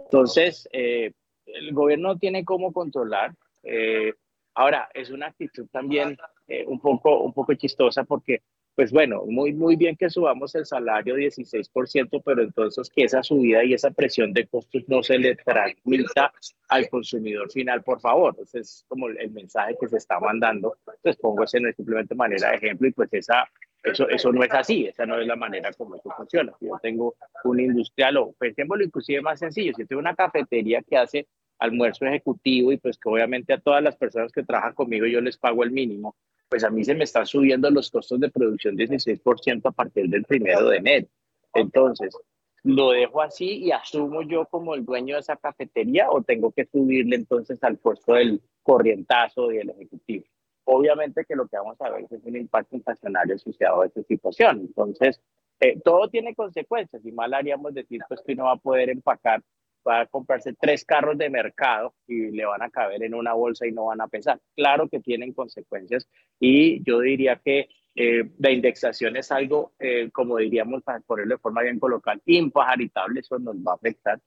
Entonces, 0.00 0.68
eh, 0.72 1.12
el 1.46 1.72
gobierno 1.72 2.18
tiene 2.18 2.44
cómo 2.44 2.72
controlar. 2.72 3.32
Eh, 3.62 4.12
ahora, 4.54 4.88
es 4.92 5.10
una 5.10 5.28
actitud 5.28 5.68
también 5.70 6.16
eh, 6.48 6.64
un, 6.66 6.80
poco, 6.80 7.20
un 7.20 7.32
poco 7.32 7.54
chistosa 7.54 8.02
porque 8.02 8.42
pues 8.82 8.90
bueno, 8.90 9.22
muy, 9.26 9.52
muy 9.52 9.76
bien 9.76 9.94
que 9.94 10.10
subamos 10.10 10.56
el 10.56 10.66
salario 10.66 11.14
16%, 11.16 12.20
pero 12.24 12.42
entonces 12.42 12.90
que 12.90 13.04
esa 13.04 13.22
subida 13.22 13.62
y 13.62 13.74
esa 13.74 13.92
presión 13.92 14.32
de 14.32 14.48
costos 14.48 14.82
no 14.88 15.04
se 15.04 15.18
le 15.18 15.36
transmita 15.36 16.32
al 16.68 16.88
consumidor 16.88 17.48
final, 17.52 17.84
por 17.84 18.00
favor. 18.00 18.34
Ese 18.42 18.58
es 18.58 18.84
como 18.88 19.06
el 19.06 19.30
mensaje 19.30 19.76
que 19.80 19.86
se 19.86 19.98
está 19.98 20.18
mandando. 20.18 20.78
Entonces 20.96 21.16
pongo 21.22 21.44
ese 21.44 21.60
simplemente 21.74 22.16
manera 22.16 22.50
de 22.50 22.56
ejemplo 22.56 22.88
y 22.88 22.90
pues 22.90 23.08
esa, 23.12 23.48
eso, 23.84 24.08
eso 24.08 24.32
no 24.32 24.42
es 24.42 24.50
así, 24.50 24.86
esa 24.86 25.06
no 25.06 25.16
es 25.16 25.28
la 25.28 25.36
manera 25.36 25.72
como 25.74 25.94
eso 25.94 26.10
funciona. 26.16 26.52
yo 26.60 26.72
tengo 26.82 27.14
un 27.44 27.60
industrial, 27.60 28.16
o 28.16 28.32
pensémoslo 28.32 28.82
inclusive 28.82 29.20
más 29.20 29.38
sencillo, 29.38 29.74
si 29.76 29.86
tengo 29.86 30.00
una 30.00 30.16
cafetería 30.16 30.82
que 30.82 30.96
hace 30.96 31.28
almuerzo 31.60 32.04
ejecutivo 32.04 32.72
y 32.72 32.78
pues 32.78 32.98
que 32.98 33.08
obviamente 33.08 33.52
a 33.52 33.60
todas 33.60 33.80
las 33.80 33.94
personas 33.94 34.32
que 34.32 34.42
trabajan 34.42 34.74
conmigo 34.74 35.06
yo 35.06 35.20
les 35.20 35.38
pago 35.38 35.62
el 35.62 35.70
mínimo, 35.70 36.16
pues 36.52 36.64
a 36.64 36.70
mí 36.70 36.84
se 36.84 36.94
me 36.94 37.04
están 37.04 37.24
subiendo 37.24 37.70
los 37.70 37.90
costos 37.90 38.20
de 38.20 38.28
producción 38.28 38.76
16% 38.76 39.62
a 39.64 39.70
partir 39.70 40.06
del 40.10 40.22
primero 40.24 40.68
de 40.68 40.76
enero. 40.76 41.06
Entonces, 41.54 42.14
¿lo 42.62 42.90
dejo 42.90 43.22
así 43.22 43.64
y 43.64 43.70
asumo 43.72 44.20
yo 44.20 44.44
como 44.44 44.74
el 44.74 44.84
dueño 44.84 45.14
de 45.14 45.22
esa 45.22 45.36
cafetería 45.36 46.10
o 46.10 46.22
tengo 46.22 46.52
que 46.52 46.66
subirle 46.66 47.16
entonces 47.16 47.58
al 47.64 47.78
puesto 47.78 48.12
del 48.12 48.42
corrientazo 48.62 49.50
y 49.50 49.56
del 49.56 49.70
ejecutivo? 49.70 50.26
Obviamente 50.64 51.24
que 51.24 51.34
lo 51.36 51.48
que 51.48 51.56
vamos 51.56 51.80
a 51.80 51.88
ver 51.88 52.04
es 52.10 52.22
un 52.22 52.36
impacto 52.36 52.76
inflacionario 52.76 53.36
asociado 53.36 53.80
a 53.80 53.86
esta 53.86 54.02
situación. 54.02 54.60
Entonces, 54.60 55.22
eh, 55.58 55.80
todo 55.82 56.10
tiene 56.10 56.34
consecuencias 56.34 57.02
y 57.02 57.12
mal 57.12 57.32
haríamos 57.32 57.72
decir 57.72 58.02
pues 58.06 58.20
que 58.20 58.34
uno 58.34 58.44
va 58.44 58.52
a 58.52 58.56
poder 58.56 58.90
empacar 58.90 59.42
va 59.86 60.00
a 60.00 60.06
comprarse 60.06 60.54
tres 60.58 60.84
carros 60.84 61.18
de 61.18 61.30
mercado 61.30 61.94
y 62.06 62.30
le 62.30 62.44
van 62.44 62.62
a 62.62 62.70
caber 62.70 63.02
en 63.02 63.14
una 63.14 63.32
bolsa 63.32 63.66
y 63.66 63.72
no 63.72 63.86
van 63.86 64.00
a 64.00 64.08
pesar. 64.08 64.40
Claro 64.54 64.88
que 64.88 65.00
tienen 65.00 65.32
consecuencias 65.32 66.08
y 66.38 66.82
yo 66.84 67.00
diría 67.00 67.40
que 67.44 67.68
eh, 67.94 68.30
la 68.38 68.50
indexación 68.50 69.16
es 69.16 69.30
algo, 69.30 69.72
eh, 69.78 70.10
como 70.12 70.38
diríamos, 70.38 70.82
para 70.82 71.00
ponerlo 71.00 71.34
de 71.34 71.40
forma 71.40 71.62
bien 71.62 71.78
colocar, 71.78 72.20
impajaritable, 72.24 73.20
eso 73.20 73.38
nos 73.38 73.56
va 73.56 73.72
a 73.72 73.74
afectar. 73.74 74.20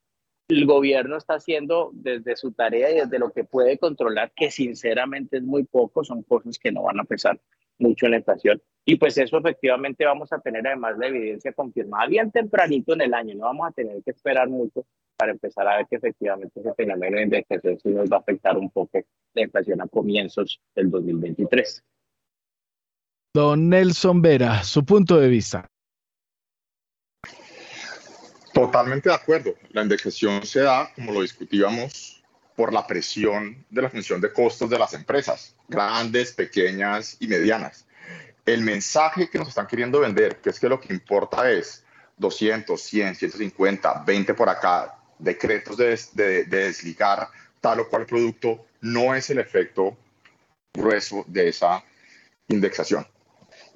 El 0.47 0.67
gobierno 0.67 1.17
está 1.17 1.35
haciendo 1.35 1.89
desde 1.93 2.35
su 2.35 2.51
tarea 2.51 2.91
y 2.91 2.95
desde 2.99 3.17
lo 3.17 3.31
que 3.31 3.43
puede 3.43 3.79
controlar, 3.79 4.31
que 4.35 4.51
sinceramente 4.51 5.37
es 5.37 5.43
muy 5.43 5.63
poco, 5.63 6.03
son 6.03 6.21
cosas 6.21 6.59
que 6.59 6.71
no 6.71 6.83
van 6.83 6.99
a 6.99 7.03
pesar 7.03 7.39
mucho 7.79 8.05
en 8.05 8.11
la 8.11 8.17
inflación. 8.17 8.61
Y 8.85 8.97
pues 8.97 9.17
eso 9.17 9.39
efectivamente 9.39 10.05
vamos 10.05 10.31
a 10.31 10.39
tener 10.39 10.65
además 10.67 10.97
la 10.99 11.07
evidencia 11.07 11.51
confirmada 11.53 12.07
bien 12.07 12.31
tempranito 12.31 12.93
en 12.93 13.01
el 13.01 13.13
año, 13.15 13.33
no 13.33 13.45
vamos 13.45 13.67
a 13.67 13.71
tener 13.71 14.03
que 14.03 14.11
esperar 14.11 14.47
mucho 14.47 14.85
para 15.17 15.31
empezar 15.31 15.67
a 15.67 15.77
ver 15.77 15.87
que 15.89 15.95
efectivamente 15.97 16.59
ese 16.59 16.73
fenómeno 16.73 17.17
de 17.17 17.23
indexación 17.23 17.79
sí 17.79 17.89
nos 17.89 18.09
va 18.09 18.17
a 18.17 18.19
afectar 18.19 18.57
un 18.57 18.69
poco 18.69 19.01
la 19.33 19.41
inflación 19.41 19.81
a 19.81 19.87
comienzos 19.87 20.59
del 20.75 20.89
2023. 20.89 21.83
Don 23.33 23.69
Nelson 23.69 24.21
Vera, 24.21 24.63
su 24.63 24.85
punto 24.85 25.19
de 25.19 25.27
vista. 25.27 25.67
Totalmente 28.53 29.09
de 29.09 29.15
acuerdo. 29.15 29.53
La 29.71 29.83
indexación 29.83 30.45
se 30.45 30.61
da, 30.61 30.89
como 30.95 31.11
lo 31.11 31.21
discutíamos, 31.21 32.23
por 32.55 32.71
la 32.71 32.87
presión 32.87 33.65
de 33.69 33.81
la 33.81 33.89
función 33.89 34.21
de 34.21 34.31
costos 34.31 34.69
de 34.69 34.79
las 34.79 34.93
empresas, 34.93 35.57
grandes, 35.67 36.31
pequeñas 36.31 37.17
y 37.19 37.27
medianas. 37.27 37.85
El 38.45 38.61
mensaje 38.61 39.29
que 39.29 39.37
nos 39.37 39.49
están 39.49 39.67
queriendo 39.67 39.99
vender, 39.99 40.37
que 40.37 40.51
es 40.51 40.59
que 40.59 40.69
lo 40.69 40.79
que 40.79 40.93
importa 40.93 41.51
es 41.51 41.83
200, 42.17 42.79
100, 42.79 43.15
150, 43.15 44.03
20 44.05 44.33
por 44.33 44.47
acá, 44.47 44.95
decretos 45.19 45.77
de, 45.77 45.99
de, 46.13 46.45
desligar 46.45 47.29
tal 47.61 47.79
o 47.79 47.89
cual 47.89 48.05
producto, 48.05 48.65
no 48.81 49.15
es 49.15 49.29
el 49.29 49.39
efecto 49.39 49.97
grueso 50.73 51.23
de 51.27 51.49
esa 51.49 51.83
indexación. 52.47 53.05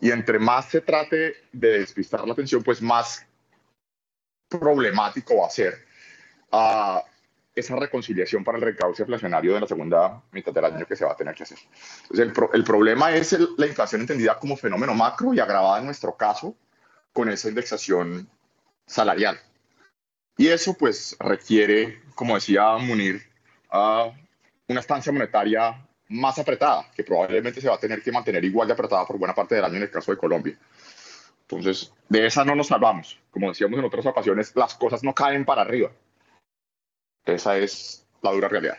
Y 0.02 0.12
entre 0.12 0.40
más 0.40 0.70
se 0.70 0.82
trate 0.82 1.36
de 1.52 1.80
despistar 1.80 2.26
la 2.26 2.34
atención, 2.34 2.62
pues 2.64 2.82
más 2.82 3.26
problemático 4.48 5.38
va 5.38 5.48
a 5.48 5.50
ser 5.50 5.86
uh, 6.52 7.00
esa 7.56 7.76
reconciliación 7.76 8.44
para 8.44 8.58
el 8.58 8.64
recaudo 8.64 8.96
inflacionario 8.98 9.54
de 9.54 9.62
la 9.62 9.68
segunda 9.68 10.22
mitad 10.32 10.54
del 10.54 10.66
año 10.66 10.86
que 10.86 10.96
se 10.96 11.06
va 11.06 11.14
a 11.14 11.16
tener 11.18 11.36
que 11.36 11.44
hacer. 11.44 11.58
Entonces, 12.10 12.50
el 12.54 12.64
problema 12.64 13.14
es 13.14 13.38
la 13.58 13.68
inflación 13.68 14.02
entendida 14.02 14.38
como 14.38 14.56
fenómeno 14.56 14.94
macro 14.94 15.34
y 15.34 15.40
agravada 15.40 15.80
en 15.80 15.86
nuestro 15.86 16.16
caso 16.16 16.56
con 17.12 17.30
esa 17.30 17.50
indexación 17.50 18.30
salarial. 18.86 19.40
Y 20.40 20.48
eso 20.48 20.74
pues 20.74 21.18
requiere, 21.20 22.00
como 22.16 22.36
decía 22.36 22.78
Munir, 22.78 23.22
una 23.70 24.80
estancia 24.80 25.12
monetaria 25.12 25.86
más 26.08 26.40
apretada, 26.40 26.90
que 26.96 27.04
probablemente 27.04 27.60
se 27.60 27.68
va 27.68 27.76
a 27.76 27.80
tener 27.80 28.02
que 28.02 28.14
mantener 28.14 28.46
igual 28.46 28.66
de 28.66 28.74
apretada 28.74 29.06
por 29.06 29.20
buena 29.20 29.36
parte 29.36 29.56
del 29.56 29.66
año 29.66 29.76
en 29.76 29.84
el 29.84 29.92
caso 29.92 30.12
de 30.12 30.18
Colombia. 30.18 30.58
Entonces, 31.42 31.92
de 32.08 32.26
esa 32.26 32.46
no 32.46 32.56
nos 32.56 32.68
salvamos. 32.68 33.20
Como 33.32 33.50
decíamos 33.50 33.80
en 33.80 33.86
otras 33.86 34.06
ocasiones, 34.06 34.56
las 34.56 34.76
cosas 34.76 35.04
no 35.04 35.14
caen 35.14 35.44
para 35.44 35.64
arriba. 35.64 35.92
Esa 37.26 37.58
es 37.58 38.08
la 38.22 38.32
dura 38.32 38.48
realidad. 38.48 38.78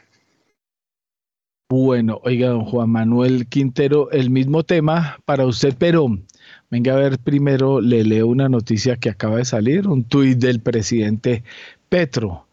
Bueno, 1.69 2.23
oiga, 2.25 2.49
don 2.49 2.65
Juan 2.65 2.89
Manuel 2.89 3.47
Quintero, 3.51 4.11
el 4.13 4.31
mismo 4.31 4.65
tema 4.65 5.19
para 5.27 5.45
usted, 5.45 5.75
pero 5.79 6.07
venga 6.71 6.95
a 6.95 6.97
ver, 6.97 7.19
primero 7.19 7.81
le 7.81 8.05
leo 8.05 8.27
una 8.27 8.49
noticia 8.49 8.97
que 8.97 9.11
acaba 9.11 9.39
de 9.39 9.45
salir, 9.45 9.89
un 9.89 10.05
tuit 10.05 10.39
del 10.39 10.61
presidente 10.61 11.43
Petro. 11.89 12.47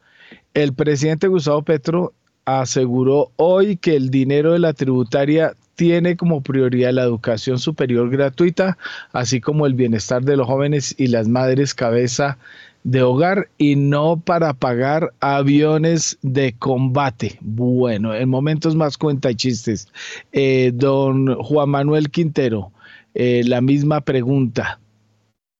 El 0.53 0.73
presidente 0.73 1.27
Gustavo 1.27 1.61
Petro 1.61 2.13
aseguró 2.45 3.31
hoy 3.35 3.77
que 3.77 3.95
el 3.95 4.09
dinero 4.09 4.53
de 4.53 4.59
la 4.59 4.73
tributaria 4.73 5.53
tiene 5.75 6.17
como 6.17 6.41
prioridad 6.41 6.91
la 6.91 7.03
educación 7.03 7.59
superior 7.59 8.09
gratuita, 8.09 8.77
así 9.11 9.39
como 9.39 9.67
el 9.67 9.75
bienestar 9.75 10.23
de 10.23 10.35
los 10.35 10.47
jóvenes 10.47 10.95
y 10.97 11.07
las 11.07 11.27
madres 11.27 11.75
cabeza 11.75 12.39
de 12.83 13.03
hogar 13.03 13.49
y 13.57 13.75
no 13.75 14.19
para 14.19 14.53
pagar 14.53 15.13
aviones 15.19 16.17
de 16.23 16.55
combate. 16.57 17.37
Bueno, 17.41 18.15
en 18.15 18.29
momentos 18.29 18.75
más 18.75 18.97
cuenta 18.97 19.29
y 19.29 19.35
chistes. 19.35 19.89
Eh, 20.31 20.71
don 20.73 21.35
Juan 21.35 21.69
Manuel 21.69 22.09
Quintero, 22.09 22.71
eh, 23.19 23.41
la 23.43 23.61
misma 23.61 24.01
pregunta. 24.01 24.79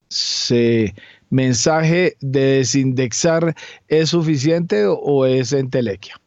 ¿Se 0.10 0.94
mensaje 1.32 2.16
de 2.22 2.58
desindexar 2.58 3.56
es 3.88 4.10
suficiente 4.12 4.86
o 4.88 5.26
es 5.26 5.54
entelequia? 5.54 6.22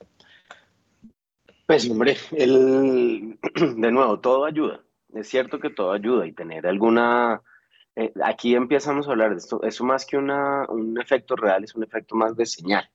Pues 1.67 1.89
hombre, 1.89 2.17
el, 2.33 3.39
de 3.55 3.93
nuevo, 3.93 4.19
todo 4.19 4.45
ayuda. 4.45 4.81
Es 5.15 5.29
cierto 5.29 5.61
que 5.61 5.71
todo 5.71 5.93
ayuda 5.93 6.27
y 6.27 6.33
tener 6.33 6.67
alguna... 6.67 7.43
Eh, 7.95 8.13
aquí 8.25 8.57
empezamos 8.57 9.07
a 9.07 9.13
hablar 9.13 9.31
de 9.31 9.37
esto. 9.37 9.63
Eso 9.63 9.85
más 9.85 10.05
que 10.05 10.17
una, 10.17 10.67
un 10.69 11.01
efecto 11.01 11.37
real, 11.37 11.63
es 11.63 11.77
un 11.77 11.85
efecto 11.85 12.17
más 12.17 12.35
de 12.35 12.45
señal. 12.45 12.91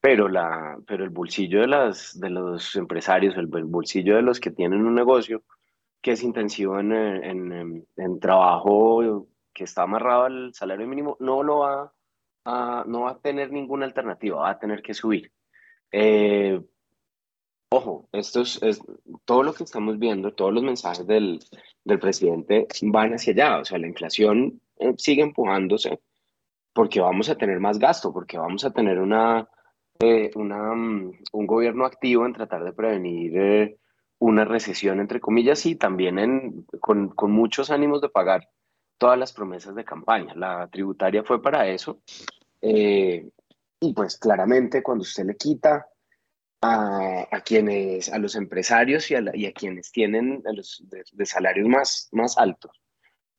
Pero, 0.00 0.28
la, 0.28 0.78
pero 0.86 1.02
el 1.02 1.10
bolsillo 1.10 1.62
de, 1.62 1.66
las, 1.66 2.20
de 2.20 2.30
los 2.30 2.76
empresarios, 2.76 3.36
el, 3.36 3.46
bolsillo 3.46 4.14
de 4.14 4.22
los 4.22 4.38
que 4.38 4.52
tienen 4.52 4.86
un 4.86 4.94
negocio 4.94 5.42
que 6.04 6.12
es 6.12 6.22
intensivo 6.22 6.78
en, 6.78 6.92
en, 6.92 7.86
en, 7.96 8.20
trabajo 8.20 9.26
que 9.54 9.64
está 9.64 9.84
amarrado 9.84 10.24
al 10.24 10.52
salario 10.52 10.86
mínimo, 10.86 11.16
no 11.18 11.42
lo 11.42 11.60
va 11.60 11.94
a, 12.44 12.84
no 12.86 13.02
va 13.02 13.12
a 13.12 13.18
tener 13.20 13.50
ninguna 13.50 13.86
alternativa, 13.86 14.40
va 14.40 14.50
a 14.50 14.58
tener 14.58 14.82
que 14.82 14.92
subir. 14.92 15.32
Eh, 15.90 16.60
Ojo, 17.70 18.08
esto 18.12 18.42
es, 18.42 18.60
todo 19.24 19.42
lo 19.42 19.54
que 19.54 19.64
estamos 19.64 19.98
viendo, 19.98 20.32
todos 20.34 20.52
los 20.52 20.62
mensajes 20.62 21.06
del, 21.06 21.40
del 21.84 21.98
presidente 21.98 22.68
van 22.82 23.14
hacia 23.14 23.32
allá. 23.32 23.58
O 23.62 23.64
sea, 23.64 23.78
la 23.78 23.88
inflación 23.88 24.60
eh, 24.78 24.94
sigue 24.96 25.22
empujándose 25.22 26.00
porque 26.72 27.00
vamos 27.00 27.30
a 27.30 27.36
tener 27.36 27.58
más 27.58 27.80
gasto, 27.80 28.12
porque 28.12 28.38
vamos 28.38 28.64
a 28.64 28.72
tener 28.72 29.00
una, 29.00 29.48
eh, 30.00 30.30
una, 30.36 30.74
mm, 30.74 31.18
un 31.32 31.46
gobierno 31.46 31.84
activo 31.84 32.26
en 32.26 32.34
tratar 32.34 32.62
de 32.62 32.74
prevenir 32.74 33.36
eh, 33.36 33.78
una 34.24 34.44
recesión, 34.46 35.00
entre 35.00 35.20
comillas, 35.20 35.66
y 35.66 35.76
también 35.76 36.66
con, 36.80 37.12
muchos 37.30 37.70
ánimos 37.70 38.00
de 38.00 38.08
pagar 38.08 38.48
todas 38.96 39.18
las 39.18 39.34
promesas 39.34 39.74
de 39.74 39.84
campaña. 39.84 40.34
La 40.34 40.66
tributaria 40.68 41.22
fue 41.22 41.42
para 41.42 41.66
eso. 41.68 42.00
y 42.60 43.92
pues 43.94 44.16
claramente 44.16 44.82
cuando 44.82 45.02
usted 45.02 45.26
le 45.26 45.36
quita 45.36 45.86
a, 46.62 47.40
quienes, 47.44 48.10
a 48.10 48.18
los 48.18 48.34
empresarios 48.34 49.10
y 49.10 49.14
a, 49.16 49.22
y 49.34 49.44
a 49.44 49.52
quienes 49.52 49.92
tienen 49.92 50.42
los 50.54 50.82
de, 50.88 51.26
salarios 51.26 51.68
más, 51.68 52.08
más 52.12 52.38
altos, 52.38 52.80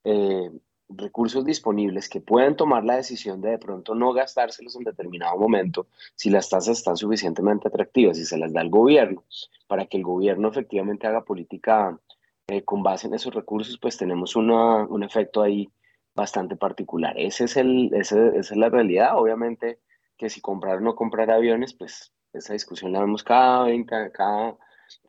eh, 0.04 0.52
recursos 0.90 1.44
disponibles 1.46 2.10
que 2.10 2.22
pueden 2.22 2.56
tomar 2.56 2.84
la 2.84 2.96
decisión 2.96 3.42
de 3.42 3.52
de 3.52 3.58
pronto 3.58 3.96
no 3.96 4.14
gastárselos 4.14 4.76
en 4.76 4.84
determinado 4.84 5.38
momento 5.38 5.88
si 6.16 6.30
las 6.30 6.50
tasas 6.50 6.78
están 6.78 6.96
suficientemente 6.96 7.68
atractivas 7.68 8.18
y 8.20 8.26
se 8.26 8.38
las 8.38 8.54
da 8.54 8.62
el 8.62 8.70
gobierno 8.70 9.24
para 9.68 9.88
que 9.88 9.98
el 9.98 10.04
gobierno 10.04 10.50
efectivamente 10.50 11.08
haga 11.08 11.26
política 11.26 12.00
eh, 12.48 12.64
con 12.64 12.84
base 12.84 13.08
en 13.08 13.16
esos 13.16 13.34
recursos, 13.34 13.80
pues 13.80 13.98
tenemos 13.98 14.36
una, 14.36 14.86
un 14.86 15.04
efecto 15.04 15.42
ahí 15.42 15.68
bastante 16.14 16.56
particular. 16.56 17.16
Ese 17.18 17.46
es 17.46 17.58
el, 17.58 17.92
esa 17.94 18.28
es 18.36 18.56
la 18.56 18.70
realidad. 18.70 19.18
Obviamente 19.18 19.80
que 20.16 20.30
si 20.30 20.42
comprar 20.42 20.78
o 20.78 20.82
no 20.82 20.96
comprar 20.96 21.32
aviones, 21.32 21.74
pues 21.74 22.14
esa 22.34 22.54
discusión 22.54 22.94
la 22.94 23.02
vemos 23.02 23.24
cada 23.24 23.64
20, 23.64 24.12
cada, 24.12 24.58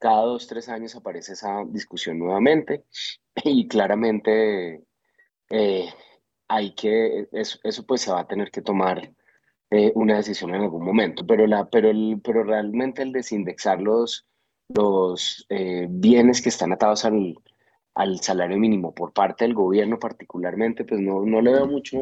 cada 0.00 0.22
dos, 0.22 0.46
tres 0.46 0.68
años 0.70 0.96
aparece 0.96 1.34
esa 1.34 1.64
discusión 1.66 2.18
nuevamente 2.18 2.84
y 3.44 3.68
claramente 3.68 4.85
eh, 5.50 5.88
hay 6.48 6.74
que, 6.74 7.28
eso, 7.32 7.86
pues 7.86 8.02
se 8.02 8.12
va 8.12 8.20
a 8.20 8.26
tener 8.26 8.50
que 8.50 8.62
tomar 8.62 9.12
eh, 9.70 9.92
una 9.94 10.16
decisión 10.16 10.54
en 10.54 10.62
algún 10.62 10.84
momento, 10.84 11.26
pero, 11.26 11.46
la, 11.46 11.68
pero, 11.68 11.90
el, 11.90 12.20
pero 12.22 12.44
realmente 12.44 13.02
el 13.02 13.12
desindexar 13.12 13.80
los, 13.80 14.26
los 14.68 15.46
eh, 15.48 15.86
bienes 15.88 16.42
que 16.42 16.48
están 16.48 16.72
atados 16.72 17.04
al, 17.04 17.34
al 17.94 18.20
salario 18.20 18.58
mínimo 18.58 18.94
por 18.94 19.12
parte 19.12 19.44
del 19.44 19.54
gobierno 19.54 19.98
particularmente, 19.98 20.84
pues 20.84 21.00
no, 21.00 21.24
no 21.24 21.40
le 21.40 21.52
veo 21.52 21.66
mucho 21.66 21.98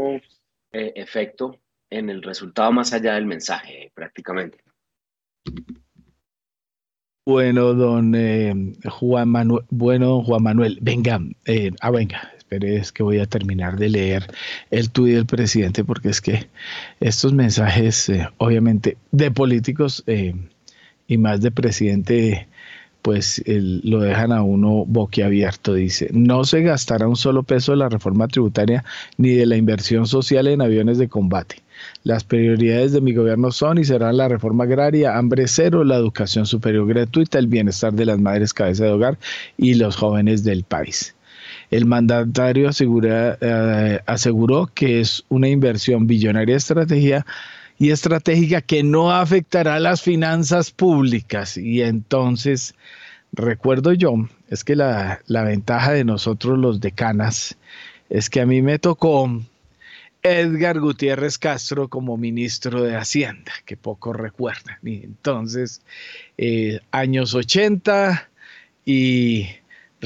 efecto 0.72 1.56
en 1.88 2.10
el 2.10 2.20
resultado 2.20 2.72
más 2.72 2.92
allá 2.92 3.14
del 3.14 3.26
mensaje 3.26 3.92
prácticamente. 3.94 4.58
Bueno, 7.26 7.72
don 7.72 8.14
eh, 8.14 8.52
Juan 8.90 9.30
Manuel, 9.30 9.64
bueno, 9.70 10.22
Juan 10.22 10.42
Manuel, 10.42 10.78
venga, 10.82 11.20
eh, 11.46 11.70
ah, 11.80 11.90
venga, 11.90 12.30
es 12.50 12.92
que 12.92 13.02
voy 13.02 13.18
a 13.18 13.26
terminar 13.26 13.78
de 13.78 13.88
leer 13.88 14.32
el 14.70 14.90
tuit 14.90 15.14
del 15.14 15.26
presidente 15.26 15.84
porque 15.84 16.10
es 16.10 16.20
que 16.20 16.46
estos 17.00 17.32
mensajes, 17.32 18.08
eh, 18.08 18.28
obviamente, 18.38 18.96
de 19.10 19.30
políticos 19.30 20.04
y 21.06 21.18
más 21.18 21.40
de 21.40 21.50
presidente, 21.50 22.48
pues 23.02 23.42
lo 23.46 24.00
dejan 24.00 24.32
a 24.32 24.42
uno 24.42 24.84
boquiabierto. 24.86 25.74
Dice, 25.74 26.08
no 26.12 26.44
se 26.44 26.62
gastará 26.62 27.06
un 27.06 27.16
solo 27.16 27.42
peso 27.42 27.72
de 27.72 27.78
la 27.78 27.88
reforma 27.88 28.28
tributaria 28.28 28.84
ni 29.18 29.30
de 29.30 29.46
la 29.46 29.56
inversión 29.56 30.06
social 30.06 30.46
en 30.46 30.62
aviones 30.62 30.96
de 30.98 31.08
combate. 31.08 31.56
Las 32.02 32.24
prioridades 32.24 32.92
de 32.92 33.00
mi 33.02 33.12
gobierno 33.12 33.50
son 33.50 33.78
y 33.78 33.84
serán 33.84 34.16
la 34.16 34.28
reforma 34.28 34.64
agraria, 34.64 35.18
hambre 35.18 35.48
cero, 35.48 35.84
la 35.84 35.96
educación 35.96 36.46
superior 36.46 36.86
gratuita, 36.86 37.38
el 37.38 37.46
bienestar 37.46 37.92
de 37.92 38.06
las 38.06 38.18
madres 38.18 38.54
cabeza 38.54 38.84
de 38.84 38.90
hogar 38.90 39.18
y 39.58 39.74
los 39.74 39.96
jóvenes 39.96 40.44
del 40.44 40.64
país. 40.64 41.13
El 41.74 41.86
mandatario 41.86 42.70
eh, 42.70 44.00
aseguró 44.06 44.70
que 44.72 45.00
es 45.00 45.24
una 45.28 45.48
inversión 45.48 46.06
billonaria 46.06 46.56
estrategia 46.56 47.26
y 47.80 47.90
estratégica 47.90 48.60
que 48.60 48.84
no 48.84 49.10
afectará 49.10 49.80
las 49.80 50.00
finanzas 50.00 50.70
públicas. 50.70 51.56
Y 51.56 51.82
entonces, 51.82 52.76
recuerdo 53.32 53.92
yo, 53.92 54.14
es 54.50 54.62
que 54.62 54.76
la, 54.76 55.20
ventaja 55.26 55.90
de 55.90 56.04
nosotros 56.04 56.56
los 56.60 56.80
decanas 56.80 57.56
es 58.08 58.30
que 58.30 58.40
a 58.40 58.46
mí 58.46 58.62
me 58.62 58.78
tocó 58.78 59.42
Edgar 60.22 60.78
Gutiérrez 60.78 61.38
Castro 61.38 61.88
como 61.88 62.16
ministro 62.16 62.84
de 62.84 62.94
Hacienda, 62.94 63.50
que 63.64 63.76
poco 63.76 64.12
recuerdan. 64.12 64.78
Y 64.84 65.02
entonces, 65.02 65.82
eh, 66.38 66.78
años 66.92 67.34
80 67.34 68.30
y 68.86 69.48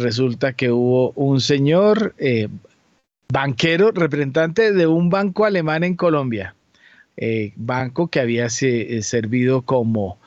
resulta 0.00 0.52
que 0.52 0.70
hubo 0.70 1.12
un 1.12 1.40
señor 1.40 2.14
eh, 2.18 2.48
banquero, 3.32 3.90
representante 3.92 4.72
de 4.72 4.86
un 4.86 5.10
banco 5.10 5.44
alemán 5.44 5.84
en 5.84 5.96
Colombia, 5.96 6.54
eh, 7.16 7.52
banco 7.56 8.08
que 8.08 8.20
había 8.20 8.48
servido 8.50 9.62
como 9.62 10.18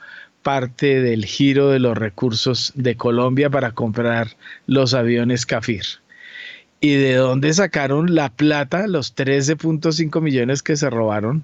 parte 0.43 1.01
del 1.01 1.25
giro 1.25 1.69
de 1.69 1.79
los 1.79 1.97
recursos 1.97 2.73
de 2.75 2.95
Colombia 2.95 3.49
para 3.49 3.71
comprar 3.71 4.35
los 4.65 4.93
aviones 4.93 5.45
Cafir 5.45 5.83
y 6.81 6.95
de 6.95 7.13
dónde 7.13 7.53
sacaron 7.53 8.15
la 8.15 8.29
plata, 8.29 8.87
los 8.87 9.15
13.5 9.15 10.19
millones 10.19 10.63
que 10.63 10.75
se 10.75 10.89
robaron 10.89 11.43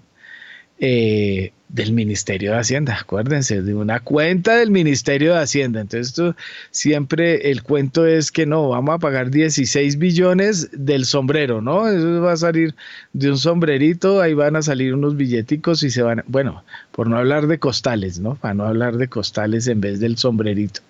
eh, 0.79 1.51
del 1.69 1.91
Ministerio 1.91 2.53
de 2.53 2.59
Hacienda, 2.59 2.97
acuérdense, 3.01 3.61
de 3.61 3.73
una 3.73 3.99
cuenta 3.99 4.55
del 4.57 4.71
Ministerio 4.71 5.33
de 5.33 5.39
Hacienda. 5.39 5.81
Entonces, 5.81 6.07
esto, 6.07 6.35
siempre 6.71 7.51
el 7.51 7.61
cuento 7.63 8.05
es 8.05 8.31
que 8.31 8.45
no, 8.45 8.69
vamos 8.69 8.95
a 8.95 8.99
pagar 8.99 9.29
16 9.29 9.97
billones 9.97 10.69
del 10.71 11.05
sombrero, 11.05 11.61
¿no? 11.61 11.87
Eso 11.87 12.21
va 12.21 12.33
a 12.33 12.37
salir 12.37 12.73
de 13.13 13.31
un 13.31 13.37
sombrerito, 13.37 14.21
ahí 14.21 14.33
van 14.33 14.55
a 14.55 14.61
salir 14.61 14.93
unos 14.93 15.17
billeticos 15.17 15.83
y 15.83 15.89
se 15.89 16.01
van, 16.01 16.23
bueno, 16.27 16.63
por 16.91 17.09
no 17.09 17.17
hablar 17.17 17.47
de 17.47 17.59
costales, 17.59 18.19
¿no? 18.19 18.35
Para 18.35 18.53
no 18.53 18.63
hablar 18.65 18.97
de 18.97 19.07
costales 19.09 19.67
en 19.67 19.81
vez 19.81 19.99
del 19.99 20.17
sombrerito. 20.17 20.81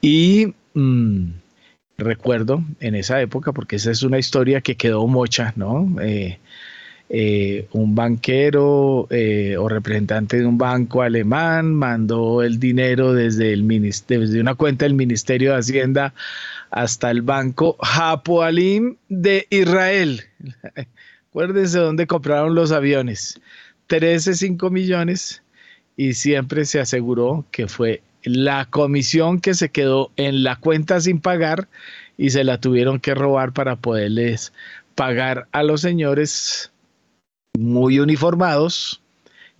Y... 0.00 0.54
Mm, 0.74 1.30
recuerdo 2.00 2.64
en 2.80 2.94
esa 2.94 3.20
época, 3.20 3.52
porque 3.52 3.76
esa 3.76 3.90
es 3.90 4.02
una 4.02 4.18
historia 4.18 4.60
que 4.62 4.76
quedó 4.76 5.06
mocha, 5.06 5.52
¿no? 5.56 5.96
Eh, 6.00 6.38
eh, 7.12 7.66
un 7.72 7.96
banquero 7.96 9.08
eh, 9.10 9.56
o 9.58 9.68
representante 9.68 10.38
de 10.38 10.46
un 10.46 10.58
banco 10.58 11.02
alemán 11.02 11.74
mandó 11.74 12.40
el 12.40 12.60
dinero 12.60 13.12
desde, 13.12 13.52
el 13.52 13.66
desde 13.66 14.40
una 14.40 14.54
cuenta 14.54 14.84
del 14.84 14.94
Ministerio 14.94 15.50
de 15.50 15.58
Hacienda 15.58 16.14
hasta 16.70 17.10
el 17.10 17.22
banco 17.22 17.76
Hapoalim 17.80 18.94
de 19.08 19.48
Israel. 19.50 20.22
Acuérdense 21.30 21.80
dónde 21.80 22.06
compraron 22.06 22.54
los 22.54 22.70
aviones. 22.70 23.40
13,5 23.88 24.70
millones 24.70 25.42
y 25.96 26.14
siempre 26.14 26.64
se 26.64 26.78
aseguró 26.78 27.44
que 27.50 27.66
fue 27.66 28.02
la 28.22 28.66
comisión 28.66 29.40
que 29.40 29.54
se 29.54 29.70
quedó 29.70 30.12
en 30.16 30.44
la 30.44 30.54
cuenta 30.54 31.00
sin 31.00 31.20
pagar 31.20 31.66
y 32.16 32.30
se 32.30 32.44
la 32.44 32.60
tuvieron 32.60 33.00
que 33.00 33.16
robar 33.16 33.52
para 33.52 33.74
poderles 33.74 34.52
pagar 34.94 35.48
a 35.50 35.64
los 35.64 35.80
señores 35.80 36.69
muy 37.58 37.98
uniformados 38.00 39.02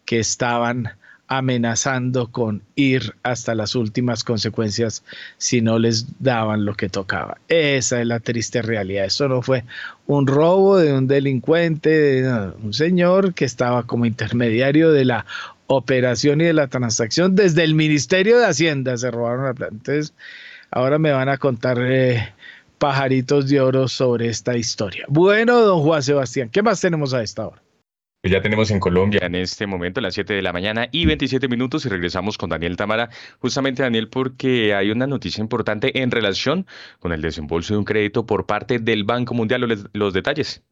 que 0.05 0.19
estaban 0.19 0.91
amenazando 1.29 2.33
con 2.33 2.63
ir 2.75 3.15
hasta 3.23 3.55
las 3.55 3.77
últimas 3.77 4.25
consecuencias 4.25 5.05
si 5.39 5.61
no 5.61 5.79
les 5.79 6.07
daban 6.19 6.65
lo 6.65 6.75
que 6.75 6.89
tocaba. 6.89 7.39
Esa 7.49 8.01
es 8.01 8.07
la 8.07 8.19
triste 8.19 8.63
realidad. 8.63 9.05
Eso 9.05 9.29
no 9.29 9.41
fue 9.41 9.65
un 10.07 10.27
robo 10.27 10.79
de 10.79 10.93
un 10.93 11.07
delincuente, 11.07 11.91
de 11.91 12.53
un 12.63 12.73
señor 12.73 13.33
que 13.33 13.45
estaba 13.45 13.85
como 13.85 14.07
intermediario 14.07 14.91
de 14.91 15.05
la 15.05 15.25
operación 15.69 16.41
y 16.41 16.47
de 16.47 16.53
la 16.53 16.67
transacción 16.67 17.37
desde 17.37 17.63
el 17.63 17.77
Ministerio 17.77 18.41
de 18.41 18.47
Hacienda. 18.47 18.97
Se 18.97 19.13
robaron 19.13 19.45
la 19.45 19.55
planta. 19.55 19.77
Entonces, 19.77 20.15
ahora 20.73 20.99
me 20.99 21.13
van 21.13 21.29
a 21.29 21.39
contar 21.39 21.79
eh, 21.81 22.35
pajaritos 22.79 23.49
de 23.49 23.61
oro 23.61 23.87
sobre 23.87 24.29
esta 24.29 24.57
historia. 24.57 25.05
Bueno, 25.07 25.61
don 25.61 25.83
Juan 25.83 26.03
Sebastián, 26.03 26.49
¿qué 26.49 26.61
más 26.61 26.81
tenemos 26.81 27.15
a 27.15 27.23
esta 27.23 27.47
hora? 27.47 27.63
Pues 28.23 28.33
ya 28.33 28.43
tenemos 28.43 28.71
en 28.71 28.81
Colombia 28.81 29.21
en 29.23 29.35
este 29.35 29.67
momento 29.67 30.03
las 30.03 30.13
7 30.13 30.35
de 30.35 30.43
la 30.43 30.53
mañana 30.53 30.89
y 30.93 31.07
27 31.07 31.49
minutos 31.49 31.87
y 31.87 31.89
regresamos 31.89 32.37
con 32.37 32.51
Daniel 32.51 32.77
Tamara. 32.77 33.09
Justamente 33.39 33.83
Daniel 33.83 34.09
porque 34.11 34.75
hay 34.75 34.91
una 34.91 35.07
noticia 35.07 35.41
importante 35.41 36.03
en 36.03 36.11
relación 36.11 36.67
con 36.99 37.13
el 37.13 37.23
desembolso 37.23 37.73
de 37.73 37.79
un 37.79 37.87
crédito 37.87 38.27
por 38.27 38.45
parte 38.45 38.79
del 38.79 39.05
Banco 39.05 39.33
Mundial. 39.33 39.63
Los, 39.63 39.87
los 39.95 40.13
detalles. 40.13 40.63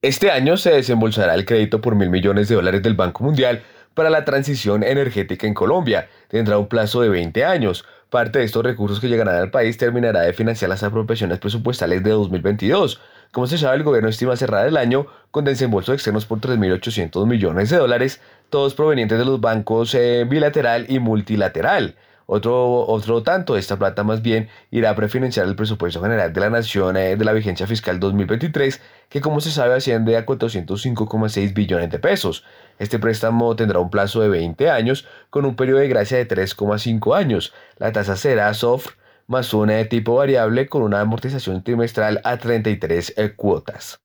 Este 0.00 0.30
año 0.30 0.56
se 0.56 0.70
desembolsará 0.70 1.34
el 1.34 1.44
crédito 1.44 1.82
por 1.82 1.94
mil 1.94 2.08
millones 2.08 2.48
de 2.48 2.54
dólares 2.54 2.82
del 2.82 2.94
Banco 2.94 3.22
Mundial 3.22 3.62
para 3.92 4.08
la 4.08 4.24
transición 4.24 4.82
energética 4.82 5.46
en 5.46 5.52
Colombia. 5.52 6.08
Tendrá 6.28 6.56
un 6.56 6.68
plazo 6.68 7.02
de 7.02 7.10
20 7.10 7.44
años. 7.44 7.84
Parte 8.08 8.38
de 8.38 8.46
estos 8.46 8.64
recursos 8.64 9.00
que 9.00 9.08
llegarán 9.08 9.36
al 9.36 9.50
país 9.50 9.76
terminará 9.76 10.22
de 10.22 10.32
financiar 10.32 10.70
las 10.70 10.82
apropiaciones 10.82 11.38
presupuestales 11.38 12.02
de 12.02 12.10
2022. 12.10 13.00
Como 13.34 13.48
se 13.48 13.58
sabe, 13.58 13.78
el 13.78 13.82
gobierno 13.82 14.08
estima 14.08 14.36
cerrar 14.36 14.68
el 14.68 14.76
año 14.76 15.08
con 15.32 15.44
desembolsos 15.44 15.94
externos 15.94 16.24
por 16.24 16.38
3.800 16.38 17.26
millones 17.26 17.68
de 17.68 17.78
dólares, 17.78 18.20
todos 18.48 18.74
provenientes 18.74 19.18
de 19.18 19.24
los 19.24 19.40
bancos 19.40 19.92
eh, 19.96 20.24
bilateral 20.24 20.86
y 20.88 21.00
multilateral. 21.00 21.96
Otro, 22.26 22.86
otro 22.86 23.24
tanto 23.24 23.54
de 23.54 23.60
esta 23.60 23.76
plata 23.76 24.04
más 24.04 24.22
bien 24.22 24.50
irá 24.70 24.90
a 24.90 24.94
prefinanciar 24.94 25.48
el 25.48 25.56
presupuesto 25.56 26.00
general 26.00 26.32
de 26.32 26.40
la 26.40 26.48
nación 26.48 26.96
eh, 26.96 27.16
de 27.16 27.24
la 27.24 27.32
vigencia 27.32 27.66
fiscal 27.66 27.98
2023, 27.98 28.80
que 29.08 29.20
como 29.20 29.40
se 29.40 29.50
sabe 29.50 29.74
asciende 29.74 30.16
a 30.16 30.24
405,6 30.24 31.54
billones 31.54 31.90
de 31.90 31.98
pesos. 31.98 32.44
Este 32.78 33.00
préstamo 33.00 33.56
tendrá 33.56 33.80
un 33.80 33.90
plazo 33.90 34.20
de 34.20 34.28
20 34.28 34.70
años 34.70 35.08
con 35.30 35.44
un 35.44 35.56
periodo 35.56 35.80
de 35.80 35.88
gracia 35.88 36.18
de 36.18 36.28
3,5 36.28 37.16
años. 37.16 37.52
La 37.78 37.90
tasa 37.90 38.14
será 38.14 38.54
soft 38.54 38.90
más 39.26 39.50
de 39.50 39.84
tipo 39.86 40.16
variable 40.16 40.66
con 40.66 40.82
una 40.82 41.00
amortización 41.00 41.62
trimestral 41.62 42.20
a 42.24 42.36
33 42.36 43.14
eh, 43.16 43.34
cuotas. 43.34 44.00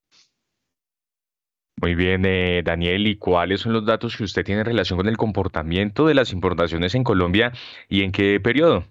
Muy 1.82 1.96
bien, 1.96 2.26
eh, 2.26 2.62
Daniel, 2.64 3.08
¿y 3.08 3.16
cuáles 3.16 3.62
son 3.62 3.72
los 3.72 3.86
datos 3.86 4.18
que 4.18 4.24
usted 4.24 4.44
tiene 4.44 4.62
en 4.62 4.68
relación 4.68 4.98
con 4.98 5.08
el 5.08 5.16
comportamiento 5.16 6.06
de 6.08 6.14
las 6.14 6.34
importaciones 6.34 6.94
en 6.94 7.06
Colombia 7.06 7.54
y 7.88 8.04
en 8.04 8.12
qué 8.12 8.40
periodo? 8.42 8.84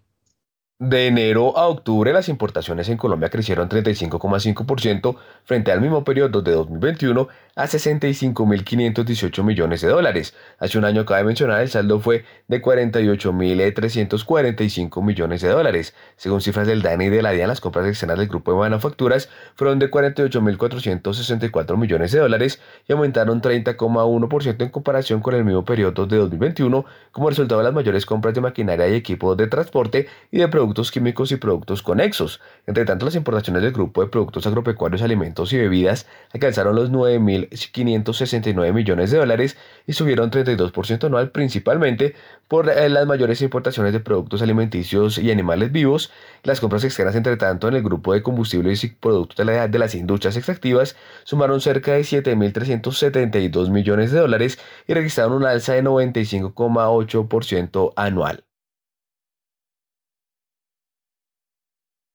De 0.81 1.09
enero 1.09 1.59
a 1.59 1.67
octubre 1.67 2.13
las 2.13 2.29
importaciones 2.29 2.89
en 2.89 2.99
Colombia 2.99 3.31
crecieron 3.31 3.69
35,5% 3.69 5.17
frente 5.43 5.73
al 5.73 5.81
mismo 5.81 6.05
periodo 6.05 6.41
de 6.41 6.53
2021 6.53 7.27
a 7.57 7.67
65.518 7.67 9.43
millones 9.43 9.81
de 9.81 9.89
dólares. 9.89 10.37
Hace 10.61 10.79
un 10.79 10.85
año, 10.85 11.05
cabe 11.05 11.25
mencionar, 11.25 11.63
el 11.63 11.69
saldo 11.69 11.99
fue 11.99 12.25
de 12.47 12.63
48.345 12.63 15.03
millones 15.03 15.43
de 15.43 15.49
dólares. 15.49 15.97
Según 16.17 16.41
cifras 16.41 16.69
del 16.69 16.83
DANE 16.83 17.07
y 17.07 17.09
de 17.09 17.23
la 17.23 17.33
DIAN, 17.33 17.49
las 17.49 17.61
compras 17.61 17.89
externas 17.89 18.17
del 18.17 18.29
grupo 18.29 18.53
de 18.53 18.59
manufacturas 18.59 19.29
fueron 19.57 19.81
de 19.81 19.91
48.464 19.91 21.77
millones 21.77 22.13
de 22.13 22.21
dólares 22.21 22.61
y 22.87 22.93
aumentaron 22.93 23.43
30,1% 23.43 24.63
en 24.63 24.69
comparación 24.69 25.23
con 25.23 25.35
el 25.35 25.45
mismo 25.45 25.65
periodo 25.65 26.07
de 26.07 26.19
2021 26.19 26.85
como 27.11 27.31
resultado 27.31 27.61
de 27.61 27.65
las 27.65 27.75
mayores 27.75 28.07
compras 28.07 28.35
de 28.35 28.43
maquinaria 28.43 28.87
y 28.87 28.95
equipos 28.95 29.37
de 29.37 29.49
transporte 29.49 30.07
y 30.31 30.39
de 30.39 30.47
químicos 30.91 31.33
y 31.33 31.37
productos 31.37 31.83
conexos. 31.83 32.41
Entre 32.67 32.85
tanto, 32.85 33.07
las 33.07 33.15
importaciones 33.15 33.63
del 33.63 33.73
grupo 33.73 34.03
de 34.03 34.09
productos 34.09 34.47
agropecuarios, 34.47 35.03
alimentos 35.03 35.53
y 35.53 35.59
bebidas 35.59 36.07
alcanzaron 36.33 36.77
los 36.77 36.91
9.000 36.91 37.49
569 37.73 38.73
millones 38.73 39.11
de 39.11 39.19
dólares 39.19 39.57
y 39.87 39.93
subieron 39.93 40.31
32% 40.31 41.05
anual 41.05 41.31
principalmente 41.31 42.15
por 42.49 42.69
eh, 42.69 42.89
las 42.89 43.07
mayores 43.07 43.43
importaciones 43.43 43.93
de 43.93 44.01
productos 44.01 44.43
alimenticios 44.43 45.19
y 45.19 45.31
animales 45.31 45.73
vivos. 45.73 46.11
Las 46.43 46.61
compras 46.61 46.85
externas, 46.85 47.15
entre 47.15 47.37
tanto, 47.37 47.69
en 47.69 47.75
el 47.75 47.83
grupo 47.83 48.13
de 48.13 48.23
combustibles 48.23 48.85
y 48.85 48.89
productos 48.89 49.37
de, 49.37 49.45
la, 49.45 49.69
de 49.69 49.79
las 49.79 49.95
industrias 49.95 50.37
extractivas 50.37 50.97
sumaron 51.25 51.61
cerca 51.61 51.93
de 51.93 52.01
7.372 52.01 53.71
millones 53.71 54.13
de 54.13 54.21
dólares 54.21 54.59
y 54.87 54.95
registraron 54.95 55.35
una 55.35 55.51
alza 55.51 55.75
de 55.75 55.83
95,8% 55.83 57.93
anual. 57.97 58.48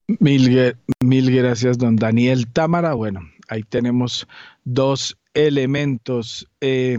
Mil, 0.07 0.75
mil 0.99 1.35
gracias, 1.35 1.77
don 1.77 1.95
Daniel 1.95 2.47
Támara. 2.51 2.93
Bueno, 2.93 3.21
ahí 3.47 3.63
tenemos 3.63 4.27
dos 4.65 5.17
elementos. 5.33 6.49
Eh, 6.59 6.97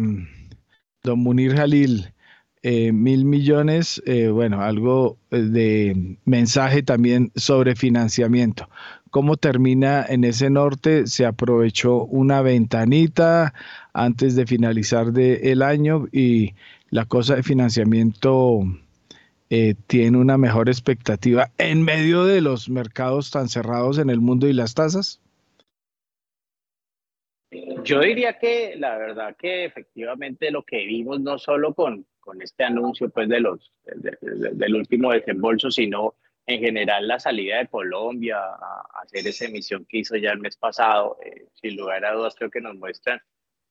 don 1.02 1.18
Munir 1.18 1.54
Jalil, 1.54 2.14
eh, 2.62 2.92
mil 2.92 3.26
millones, 3.26 4.02
eh, 4.06 4.28
bueno, 4.28 4.62
algo 4.62 5.18
de 5.30 6.16
mensaje 6.24 6.82
también 6.82 7.30
sobre 7.36 7.76
financiamiento. 7.76 8.70
¿Cómo 9.10 9.36
termina 9.36 10.04
en 10.08 10.24
ese 10.24 10.48
norte? 10.48 11.06
Se 11.06 11.26
aprovechó 11.26 12.04
una 12.04 12.40
ventanita 12.40 13.52
antes 13.92 14.34
de 14.34 14.46
finalizar 14.46 15.12
el 15.16 15.62
año 15.62 16.06
y 16.10 16.54
la 16.88 17.04
cosa 17.04 17.36
de 17.36 17.42
financiamiento 17.42 18.62
tiene 19.48 20.18
una 20.18 20.36
mejor 20.36 20.68
expectativa 20.68 21.50
en 21.58 21.82
medio 21.82 22.24
de 22.24 22.40
los 22.40 22.68
mercados 22.68 23.30
tan 23.30 23.48
cerrados 23.48 23.98
en 23.98 24.10
el 24.10 24.20
mundo 24.20 24.48
y 24.48 24.52
las 24.52 24.74
tasas. 24.74 25.20
Yo 27.84 28.00
diría 28.00 28.38
que 28.38 28.74
la 28.76 28.96
verdad 28.96 29.36
que 29.36 29.64
efectivamente 29.64 30.50
lo 30.50 30.62
que 30.62 30.84
vimos 30.84 31.20
no 31.20 31.38
solo 31.38 31.74
con, 31.74 32.06
con 32.18 32.42
este 32.42 32.64
anuncio 32.64 33.10
pues 33.10 33.28
de 33.28 33.40
los, 33.40 33.72
del 33.84 34.74
último 34.74 35.12
desembolso, 35.12 35.70
sino 35.70 36.14
en 36.46 36.60
general 36.60 37.06
la 37.06 37.20
salida 37.20 37.58
de 37.58 37.68
Colombia 37.68 38.38
a, 38.38 39.02
hacer 39.02 39.26
esa 39.26 39.44
emisión 39.44 39.86
que 39.88 39.98
hizo 39.98 40.16
ya 40.16 40.32
el 40.32 40.40
mes 40.40 40.56
pasado, 40.56 41.18
eh, 41.24 41.46
sin 41.54 41.76
lugar 41.76 42.04
a 42.04 42.14
dudas 42.14 42.34
creo 42.36 42.50
que 42.50 42.60
nos 42.60 42.74
muestran 42.76 43.20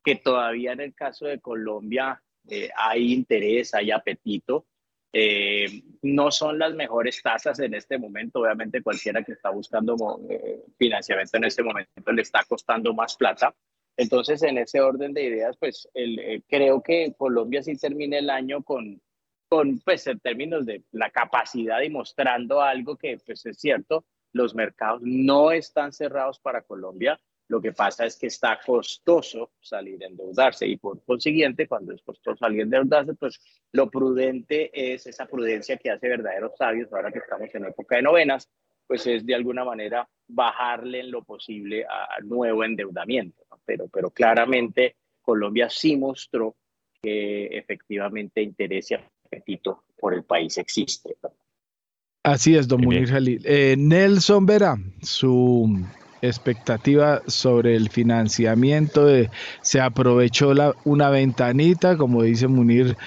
que 0.04 0.16
todavía 0.16 0.74
en 0.74 0.82
el 0.82 0.94
caso 0.94 1.26
de 1.26 1.40
Colombia 1.40 2.22
eh, 2.50 2.70
hay 2.78 3.14
interés, 3.14 3.74
hay 3.74 3.92
apetito. 3.92 4.66
Eh, 5.14 5.84
no 6.02 6.32
son 6.32 6.58
las 6.58 6.74
mejores 6.74 7.22
tasas 7.22 7.60
en 7.60 7.76
este 7.76 8.00
momento, 8.00 8.40
obviamente 8.40 8.82
cualquiera 8.82 9.24
que 9.24 9.34
está 9.34 9.52
buscando 9.52 9.96
financiamiento 10.78 11.38
en 11.38 11.44
este 11.44 11.62
momento 11.62 12.12
le 12.12 12.24
está 12.24 12.44
costando 12.46 12.94
más 12.96 13.16
plata, 13.16 13.54
entonces, 13.98 14.42
en 14.44 14.58
ese 14.58 14.82
orden 14.82 15.14
de 15.14 15.24
ideas, 15.24 15.56
pues 15.58 15.88
eh, 15.94 16.42
creo 16.48 16.82
que 16.82 17.14
Colombia 17.18 17.62
sí 17.62 17.76
termina 17.76 18.18
el 18.18 18.30
año 18.30 18.64
con, 18.64 19.02
con, 19.48 19.80
pues 19.80 20.08
en 20.08 20.20
términos 20.20 20.66
de 20.66 20.84
la 20.92 21.12
capacidad 21.12 21.82
y 21.82 21.90
mostrando 21.90 22.62
algo 22.62 22.98
que, 22.98 23.20
pues 23.24 23.46
es 23.46 23.58
cierto, 23.60 24.06
los 24.32 24.56
mercados 24.56 25.02
no 25.04 25.52
están 25.52 25.94
cerrados 25.94 26.40
para 26.40 26.64
Colombia. 26.64 27.20
Lo 27.54 27.62
que 27.62 27.72
pasa 27.72 28.08
es 28.08 28.18
que 28.18 28.26
está 28.26 28.60
costoso 28.66 29.52
salir 29.62 30.04
a 30.04 30.08
endeudarse 30.08 30.66
y 30.66 30.78
por 30.78 31.04
consiguiente, 31.06 31.68
cuando 31.68 31.94
es 31.94 32.02
costoso 32.02 32.36
salir 32.36 32.62
a 32.62 32.64
endeudarse, 32.64 33.14
pues 33.14 33.40
lo 33.74 33.92
prudente 33.92 34.72
es 34.74 35.06
esa 35.06 35.28
prudencia 35.28 35.78
que 35.78 35.92
hace 35.92 36.10
verdaderos 36.10 36.54
sabios 36.58 36.92
ahora 36.92 37.12
que 37.12 37.20
estamos 37.20 37.54
en 37.54 37.66
época 37.66 37.98
de 37.98 38.02
novenas, 38.02 38.50
pues 38.88 39.06
es 39.06 39.24
de 39.24 39.36
alguna 39.36 39.64
manera 39.64 40.10
bajarle 40.28 41.02
en 41.02 41.12
lo 41.12 41.24
posible 41.24 41.86
a, 41.86 42.20
nuevo 42.24 42.64
endeudamiento. 42.64 43.44
Pero, 43.64 43.88
pero 43.88 44.10
claramente 44.10 44.96
Colombia 45.22 45.70
sí 45.70 45.96
mostró 45.96 46.56
que 47.04 47.56
efectivamente 47.56 48.42
interés 48.42 48.90
y 48.90 48.96
apetito 48.96 49.84
por 50.00 50.16
el 50.16 50.24
país 50.24 50.58
existe. 50.58 51.18
Así 52.24 52.56
es, 52.56 52.68
don 52.68 52.82
Munir 52.82 53.10
Jalil. 53.10 53.44
Eh, 53.46 53.76
Nelson 53.78 54.48
Vera, 54.48 54.76
su 55.04 55.86
expectativa 56.24 57.22
sobre 57.28 57.76
el 57.76 57.90
financiamiento, 57.90 59.08
se 59.62 59.82
aprovechó 59.82 60.54
una 60.86 61.10
ventanita, 61.10 61.98
como 61.98 62.24
dice 62.24 62.48
Munir, 62.48 62.98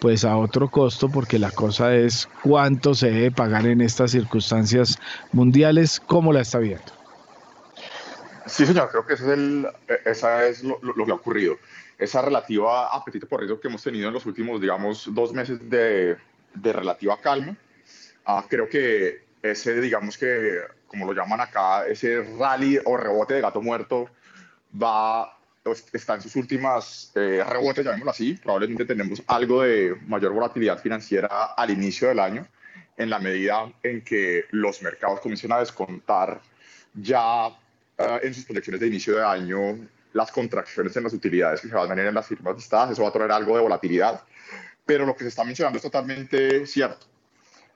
pues 0.00 0.24
a 0.24 0.36
otro 0.36 0.68
costo, 0.68 1.08
porque 1.08 1.38
la 1.38 1.50
cosa 1.50 1.94
es 1.94 2.28
cuánto 2.42 2.94
se 2.94 3.10
debe 3.10 3.30
pagar 3.30 3.66
en 3.66 3.80
estas 3.80 4.10
circunstancias 4.10 4.98
mundiales, 5.32 6.00
¿cómo 6.00 6.32
la 6.32 6.42
está 6.42 6.58
viendo? 6.58 6.92
Sí, 8.46 8.66
señor, 8.66 8.90
creo 8.90 9.06
que 9.06 9.14
ese 9.14 9.24
es 9.24 9.30
el, 9.30 9.66
e, 9.88 10.10
esa 10.10 10.46
es 10.46 10.62
lo, 10.62 10.78
lo, 10.82 11.06
que 11.06 11.12
ha 11.12 11.14
ocurrido. 11.14 11.56
Esa 11.96 12.20
relativa 12.20 12.88
apetito 12.88 13.26
por 13.26 13.40
riesgo 13.40 13.58
que 13.58 13.68
hemos 13.68 13.82
tenido 13.82 14.08
en 14.08 14.14
los 14.14 14.26
últimos, 14.26 14.60
digamos, 14.60 15.08
dos 15.14 15.32
meses 15.32 15.70
de, 15.70 16.16
de 16.52 16.72
relativa 16.72 17.18
calma, 17.20 17.56
ah, 18.26 18.44
creo 18.46 18.68
que 18.68 19.22
ese, 19.42 19.80
digamos 19.80 20.18
que, 20.18 20.60
como 20.94 21.12
lo 21.12 21.20
llaman 21.20 21.40
acá, 21.40 21.86
ese 21.86 22.22
rally 22.38 22.78
o 22.84 22.96
rebote 22.96 23.34
de 23.34 23.40
gato 23.40 23.60
muerto 23.60 24.08
va, 24.80 25.36
pues, 25.62 25.84
está 25.92 26.14
en 26.14 26.22
sus 26.22 26.36
últimas 26.36 27.10
eh, 27.16 27.42
rebotes, 27.46 27.84
llamémoslo 27.84 28.12
así. 28.12 28.34
Probablemente 28.34 28.84
tenemos 28.84 29.20
algo 29.26 29.62
de 29.62 29.96
mayor 30.06 30.32
volatilidad 30.32 30.78
financiera 30.78 31.54
al 31.56 31.70
inicio 31.70 32.08
del 32.08 32.20
año, 32.20 32.46
en 32.96 33.10
la 33.10 33.18
medida 33.18 33.72
en 33.82 34.02
que 34.02 34.44
los 34.52 34.82
mercados 34.82 35.20
comienzan 35.20 35.52
a 35.52 35.58
descontar 35.58 36.40
ya 36.94 37.48
eh, 37.98 38.20
en 38.22 38.32
sus 38.32 38.44
proyecciones 38.44 38.80
de 38.80 38.86
inicio 38.86 39.16
de 39.16 39.24
año 39.24 39.88
las 40.12 40.30
contracciones 40.30 40.96
en 40.96 41.02
las 41.02 41.12
utilidades 41.12 41.60
que 41.60 41.68
se 41.68 41.74
van 41.74 41.86
a 41.86 41.88
tener 41.88 42.06
en 42.06 42.14
las 42.14 42.28
firmas 42.28 42.54
listadas. 42.54 42.92
Eso 42.92 43.02
va 43.02 43.08
a 43.08 43.12
traer 43.12 43.32
algo 43.32 43.56
de 43.56 43.62
volatilidad. 43.62 44.22
Pero 44.86 45.04
lo 45.04 45.16
que 45.16 45.24
se 45.24 45.28
está 45.30 45.42
mencionando 45.42 45.78
es 45.78 45.82
totalmente 45.82 46.66
cierto 46.66 47.13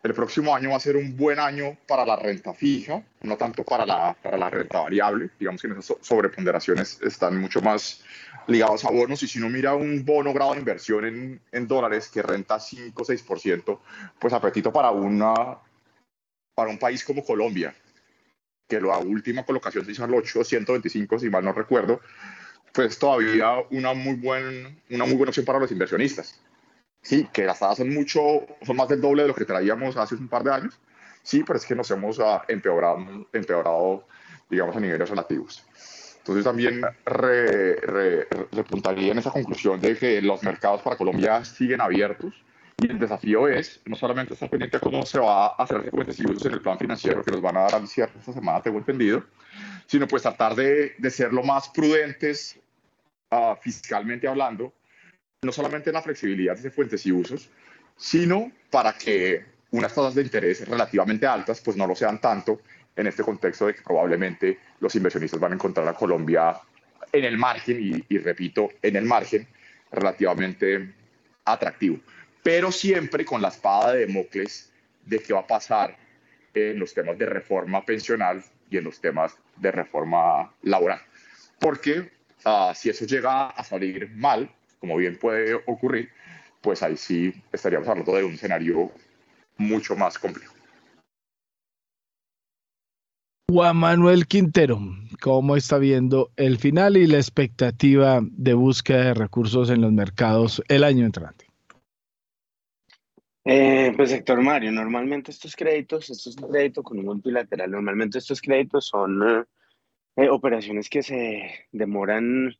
el 0.02 0.14
próximo 0.14 0.54
año 0.54 0.70
va 0.70 0.76
a 0.76 0.80
ser 0.80 0.96
un 0.96 1.16
buen 1.16 1.38
año 1.40 1.76
para 1.86 2.06
la 2.06 2.16
renta 2.16 2.54
fija, 2.54 3.02
no 3.22 3.36
tanto 3.36 3.64
para 3.64 3.84
la, 3.84 4.14
para 4.14 4.38
la 4.38 4.48
renta 4.48 4.80
variable. 4.80 5.30
Digamos 5.38 5.60
que 5.60 5.68
esas 5.68 5.96
sobreponderaciones 6.00 7.00
están 7.02 7.40
mucho 7.40 7.60
más 7.60 8.02
ligados 8.46 8.84
a 8.84 8.90
bonos. 8.90 9.22
Y 9.22 9.28
si 9.28 9.38
uno 9.38 9.50
mira 9.50 9.74
un 9.74 10.04
bono 10.04 10.32
grado 10.32 10.52
de 10.52 10.60
inversión 10.60 11.04
en, 11.04 11.40
en 11.50 11.66
dólares 11.66 12.08
que 12.08 12.22
renta 12.22 12.60
5 12.60 13.02
o 13.02 13.04
6%, 13.04 13.78
pues 14.18 14.32
apetito 14.32 14.72
para, 14.72 14.90
una, 14.90 15.34
para 16.54 16.70
un 16.70 16.78
país 16.78 17.04
como 17.04 17.24
Colombia, 17.24 17.74
que 18.68 18.80
la 18.80 18.98
última 18.98 19.44
colocación 19.44 19.84
se 19.84 19.92
hizo 19.92 20.04
al 20.04 20.14
825, 20.14 21.18
si 21.18 21.28
mal 21.28 21.44
no 21.44 21.52
recuerdo, 21.52 22.00
pues 22.72 22.98
todavía 22.98 23.54
una 23.70 23.94
muy, 23.94 24.14
buen, 24.14 24.80
una 24.90 25.04
muy 25.06 25.14
buena 25.14 25.30
opción 25.30 25.46
para 25.46 25.58
los 25.58 25.72
inversionistas. 25.72 26.40
Sí, 27.02 27.28
que 27.32 27.44
las 27.44 27.58
tasas 27.58 27.78
son 27.78 27.94
mucho, 27.94 28.20
son 28.62 28.76
más 28.76 28.88
del 28.88 29.00
doble 29.00 29.22
de 29.22 29.28
lo 29.28 29.34
que 29.34 29.44
traíamos 29.44 29.96
hace 29.96 30.14
un 30.14 30.28
par 30.28 30.42
de 30.42 30.52
años. 30.52 30.78
Sí, 31.22 31.42
pero 31.46 31.58
es 31.58 31.66
que 31.66 31.74
nos 31.74 31.90
hemos 31.90 32.18
uh, 32.18 32.40
empeorado, 32.48 33.26
empeorado, 33.32 34.06
digamos, 34.48 34.76
a 34.76 34.80
niveles 34.80 35.08
relativos. 35.08 35.64
Entonces 36.18 36.44
también 36.44 36.82
repuntaría 38.52 39.12
en 39.12 39.18
esa 39.18 39.30
conclusión 39.30 39.80
de 39.80 39.96
que 39.96 40.20
los 40.20 40.42
mercados 40.42 40.82
para 40.82 40.96
Colombia 40.96 41.42
siguen 41.42 41.80
abiertos 41.80 42.34
y 42.76 42.90
el 42.90 42.98
desafío 42.98 43.48
es 43.48 43.80
no 43.86 43.96
solamente 43.96 44.34
estar 44.34 44.50
pendiente 44.50 44.76
de 44.76 44.80
cómo 44.82 45.06
se 45.06 45.18
va 45.18 45.46
a 45.46 45.54
hacer 45.62 45.82
recuentos 45.82 46.20
en 46.20 46.52
el 46.52 46.60
plan 46.60 46.78
financiero 46.78 47.24
que 47.24 47.30
nos 47.30 47.40
van 47.40 47.56
a 47.56 47.60
dar 47.60 47.76
al 47.76 47.88
cierre 47.88 48.12
esta 48.18 48.34
semana, 48.34 48.60
tengo 48.62 48.76
entendido, 48.76 49.24
sino 49.86 50.06
pues 50.06 50.22
tratar 50.22 50.54
de, 50.54 50.94
de 50.98 51.10
ser 51.10 51.32
lo 51.32 51.42
más 51.42 51.70
prudentes 51.70 52.60
uh, 53.30 53.54
fiscalmente 53.60 54.28
hablando 54.28 54.72
no 55.42 55.52
solamente 55.52 55.90
en 55.90 55.94
la 55.94 56.02
flexibilidad 56.02 56.58
de 56.58 56.70
fuentes 56.70 57.06
y 57.06 57.12
usos, 57.12 57.48
sino 57.96 58.50
para 58.70 58.92
que 58.94 59.44
unas 59.70 59.94
tasas 59.94 60.14
de 60.14 60.22
interés 60.22 60.66
relativamente 60.66 61.26
altas 61.26 61.60
pues 61.60 61.76
no 61.76 61.86
lo 61.86 61.94
sean 61.94 62.20
tanto 62.20 62.60
en 62.96 63.06
este 63.06 63.22
contexto 63.22 63.66
de 63.66 63.74
que 63.74 63.82
probablemente 63.82 64.58
los 64.80 64.94
inversionistas 64.96 65.38
van 65.38 65.52
a 65.52 65.54
encontrar 65.54 65.86
a 65.86 65.94
Colombia 65.94 66.54
en 67.12 67.24
el 67.24 67.38
margen, 67.38 68.04
y, 68.08 68.18
repito, 68.18 68.68
en 68.82 68.96
el 68.96 69.04
margen 69.04 69.46
relativamente 69.92 70.92
atractivo, 71.44 71.98
pero 72.42 72.72
siempre 72.72 73.24
con 73.24 73.40
la 73.40 73.48
espada 73.48 73.92
de 73.92 74.06
Democles 74.06 74.72
de 75.06 75.20
qué 75.20 75.32
va 75.32 75.40
a 75.40 75.46
pasar 75.46 75.96
en 76.52 76.78
los 76.78 76.92
temas 76.92 77.16
de 77.16 77.26
reforma 77.26 77.84
pensional 77.84 78.42
y 78.68 78.76
en 78.76 78.84
los 78.84 79.00
temas 79.00 79.36
de 79.56 79.70
reforma 79.70 80.52
laboral. 80.62 81.00
Porque 81.60 82.10
uh, 82.44 82.74
si 82.74 82.90
eso 82.90 83.06
llega 83.06 83.46
a 83.46 83.64
salir 83.64 84.10
mal, 84.14 84.50
como 84.78 84.96
bien 84.96 85.18
puede 85.18 85.54
ocurrir, 85.54 86.10
pues 86.60 86.82
ahí 86.82 86.96
sí 86.96 87.32
estaríamos 87.52 87.88
hablando 87.88 88.14
de 88.14 88.24
un 88.24 88.34
escenario 88.34 88.90
mucho 89.56 89.96
más 89.96 90.18
complejo. 90.18 90.54
Juan 93.50 93.78
Manuel 93.78 94.26
Quintero, 94.26 94.78
¿cómo 95.22 95.56
está 95.56 95.78
viendo 95.78 96.30
el 96.36 96.58
final 96.58 96.98
y 96.98 97.06
la 97.06 97.16
expectativa 97.16 98.20
de 98.22 98.52
búsqueda 98.52 99.04
de 99.04 99.14
recursos 99.14 99.70
en 99.70 99.80
los 99.80 99.90
mercados 99.90 100.62
el 100.68 100.84
año 100.84 101.06
entrante? 101.06 101.46
Eh, 103.50 103.94
pues 103.96 104.12
Héctor 104.12 104.42
Mario, 104.42 104.70
normalmente 104.70 105.30
estos 105.30 105.56
créditos, 105.56 106.10
estos 106.10 106.36
créditos 106.36 106.84
con 106.84 106.98
un 106.98 107.06
multilateral, 107.06 107.70
normalmente 107.70 108.18
estos 108.18 108.42
créditos 108.42 108.86
son 108.86 109.22
eh, 109.26 109.44
eh, 110.16 110.28
operaciones 110.28 110.90
que 110.90 111.02
se 111.02 111.68
demoran 111.72 112.54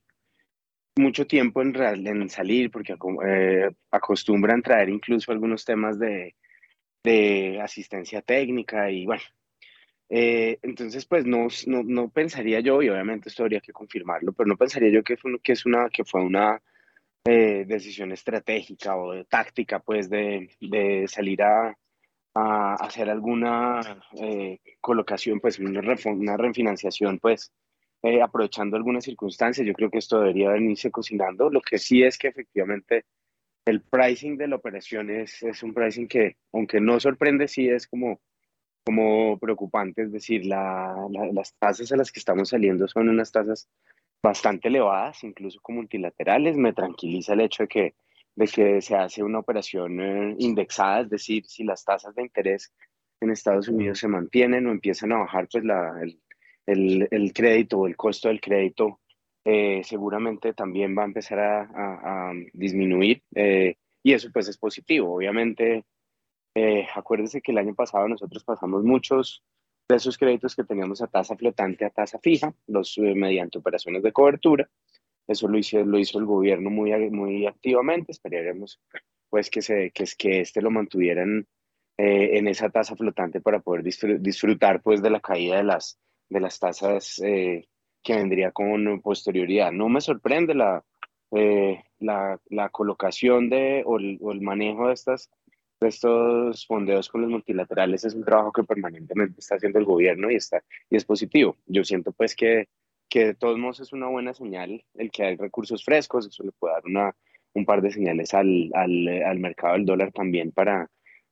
mucho 0.98 1.26
tiempo 1.26 1.62
en, 1.62 1.74
en 2.06 2.28
salir 2.28 2.70
porque 2.70 2.94
eh, 3.26 3.70
acostumbran 3.90 4.62
traer 4.62 4.88
incluso 4.88 5.32
algunos 5.32 5.64
temas 5.64 5.98
de, 5.98 6.34
de 7.02 7.60
asistencia 7.62 8.22
técnica 8.22 8.90
y 8.90 9.06
bueno. 9.06 9.22
Eh, 10.10 10.58
entonces, 10.62 11.04
pues 11.06 11.26
no, 11.26 11.48
no, 11.66 11.82
no, 11.84 12.08
pensaría 12.08 12.60
yo, 12.60 12.82
y 12.82 12.88
obviamente 12.88 13.28
esto 13.28 13.42
habría 13.42 13.60
que 13.60 13.72
confirmarlo, 13.72 14.32
pero 14.32 14.48
no 14.48 14.56
pensaría 14.56 14.90
yo 14.90 15.02
que 15.02 15.18
fue, 15.18 15.38
que 15.42 15.52
es 15.52 15.66
una, 15.66 15.90
que 15.90 16.02
fue 16.04 16.22
una 16.22 16.62
eh, 17.26 17.64
decisión 17.66 18.12
estratégica 18.12 18.96
o 18.96 19.22
táctica, 19.26 19.80
pues, 19.80 20.08
de, 20.08 20.48
salir 21.08 21.42
a, 21.42 21.76
a, 22.34 22.74
hacer 22.76 23.10
alguna 23.10 23.80
colocación, 24.80 25.40
pues, 25.40 25.58
una, 25.58 25.82
una 26.06 26.36
refinanciación, 26.38 27.18
pues, 27.18 27.52
eh, 28.02 28.22
aprovechando 28.22 28.76
algunas 28.76 29.04
circunstancias. 29.04 29.66
Yo 29.66 29.72
creo 29.74 29.90
que 29.90 29.98
esto 29.98 30.20
debería 30.20 30.50
venirse 30.50 30.90
cocinando. 30.90 31.50
Lo 31.50 31.60
que 31.60 31.78
sí 31.78 32.02
es 32.02 32.18
que 32.18 32.28
efectivamente 32.28 33.04
el 33.66 33.82
pricing 33.82 34.36
de 34.36 34.48
la 34.48 34.56
operación 34.56 35.10
es, 35.10 35.42
es 35.42 35.62
un 35.62 35.74
pricing 35.74 36.08
que, 36.08 36.36
aunque 36.52 36.80
no 36.80 36.98
sorprende, 37.00 37.48
sí 37.48 37.68
es 37.68 37.86
como, 37.86 38.20
como 38.84 39.38
preocupante. 39.38 40.02
Es 40.02 40.12
decir, 40.12 40.46
la, 40.46 40.96
las 41.32 41.54
tasas 41.58 41.92
a 41.92 41.96
las 41.96 42.12
que 42.12 42.20
estamos 42.20 42.50
saliendo 42.50 42.88
son 42.88 43.08
unas 43.08 43.32
tasas 43.32 43.68
bastante 44.22 44.68
elevadas, 44.68 45.22
incluso 45.24 45.60
con 45.60 45.76
multilaterales. 45.76 46.56
Me 46.56 46.72
tranquiliza 46.72 47.34
el 47.34 47.40
hecho 47.40 47.64
de 47.64 47.68
que, 47.68 47.94
de 48.36 48.46
que 48.46 48.80
se 48.80 48.96
hace 48.96 49.22
una 49.22 49.40
operación 49.40 50.00
eh, 50.00 50.36
indexada, 50.38 51.00
es 51.00 51.10
decir, 51.10 51.44
si 51.46 51.64
las 51.64 51.84
tasas 51.84 52.14
de 52.14 52.22
interés 52.22 52.72
en 53.20 53.30
Estados 53.30 53.68
Unidos 53.68 53.98
se 53.98 54.08
mantienen 54.08 54.66
o 54.66 54.70
empiezan 54.70 55.12
a 55.12 55.18
bajar, 55.18 55.48
pues 55.50 55.64
la, 55.64 56.00
el, 56.00 56.20
el, 56.68 57.32
crédito 57.32 57.78
o 57.78 57.86
el 57.86 57.96
costo 57.96 58.28
del 58.28 58.40
crédito 58.40 59.00
eh, 59.44 59.82
seguramente 59.84 60.52
también 60.52 60.96
va 60.96 61.02
a 61.02 61.06
empezar 61.06 61.38
a, 61.38 62.32
disminuir 62.52 63.22
eh, 63.34 63.76
y 64.02 64.12
eso 64.12 64.28
pues 64.32 64.48
es 64.48 64.58
positivo. 64.58 65.14
Obviamente, 65.14 65.84
eh, 66.54 66.86
acuérdense 66.94 67.40
que 67.40 67.52
el 67.52 67.58
año 67.58 67.74
pasado 67.74 68.08
nosotros 68.08 68.44
pasamos 68.44 68.84
muchos 68.84 69.42
de 69.88 69.96
esos 69.96 70.18
créditos 70.18 70.54
que 70.54 70.64
teníamos 70.64 71.00
a 71.00 71.06
tasa 71.06 71.34
flotante 71.36 71.86
a 71.86 71.90
tasa 71.90 72.18
fija, 72.18 72.54
los 72.66 72.98
mediante 72.98 73.58
operaciones 73.58 74.02
de 74.02 74.12
cobertura. 74.12 74.68
Eso 75.26 75.48
lo 75.48 75.58
hizo, 75.58 75.82
lo 75.84 75.98
hizo 75.98 76.18
el 76.18 76.26
gobierno 76.26 76.70
muy, 76.70 76.92
muy 77.10 77.46
activamente. 77.46 78.12
Esperaremos 78.12 78.80
pues 79.30 79.50
que, 79.50 79.62
se, 79.62 79.90
que, 79.90 80.04
que 80.16 80.40
este 80.40 80.62
lo 80.62 80.70
mantuvieran 80.70 81.46
en 82.00 82.46
esa 82.46 82.70
tasa 82.70 82.94
flotante 82.94 83.40
para 83.40 83.58
poder 83.58 83.82
disfrutar 83.82 84.82
pues 84.82 85.02
de 85.02 85.10
la 85.10 85.20
caída 85.20 85.56
de 85.56 85.64
las, 85.64 85.98
de 86.28 86.40
las 86.40 86.58
tasas 86.58 87.20
eh, 87.24 87.68
que 88.02 88.16
vendría 88.16 88.52
con 88.52 89.00
posterioridad. 89.00 89.72
No 89.72 89.88
me 89.88 90.00
sorprende 90.00 90.54
la, 90.54 90.84
eh, 91.32 91.82
la, 92.00 92.68
colocación 92.70 93.50
de, 93.50 93.82
o 93.84 93.98
el, 93.98 94.40
manejo 94.40 94.88
de, 94.88 94.94
estas, 94.94 95.30
estos 95.80 96.66
fondeos 96.66 97.08
con 97.08 97.22
los 97.22 97.30
multilaterales. 97.30 98.04
Es 98.04 98.14
un 98.14 98.24
trabajo 98.24 98.52
que 98.52 98.64
permanentemente 98.64 99.40
está 99.40 99.56
haciendo 99.56 99.78
el 99.78 99.84
gobierno 99.84 100.30
y, 100.30 100.36
está, 100.36 100.62
y 100.90 100.96
es 100.96 101.04
positivo. 101.04 101.56
Yo 101.66 101.84
siento 101.84 102.12
pues 102.12 102.34
que, 102.34 102.68
que 103.08 103.26
de 103.26 103.34
todos 103.34 103.58
modos 103.58 103.80
es 103.80 103.92
una 103.92 104.06
buena 104.08 104.34
señal 104.34 104.84
el 104.94 105.10
que 105.10 105.24
hay 105.24 105.36
recursos 105.36 105.84
frescos. 105.84 106.26
Eso 106.26 106.44
le 106.44 106.52
puede 106.52 106.74
dar 106.74 106.86
una, 106.86 107.16
un 107.54 107.64
par 107.64 107.82
de 107.82 107.90
señales 107.90 108.34
al, 108.34 108.70
al, 108.74 109.08
al 109.08 109.38
mercado 109.38 109.74
del 109.74 109.86
dólar 109.86 110.12
también 110.12 110.52
para, 110.52 110.90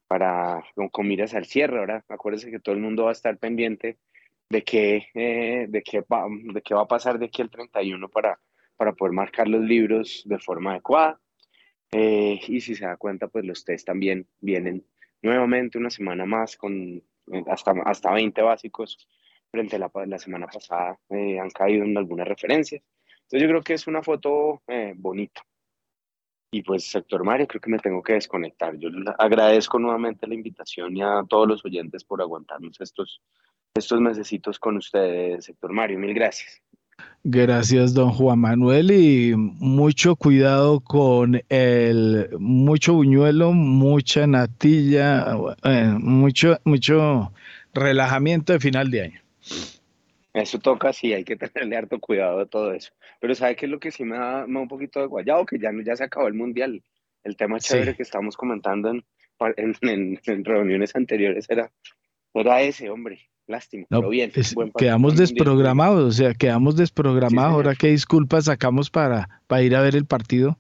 para 0.09 0.65
con, 0.93 1.09
miras 1.09 1.35
al 1.35 1.47
cierre. 1.47 1.79
Ahora, 1.79 2.05
acuérdense 2.09 2.51
que 2.51 2.61
todo 2.61 2.75
el 2.75 2.81
mundo 2.81 3.05
va 3.05 3.11
a 3.11 3.13
estar 3.13 3.39
pendiente 3.39 3.99
de 4.49 4.63
qué, 4.63 5.09
eh, 5.15 5.67
de, 5.69 5.83
qué 5.83 6.01
va, 6.01 6.27
de 6.29 6.63
qué 6.63 6.75
va 6.75 6.83
a 6.83 6.89
pasar 6.89 7.19
de 7.19 7.27
aquí 7.27 7.43
al 7.43 7.51
31 7.51 8.09
para, 8.09 8.39
para 8.77 8.93
poder 8.93 9.13
marcar 9.13 9.49
los 9.49 9.63
libros 9.63 10.23
de 10.25 10.39
forma 10.39 10.73
adecuada. 10.73 11.21
Eh, 11.93 12.41
y 12.47 12.61
si 12.61 12.75
se 12.75 12.85
da 12.85 12.97
cuenta, 12.97 13.29
pues 13.29 13.45
los 13.45 13.65
test 13.65 13.87
también 13.87 14.29
vienen 14.41 14.85
nuevamente 15.23 15.79
una 15.79 15.91
semana 15.91 16.27
más 16.27 16.57
con 16.57 17.03
eh, 17.33 17.45
hasta, 17.49 17.73
hasta 17.85 18.13
20 18.13 18.43
básicos 18.43 19.09
frente 19.51 19.77
a 19.77 19.79
la, 19.79 19.91
la 20.07 20.19
semana 20.19 20.47
pasada 20.47 20.99
eh, 21.11 21.39
han 21.39 21.51
caído 21.51 21.85
en 21.85 21.97
algunas 21.97 22.29
referencias. 22.29 22.83
Entonces 23.23 23.43
yo 23.43 23.49
creo 23.49 23.63
que 23.63 23.75
es 23.75 23.87
una 23.87 24.03
foto 24.03 24.63
eh, 24.69 24.95
bonita. 24.97 25.43
Y 26.53 26.63
pues, 26.63 26.89
sector 26.89 27.25
Mario, 27.25 27.49
creo 27.49 27.61
que 27.61 27.71
me 27.71 27.79
tengo 27.79 28.03
que 28.03 28.15
desconectar. 28.15 28.77
Yo 28.79 28.89
agradezco 29.19 29.79
nuevamente 29.79 30.29
la 30.29 30.35
invitación 30.35 30.97
y 30.97 31.03
a 31.03 31.23
todos 31.29 31.49
los 31.49 31.65
oyentes 31.65 32.05
por 32.05 32.21
aguantarnos 32.23 32.81
estos, 32.81 33.21
estos 33.77 34.01
mesecitos 34.01 34.59
con 34.59 34.77
ustedes, 34.77 35.45
sector 35.45 35.73
Mario. 35.73 35.99
Mil 35.99 36.15
gracias. 36.15 36.63
Gracias, 37.25 37.93
don 37.93 38.11
Juan 38.11 38.39
Manuel, 38.39 38.93
y 38.93 39.35
mucho 39.35 40.15
cuidado 40.15 40.81
con 40.81 41.43
el 41.49 42.29
mucho 42.39 42.95
buñuelo, 42.95 43.53
mucha 43.53 44.27
natilla, 44.27 45.37
eh, 45.65 45.97
mucho, 45.99 46.59
mucho 46.65 47.33
relajamiento 47.75 48.53
de 48.53 48.61
final 48.61 48.91
de 48.91 49.03
año. 49.03 49.21
Eso 50.33 50.59
toca, 50.59 50.93
sí, 50.93 51.13
hay 51.15 51.25
que 51.25 51.37
tenerle 51.37 51.77
harto 51.77 51.99
cuidado 51.99 52.39
de 52.39 52.47
todo 52.47 52.73
eso. 52.73 52.93
Pero 53.21 53.35
¿sabe 53.35 53.57
qué 53.57 53.67
es 53.67 53.73
lo 53.73 53.81
que 53.81 53.91
sí 53.91 54.05
me 54.05 54.17
da, 54.17 54.45
un 54.45 54.69
poquito 54.69 55.01
de 55.01 55.07
guayado? 55.07 55.47
Que 55.47 55.59
ya, 55.59 55.71
ya 55.85 55.97
se 55.97 56.05
acabó 56.05 56.29
el 56.29 56.35
mundial. 56.35 56.83
El 57.25 57.37
tema 57.37 57.59
chévere 57.59 57.97
que 57.97 58.05
estábamos 58.05 58.37
comentando 58.37 58.91
en, 58.91 59.05
en, 59.81 60.45
reuniones 60.45 60.95
anteriores 60.95 61.47
era, 61.49 61.73
era 62.35 62.63
ese, 62.63 62.89
hombre. 62.89 63.29
Lástima, 63.47 63.87
pero 63.89 64.09
bien. 64.09 64.33
quedamos 64.77 65.17
desprogramados, 65.17 66.05
o 66.05 66.13
sea, 66.13 66.35
quedamos 66.35 66.75
desprogramados. 66.75 67.53
Ahora, 67.53 67.75
¿qué 67.77 67.89
disculpas 67.89 68.47
sacamos 68.47 68.91
para, 68.91 69.41
para 69.47 69.63
ir 69.63 69.77
a 69.77 69.83
ver 69.83 69.95
el 69.95 70.05
partido? 70.05 70.59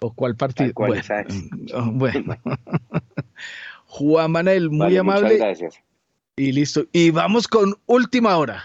¿O 0.00 0.12
cuál 0.12 0.34
partido? 0.34 0.72
bueno, 0.74 1.02
bueno. 1.92 2.36
Juan 3.86 4.32
Manuel, 4.32 4.70
muy 4.70 4.96
amable. 4.96 5.38
gracias. 5.38 5.78
Y 6.36 6.52
listo. 6.52 6.84
Y 6.92 7.10
vamos 7.10 7.48
con 7.48 7.74
última 7.86 8.36
hora. 8.36 8.62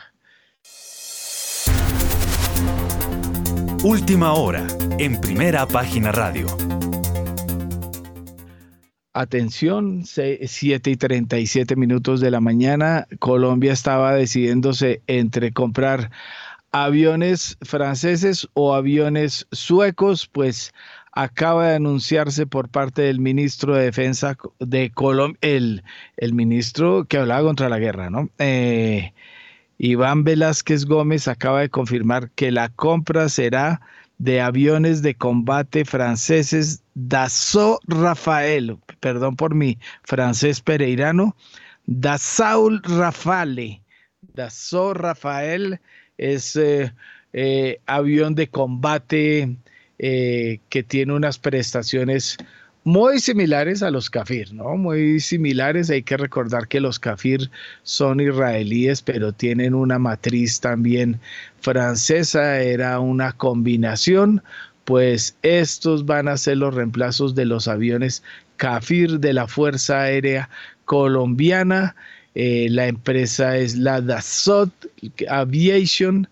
Última 3.83 4.33
hora, 4.33 4.67
en 4.99 5.19
primera 5.21 5.65
página 5.65 6.11
radio. 6.11 6.45
Atención, 9.13 10.03
7 10.05 10.89
y 10.89 10.95
37 10.95 11.75
minutos 11.75 12.21
de 12.21 12.31
la 12.31 12.39
mañana. 12.39 13.07
Colombia 13.19 13.73
estaba 13.73 14.13
decidiéndose 14.13 15.01
entre 15.07 15.51
comprar 15.51 16.11
aviones 16.71 17.57
franceses 17.61 18.47
o 18.53 18.73
aviones 18.73 19.47
suecos, 19.51 20.27
pues 20.27 20.73
acaba 21.11 21.67
de 21.67 21.75
anunciarse 21.75 22.47
por 22.47 22.69
parte 22.69 23.01
del 23.01 23.19
ministro 23.19 23.75
de 23.75 23.83
Defensa 23.83 24.37
de 24.59 24.91
Colombia, 24.91 25.37
el, 25.41 25.83
el, 26.15 26.33
ministro 26.33 27.03
que 27.03 27.17
hablaba 27.17 27.43
contra 27.43 27.67
la 27.67 27.79
guerra, 27.79 28.09
¿no? 28.09 28.29
Eh, 28.39 29.13
Iván 29.77 30.23
Velázquez 30.23 30.85
Gómez 30.85 31.27
acaba 31.27 31.59
de 31.59 31.69
confirmar 31.69 32.31
que 32.31 32.51
la 32.51 32.69
compra 32.69 33.27
será 33.27 33.81
de 34.21 34.39
aviones 34.39 35.01
de 35.01 35.15
combate 35.15 35.83
franceses 35.83 36.83
Dassault 36.93 37.81
Rafael, 37.87 38.77
perdón 38.99 39.35
por 39.35 39.55
mi 39.55 39.79
francés 40.03 40.61
pereirano, 40.61 41.35
Dassault 41.87 42.85
Rafale. 42.85 43.81
Dassault 44.35 44.97
Rafael 44.97 45.79
es 46.19 46.55
eh, 46.55 46.93
eh, 47.33 47.81
avión 47.87 48.35
de 48.35 48.47
combate 48.47 49.57
eh, 49.97 50.59
que 50.69 50.83
tiene 50.83 51.13
unas 51.13 51.39
prestaciones 51.39 52.37
muy 52.83 53.19
similares 53.19 53.83
a 53.83 53.91
los 53.91 54.09
kafir, 54.09 54.53
¿no? 54.53 54.75
Muy 54.75 55.19
similares. 55.19 55.89
Hay 55.89 56.03
que 56.03 56.17
recordar 56.17 56.67
que 56.67 56.79
los 56.79 56.99
kafir 56.99 57.51
son 57.83 58.19
israelíes, 58.19 59.01
pero 59.01 59.31
tienen 59.31 59.75
una 59.75 59.99
matriz 59.99 60.59
también 60.59 61.19
francesa. 61.59 62.59
Era 62.59 62.99
una 62.99 63.33
combinación. 63.33 64.41
Pues 64.85 65.37
estos 65.43 66.05
van 66.05 66.27
a 66.27 66.37
ser 66.37 66.57
los 66.57 66.73
reemplazos 66.73 67.35
de 67.35 67.45
los 67.45 67.67
aviones 67.67 68.23
kafir 68.57 69.19
de 69.19 69.33
la 69.33 69.47
Fuerza 69.47 70.01
Aérea 70.01 70.49
Colombiana. 70.85 71.95
Eh, 72.33 72.67
la 72.69 72.87
empresa 72.87 73.57
es 73.57 73.75
la 73.75 74.01
Dassault 74.01 74.73
Aviation 75.29 76.27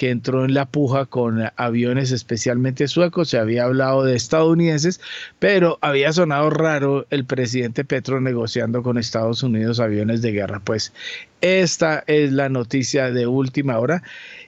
que 0.00 0.08
entró 0.08 0.46
en 0.46 0.54
la 0.54 0.64
puja 0.64 1.04
con 1.04 1.42
aviones 1.56 2.10
especialmente 2.10 2.88
suecos, 2.88 3.28
se 3.28 3.36
había 3.36 3.64
hablado 3.64 4.02
de 4.02 4.16
estadounidenses, 4.16 4.98
pero 5.38 5.76
había 5.82 6.10
sonado 6.10 6.48
raro 6.48 7.06
el 7.10 7.26
presidente 7.26 7.84
Petro 7.84 8.18
negociando 8.18 8.82
con 8.82 8.96
Estados 8.96 9.42
Unidos 9.42 9.78
aviones 9.78 10.22
de 10.22 10.32
guerra. 10.32 10.62
Pues 10.64 10.94
esta 11.42 12.02
es 12.06 12.32
la 12.32 12.48
noticia 12.48 13.10
de 13.10 13.26
última 13.26 13.78
hora. 13.78 14.02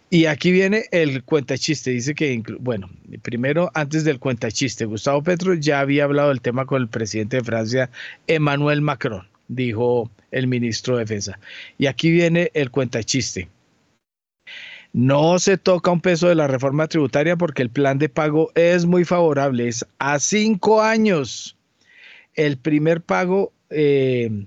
Y 0.09 0.25
aquí 0.25 0.53
viene 0.53 0.87
el 0.91 1.23
cuentachiste. 1.23 1.91
Dice 1.91 2.15
que, 2.15 2.43
bueno, 2.59 2.89
primero, 3.21 3.71
antes 3.75 4.05
del 4.05 4.21
cuentachiste, 4.21 4.87
Gustavo 4.87 5.23
Petro 5.23 5.53
ya 5.53 5.81
había 5.81 6.05
hablado 6.05 6.31
del 6.31 6.41
tema 6.41 6.65
con 6.65 6.81
el 6.81 6.89
presidente 6.89 7.37
de 7.37 7.45
Francia, 7.45 7.91
Emmanuel 8.27 8.81
Macron, 8.81 9.29
dijo 9.49 10.11
el 10.31 10.47
ministro 10.47 10.97
de 10.97 11.03
Defensa. 11.03 11.39
Y 11.77 11.89
aquí 11.89 12.11
viene 12.11 12.51
el 12.55 12.71
cuentachiste. 12.71 13.51
No 14.93 15.39
se 15.39 15.57
toca 15.57 15.91
un 15.91 16.01
peso 16.01 16.29
de 16.29 16.35
la 16.35 16.47
reforma 16.47 16.87
tributaria 16.87 17.37
porque 17.37 17.63
el 17.63 17.71
plan 17.71 17.99
de 17.99 18.09
pago 18.11 18.51
es 18.55 18.85
muy 18.85 19.05
favorable, 19.05 19.69
es 19.69 19.87
a 19.99 20.19
cinco 20.19 20.83
años. 20.83 21.57
El 22.35 22.59
primer 22.59 23.01
pago 23.01 23.53
eh, 23.71 24.45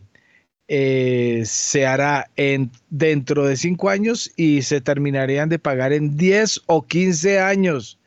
eh, 0.67 1.43
se 1.45 1.85
hará 1.85 2.30
en, 2.35 2.72
dentro 2.89 3.45
de 3.45 3.57
cinco 3.57 3.89
años 3.89 4.31
y 4.35 4.61
se 4.63 4.81
terminarían 4.81 5.49
de 5.49 5.59
pagar 5.59 5.93
en 5.93 6.17
10 6.17 6.61
o 6.67 6.85
15 6.85 7.39
años. 7.39 7.97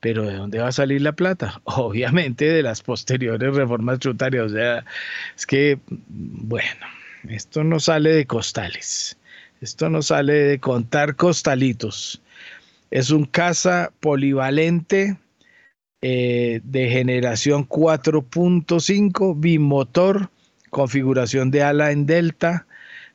Pero 0.00 0.24
¿de 0.24 0.34
dónde 0.34 0.58
va 0.58 0.68
a 0.68 0.72
salir 0.72 1.02
la 1.02 1.12
plata? 1.12 1.60
Obviamente 1.64 2.46
de 2.46 2.62
las 2.62 2.82
posteriores 2.82 3.54
reformas 3.54 3.98
tributarias. 3.98 4.46
O 4.46 4.54
sea, 4.54 4.84
es 5.36 5.46
que, 5.46 5.78
bueno, 5.88 6.86
esto 7.28 7.64
no 7.64 7.80
sale 7.80 8.10
de 8.10 8.26
costales. 8.26 9.18
Esto 9.60 9.88
no 9.88 10.02
sale 10.02 10.34
de 10.34 10.60
contar 10.60 11.16
costalitos. 11.16 12.20
Es 12.90 13.10
un 13.10 13.24
caza 13.24 13.92
polivalente 14.00 15.16
eh, 16.02 16.60
de 16.62 16.90
generación 16.90 17.66
4.5, 17.66 19.34
bimotor, 19.38 20.30
configuración 20.70 21.50
de 21.50 21.62
ala 21.62 21.90
en 21.90 22.06
delta, 22.06 22.66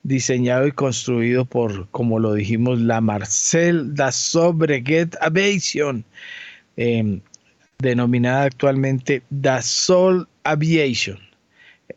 diseñado 0.04 0.66
y 0.66 0.72
construido 0.72 1.46
por, 1.46 1.88
como 1.90 2.20
lo 2.20 2.34
dijimos, 2.34 2.80
la 2.82 3.02
Marcel 3.02 3.94
Dassault 3.94 4.58
Breguet 4.58 5.16
Aviation, 5.22 6.04
em, 6.76 7.22
denominada 7.78 8.44
actualmente 8.46 9.22
Dassault 9.30 10.28
Aviation. 10.44 11.20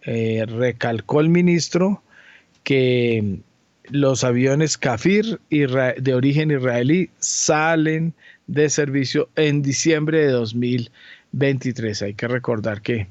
Eh, 0.03 0.45
recalcó 0.47 1.21
el 1.21 1.31
ministro 1.31 2.03
que 2.63 3.41
los 3.91 4.25
aviones 4.25 4.79
Kafir 4.79 5.41
de 5.51 6.15
origen 6.15 6.51
israelí 6.51 7.11
salen 7.19 8.15
de 8.47 8.69
servicio 8.71 9.29
en 9.37 9.63
diciembre 9.63 10.21
de 10.21 10.33
2023. 10.33 12.03
Hay 12.03 12.15
que 12.15 12.29
recordar 12.29 12.83
que 12.83 13.07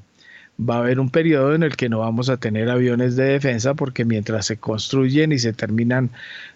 va 0.58 0.76
a 0.76 0.78
haber 0.78 1.00
un 1.00 1.10
periodo 1.10 1.54
en 1.54 1.62
el 1.62 1.76
que 1.76 1.88
no 1.88 2.00
vamos 2.00 2.28
a 2.28 2.36
tener 2.36 2.70
aviones 2.70 3.16
de 3.16 3.24
defensa 3.24 3.74
porque 3.74 4.04
mientras 4.04 4.46
se 4.46 4.56
construyen 4.56 5.32
y 5.32 5.38
se 5.38 5.52
terminan 5.52 6.10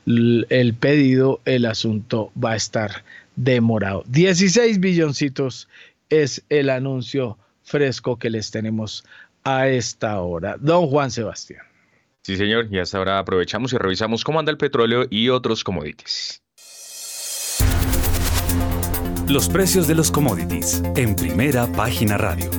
el 0.06 0.74
pedido, 0.78 1.40
el 1.44 1.66
asunto 1.66 2.32
va 2.42 2.52
a 2.52 2.56
estar 2.56 3.04
demorado. 3.36 4.04
16 4.08 4.80
billoncitos 4.80 5.68
es 6.10 6.42
el 6.48 6.70
anuncio 6.70 7.38
fresco 7.64 8.18
que 8.18 8.30
les 8.30 8.50
tenemos 8.50 9.04
a 9.44 9.68
esta 9.68 10.20
hora. 10.20 10.56
Don 10.58 10.86
Juan 10.86 11.10
Sebastián. 11.10 11.67
Sí, 12.28 12.36
señor, 12.36 12.68
y 12.70 12.78
hasta 12.78 12.98
ahora 12.98 13.18
aprovechamos 13.18 13.72
y 13.72 13.78
revisamos 13.78 14.22
cómo 14.22 14.38
anda 14.38 14.52
el 14.52 14.58
petróleo 14.58 15.06
y 15.08 15.30
otros 15.30 15.64
commodities. 15.64 16.42
Los 19.26 19.48
precios 19.48 19.88
de 19.88 19.94
los 19.94 20.10
commodities 20.10 20.82
en 20.94 21.16
primera 21.16 21.66
página 21.72 22.18
radio. 22.18 22.50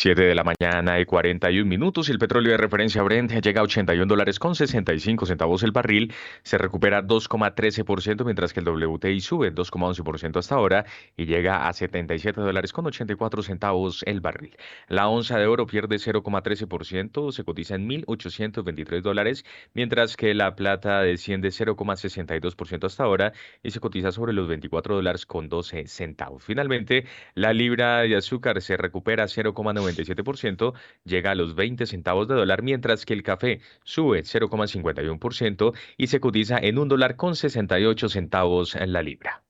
7 0.00 0.22
de 0.22 0.34
la 0.34 0.44
mañana 0.44 0.98
y 0.98 1.04
41 1.04 1.68
minutos 1.68 2.08
y 2.08 2.12
el 2.12 2.18
petróleo 2.18 2.52
de 2.52 2.56
referencia 2.56 3.02
Brent 3.02 3.32
llega 3.32 3.60
a 3.60 3.64
81 3.64 4.06
dólares 4.06 4.38
con 4.38 4.54
65 4.54 5.26
centavos 5.26 5.62
el 5.62 5.72
barril, 5.72 6.14
se 6.42 6.56
recupera 6.56 7.02
2,13% 7.02 8.24
mientras 8.24 8.54
que 8.54 8.60
el 8.60 8.68
WTI 8.70 9.20
sube 9.20 9.54
2,11% 9.54 10.38
hasta 10.38 10.54
ahora 10.54 10.86
y 11.18 11.26
llega 11.26 11.68
a 11.68 11.72
77 11.74 12.40
dólares 12.40 12.72
con 12.72 12.86
84 12.86 13.42
centavos 13.42 14.02
el 14.06 14.22
barril. 14.22 14.56
La 14.88 15.06
onza 15.06 15.36
de 15.36 15.46
oro 15.46 15.66
pierde 15.66 15.96
0,13%, 15.96 17.30
se 17.30 17.44
cotiza 17.44 17.74
en 17.74 17.86
1.823 17.86 19.02
dólares, 19.02 19.44
mientras 19.74 20.16
que 20.16 20.32
la 20.32 20.56
plata 20.56 21.02
desciende 21.02 21.50
0,62% 21.50 22.86
hasta 22.86 23.04
ahora 23.04 23.34
y 23.62 23.70
se 23.70 23.80
cotiza 23.80 24.12
sobre 24.12 24.32
los 24.32 24.48
24 24.48 24.94
dólares 24.94 25.26
con 25.26 25.50
12 25.50 25.88
centavos. 25.88 26.42
Finalmente, 26.42 27.04
la 27.34 27.52
libra 27.52 27.98
de 28.00 28.16
azúcar 28.16 28.62
se 28.62 28.78
recupera 28.78 29.24
0,9 29.24 29.89
0,97%, 29.94 30.74
llega 31.04 31.30
a 31.32 31.34
los 31.34 31.54
20 31.54 31.86
centavos 31.86 32.28
de 32.28 32.34
dólar, 32.34 32.62
mientras 32.62 33.04
que 33.04 33.14
el 33.14 33.22
café 33.22 33.60
sube 33.84 34.22
0,51% 34.22 35.74
y 35.96 36.06
se 36.06 36.20
cotiza 36.20 36.58
en 36.58 36.78
un 36.78 36.88
dólar 36.88 37.16
con 37.16 37.36
68 37.36 38.08
centavos 38.08 38.74
en 38.74 38.92
la 38.92 39.02
libra. 39.02 39.42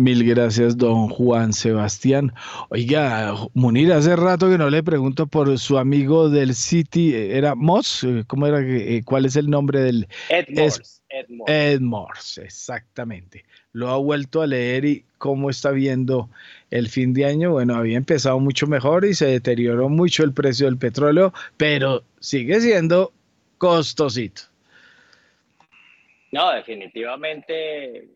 Mil 0.00 0.24
gracias, 0.24 0.78
don 0.78 1.10
Juan 1.10 1.52
Sebastián. 1.52 2.32
Oiga, 2.70 3.34
Munir, 3.52 3.92
hace 3.92 4.16
rato 4.16 4.48
que 4.48 4.56
no 4.56 4.70
le 4.70 4.82
pregunto 4.82 5.26
por 5.26 5.58
su 5.58 5.76
amigo 5.76 6.30
del 6.30 6.54
City, 6.54 7.14
¿era 7.14 7.54
Moss? 7.54 8.06
¿Cómo 8.26 8.46
era? 8.46 8.62
Eh, 8.62 9.02
¿Cuál 9.04 9.26
es 9.26 9.36
el 9.36 9.50
nombre 9.50 9.80
del? 9.80 10.08
Ed 10.30 10.46
Morse. 10.56 11.02
Ed 11.46 11.80
Morse, 11.80 12.44
exactamente. 12.44 13.44
Lo 13.72 13.88
ha 13.88 13.96
vuelto 13.96 14.42
a 14.42 14.46
leer 14.46 14.84
y 14.84 15.04
cómo 15.18 15.50
está 15.50 15.70
viendo 15.70 16.28
el 16.70 16.88
fin 16.88 17.12
de 17.12 17.26
año. 17.26 17.52
Bueno, 17.52 17.76
había 17.76 17.96
empezado 17.96 18.40
mucho 18.40 18.66
mejor 18.66 19.04
y 19.04 19.14
se 19.14 19.26
deterioró 19.26 19.88
mucho 19.88 20.24
el 20.24 20.32
precio 20.32 20.66
del 20.66 20.78
petróleo, 20.78 21.32
pero 21.56 22.02
sigue 22.18 22.60
siendo 22.60 23.12
costosito. 23.58 24.42
No, 26.32 26.52
definitivamente 26.52 28.08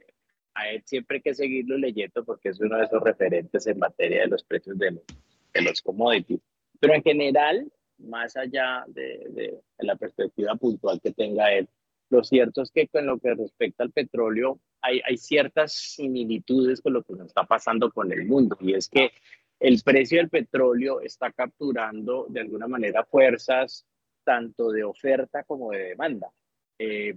a 0.55 0.71
él 0.71 0.83
siempre 0.85 1.17
hay 1.17 1.23
que 1.23 1.35
seguirlo 1.35 1.77
leyendo 1.77 2.25
porque 2.25 2.51
es 2.51 2.61
uno 2.61 2.79
de 2.79 2.85
esos 2.85 3.03
referentes 3.03 3.67
en 3.67 3.79
materia 3.79 4.23
de 4.23 4.29
los 4.29 4.45
precios 4.45 4.79
de 4.79 4.93
los, 4.93 5.05
de 5.53 5.63
los 5.63 5.83
commodities. 5.83 6.41
Pero 6.81 6.95
en 6.95 7.03
general, 7.03 7.73
más 7.99 8.37
allá 8.37 8.85
de, 8.89 9.27
de, 9.31 9.61
la 9.79 9.97
perspectiva 9.97 10.55
puntual 10.55 11.01
que 11.03 11.13
tenga 11.13 11.53
él, 11.53 11.69
lo 12.15 12.25
cierto 12.25 12.63
es 12.63 12.71
que 12.71 12.89
con 12.89 13.07
lo 13.07 13.19
que 13.19 13.35
respecta 13.35 13.85
al 13.85 13.91
petróleo, 13.91 14.61
hay, 14.81 15.17
ciertas 15.17 15.73
similitudes 15.73 16.81
con 16.81 16.93
lo 16.93 17.03
que 17.03 17.15
nos 17.15 17.29
está 17.29 17.45
pasando 17.45 17.91
con 17.91 18.13
el 18.13 18.27
mundo. 18.27 18.57
Y 18.61 18.75
es 18.75 18.89
que 18.89 19.11
el 19.59 19.81
precio 19.83 20.19
del 20.19 20.29
petróleo 20.29 21.01
está 21.01 21.33
capturando 21.33 22.27
de 22.29 22.41
alguna 22.41 22.69
manera 22.69 23.05
fuerzas 23.05 23.87
tanto 24.25 24.71
de 24.71 24.85
oferta 24.85 25.43
como 25.45 25.71
de 25.71 25.79
demanda. 25.79 26.31
Eh, 26.79 27.17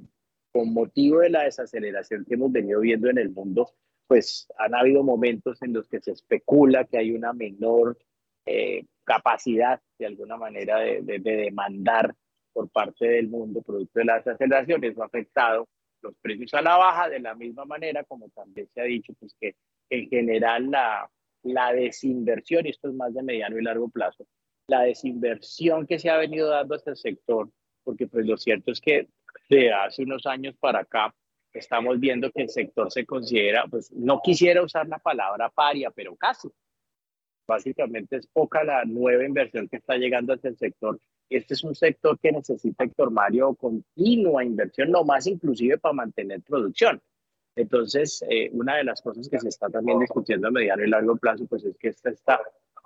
con 0.52 0.74
motivo 0.74 1.20
de 1.20 1.30
la 1.30 1.44
desaceleración 1.44 2.26
que 2.26 2.36
hemos 2.36 2.52
venido 2.52 2.80
viendo 2.80 3.10
en 3.10 3.18
el 3.18 3.30
mundo, 3.30 3.74
pues 4.08 4.48
han 4.58 4.74
habido 4.74 5.04
momentos 5.04 5.62
en 5.62 5.74
los 5.74 5.88
que 5.88 6.00
se 6.00 6.12
especula 6.12 6.86
que 6.86 6.98
hay 6.98 7.12
una 7.12 7.34
menor 7.34 7.98
eh, 8.46 8.86
capacidad 9.04 9.82
de 10.00 10.06
alguna 10.06 10.38
manera 10.38 10.80
de, 10.80 11.20
demandar 11.20 12.16
por 12.58 12.72
parte 12.72 13.08
del 13.08 13.28
mundo 13.28 13.62
producto 13.62 14.00
de 14.00 14.06
la 14.06 14.16
desaceleración. 14.16 14.84
Eso 14.84 15.04
ha 15.04 15.06
afectado 15.06 15.68
los 16.02 16.16
precios 16.20 16.56
a 16.56 16.62
la 16.64 16.76
baja 16.76 17.08
de 17.08 17.20
la 17.20 17.36
misma 17.36 17.66
manera 17.66 18.04
como 18.04 18.30
también 18.30 18.68
se 18.74 18.82
ha 18.82 18.86
dicho, 18.86 19.14
pues 19.20 19.36
que 19.40 19.54
en 19.92 20.10
general 20.10 20.72
la, 20.72 21.08
la 21.44 21.72
desinversión, 21.72 22.66
y 22.66 22.70
esto 22.70 22.90
es 22.90 22.96
más 22.96 23.14
de 23.14 23.22
mediano 23.22 23.60
y 23.60 23.64
largo 23.64 23.90
plazo, 23.90 24.26
la 24.68 24.82
desinversión 24.82 25.86
que 25.86 26.00
se 26.00 26.10
ha 26.10 26.18
venido 26.18 26.50
dando 26.50 26.74
a 26.74 26.78
este 26.78 26.96
sector, 26.96 27.48
porque 27.84 28.08
pues 28.08 28.26
lo 28.26 28.38
cierto 28.38 28.72
es 28.72 28.82
que 28.82 29.08
de 29.52 29.72
hace 29.72 30.02
unos 30.02 30.26
años 30.26 30.56
para 30.60 30.80
acá, 30.80 31.14
estamos 31.54 32.00
viendo 32.00 32.32
que 32.32 32.42
el 32.42 32.50
sector 32.50 32.92
se 32.92 33.06
considera, 33.06 33.66
pues 33.70 33.92
no 33.92 34.20
quisiera 34.24 34.64
usar 34.64 34.88
la 34.88 34.98
palabra 34.98 35.50
paria, 35.50 35.92
pero 35.92 36.16
casi. 36.16 36.48
Básicamente 37.48 38.16
es 38.16 38.26
poca 38.26 38.64
la 38.64 38.84
nueva 38.84 39.24
inversión 39.24 39.70
que 39.70 39.78
está 39.78 39.96
llegando 39.96 40.34
hacia 40.34 40.50
el 40.50 40.58
sector. 40.58 41.00
Este 41.30 41.54
es 41.54 41.64
un 41.64 41.76
sector 41.76 42.18
que 42.20 42.32
necesita, 42.32 42.84
Héctor 42.84 43.12
Mario, 43.12 43.54
continua 43.56 44.44
inversión, 44.44 44.92
no 44.92 45.04
más 45.04 45.28
inclusive 45.28 45.78
para 45.78 45.94
mantener 45.94 46.42
producción. 46.42 47.02
Entonces, 47.56 48.24
eh, 48.30 48.50
una 48.54 48.78
de 48.78 48.84
las 48.84 49.02
cosas 49.02 49.28
que 49.28 49.40
se 49.40 49.50
está 49.50 49.68
también 49.70 50.00
discutiendo 50.00 50.48
a 50.48 50.52
mediano 50.52 50.84
y 50.84 50.90
largo 50.90 51.18
plazo, 51.18 51.46
pues 51.48 51.66
es 51.66 51.76
que 51.78 51.90
esta, 51.90 52.12
esta 52.12 52.40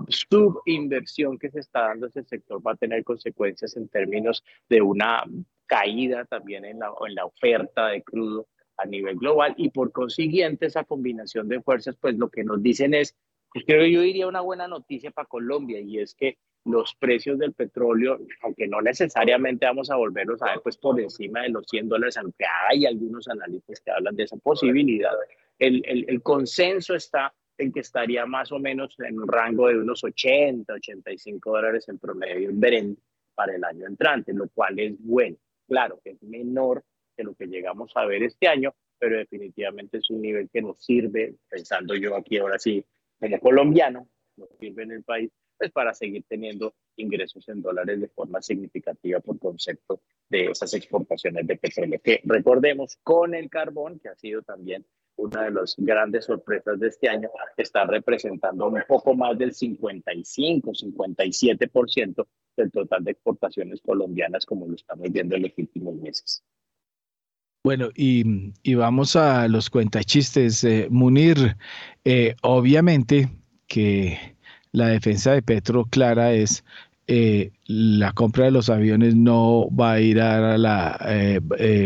subinversión 0.08 1.38
que 1.38 1.52
se 1.52 1.60
está 1.60 1.82
dando 1.88 2.06
a 2.06 2.10
ese 2.10 2.24
sector 2.24 2.66
va 2.66 2.72
a 2.72 2.78
tener 2.78 3.04
consecuencias 3.04 3.76
en 3.76 3.90
términos 3.90 4.44
de 4.70 4.82
una 4.82 5.24
caída 5.66 6.26
también 6.26 6.66
en 6.66 6.80
la, 6.80 6.92
en 7.08 7.16
la 7.16 7.26
oferta 7.26 7.88
de 7.88 8.02
crudo 8.02 8.48
a 8.78 8.86
nivel 8.86 9.18
global 9.18 9.54
y 9.58 9.70
por 9.70 9.92
consiguiente 9.92 10.66
esa 10.66 10.84
combinación 10.84 11.48
de 11.48 11.62
fuerzas, 11.62 11.98
pues 12.00 12.18
lo 12.18 12.30
que 12.30 12.44
nos 12.44 12.64
dicen 12.64 12.94
es, 12.94 13.16
pues 13.54 13.66
creo 13.66 13.86
yo 13.86 14.02
diría 14.02 14.28
una 14.28 14.42
buena 14.42 14.68
noticia 14.68 15.12
para 15.12 15.28
Colombia 15.28 15.80
y 15.80 16.00
es 16.00 16.16
que 16.16 16.38
los 16.66 16.94
precios 16.96 17.40
del 17.40 17.54
petróleo, 17.54 18.20
aunque 18.42 18.68
no 18.68 18.82
necesariamente 18.82 19.66
vamos 19.66 19.90
a 19.90 19.96
volverlos 19.96 20.42
a 20.42 20.52
ver 20.52 20.62
pues 20.62 20.78
por 20.78 21.00
encima 21.00 21.42
de 21.42 21.50
los 21.50 21.66
100 21.68 21.90
dólares, 21.90 22.18
aunque 22.18 22.46
hay 22.70 22.86
algunos 22.86 23.28
analistas 23.28 23.82
que 23.82 23.92
hablan 23.92 24.16
de 24.16 24.24
esa 24.24 24.38
posibilidad, 24.38 25.12
el, 25.58 25.84
el, 25.86 26.22
consenso 26.22 26.96
está 26.96 27.34
en 27.58 27.72
que 27.72 27.82
estaría 27.82 28.26
más 28.26 28.52
o 28.52 28.60
menos 28.60 28.96
en 29.00 29.20
un 29.20 29.28
rango 29.28 29.68
de 29.68 29.78
unos 29.78 30.04
80, 30.04 30.74
85 30.74 31.52
dólares 31.52 31.88
en 31.90 32.00
promedio 32.00 32.50
en 32.50 32.98
para 33.36 33.56
el 33.56 33.64
año 33.64 33.86
entrante, 33.88 34.34
lo 34.34 34.50
cual 34.50 34.80
es 34.80 34.96
bueno. 35.00 35.38
Claro 35.68 36.00
que 36.04 36.12
es 36.12 36.24
menor 36.24 36.84
que 37.16 37.24
lo 37.24 37.34
que 37.36 37.46
llegamos 37.46 37.92
a 37.96 38.06
ver 38.06 38.24
este 38.24 38.48
año, 38.48 38.74
pero 38.98 39.18
definitivamente 39.18 39.98
es 39.98 40.10
un 40.10 40.22
nivel 40.22 40.50
que 40.52 40.62
nos 40.62 40.84
sirve, 40.84 41.36
pensando 41.50 41.96
yo 41.96 42.16
aquí 42.16 42.38
ahora 42.38 42.60
sí 42.60 42.84
como 43.20 43.40
colombiano, 43.40 44.08
nos 44.36 44.50
sirve 44.60 44.84
en 44.84 44.92
el 44.92 45.04
país, 45.04 45.32
pues 45.62 45.72
para 45.74 45.94
seguir 45.94 46.24
teniendo 46.28 46.74
ingresos 46.96 47.48
en 47.48 47.62
dólares 47.62 48.02
de 48.02 48.08
forma 48.08 48.42
significativa 48.42 49.20
por 49.20 49.38
concepto 49.38 50.02
de 50.28 50.46
esas 50.46 50.74
exportaciones 50.74 51.46
de 51.46 51.56
petróleo, 51.56 52.02
que 52.04 52.20
recordemos 52.24 52.98
con 53.04 53.36
el 53.36 53.48
carbón, 53.48 54.00
que 54.00 54.10
ha 54.10 54.16
sido 54.16 54.42
también 54.42 54.84
una 55.18 55.44
de 55.44 55.52
las 55.52 55.76
grandes 55.78 56.26
sorpresas 56.26 56.80
de 56.80 56.88
este 56.88 57.10
año, 57.10 57.30
está 57.58 57.86
representando 57.86 58.70
un 58.70 58.82
poco 58.88 59.14
más 59.14 59.38
del 59.38 59.54
55, 59.54 60.72
57% 60.72 62.28
del 62.58 62.72
total 62.72 63.04
de 63.04 63.12
exportaciones 63.12 63.82
colombianas, 63.82 64.48
como 64.48 64.68
lo 64.68 64.74
estamos 64.74 65.12
viendo 65.12 65.36
en 65.36 65.44
los 65.44 65.52
últimos 65.56 65.94
meses. 65.98 66.44
Bueno, 67.64 67.90
y, 67.96 68.52
y 68.64 68.74
vamos 68.74 69.16
a 69.16 69.48
los 69.48 69.70
cuentachistes. 69.70 70.64
Eh, 70.64 70.88
Munir, 70.90 71.56
eh, 72.04 72.36
obviamente 72.42 73.30
que 73.68 74.18
la 74.72 74.88
defensa 74.88 75.34
de 75.34 75.42
Petro 75.42 75.86
clara 75.86 76.34
es 76.34 76.64
eh, 77.08 77.52
la 77.66 78.14
compra 78.14 78.46
de 78.46 78.52
los 78.52 78.70
aviones 78.70 79.16
no 79.16 79.68
va 79.76 79.94
a 79.94 80.00
ir 80.00 80.22
a 80.22 80.58
la 80.58 80.98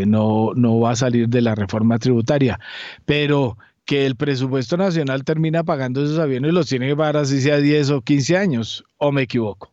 no, 0.05 0.53
no 0.55 0.79
va 0.79 0.91
a 0.91 0.95
salir 0.95 1.29
de 1.29 1.41
la 1.41 1.55
reforma 1.55 1.97
tributaria, 1.97 2.59
pero 3.05 3.57
que 3.85 4.05
el 4.05 4.15
presupuesto 4.15 4.77
nacional 4.77 5.23
termina 5.23 5.63
pagando 5.63 6.03
esos 6.03 6.19
aviones 6.19 6.53
los 6.53 6.67
tiene 6.67 6.87
que 6.87 6.95
pagar 6.95 7.17
así 7.17 7.39
sea 7.39 7.57
10 7.57 7.91
o 7.91 8.01
15 8.01 8.37
años, 8.37 8.83
o 8.97 9.11
me 9.11 9.23
equivoco. 9.23 9.71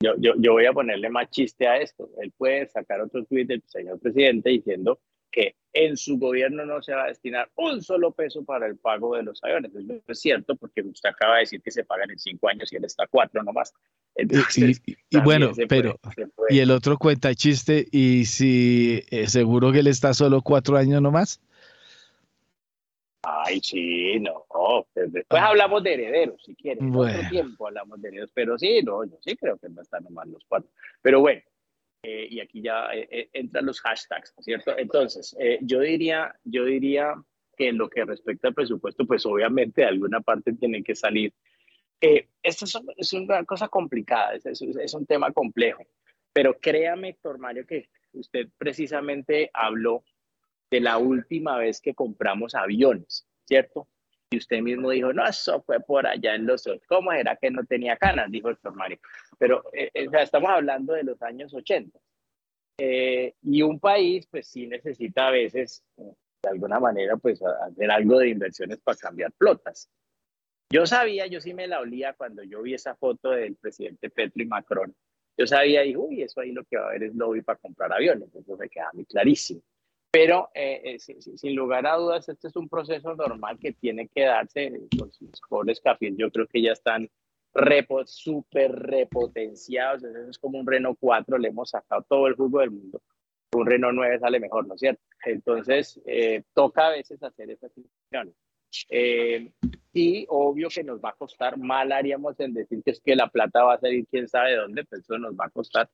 Yo, 0.00 0.12
yo, 0.18 0.32
yo, 0.38 0.52
voy 0.52 0.66
a 0.66 0.72
ponerle 0.72 1.08
más 1.10 1.30
chiste 1.30 1.68
a 1.68 1.76
esto. 1.76 2.10
Él 2.20 2.32
puede 2.36 2.66
sacar 2.66 3.00
otro 3.00 3.24
tuit 3.24 3.46
del 3.46 3.62
señor 3.66 4.00
presidente 4.00 4.50
diciendo 4.50 4.98
que 5.32 5.56
en 5.72 5.96
su 5.96 6.18
gobierno 6.18 6.66
no 6.66 6.82
se 6.82 6.92
va 6.92 7.04
a 7.04 7.08
destinar 7.08 7.50
un 7.56 7.82
solo 7.82 8.12
peso 8.12 8.44
para 8.44 8.66
el 8.66 8.76
pago 8.76 9.16
de 9.16 9.22
los 9.22 9.42
aviones. 9.42 9.74
Eso 9.74 10.02
es 10.06 10.20
cierto 10.20 10.54
porque 10.54 10.82
usted 10.82 11.08
acaba 11.08 11.36
de 11.36 11.40
decir 11.40 11.62
que 11.62 11.70
se 11.70 11.84
pagan 11.84 12.10
en 12.10 12.18
cinco 12.18 12.48
años 12.48 12.70
y 12.72 12.76
él 12.76 12.84
está 12.84 13.06
cuatro 13.06 13.42
nomás. 13.42 13.72
Entonces, 14.14 14.82
y, 14.84 15.18
bueno, 15.20 15.52
pero 15.68 15.98
y 16.50 16.58
el 16.58 16.70
otro 16.70 16.98
cuenta 16.98 17.34
chiste 17.34 17.86
y 17.90 18.26
si 18.26 19.02
eh, 19.10 19.26
seguro 19.26 19.72
que 19.72 19.78
él 19.78 19.86
está 19.86 20.12
solo 20.12 20.42
cuatro 20.42 20.76
años 20.76 21.00
nomás. 21.00 21.40
Ay, 23.22 23.60
sí, 23.60 24.18
no. 24.20 24.44
Pues 24.92 25.12
después 25.12 25.40
ah. 25.40 25.48
hablamos 25.48 25.82
de 25.82 25.94
herederos, 25.94 26.42
si 26.44 26.54
quieren. 26.54 26.90
Bueno. 26.90 27.16
Otro 27.16 27.30
tiempo 27.30 27.68
hablamos 27.68 28.02
de 28.02 28.08
herederos, 28.08 28.30
pero 28.34 28.58
sí, 28.58 28.82
no, 28.82 29.04
yo 29.04 29.16
sí 29.20 29.36
creo 29.36 29.56
que 29.58 29.68
va 29.68 29.80
a 29.80 29.82
estar 29.82 30.02
nomás 30.02 30.26
los 30.26 30.44
cuatro. 30.46 30.68
Pero 31.00 31.20
bueno, 31.20 31.40
eh, 32.04 32.26
y 32.28 32.40
aquí 32.40 32.60
ya 32.60 32.92
eh, 32.92 33.06
eh, 33.10 33.28
entran 33.32 33.64
los 33.64 33.80
hashtags, 33.80 34.34
¿cierto? 34.40 34.76
Entonces, 34.76 35.36
yo 35.60 35.78
diría, 35.80 36.34
yo 36.42 36.64
diría 36.64 37.14
que 37.56 37.68
en 37.68 37.78
lo 37.78 37.88
que 37.88 38.04
respecta 38.04 38.48
al 38.48 38.54
presupuesto, 38.54 39.06
pues 39.06 39.24
obviamente 39.24 39.82
de 39.82 39.86
alguna 39.86 40.20
parte 40.20 40.52
tiene 40.52 40.82
que 40.82 40.96
salir. 40.96 41.32
esto 42.00 42.64
es, 42.64 42.76
es, 42.96 43.12
una 43.12 43.44
cosa 43.44 43.68
complicada, 43.68 44.34
es, 44.34 44.46
es, 44.46 44.62
es 44.62 44.94
un 44.94 45.06
tema 45.06 45.30
complejo, 45.30 45.84
pero 46.32 46.58
créame, 46.58 47.10
Héctor 47.10 47.38
Mario, 47.38 47.64
que 47.66 47.88
usted 48.14 48.48
precisamente 48.58 49.50
habló 49.54 50.02
de 50.72 50.80
la 50.80 50.98
última 50.98 51.56
vez 51.56 51.80
que 51.80 51.94
compramos 51.94 52.56
aviones, 52.56 53.28
¿cierto? 53.46 53.86
Y 54.32 54.38
usted 54.38 54.62
mismo 54.62 54.88
dijo, 54.88 55.12
no, 55.12 55.26
eso 55.26 55.62
fue 55.62 55.78
por 55.80 56.06
allá 56.06 56.34
en 56.34 56.46
los... 56.46 56.66
¿Cómo 56.88 57.12
era 57.12 57.36
que 57.36 57.50
no 57.50 57.64
tenía 57.64 57.98
canas? 57.98 58.30
Dijo 58.30 58.48
el 58.48 58.56
Mario. 58.74 58.98
Pero 59.38 59.62
eh, 59.74 59.90
eh, 59.92 60.08
estamos 60.20 60.50
hablando 60.50 60.94
de 60.94 61.02
los 61.02 61.20
años 61.20 61.52
80. 61.52 61.98
Eh, 62.78 63.34
y 63.42 63.60
un 63.60 63.78
país, 63.78 64.26
pues 64.30 64.48
sí 64.48 64.66
necesita 64.66 65.28
a 65.28 65.30
veces, 65.32 65.84
de 65.96 66.48
alguna 66.48 66.80
manera, 66.80 67.18
pues 67.18 67.42
hacer 67.42 67.90
algo 67.90 68.20
de 68.20 68.30
inversiones 68.30 68.78
para 68.80 68.96
cambiar 68.96 69.32
flotas. 69.32 69.90
Yo 70.70 70.86
sabía, 70.86 71.26
yo 71.26 71.38
sí 71.38 71.52
me 71.52 71.68
la 71.68 71.80
olía 71.80 72.14
cuando 72.14 72.42
yo 72.42 72.62
vi 72.62 72.72
esa 72.72 72.96
foto 72.96 73.32
del 73.32 73.56
presidente 73.56 74.08
Petro 74.08 74.42
y 74.42 74.46
Macron. 74.46 74.96
Yo 75.36 75.46
sabía, 75.46 75.84
y 75.84 75.94
uy, 75.94 76.22
eso 76.22 76.40
ahí 76.40 76.52
lo 76.52 76.64
que 76.64 76.78
va 76.78 76.84
a 76.84 76.88
haber 76.88 77.02
es 77.02 77.14
lobby 77.14 77.42
para 77.42 77.58
comprar 77.58 77.92
aviones. 77.92 78.34
Eso 78.34 78.56
me 78.56 78.70
queda 78.70 78.88
muy 78.94 79.04
clarísimo. 79.04 79.60
Pero 80.12 80.50
eh, 80.54 80.82
eh, 80.84 80.98
sin, 80.98 81.56
lugar 81.56 81.86
a 81.86 81.96
dudas, 81.96 82.28
este 82.28 82.48
es 82.48 82.56
un 82.56 82.68
proceso 82.68 83.14
normal 83.14 83.58
que 83.58 83.72
tiene 83.72 84.08
que 84.08 84.24
darse. 84.24 84.70
Los 84.98 85.18
pobres 85.48 85.80
cafés 85.80 86.14
yo 86.18 86.30
creo 86.30 86.46
que 86.46 86.60
ya 86.60 86.72
están 86.72 87.10
repo, 87.54 88.04
súper 88.06 88.72
repotenciados. 88.72 90.04
Eso 90.04 90.30
es 90.30 90.38
como 90.38 90.58
un 90.58 90.66
Renault 90.66 90.98
4, 91.00 91.38
le 91.38 91.48
hemos 91.48 91.70
sacado 91.70 92.04
todo 92.08 92.26
el 92.26 92.34
jugo 92.34 92.60
del 92.60 92.72
mundo. 92.72 93.00
Un 93.52 93.66
Renault 93.66 93.94
9 93.94 94.18
sale 94.18 94.38
mejor, 94.38 94.66
¿no 94.66 94.74
es 94.74 94.80
cierto? 94.80 95.02
Entonces, 95.24 95.98
eh, 96.06 96.42
toca 96.52 96.88
a 96.88 96.90
veces 96.90 97.22
hacer 97.22 97.50
esas 97.50 97.72
decisiones. 97.74 98.34
Eh, 98.88 99.52
y 99.92 100.26
obvio 100.28 100.68
que 100.68 100.82
nos 100.82 101.00
va 101.00 101.10
a 101.10 101.14
costar, 101.14 101.58
mal 101.58 101.92
haríamos 101.92 102.38
en 102.40 102.54
decir 102.54 102.82
que 102.82 102.92
es 102.92 103.00
que 103.00 103.14
la 103.14 103.28
plata 103.28 103.64
va 103.64 103.74
a 103.74 103.80
salir 103.80 104.06
quién 104.10 104.26
sabe 104.28 104.56
dónde, 104.56 104.84
pues 104.84 105.02
eso 105.02 105.18
nos 105.18 105.34
va 105.34 105.46
a 105.46 105.50
costar. 105.50 105.90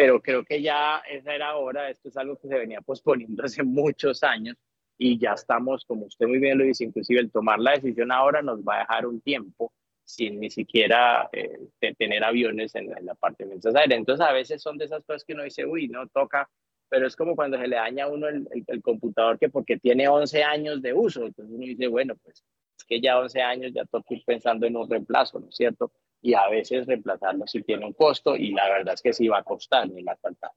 Pero 0.00 0.22
creo 0.22 0.42
que 0.42 0.62
ya 0.62 1.02
esa 1.06 1.34
era 1.34 1.56
hora, 1.56 1.90
esto 1.90 2.08
es 2.08 2.16
algo 2.16 2.38
que 2.38 2.48
se 2.48 2.56
venía 2.56 2.80
posponiendo 2.80 3.44
hace 3.44 3.62
muchos 3.62 4.22
años 4.22 4.56
y 4.96 5.18
ya 5.18 5.34
estamos, 5.34 5.84
como 5.84 6.06
usted 6.06 6.26
muy 6.26 6.38
bien 6.38 6.56
lo 6.56 6.64
dice, 6.64 6.84
inclusive 6.84 7.20
el 7.20 7.30
tomar 7.30 7.58
la 7.58 7.72
decisión 7.72 8.10
ahora 8.10 8.40
nos 8.40 8.62
va 8.62 8.76
a 8.76 8.78
dejar 8.78 9.04
un 9.04 9.20
tiempo 9.20 9.74
sin 10.02 10.40
ni 10.40 10.48
siquiera 10.48 11.28
eh, 11.32 11.68
tener 11.98 12.24
aviones 12.24 12.74
en, 12.76 12.88
la 13.04 13.14
parte 13.14 13.44
de 13.44 13.52
aéreas. 13.52 13.98
Entonces 13.98 14.26
a 14.26 14.32
veces 14.32 14.62
son 14.62 14.78
de 14.78 14.86
esas 14.86 15.04
cosas 15.04 15.22
que 15.22 15.34
uno 15.34 15.42
dice, 15.42 15.66
uy, 15.66 15.88
no 15.88 16.08
toca, 16.08 16.48
pero 16.88 17.06
es 17.06 17.14
como 17.14 17.36
cuando 17.36 17.58
se 17.58 17.68
le 17.68 17.76
daña 17.76 18.04
a 18.04 18.08
uno 18.08 18.26
el, 18.26 18.48
el, 18.68 18.80
computador 18.80 19.38
que 19.38 19.50
porque 19.50 19.76
tiene 19.76 20.08
11 20.08 20.42
años 20.42 20.80
de 20.80 20.94
uso, 20.94 21.26
entonces 21.26 21.54
uno 21.54 21.66
dice, 21.66 21.88
bueno, 21.88 22.14
pues 22.22 22.42
es 22.78 22.84
que 22.86 23.02
ya 23.02 23.18
11 23.18 23.42
años 23.42 23.72
ya 23.74 23.84
toca 23.84 24.14
ir 24.14 24.22
pensando 24.24 24.66
en 24.66 24.78
un 24.78 24.88
reemplazo, 24.88 25.40
¿no 25.40 25.50
es 25.50 25.56
cierto? 25.56 25.92
Y 26.22 26.34
a 26.34 26.48
veces 26.48 26.86
reemplazarlo 26.86 27.46
sí 27.46 27.62
tiene 27.62 27.86
un 27.86 27.92
costo 27.92 28.36
y 28.36 28.52
la 28.52 28.68
verdad 28.68 28.94
es 28.94 29.02
que 29.02 29.12
sí 29.12 29.28
va 29.28 29.38
a 29.38 29.42
costar, 29.42 29.88
ni 29.88 30.02
la 30.02 30.16
falta. 30.16 30.52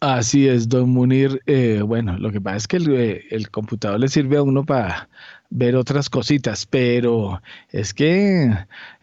Así 0.00 0.48
es, 0.48 0.68
don 0.68 0.90
Munir. 0.90 1.42
Eh, 1.46 1.82
bueno, 1.82 2.16
lo 2.18 2.30
que 2.30 2.40
pasa 2.40 2.56
es 2.56 2.68
que 2.68 2.76
el, 2.76 2.94
eh, 2.94 3.24
el, 3.30 3.50
computador 3.50 3.98
le 3.98 4.06
sirve 4.06 4.36
a 4.36 4.42
uno 4.42 4.64
para 4.64 5.08
ver 5.50 5.74
otras 5.74 6.08
cositas, 6.08 6.66
pero 6.66 7.42
es 7.70 7.92
que 7.94 8.48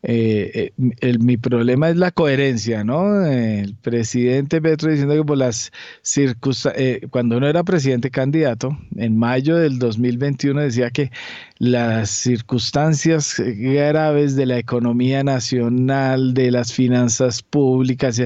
eh, 0.08 0.72
eh, 1.02 1.18
mi 1.18 1.36
problema 1.36 1.90
es 1.90 1.98
la 1.98 2.12
coherencia, 2.12 2.84
¿no? 2.84 3.26
El 3.26 3.74
presidente 3.74 4.62
Petro 4.62 4.92
diciendo 4.92 5.16
que 5.16 5.24
por 5.24 5.40
las 5.40 5.72
circunstancias, 6.04 6.80
eh, 6.80 7.08
cuando 7.10 7.38
uno 7.38 7.48
era 7.48 7.64
presidente 7.64 8.12
candidato, 8.12 8.78
en 8.98 9.18
mayo 9.18 9.58
del 9.58 9.80
2021 9.80 10.62
decía 10.62 10.92
que 10.92 11.10
las 11.58 12.12
circunstancias 12.12 13.42
graves 13.44 14.36
de 14.36 14.46
la 14.46 14.60
economía 14.60 15.24
nacional, 15.24 16.36
de 16.36 16.52
las 16.52 16.72
finanzas 16.72 17.42
públicas, 17.42 18.22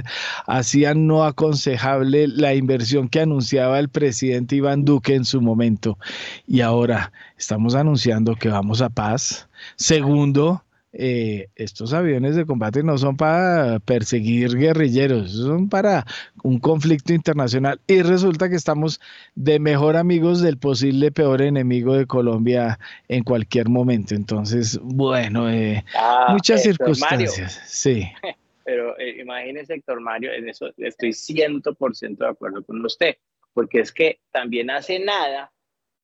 hacían 0.48 1.08
no 1.08 1.24
aconsejable 1.24 2.28
la 2.28 2.56
inversión 2.56 3.08
que 3.08 3.22
anunciaba 3.22 3.80
el 3.80 3.88
presidente 3.88 4.58
Iván 4.58 4.84
Duque 4.84 5.16
en 5.16 5.24
su 5.24 5.40
momento. 5.40 5.98
Y 6.46 6.60
ahora 6.60 7.14
estamos 7.38 7.74
anunciando 7.74 8.36
que 8.36 8.50
vamos 8.50 8.82
a 8.82 8.90
paz. 8.90 9.48
Segundo, 9.78 10.62
eh, 10.92 11.50
estos 11.56 11.94
aviones 11.94 12.36
de 12.36 12.46
combate 12.46 12.82
no 12.82 12.98
son 12.98 13.16
para 13.16 13.80
perseguir 13.80 14.58
guerrilleros, 14.58 15.32
son 15.32 15.70
para 15.70 16.06
un 16.44 16.60
conflicto 16.60 17.14
internacional 17.14 17.80
y 17.86 18.02
resulta 18.02 18.50
que 18.50 18.56
estamos 18.56 19.00
de 19.36 19.60
mejor 19.60 19.98
amigos 19.98 20.42
del 20.42 20.58
posible 20.58 21.12
peor 21.12 21.44
enemigo 21.44 21.96
de 21.96 22.08
Colombia 22.08 22.80
en 23.08 23.24
cualquier 23.24 23.70
momento. 23.70 24.16
Entonces, 24.16 24.80
bueno, 24.82 25.50
eh, 25.50 25.84
ah, 25.96 26.28
muchas 26.32 26.64
circunstancias. 26.64 27.62
sí. 27.68 28.04
Pero 28.66 29.00
eh, 29.00 29.22
imagínese, 29.22 29.74
Héctor 29.74 30.00
Mario, 30.00 30.32
en 30.32 30.48
eso 30.48 30.68
estoy 30.78 31.10
100% 31.10 32.18
de 32.18 32.28
acuerdo 32.28 32.64
con 32.64 32.86
usted, 32.86 33.16
porque 33.52 33.80
es 33.80 33.92
que 33.92 34.20
también 34.32 34.70
hace 34.70 35.00
nada 35.00 35.52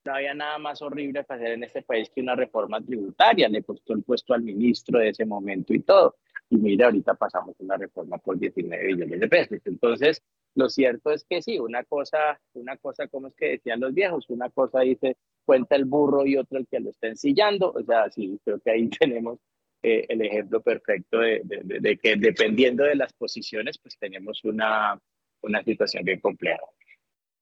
no 0.06 0.14
había 0.14 0.34
nada 0.34 0.58
más 0.60 0.82
horrible 0.82 1.26
que 1.26 1.34
hacer 1.34 1.52
en 1.54 1.64
este 1.64 1.82
país 1.82 2.10
que 2.10 2.22
una 2.22 2.36
reforma 2.36 2.80
tributaria. 2.82 3.50
Le 3.50 3.64
costó 3.64 3.94
el 3.94 4.04
puesto 4.04 4.34
al 4.34 4.44
ministro 4.44 5.00
de 5.00 5.10
ese 5.10 5.26
momento 5.26 5.74
y 5.74 5.80
todo. 5.80 6.18
Y 6.50 6.58
mire, 6.58 6.86
ahorita 6.86 7.16
pasamos 7.16 7.56
una 7.60 7.76
reforma 7.76 8.18
por 8.20 8.38
19 8.38 8.86
billones 8.86 9.20
de 9.20 9.28
pesos. 9.28 9.60
Entonces, 9.66 10.22
lo 10.54 10.70
cierto 10.70 11.12
es 11.12 11.26
que 11.26 11.42
sí, 11.42 11.60
una 11.60 11.84
cosa, 11.84 12.40
una 12.54 12.78
cosa, 12.78 13.08
como 13.08 13.28
es 13.28 13.36
que 13.36 13.50
decían 13.50 13.80
los 13.80 13.94
viejos, 13.94 14.30
una 14.30 14.50
cosa 14.50 14.82
dice, 14.82 15.18
cuenta 15.44 15.76
el 15.76 15.86
burro 15.86 16.26
y 16.26 16.38
otra 16.38 16.60
el 16.60 16.68
que 16.68 16.80
lo 16.80 16.92
está 16.92 17.08
ensillando. 17.08 17.72
O 17.72 17.84
sea, 17.84 18.10
sí, 18.12 18.40
creo 18.46 18.60
que 18.60 18.72
ahí 18.72 18.90
tenemos 19.00 19.40
eh, 19.82 20.06
el 20.08 20.22
ejemplo 20.22 20.62
perfecto 20.62 21.20
de, 21.20 21.42
de, 21.44 21.80
de, 21.80 21.98
que 21.98 22.16
dependiendo 22.16 22.84
de 22.84 22.96
las 22.96 23.12
posiciones, 23.14 23.80
pues 23.80 23.98
tenemos 23.98 24.44
una, 24.44 25.00
una 25.42 25.64
situación 25.64 26.04
bien 26.04 26.20
compleja. 26.20 26.62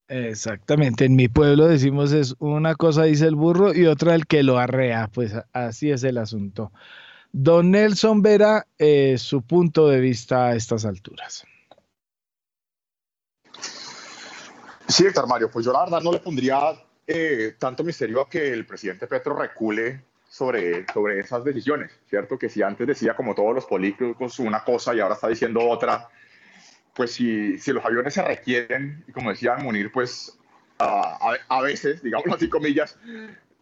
Exactamente, 0.07 1.05
en 1.05 1.15
mi 1.15 1.29
pueblo 1.29 1.67
decimos 1.67 2.11
es 2.11 2.35
una 2.39 2.75
cosa 2.75 3.03
dice 3.03 3.25
el 3.25 3.35
burro 3.35 3.73
y 3.73 3.85
otra 3.85 4.15
el 4.15 4.27
que 4.27 4.43
lo 4.43 4.57
arrea, 4.57 5.09
pues 5.13 5.33
así 5.53 5.91
es 5.91 6.03
el 6.03 6.17
asunto. 6.17 6.71
Don 7.31 7.71
Nelson 7.71 8.21
Vera, 8.21 8.67
eh, 8.77 9.17
su 9.17 9.41
punto 9.41 9.87
de 9.87 9.99
vista 9.99 10.47
a 10.47 10.55
estas 10.55 10.85
alturas. 10.85 11.45
Sí, 14.87 15.05
Héctor 15.05 15.27
Mario, 15.27 15.49
pues 15.49 15.65
yo 15.65 15.73
la 15.73 15.85
verdad 15.85 16.01
no 16.01 16.11
le 16.11 16.19
pondría 16.19 16.59
eh, 17.07 17.55
tanto 17.57 17.83
misterio 17.83 18.21
a 18.21 18.29
que 18.29 18.51
el 18.51 18.65
presidente 18.65 19.07
Petro 19.07 19.35
recule 19.35 20.03
sobre, 20.29 20.85
sobre 20.93 21.19
esas 21.19 21.43
decisiones, 21.43 21.91
¿cierto? 22.09 22.37
Que 22.37 22.49
si 22.49 22.61
antes 22.61 22.85
decía 22.85 23.15
como 23.15 23.33
todos 23.33 23.55
los 23.55 23.65
políticos 23.65 24.39
una 24.39 24.63
cosa 24.63 24.93
y 24.93 24.99
ahora 24.99 25.15
está 25.15 25.27
diciendo 25.27 25.67
otra, 25.67 26.09
pues 26.93 27.11
si, 27.11 27.57
si 27.59 27.71
los 27.71 27.83
aviones 27.83 28.13
se 28.13 28.21
requieren, 28.21 29.03
y 29.07 29.11
como 29.11 29.31
decía 29.31 29.55
Munir, 29.55 29.91
pues 29.91 30.37
a, 30.79 31.61
veces, 31.61 32.01
digamos 32.03 32.27
así 32.35 32.49
comillas, 32.49 32.97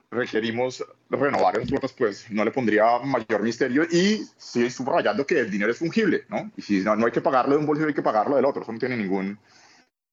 requerimos 0.09 0.83
renovar 1.09 1.55
esas 1.55 1.69
flotas, 1.69 1.93
pues 1.93 2.29
no 2.29 2.43
le 2.43 2.51
pondría 2.51 2.99
mayor 2.99 3.43
misterio 3.43 3.83
y 3.83 4.25
sí 4.37 4.69
subrayando 4.69 5.25
que 5.25 5.39
el 5.39 5.51
dinero 5.51 5.71
es 5.71 5.77
fungible, 5.77 6.25
¿no? 6.29 6.51
Y 6.57 6.61
si 6.61 6.79
no, 6.81 6.95
no 6.95 7.05
hay 7.05 7.11
que 7.11 7.21
pagarlo 7.21 7.53
de 7.53 7.59
un 7.59 7.65
bolsillo, 7.65 7.87
hay 7.87 7.93
que 7.93 8.01
pagarlo 8.01 8.35
del 8.35 8.45
otro, 8.45 8.63
eso 8.63 8.71
no 8.71 8.79
tiene 8.79 8.97
ningún, 8.97 9.37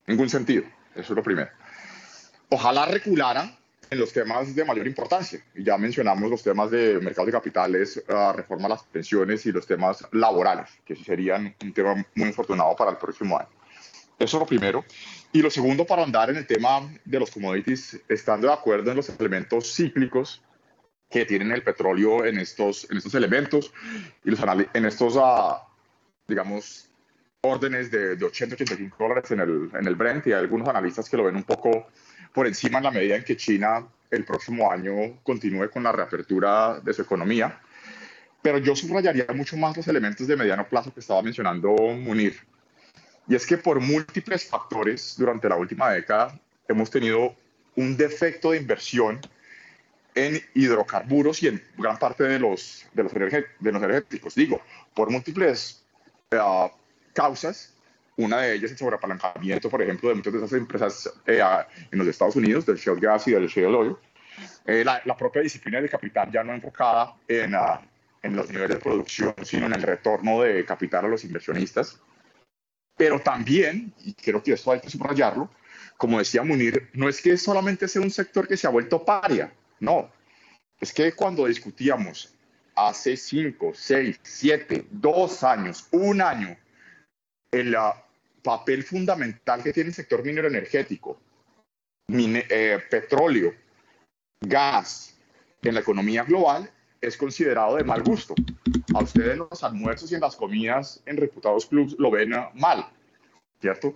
ningún 0.06 0.28
sentido, 0.28 0.64
eso 0.94 1.12
es 1.12 1.16
lo 1.16 1.22
primero. 1.22 1.50
Ojalá 2.50 2.86
reculara 2.86 3.58
en 3.90 3.98
los 3.98 4.12
temas 4.12 4.54
de 4.54 4.64
mayor 4.64 4.86
importancia. 4.86 5.42
Ya 5.54 5.76
mencionamos 5.78 6.30
los 6.30 6.42
temas 6.42 6.70
de 6.70 7.00
mercado 7.00 7.26
de 7.26 7.32
capitales, 7.32 8.02
reforma 8.34 8.66
a 8.66 8.70
las 8.70 8.82
pensiones 8.84 9.44
y 9.46 9.52
los 9.52 9.66
temas 9.66 10.06
laborales, 10.12 10.70
que 10.84 10.96
serían 10.96 11.54
un 11.62 11.72
tema 11.72 11.94
muy 12.14 12.28
afortunado 12.28 12.74
para 12.76 12.90
el 12.90 12.96
próximo 12.96 13.38
año. 13.38 13.48
Eso 14.18 14.36
es 14.36 14.40
lo 14.40 14.46
primero. 14.46 14.84
Y 15.32 15.42
lo 15.42 15.50
segundo, 15.50 15.86
para 15.86 16.02
andar 16.02 16.30
en 16.30 16.36
el 16.36 16.46
tema 16.46 16.90
de 17.04 17.20
los 17.20 17.30
commodities, 17.30 18.00
estando 18.08 18.48
de 18.48 18.52
acuerdo 18.52 18.90
en 18.90 18.96
los 18.96 19.08
elementos 19.10 19.74
cíclicos 19.74 20.42
que 21.08 21.24
tienen 21.24 21.52
el 21.52 21.62
petróleo 21.62 22.24
en 22.24 22.38
estos, 22.38 22.90
en 22.90 22.98
estos 22.98 23.14
elementos 23.14 23.72
y 24.24 24.30
los 24.30 24.40
en 24.74 24.84
estos, 24.84 25.16
uh, 25.16 25.54
digamos, 26.26 26.90
órdenes 27.42 27.90
de, 27.90 28.16
de 28.16 28.26
80-85 28.26 28.96
dólares 28.98 29.30
en 29.30 29.40
el, 29.40 29.70
en 29.72 29.86
el 29.86 29.94
Brent 29.94 30.26
y 30.26 30.32
hay 30.32 30.40
algunos 30.40 30.68
analistas 30.68 31.08
que 31.08 31.16
lo 31.16 31.24
ven 31.24 31.36
un 31.36 31.44
poco 31.44 31.86
por 32.32 32.46
encima 32.46 32.78
en 32.78 32.84
la 32.84 32.90
medida 32.90 33.16
en 33.16 33.24
que 33.24 33.36
China 33.36 33.86
el 34.10 34.24
próximo 34.24 34.70
año 34.70 35.20
continúe 35.22 35.70
con 35.70 35.82
la 35.82 35.92
reapertura 35.92 36.80
de 36.80 36.92
su 36.92 37.02
economía. 37.02 37.60
Pero 38.42 38.58
yo 38.58 38.74
subrayaría 38.74 39.26
mucho 39.34 39.56
más 39.56 39.76
los 39.76 39.88
elementos 39.88 40.26
de 40.26 40.36
mediano 40.36 40.68
plazo 40.68 40.92
que 40.92 41.00
estaba 41.00 41.22
mencionando 41.22 41.74
Munir. 41.74 42.36
Y 43.26 43.34
es 43.34 43.46
que 43.46 43.58
por 43.58 43.80
múltiples 43.80 44.44
factores 44.44 45.14
durante 45.18 45.48
la 45.48 45.56
última 45.56 45.90
década 45.90 46.38
hemos 46.66 46.90
tenido 46.90 47.34
un 47.76 47.96
defecto 47.96 48.52
de 48.52 48.58
inversión 48.58 49.20
en 50.14 50.40
hidrocarburos 50.54 51.42
y 51.42 51.48
en 51.48 51.62
gran 51.76 51.98
parte 51.98 52.24
de 52.24 52.38
los, 52.38 52.86
de 52.92 53.02
los, 53.04 53.12
de 53.12 53.72
los 53.72 53.82
energéticos. 53.82 54.34
Digo, 54.34 54.60
por 54.94 55.10
múltiples 55.10 55.84
uh, 56.32 56.68
causas, 57.12 57.74
una 58.18 58.38
de 58.38 58.54
ellas 58.54 58.64
es 58.64 58.72
el 58.72 58.78
sobreapalancamiento, 58.78 59.70
por 59.70 59.80
ejemplo, 59.80 60.08
de 60.08 60.16
muchas 60.16 60.32
de 60.32 60.38
esas 60.40 60.52
empresas 60.52 61.12
eh, 61.24 61.40
en 61.90 61.98
los 61.98 62.08
Estados 62.08 62.34
Unidos, 62.34 62.66
del 62.66 62.76
shale 62.76 63.00
gas 63.00 63.28
y 63.28 63.30
del 63.30 63.46
shale 63.46 63.76
oil. 63.76 63.96
Eh, 64.66 64.84
la, 64.84 65.00
la, 65.04 65.16
propia 65.16 65.40
disciplina 65.40 65.80
de 65.80 65.88
capital 65.88 66.30
ya 66.30 66.42
no 66.42 66.52
enfocada 66.52 67.14
en, 67.26 67.54
uh, 67.54 67.78
en 68.22 68.36
los 68.36 68.48
niveles 68.48 68.70
de 68.70 68.76
producción, 68.76 69.34
sino 69.42 69.66
en 69.66 69.72
el 69.72 69.82
retorno 69.82 70.42
de 70.42 70.64
capital 70.64 71.04
a 71.04 71.08
los 71.08 71.24
inversionistas. 71.24 72.00
Pero 72.96 73.20
también, 73.20 73.94
y 74.00 74.14
creo 74.14 74.42
que 74.42 74.52
esto 74.52 74.72
hay 74.72 74.80
que 74.80 74.90
subrayarlo, 74.90 75.48
como 75.96 76.18
decía 76.18 76.42
Munir, 76.42 76.90
no 76.94 77.08
es 77.08 77.22
que 77.22 77.36
solamente 77.36 77.86
sea 77.86 78.02
un 78.02 78.10
sector 78.10 78.48
que 78.48 78.56
se 78.56 78.66
ha 78.66 78.70
vuelto 78.70 79.04
paria, 79.04 79.52
no. 79.78 80.10
Es 80.80 80.92
que 80.92 81.12
cuando 81.12 81.46
discutíamos 81.46 82.34
hace 82.74 83.16
5, 83.16 83.72
6, 83.74 84.20
7, 84.22 84.86
2 84.90 85.44
años, 85.44 85.86
un 85.92 86.20
año, 86.20 86.56
en 87.52 87.72
la 87.72 88.04
papel 88.48 88.82
fundamental 88.82 89.62
que 89.62 89.74
tiene 89.74 89.90
el 89.90 89.94
sector 89.94 90.24
minero 90.24 90.48
energético, 90.48 91.20
eh, 92.10 92.78
petróleo, 92.90 93.52
gas 94.40 95.14
en 95.60 95.74
la 95.74 95.80
economía 95.80 96.24
global 96.24 96.70
es 96.98 97.18
considerado 97.18 97.76
de 97.76 97.84
mal 97.84 98.02
gusto. 98.02 98.34
A 98.94 99.02
ustedes 99.02 99.36
los 99.36 99.62
almuerzos 99.62 100.10
y 100.10 100.14
en 100.14 100.22
las 100.22 100.34
comidas 100.34 101.02
en 101.04 101.18
reputados 101.18 101.66
clubs 101.66 101.94
lo 101.98 102.10
ven 102.10 102.30
mal, 102.54 102.86
¿cierto? 103.60 103.94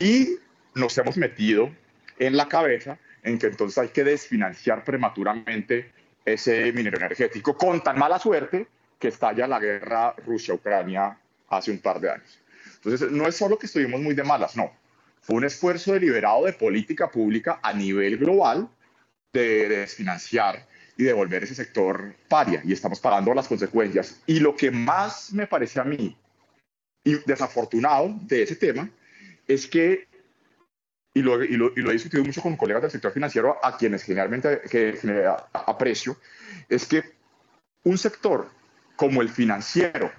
Y 0.00 0.38
nos 0.74 0.98
hemos 0.98 1.16
metido 1.16 1.70
en 2.18 2.36
la 2.36 2.48
cabeza 2.48 2.98
en 3.22 3.38
que 3.38 3.46
entonces 3.46 3.78
hay 3.78 3.90
que 3.90 4.02
desfinanciar 4.02 4.82
prematuramente 4.82 5.92
ese 6.24 6.72
minero 6.72 6.96
energético 6.96 7.56
con 7.56 7.80
tan 7.80 7.96
mala 7.96 8.18
suerte 8.18 8.66
que 8.98 9.06
estalla 9.06 9.46
la 9.46 9.60
guerra 9.60 10.16
Rusia-Ucrania 10.26 11.16
hace 11.48 11.70
un 11.70 11.78
par 11.78 12.00
de 12.00 12.10
años. 12.10 12.43
Entonces, 12.84 13.10
no 13.10 13.26
es 13.26 13.36
solo 13.36 13.58
que 13.58 13.66
estuvimos 13.66 14.00
muy 14.00 14.14
de 14.14 14.24
malas, 14.24 14.56
no. 14.56 14.70
Fue 15.20 15.36
un 15.36 15.44
esfuerzo 15.44 15.92
deliberado 15.92 16.44
de 16.44 16.52
política 16.52 17.10
pública 17.10 17.58
a 17.62 17.72
nivel 17.72 18.18
global 18.18 18.68
de, 19.32 19.68
desfinanciar 19.68 20.66
y 20.96 21.04
devolver 21.04 21.42
ese 21.42 21.54
sector 21.54 22.14
paria 22.28 22.60
y 22.64 22.72
estamos 22.72 23.00
pagando 23.00 23.32
las 23.32 23.48
consecuencias. 23.48 24.20
Y 24.26 24.40
lo 24.40 24.54
que 24.54 24.70
más 24.70 25.32
me 25.32 25.46
parece 25.46 25.80
a 25.80 25.84
mí 25.84 26.16
y 27.02 27.14
desafortunado 27.26 28.14
de 28.22 28.42
ese 28.42 28.56
tema 28.56 28.88
es 29.46 29.66
que, 29.66 30.06
y 31.14 31.22
lo, 31.22 31.42
y 31.42 31.56
lo, 31.56 31.72
he 31.74 31.92
discutido 31.92 32.22
mucho 32.22 32.42
con 32.42 32.56
colegas 32.56 32.82
del 32.82 32.90
sector 32.90 33.12
financiero 33.12 33.56
a 33.62 33.76
quienes 33.76 34.02
generalmente 34.02 34.60
que, 34.70 34.98
aprecio, 35.52 36.18
es 36.68 36.86
que 36.86 37.02
un 37.84 37.98
sector 37.98 38.50
como 38.96 39.22
el 39.22 39.28
financiero, 39.28 40.12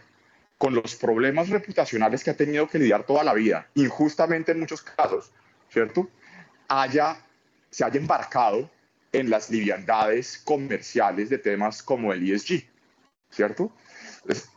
con 0.57 0.73
los 0.73 0.95
problemas 0.95 1.49
reputacionales 1.49 2.23
que 2.23 2.31
ha 2.31 2.37
tenido 2.37 2.67
que 2.67 2.79
lidiar 2.79 3.05
toda 3.05 3.23
la 3.23 3.33
vida, 3.33 3.67
injustamente 3.75 4.51
en 4.51 4.59
muchos 4.59 4.81
casos, 4.81 5.31
¿cierto? 5.69 6.09
Haya, 6.67 7.17
se 7.69 7.83
haya 7.83 7.99
embarcado 7.99 8.69
en 9.11 9.29
las 9.29 9.49
liviandades 9.49 10.41
comerciales 10.43 11.29
de 11.29 11.37
temas 11.37 11.83
como 11.83 12.13
el 12.13 12.29
ESG, 12.29 12.63
¿cierto? 13.29 13.71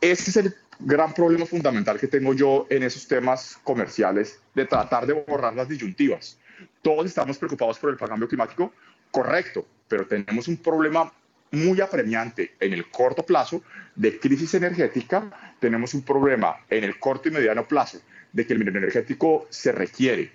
ese 0.01 0.29
es 0.31 0.37
el 0.37 0.55
gran 0.79 1.13
problema 1.13 1.45
fundamental 1.45 1.99
que 1.99 2.07
tengo 2.07 2.33
yo 2.33 2.65
en 2.69 2.83
esos 2.83 3.07
temas 3.07 3.59
comerciales 3.63 4.39
de 4.55 4.65
tratar 4.65 5.05
de 5.05 5.13
borrar 5.13 5.53
las 5.55 5.67
disyuntivas. 5.67 6.39
Todos 6.81 7.05
estamos 7.05 7.37
preocupados 7.37 7.77
por 7.77 7.89
el 7.91 7.97
cambio 7.97 8.27
climático, 8.27 8.73
correcto, 9.11 9.65
pero 9.87 10.07
tenemos 10.07 10.47
un 10.47 10.57
problema 10.57 11.11
muy 11.51 11.81
apremiante 11.81 12.55
en 12.59 12.73
el 12.73 12.89
corto 12.89 13.23
plazo 13.23 13.63
de 13.95 14.19
crisis 14.19 14.53
energética, 14.53 15.55
tenemos 15.59 15.93
un 15.93 16.03
problema 16.03 16.57
en 16.69 16.83
el 16.83 16.99
corto 16.99 17.29
y 17.29 17.31
mediano 17.31 17.67
plazo 17.67 18.01
de 18.31 18.45
que 18.45 18.53
el 18.53 18.59
mineral 18.59 18.83
energético 18.83 19.47
se 19.49 19.71
requiere 19.71 20.31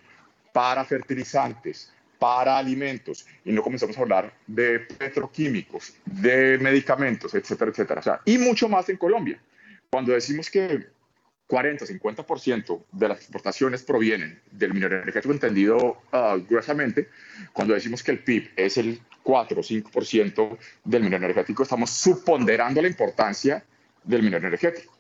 para 0.53 0.85
fertilizantes, 0.85 1.93
para 2.19 2.59
alimentos, 2.59 3.27
y 3.45 3.53
no 3.53 3.63
comenzamos 3.63 3.97
a 3.99 4.01
hablar 4.01 4.33
de 4.47 4.81
petroquímicos, 4.81 5.95
de 6.05 6.59
medicamentos, 6.59 7.35
etcétera, 7.35 7.71
etcétera. 7.71 8.01
O 8.01 8.03
sea, 8.03 8.21
y 8.25 8.39
mucho 8.39 8.69
más 8.69 8.89
en 8.89 8.97
Colombia. 8.97 9.39
Cuando 9.91 10.13
decimos 10.13 10.51
que 10.51 10.87
40, 11.47 11.85
50% 11.85 12.85
de 12.93 13.09
las 13.09 13.19
exportaciones 13.19 13.83
provienen 13.83 14.41
del 14.51 14.73
mineral 14.73 15.03
energético 15.03 15.33
entendido 15.33 16.03
uh, 16.13 16.39
gruesamente, 16.49 17.09
cuando 17.53 17.75
decimos 17.75 18.03
que 18.03 18.13
el 18.13 18.21
PIB 18.21 18.51
es 18.57 18.79
el 18.79 19.01
4 19.25 19.61
o 19.61 19.65
5% 19.65 20.59
del 20.85 21.03
mineral 21.03 21.25
energético, 21.25 21.65
estamos 21.65 21.91
suponderando 21.91 22.81
la 22.81 22.87
importancia 22.87 23.65
del 24.05 24.23
mineral 24.23 24.47
energético. 24.49 24.97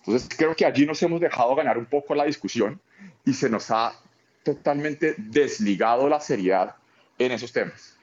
Entonces, 0.00 0.28
creo 0.36 0.54
que 0.54 0.66
allí 0.66 0.84
nos 0.84 1.02
hemos 1.02 1.20
dejado 1.20 1.54
ganar 1.54 1.78
un 1.78 1.86
poco 1.86 2.14
la 2.14 2.24
discusión 2.24 2.80
y 3.24 3.32
se 3.32 3.48
nos 3.48 3.70
ha 3.70 3.94
totalmente 4.42 5.14
desligado 5.16 6.08
la 6.08 6.20
seriedad 6.20 6.76
en 7.18 7.32
esos 7.32 7.52
temas. 7.52 7.96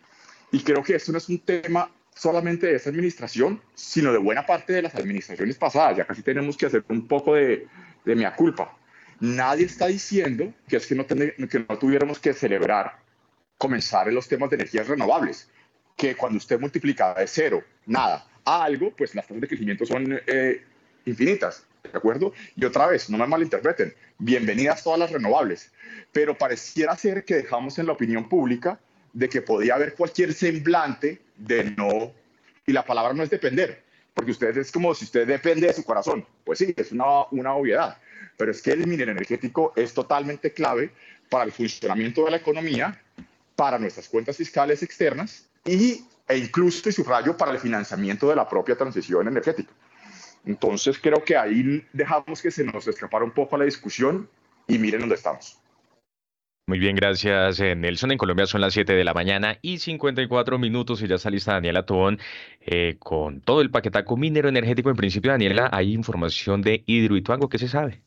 Y 0.51 0.61
creo 0.61 0.81
que 0.81 0.95
esto 0.95 1.11
no 1.11 1.17
es 1.17 1.29
un 1.29 1.39
tema 1.39 1.91
solamente 2.15 2.67
de 2.67 2.75
esta 2.75 2.89
administración, 2.89 3.61
sino 3.73 4.11
de 4.11 4.17
buena 4.17 4.45
parte 4.45 4.73
de 4.73 4.81
las 4.81 4.95
administraciones 4.95 5.57
pasadas. 5.57 5.97
Ya 5.97 6.05
casi 6.05 6.21
tenemos 6.21 6.55
que 6.55 6.67
hacer 6.67 6.83
un 6.87 7.07
poco 7.07 7.35
de, 7.35 7.67
de 8.05 8.15
mea 8.15 8.33
culpa. 8.35 8.77
Nadie 9.19 9.65
está 9.65 9.87
diciendo 9.87 10.53
que 10.67 10.77
es 10.77 10.87
que 10.87 10.95
no, 10.95 11.05
que 11.05 11.65
no 11.67 11.77
tuviéramos 11.77 12.19
que 12.19 12.33
celebrar 12.33 12.99
comenzar 13.57 14.07
en 14.07 14.15
los 14.15 14.27
temas 14.27 14.49
de 14.49 14.57
energías 14.57 14.87
renovables, 14.87 15.49
que 15.95 16.15
cuando 16.15 16.37
usted 16.37 16.59
multiplica 16.59 17.13
de 17.13 17.27
cero, 17.27 17.63
nada, 17.85 18.27
a 18.43 18.63
algo, 18.63 18.91
pues 18.95 19.15
las 19.15 19.27
tasas 19.27 19.41
de 19.41 19.47
crecimiento 19.47 19.85
son 19.85 20.19
eh, 20.27 20.63
infinitas, 21.05 21.65
¿de 21.83 21.97
acuerdo? 21.97 22.33
Y 22.55 22.65
otra 22.65 22.87
vez, 22.87 23.09
no 23.09 23.17
me 23.17 23.25
malinterpreten, 23.25 23.93
bienvenidas 24.17 24.83
todas 24.83 24.99
las 24.99 25.11
renovables, 25.11 25.71
pero 26.11 26.37
pareciera 26.37 26.95
ser 26.95 27.23
que 27.23 27.35
dejamos 27.35 27.79
en 27.79 27.87
la 27.87 27.93
opinión 27.93 28.27
pública 28.27 28.79
de 29.13 29.29
que 29.29 29.41
podía 29.41 29.75
haber 29.75 29.95
cualquier 29.95 30.33
semblante 30.33 31.21
de 31.37 31.71
no, 31.71 32.11
y 32.65 32.73
la 32.73 32.83
palabra 32.83 33.13
no 33.13 33.23
es 33.23 33.29
depender, 33.29 33.83
porque 34.13 34.31
usted 34.31 34.57
es 34.57 34.71
como 34.71 34.93
si 34.93 35.05
usted 35.05 35.25
depende 35.25 35.67
de 35.67 35.73
su 35.73 35.83
corazón. 35.83 36.25
Pues 36.43 36.59
sí, 36.59 36.73
es 36.75 36.91
una, 36.91 37.25
una 37.31 37.53
obviedad, 37.53 37.97
pero 38.37 38.51
es 38.51 38.61
que 38.61 38.71
el 38.71 38.85
minero 38.85 39.11
energético 39.11 39.71
es 39.75 39.93
totalmente 39.93 40.51
clave 40.51 40.91
para 41.29 41.45
el 41.45 41.51
funcionamiento 41.51 42.25
de 42.25 42.31
la 42.31 42.37
economía, 42.37 43.01
para 43.55 43.79
nuestras 43.79 44.09
cuentas 44.09 44.35
fiscales 44.35 44.83
externas 44.83 45.47
y, 45.65 46.05
e 46.27 46.37
incluso, 46.37 46.87
y 46.89 46.91
subrayo, 46.91 47.35
para 47.35 47.51
el 47.51 47.59
financiamiento 47.59 48.29
de 48.29 48.35
la 48.35 48.47
propia 48.47 48.77
transición 48.77 49.27
energética. 49.27 49.73
Entonces 50.45 50.99
creo 51.01 51.23
que 51.23 51.35
ahí 51.35 51.83
dejamos 51.91 52.41
que 52.41 52.51
se 52.51 52.63
nos 52.63 52.87
escapara 52.87 53.25
un 53.25 53.31
poco 53.31 53.57
la 53.57 53.65
discusión 53.65 54.29
y 54.67 54.77
miren 54.77 55.01
dónde 55.01 55.15
estamos. 55.15 55.59
Muy 56.67 56.79
bien, 56.79 56.95
gracias 56.95 57.59
eh, 57.59 57.75
Nelson. 57.75 58.11
En 58.11 58.17
Colombia 58.17 58.47
son 58.47 58.61
las 58.61 58.73
7 58.73 58.93
de 58.93 59.03
la 59.03 59.13
mañana 59.13 59.59
y 59.61 59.77
54 59.77 60.57
minutos 60.57 61.01
y 61.01 61.07
ya 61.07 61.15
está 61.15 61.29
lista 61.29 61.53
Daniela 61.53 61.85
Tobón 61.85 62.19
eh, 62.59 62.95
con 62.97 63.41
todo 63.41 63.61
el 63.61 63.69
paquetaco 63.69 64.17
minero 64.17 64.49
energético. 64.49 64.89
En 64.89 64.95
principio, 64.95 65.31
Daniela, 65.31 65.69
hay 65.71 65.93
información 65.93 66.63
de 66.63 66.83
Hidroituango, 66.87 67.49
¿qué 67.49 67.59
se 67.59 67.67
sabe? 67.67 68.01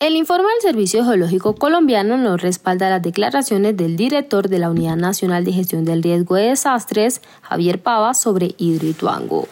El 0.00 0.16
informe 0.16 0.48
del 0.48 0.62
Servicio 0.62 1.04
Geológico 1.04 1.56
Colombiano 1.56 2.16
nos 2.16 2.40
respalda 2.40 2.88
las 2.88 3.02
declaraciones 3.02 3.76
del 3.76 3.98
director 3.98 4.48
de 4.48 4.58
la 4.58 4.70
Unidad 4.70 4.96
Nacional 4.96 5.44
de 5.44 5.52
Gestión 5.52 5.84
del 5.84 6.02
Riesgo 6.02 6.36
de 6.36 6.44
Desastres, 6.44 7.20
Javier 7.42 7.82
Pava, 7.82 8.14
sobre 8.14 8.54
Hidroituango. 8.56 9.46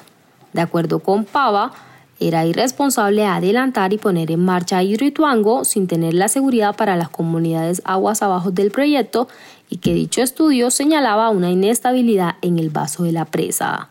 De 0.55 0.63
acuerdo 0.63 1.01
con 1.01 1.27
Pava, 1.27 1.73
era 2.19 2.47
irresponsable 2.47 3.27
adelantar 3.27 3.93
y 3.93 3.99
poner 3.99 4.31
en 4.31 4.43
marcha 4.43 4.83
Hidroituango 4.83 5.67
sin 5.67 5.87
tener 5.87 6.15
la 6.15 6.29
seguridad 6.29 6.75
para 6.75 6.97
las 6.97 7.11
comunidades 7.11 7.83
aguas 7.85 8.23
abajo 8.23 8.51
del 8.51 8.71
proyecto 8.71 9.29
y 9.69 9.77
que 9.77 9.93
dicho 9.93 10.23
estudio 10.23 10.71
señalaba 10.71 11.29
una 11.29 11.51
inestabilidad 11.51 12.37
en 12.41 12.59
el 12.59 12.71
vaso 12.71 13.03
de 13.03 13.13
la 13.13 13.27
presa. 13.27 13.91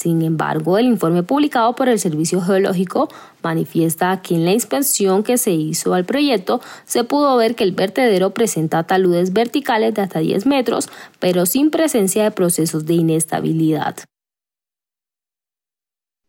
Sin 0.00 0.22
embargo, 0.22 0.78
el 0.78 0.86
informe 0.86 1.22
publicado 1.22 1.74
por 1.74 1.90
el 1.90 1.98
Servicio 1.98 2.40
Geológico 2.40 3.10
manifiesta 3.42 4.22
que 4.22 4.34
en 4.34 4.46
la 4.46 4.52
inspección 4.52 5.22
que 5.22 5.36
se 5.36 5.50
hizo 5.50 5.92
al 5.92 6.06
proyecto 6.06 6.62
se 6.86 7.04
pudo 7.04 7.36
ver 7.36 7.54
que 7.54 7.64
el 7.64 7.72
vertedero 7.72 8.30
presenta 8.30 8.84
taludes 8.84 9.34
verticales 9.34 9.92
de 9.92 10.00
hasta 10.00 10.20
10 10.20 10.46
metros, 10.46 10.88
pero 11.18 11.44
sin 11.44 11.70
presencia 11.70 12.24
de 12.24 12.30
procesos 12.30 12.86
de 12.86 12.94
inestabilidad. 12.94 13.96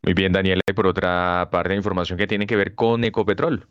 Muy 0.03 0.15
bien, 0.15 0.33
Daniela. 0.33 0.63
Y 0.69 0.73
por 0.73 0.87
otra 0.87 1.47
parte, 1.49 1.69
de 1.69 1.77
información 1.77 2.17
que 2.17 2.27
tiene 2.27 2.47
que 2.47 2.57
ver 2.57 2.75
con 2.75 3.05
Ecopetrol. 3.05 3.69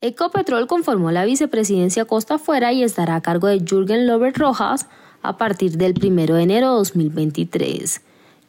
Ecopetrol 0.00 0.66
conformó 0.66 1.12
la 1.12 1.24
vicepresidencia 1.24 2.06
Costa 2.06 2.34
Afuera 2.34 2.72
y 2.72 2.82
estará 2.82 3.14
a 3.14 3.22
cargo 3.22 3.46
de 3.46 3.60
Jürgen 3.60 4.08
Lobert 4.08 4.36
Rojas 4.36 4.88
a 5.22 5.36
partir 5.36 5.76
del 5.76 5.94
1 5.96 6.34
de 6.34 6.42
enero 6.42 6.70
de 6.70 6.76
2023. 6.78 8.02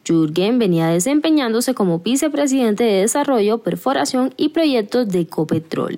Jürgen 0.05 0.59
venía 0.59 0.87
desempeñándose 0.87 1.73
como 1.73 1.99
vicepresidente 1.99 2.83
de 2.83 3.01
Desarrollo, 3.01 3.59
Perforación 3.59 4.33
y 4.37 4.49
Proyectos 4.49 5.07
de 5.09 5.21
Ecopetrol. 5.21 5.97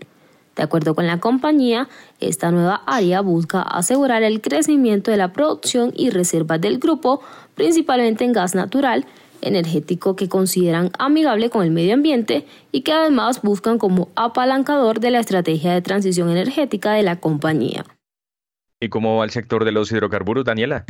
De 0.55 0.63
acuerdo 0.63 0.95
con 0.95 1.05
la 1.05 1.19
compañía, 1.19 1.89
esta 2.19 2.51
nueva 2.51 2.81
área 2.85 3.21
busca 3.21 3.61
asegurar 3.61 4.23
el 4.23 4.41
crecimiento 4.41 5.11
de 5.11 5.17
la 5.17 5.33
producción 5.33 5.91
y 5.95 6.11
reservas 6.11 6.61
del 6.61 6.79
grupo, 6.79 7.21
principalmente 7.55 8.23
en 8.23 8.31
gas 8.31 8.55
natural, 8.55 9.05
energético 9.41 10.15
que 10.15 10.29
consideran 10.29 10.91
amigable 10.97 11.49
con 11.49 11.63
el 11.63 11.71
medio 11.71 11.93
ambiente 11.93 12.45
y 12.71 12.81
que 12.81 12.93
además 12.93 13.41
buscan 13.41 13.77
como 13.77 14.09
apalancador 14.15 14.99
de 14.99 15.11
la 15.11 15.19
estrategia 15.19 15.73
de 15.73 15.81
transición 15.81 16.29
energética 16.29 16.93
de 16.93 17.03
la 17.03 17.19
compañía. 17.19 17.85
¿Y 18.79 18.89
cómo 18.89 19.17
va 19.17 19.25
el 19.25 19.31
sector 19.31 19.65
de 19.65 19.71
los 19.71 19.91
hidrocarburos, 19.91 20.45
Daniela? 20.45 20.85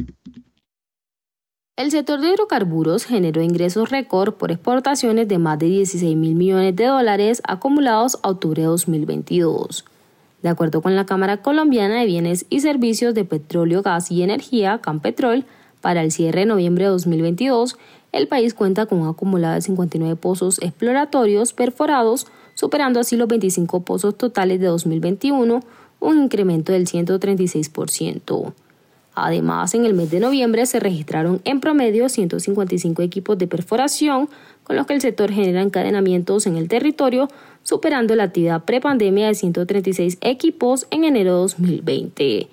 El 1.78 1.92
sector 1.92 2.22
de 2.22 2.30
hidrocarburos 2.30 3.04
generó 3.04 3.42
ingresos 3.42 3.90
récord 3.90 4.36
por 4.36 4.50
exportaciones 4.50 5.28
de 5.28 5.40
más 5.40 5.60
de 5.60 5.66
16 5.66 6.16
mil 6.16 6.34
millones 6.34 6.74
de 6.74 6.86
dólares 6.86 7.42
acumulados 7.46 8.18
a 8.24 8.30
octubre 8.30 8.62
de 8.62 8.70
2022. 8.70 9.84
De 10.42 10.48
acuerdo 10.48 10.82
con 10.82 10.96
la 10.96 11.06
Cámara 11.06 11.42
Colombiana 11.42 12.00
de 12.00 12.06
Bienes 12.06 12.46
y 12.50 12.62
Servicios 12.62 13.14
de 13.14 13.26
Petróleo, 13.26 13.82
Gas 13.82 14.10
y 14.10 14.24
Energía, 14.24 14.80
Campetrol, 14.82 15.44
para 15.82 16.02
el 16.02 16.14
cierre 16.14 16.42
de 16.42 16.46
noviembre 16.46 16.86
de 16.86 16.92
2022, 16.92 17.76
el 18.14 18.30
país 18.30 18.54
cuenta 18.54 18.86
con 18.86 19.02
un 19.02 19.10
acumulado 19.10 19.56
de 19.56 19.62
59 19.62 20.16
pozos 20.16 20.62
exploratorios 20.62 21.52
perforados, 21.52 22.26
superando 22.54 23.02
así 23.02 23.18
los 23.18 23.28
25 23.28 23.82
pozos 23.82 24.18
totales 24.18 24.62
de 24.62 24.68
2021, 24.68 25.60
un 26.00 26.24
incremento 26.24 26.72
del 26.72 26.88
136%. 26.88 28.54
Además, 29.16 29.74
en 29.74 29.86
el 29.86 29.94
mes 29.94 30.12
de 30.12 30.20
noviembre 30.20 30.66
se 30.66 30.80
registraron 30.80 31.42
en 31.46 31.62
promedio 31.62 32.10
155 32.10 33.02
equipos 33.02 33.38
de 33.38 33.48
perforación, 33.48 34.30
con 34.64 34.76
los 34.76 34.86
que 34.86 34.94
el 34.94 35.02
sector 35.02 35.32
genera 35.32 35.62
encadenamientos 35.62 36.46
en 36.48 36.58
el 36.58 36.68
territorio, 36.68 37.30
superando 37.64 38.16
la 38.16 38.24
actividad 38.24 38.66
prepandemia 38.66 39.28
de 39.28 39.36
136 39.36 40.18
equipos 40.22 40.86
en 40.92 41.06
enero 41.06 41.34
de 41.34 41.40
2020. 41.40 42.48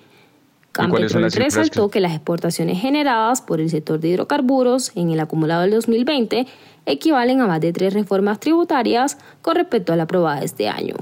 Campetrol 0.71 1.31
resaltó 1.31 1.89
que... 1.89 1.93
que 1.93 1.99
las 1.99 2.13
exportaciones 2.13 2.79
generadas 2.79 3.41
por 3.41 3.59
el 3.59 3.69
sector 3.69 3.99
de 3.99 4.07
hidrocarburos 4.09 4.91
en 4.95 5.11
el 5.11 5.19
acumulado 5.19 5.61
del 5.61 5.71
2020 5.71 6.47
equivalen 6.85 7.41
a 7.41 7.47
más 7.47 7.61
de 7.61 7.73
tres 7.73 7.93
reformas 7.93 8.39
tributarias 8.39 9.17
con 9.41 9.55
respecto 9.55 9.93
a 9.93 9.95
la 9.95 10.03
aprobada 10.03 10.41
este 10.41 10.69
año. 10.69 10.95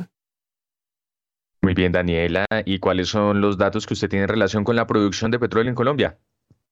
Muy 1.61 1.75
bien, 1.75 1.91
Daniela. 1.91 2.45
¿Y 2.65 2.79
cuáles 2.79 3.09
son 3.09 3.39
los 3.39 3.57
datos 3.57 3.85
que 3.85 3.93
usted 3.93 4.09
tiene 4.09 4.23
en 4.23 4.29
relación 4.29 4.63
con 4.63 4.75
la 4.75 4.87
producción 4.87 5.29
de 5.29 5.37
petróleo 5.37 5.69
en 5.69 5.75
Colombia? 5.75 6.17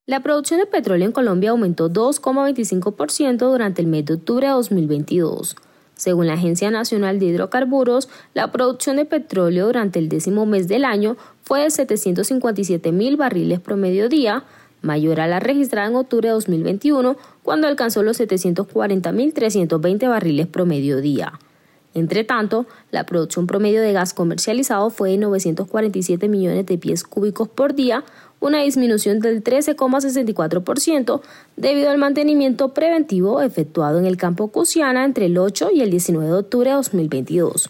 La 0.07 0.21
producción 0.23 0.59
de 0.59 0.65
petróleo 0.65 1.05
en 1.05 1.11
Colombia 1.11 1.51
aumentó 1.51 1.91
2,25% 1.91 3.37
durante 3.37 3.83
el 3.83 3.87
mes 3.87 4.05
de 4.05 4.15
octubre 4.15 4.47
de 4.47 4.53
2022. 4.53 5.55
Según 5.93 6.25
la 6.25 6.33
Agencia 6.33 6.71
Nacional 6.71 7.19
de 7.19 7.27
Hidrocarburos, 7.27 8.09
la 8.33 8.51
producción 8.51 8.95
de 8.95 9.05
petróleo 9.05 9.67
durante 9.67 9.99
el 9.99 10.09
décimo 10.09 10.47
mes 10.47 10.67
del 10.67 10.85
año 10.85 11.17
fue 11.43 11.61
de 11.61 11.69
757 11.69 12.91
mil 12.91 13.17
barriles 13.17 13.59
promedio 13.59 14.09
día, 14.09 14.45
mayor 14.81 15.19
a 15.19 15.27
la 15.27 15.39
registrada 15.39 15.89
en 15.89 15.97
octubre 15.97 16.29
de 16.29 16.33
2021, 16.33 17.15
cuando 17.43 17.67
alcanzó 17.67 18.01
los 18.01 18.17
740 18.17 19.11
mil 19.11 19.33
320 19.33 20.07
barriles 20.07 20.47
promedio 20.47 21.01
día. 21.01 21.33
Entre 21.93 22.23
tanto, 22.23 22.67
la 22.91 23.05
producción 23.05 23.47
promedio 23.47 23.81
de 23.81 23.93
gas 23.93 24.13
comercializado 24.13 24.89
fue 24.89 25.11
de 25.11 25.17
947 25.17 26.29
millones 26.29 26.65
de 26.65 26.77
pies 26.77 27.03
cúbicos 27.03 27.47
por 27.47 27.73
día, 27.73 28.03
una 28.39 28.61
disminución 28.61 29.19
del 29.19 29.43
13,64% 29.43 31.21
debido 31.55 31.89
al 31.89 31.97
mantenimiento 31.97 32.73
preventivo 32.73 33.41
efectuado 33.41 33.99
en 33.99 34.05
el 34.05 34.17
campo 34.17 34.49
Cusiana 34.49 35.03
entre 35.03 35.25
el 35.25 35.37
8 35.37 35.69
y 35.73 35.81
el 35.81 35.89
19 35.89 36.27
de 36.27 36.33
octubre 36.33 36.69
de 36.69 36.75
2022. 36.75 37.69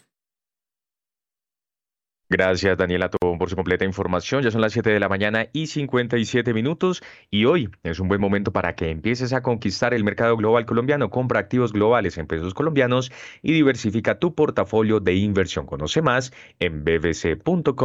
Gracias, 2.30 2.78
Daniela 2.78 3.10
Tobón, 3.10 3.40
por 3.40 3.50
su 3.50 3.56
completa 3.56 3.86
información. 3.86 4.44
Ya 4.44 4.52
son 4.52 4.62
las 4.62 4.72
7 4.74 4.92
de 4.92 5.00
la 5.00 5.10
mañana 5.10 5.48
y 5.52 5.66
57 5.66 6.54
minutos 6.54 7.02
y 7.32 7.46
hoy 7.46 7.72
es 7.82 8.00
un 8.00 8.08
buen 8.08 8.22
momento 8.22 8.54
para 8.54 8.76
que 8.76 8.92
empieces 8.92 9.34
a 9.34 9.42
conquistar 9.42 9.96
el 9.96 10.04
mercado 10.04 10.38
global 10.38 10.68
colombiano. 10.68 11.10
Compra 11.10 11.40
activos 11.40 11.74
globales 11.74 12.20
en 12.20 12.28
pesos 12.28 12.54
colombianos 12.54 13.12
y 13.42 13.54
diversifica 13.54 14.20
tu 14.20 14.36
portafolio 14.36 15.00
de 15.00 15.16
inversión. 15.16 15.66
Conoce 15.66 16.04
más 16.04 16.32
en 16.60 16.84
bbc.com.co 16.84 17.76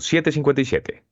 757. 0.00 1.04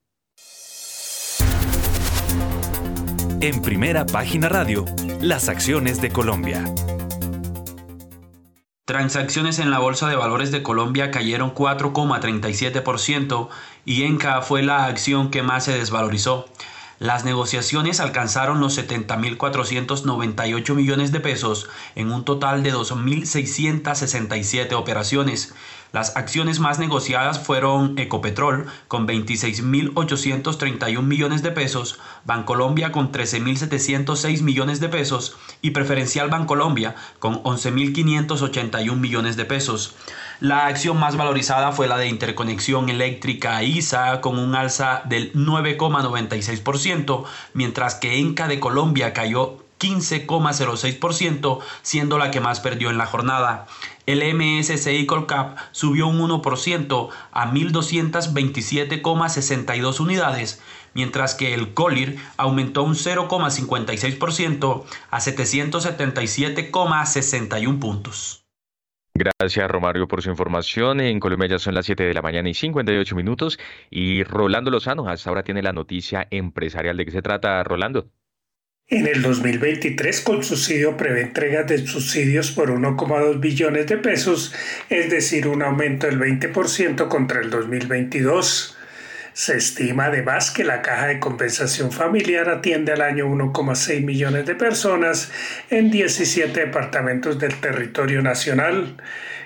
En 3.41 3.63
primera 3.63 4.05
página 4.05 4.51
radio, 4.51 4.85
las 5.23 5.49
acciones 5.49 6.03
de 6.03 6.11
Colombia. 6.11 6.63
Transacciones 8.91 9.61
en 9.61 9.71
la 9.71 9.79
Bolsa 9.79 10.09
de 10.09 10.17
Valores 10.17 10.51
de 10.51 10.65
Colombia 10.65 11.13
cayeron 11.13 11.55
4,37% 11.55 13.49
y 13.85 14.03
Enca 14.03 14.43
fue 14.43 14.65
la 14.65 14.87
acción 14.87 15.31
que 15.31 15.45
más 15.45 15.67
se 15.67 15.79
desvalorizó. 15.79 16.47
Las 16.99 17.25
negociaciones 17.25 18.01
alcanzaron 18.01 18.59
los 18.59 18.77
70.498 18.77 20.75
millones 20.75 21.13
de 21.13 21.21
pesos 21.21 21.69
en 21.95 22.11
un 22.11 22.25
total 22.25 22.65
de 22.65 22.75
2.667 22.75 24.73
operaciones. 24.73 25.55
Las 25.93 26.17
acciones 26.17 26.61
más 26.61 26.79
negociadas 26.79 27.41
fueron 27.41 27.99
Ecopetrol 27.99 28.67
con 28.87 29.09
26.831 29.09 31.03
millones 31.03 31.43
de 31.43 31.51
pesos, 31.51 31.99
Bancolombia 32.25 32.93
con 32.93 33.11
13.706 33.11 34.43
millones 34.43 34.79
de 34.79 34.89
pesos 34.89 35.37
y 35.63 35.71
Preferencial 35.71 36.29
Bancolombia 36.29 36.95
con 37.19 37.43
11.581 37.43 38.95
millones 38.97 39.37
de 39.37 39.45
pesos. 39.47 39.97
La 40.39 40.67
acción 40.67 40.99
más 40.99 41.17
valorizada 41.17 41.73
fue 41.73 41.89
la 41.89 41.99
de 41.99 42.07
Interconexión 42.07 42.89
Eléctrica 42.89 43.63
ISA 43.65 44.21
con 44.21 44.39
un 44.39 44.55
alza 44.55 45.03
del 45.07 45.33
9,96%, 45.33 47.25
mientras 47.53 47.97
que 47.97 48.19
Enca 48.19 48.47
de 48.47 48.61
Colombia 48.61 49.13
cayó 49.13 49.59
15,06%, 49.81 51.59
siendo 51.83 52.19
la 52.19 52.31
que 52.31 52.41
más 52.41 52.61
perdió 52.61 52.91
en 52.91 52.99
la 52.99 53.07
jornada. 53.07 53.67
El 54.11 54.23
MSCI 54.35 55.07
Colcap 55.07 55.57
subió 55.71 56.09
un 56.09 56.19
1% 56.19 57.11
a 57.31 57.53
1.227,62 57.53 60.01
unidades, 60.01 60.61
mientras 60.95 61.37
que 61.37 61.55
el 61.55 61.75
Colir 61.75 62.19
aumentó 62.37 62.83
un 62.83 62.95
0,56% 62.95 64.85
a 65.13 65.21
777,61 65.21 67.79
puntos. 67.79 68.45
Gracias, 69.15 69.71
Romario, 69.71 70.09
por 70.09 70.23
su 70.23 70.31
información. 70.31 71.01
En 71.01 71.21
Colombia 71.21 71.51
ya 71.51 71.61
son 71.61 71.77
las 71.77 71.87
7 71.87 72.03
de 72.03 72.15
la 72.15 72.23
mañana 72.23 72.49
y 72.49 72.55
58 72.55 73.15
minutos. 73.15 73.61
Y 73.91 74.25
Rolando 74.25 74.73
Lozano 74.73 75.09
hasta 75.09 75.31
ahora 75.31 75.45
tiene 75.45 75.63
la 75.63 75.73
noticia 75.73 76.27
empresarial. 76.33 76.97
¿De 76.97 77.05
qué 77.05 77.13
se 77.13 77.23
trata, 77.23 77.63
Rolando? 77.63 78.11
En 78.93 79.07
el 79.07 79.23
2023, 79.23 80.25
subsidio 80.41 80.97
prevé 80.97 81.21
entregas 81.21 81.65
de 81.69 81.87
subsidios 81.87 82.51
por 82.51 82.73
1,2 82.73 83.39
billones 83.39 83.87
de 83.87 83.97
pesos, 83.97 84.53
es 84.89 85.09
decir, 85.09 85.47
un 85.47 85.63
aumento 85.63 86.09
del 86.09 86.19
20% 86.19 87.07
contra 87.07 87.41
el 87.41 87.51
2022. 87.51 88.77
Se 89.33 89.57
estima 89.57 90.07
además 90.07 90.51
que 90.51 90.65
la 90.65 90.83
caja 90.83 91.07
de 91.07 91.21
compensación 91.21 91.93
familiar 91.93 92.49
atiende 92.49 92.91
al 92.91 93.03
año 93.03 93.29
1,6 93.29 94.03
millones 94.03 94.45
de 94.47 94.57
personas 94.57 95.31
en 95.71 95.93
17 95.93 96.59
departamentos 96.59 97.39
del 97.39 97.55
territorio 97.61 98.23
nacional. 98.23 98.97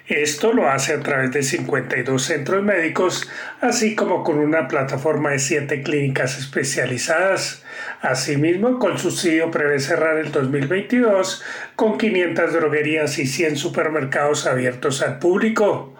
Esto 0.06 0.52
lo 0.52 0.68
hace 0.68 0.92
a 0.92 1.00
través 1.00 1.30
de 1.32 1.42
52 1.42 2.22
centros 2.22 2.62
médicos, 2.62 3.26
así 3.62 3.96
como 3.96 4.22
con 4.22 4.38
una 4.38 4.68
plataforma 4.68 5.30
de 5.30 5.38
7 5.38 5.82
clínicas 5.82 6.38
especializadas. 6.38 7.64
Asimismo, 8.02 8.78
con 8.78 8.98
subsidio 8.98 9.50
prevé 9.50 9.80
cerrar 9.80 10.18
el 10.18 10.30
2022 10.30 11.42
con 11.74 11.96
500 11.96 12.52
droguerías 12.52 13.18
y 13.18 13.26
100 13.26 13.56
supermercados 13.56 14.46
abiertos 14.46 15.00
al 15.00 15.18
público. 15.18 15.96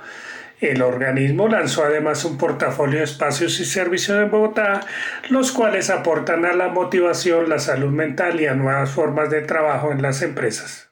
El 0.61 0.83
organismo 0.83 1.49
lanzó 1.49 1.85
además 1.85 2.27
un 2.27 2.37
portafolio 2.37 2.99
de 2.99 3.05
espacios 3.05 3.59
y 3.59 3.65
servicios 3.65 4.19
en 4.19 4.31
Bogotá, 4.31 4.81
los 5.31 5.51
cuales 5.51 5.89
aportan 5.89 6.45
a 6.45 6.53
la 6.53 6.69
motivación, 6.69 7.49
la 7.49 7.59
salud 7.59 7.91
mental 7.91 8.39
y 8.39 8.47
a 8.49 8.55
nuevas 8.55 8.91
formas 8.91 9.31
de 9.31 9.41
trabajo 9.41 9.93
en 9.93 10.03
las 10.03 10.21
empresas. 10.21 10.84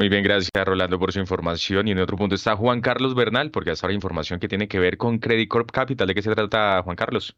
Muy 0.00 0.08
bien, 0.08 0.24
gracias 0.24 0.50
Rolando 0.64 0.98
por 0.98 1.12
su 1.12 1.20
información. 1.20 1.86
Y 1.86 1.90
en 1.90 1.98
otro 1.98 2.16
punto 2.16 2.34
está 2.34 2.56
Juan 2.56 2.80
Carlos 2.80 3.14
Bernal, 3.14 3.50
porque 3.50 3.70
hasta 3.70 3.86
ahora 3.86 3.92
información 3.92 4.40
que 4.40 4.48
tiene 4.48 4.66
que 4.66 4.78
ver 4.78 4.96
con 4.96 5.18
Credit 5.18 5.46
Corp 5.46 5.70
Capital. 5.70 6.08
¿De 6.08 6.14
qué 6.14 6.22
se 6.22 6.34
trata, 6.34 6.82
Juan 6.82 6.96
Carlos? 6.96 7.36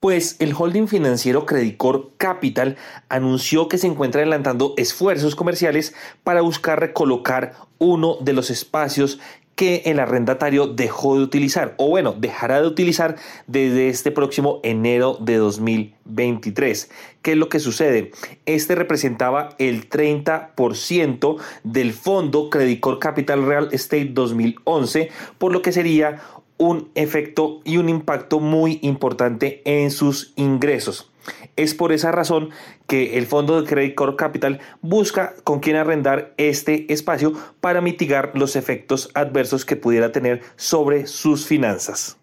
Pues 0.00 0.34
el 0.40 0.52
holding 0.58 0.88
financiero 0.88 1.46
Corp 1.76 2.16
Capital 2.16 2.76
anunció 3.08 3.68
que 3.68 3.78
se 3.78 3.86
encuentra 3.86 4.22
adelantando 4.22 4.74
esfuerzos 4.76 5.36
comerciales 5.36 5.94
para 6.24 6.40
buscar 6.40 6.80
recolocar 6.80 7.52
uno 7.78 8.16
de 8.20 8.32
los 8.32 8.50
espacios 8.50 9.20
que 9.60 9.82
el 9.84 10.00
arrendatario 10.00 10.66
dejó 10.68 11.16
de 11.16 11.22
utilizar, 11.22 11.74
o 11.76 11.90
bueno, 11.90 12.14
dejará 12.18 12.62
de 12.62 12.66
utilizar 12.66 13.16
desde 13.46 13.88
este 13.88 14.10
próximo 14.10 14.58
enero 14.62 15.18
de 15.20 15.36
2023. 15.36 16.90
¿Qué 17.22 17.32
es 17.32 17.36
lo 17.36 17.48
que 17.48 17.60
sucede? 17.60 18.12
Este 18.46 18.74
representaba 18.74 19.50
el 19.58 19.90
30% 19.90 21.36
del 21.64 21.92
fondo 21.92 22.48
Credicor 22.48 22.98
Capital 22.98 23.44
Real 23.44 23.68
Estate 23.72 24.10
2011, 24.12 25.10
por 25.36 25.52
lo 25.52 25.60
que 25.60 25.72
sería 25.72 26.22
un 26.56 26.90
efecto 26.94 27.60
y 27.64 27.78
un 27.78 27.88
impacto 27.88 28.40
muy 28.40 28.78
importante 28.82 29.62
en 29.64 29.90
sus 29.90 30.32
ingresos. 30.36 31.10
Es 31.56 31.74
por 31.74 31.92
esa 31.92 32.12
razón 32.12 32.50
que 32.86 33.18
el 33.18 33.26
Fondo 33.26 33.60
de 33.60 33.68
Credit 33.68 33.94
Core 33.94 34.16
Capital 34.16 34.60
busca 34.80 35.34
con 35.44 35.60
quién 35.60 35.76
arrendar 35.76 36.34
este 36.38 36.90
espacio 36.92 37.32
para 37.60 37.80
mitigar 37.80 38.32
los 38.34 38.56
efectos 38.56 39.10
adversos 39.14 39.64
que 39.64 39.76
pudiera 39.76 40.12
tener 40.12 40.42
sobre 40.56 41.06
sus 41.06 41.46
finanzas. 41.46 42.19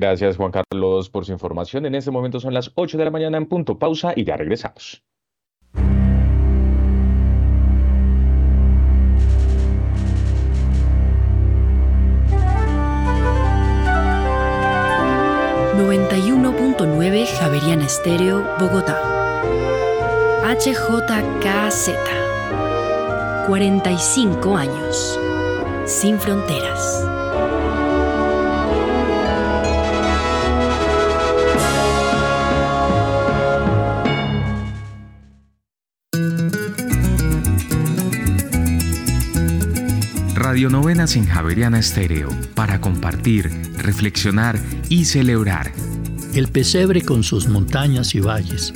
Gracias 0.00 0.38
Juan 0.38 0.50
Carlos 0.50 1.10
por 1.10 1.26
su 1.26 1.32
información. 1.32 1.84
En 1.84 1.94
este 1.94 2.10
momento 2.10 2.40
son 2.40 2.54
las 2.54 2.72
8 2.74 2.96
de 2.96 3.04
la 3.04 3.10
mañana 3.10 3.36
en 3.36 3.44
punto. 3.44 3.78
Pausa 3.78 4.14
y 4.16 4.24
ya 4.24 4.34
regresamos. 4.34 5.04
91.9 15.76 17.26
Javeriana 17.38 17.84
Estéreo, 17.84 18.42
Bogotá. 18.58 18.98
HJKZ. 20.44 21.90
45 23.46 24.56
años. 24.56 25.20
Sin 25.84 26.18
fronteras. 26.18 27.09
Radio 40.60 40.78
Novenas 40.78 41.16
en 41.16 41.24
Javeriana 41.24 41.78
Estéreo 41.78 42.28
para 42.54 42.82
compartir, 42.82 43.50
reflexionar 43.78 44.60
y 44.90 45.06
celebrar 45.06 45.72
el 46.34 46.48
pesebre 46.48 47.00
con 47.00 47.22
sus 47.22 47.48
montañas 47.48 48.14
y 48.14 48.20
valles, 48.20 48.74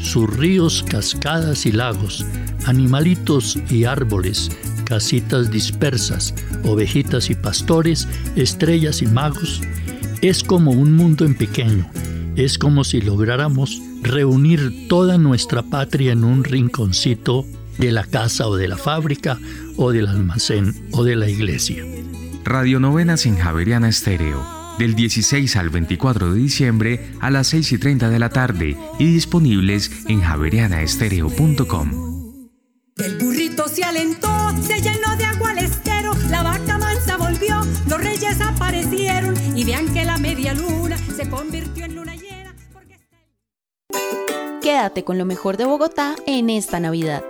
sus 0.00 0.34
ríos, 0.34 0.82
cascadas 0.88 1.66
y 1.66 1.72
lagos, 1.72 2.24
animalitos 2.64 3.58
y 3.68 3.84
árboles, 3.84 4.50
casitas 4.86 5.50
dispersas, 5.50 6.34
ovejitas 6.64 7.28
y 7.28 7.34
pastores, 7.34 8.08
estrellas 8.34 9.02
y 9.02 9.06
magos, 9.06 9.60
es 10.22 10.42
como 10.42 10.70
un 10.70 10.94
mundo 10.94 11.26
en 11.26 11.34
pequeño. 11.34 11.86
Es 12.36 12.56
como 12.56 12.82
si 12.82 13.02
lográramos 13.02 13.82
reunir 14.00 14.88
toda 14.88 15.18
nuestra 15.18 15.62
patria 15.62 16.12
en 16.12 16.24
un 16.24 16.44
rinconcito 16.44 17.44
de 17.78 17.92
la 17.92 18.04
casa 18.04 18.46
o 18.48 18.56
de 18.56 18.68
la 18.68 18.76
fábrica 18.76 19.38
o 19.76 19.92
del 19.92 20.06
almacén 20.08 20.74
o 20.92 21.04
de 21.04 21.16
la 21.16 21.28
iglesia. 21.28 21.84
Radio 22.44 22.80
Novenas 22.80 23.26
en 23.26 23.36
Javeriana 23.36 23.88
Estéreo, 23.88 24.44
del 24.78 24.94
16 24.94 25.56
al 25.56 25.70
24 25.70 26.32
de 26.32 26.38
diciembre 26.38 27.10
a 27.20 27.30
las 27.30 27.48
6 27.48 27.72
y 27.72 27.78
30 27.78 28.08
de 28.08 28.18
la 28.18 28.30
tarde 28.30 28.76
y 28.98 29.12
disponibles 29.12 29.90
en 30.08 30.20
javerianaestereo.com. 30.20 32.06
El 32.96 33.18
burrito 33.18 33.68
se 33.68 33.84
alentó, 33.84 34.54
se 34.62 34.80
llenó 34.80 35.16
de 35.16 35.24
agua 35.24 35.50
al 35.50 35.58
estero, 35.58 36.12
la 36.30 36.42
vaca 36.42 36.78
mansa 36.78 37.16
volvió, 37.18 37.60
los 37.88 38.02
reyes 38.02 38.40
aparecieron 38.40 39.34
y 39.54 39.64
vean 39.64 39.92
que 39.92 40.04
la 40.04 40.16
media 40.16 40.54
luna 40.54 40.96
se 41.14 41.28
convirtió 41.28 41.84
en 41.84 41.96
luna. 41.96 42.15
Quédate 44.66 45.04
con 45.04 45.16
lo 45.16 45.24
mejor 45.24 45.56
de 45.58 45.64
Bogotá 45.64 46.16
en 46.26 46.50
esta 46.50 46.80
Navidad. 46.80 47.22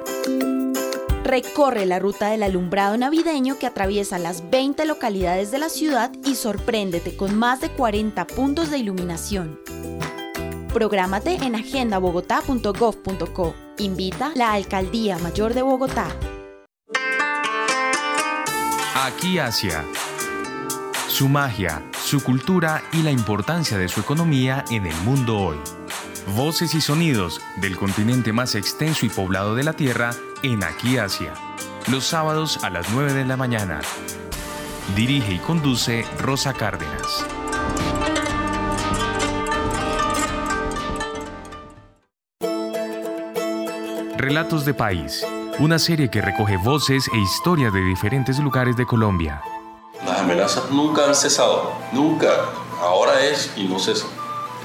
Recorre 1.23 1.85
la 1.85 1.99
ruta 1.99 2.29
del 2.29 2.43
alumbrado 2.43 2.97
navideño 2.97 3.59
que 3.59 3.67
atraviesa 3.67 4.19
las 4.19 4.49
20 4.49 4.87
localidades 4.87 5.51
de 5.51 5.59
la 5.59 5.69
ciudad 5.69 6.11
y 6.25 6.35
sorpréndete 6.35 7.15
con 7.15 7.39
más 7.39 7.61
de 7.61 7.69
40 7.69 8.27
puntos 8.27 8.71
de 8.71 8.79
iluminación. 8.79 9.61
Prográmate 10.73 11.35
en 11.35 11.57
agendabogotá.gov.co. 11.57 13.55
Invita 13.77 14.33
la 14.35 14.55
Alcaldía 14.55 15.19
Mayor 15.19 15.53
de 15.53 15.61
Bogotá. 15.61 16.09
Aquí 18.95 19.39
Asia. 19.39 19.85
Su 21.07 21.29
magia, 21.29 21.83
su 22.03 22.25
cultura 22.25 22.83
y 22.95 23.03
la 23.03 23.11
importancia 23.11 23.77
de 23.77 23.89
su 23.89 24.01
economía 24.01 24.65
en 24.71 24.87
el 24.87 24.97
mundo 25.05 25.39
hoy. 25.39 25.59
Voces 26.35 26.75
y 26.75 26.81
sonidos 26.81 27.41
del 27.55 27.77
continente 27.77 28.33
más 28.33 28.57
extenso 28.57 29.07
y 29.07 29.09
poblado 29.09 29.55
de 29.55 29.63
la 29.63 29.75
Tierra 29.75 30.11
en 30.43 30.65
Aquí 30.65 30.99
Asia. 30.99 31.33
Los 31.89 32.05
sábados 32.05 32.65
a 32.65 32.71
las 32.71 32.91
9 32.91 33.13
de 33.13 33.25
la 33.25 33.37
mañana. 33.37 33.81
Dirige 34.97 35.35
y 35.35 35.39
conduce 35.39 36.05
Rosa 36.19 36.53
Cárdenas. 36.53 37.25
Relatos 44.17 44.65
de 44.65 44.75
País, 44.75 45.25
una 45.61 45.79
serie 45.79 46.11
que 46.11 46.23
recoge 46.23 46.57
voces 46.57 47.09
e 47.15 47.19
historias 47.19 47.73
de 47.73 47.81
diferentes 47.83 48.41
lugares 48.41 48.77
de 48.77 48.85
Colombia. 48.85 49.43
Las 50.05 50.19
amenazas 50.19 50.73
nunca 50.73 51.07
han 51.07 51.15
cesado, 51.15 51.73
nunca. 51.93 52.47
Ahora 52.81 53.25
es 53.25 53.53
y 53.57 53.65
no 53.69 53.79
cesan. 53.79 54.16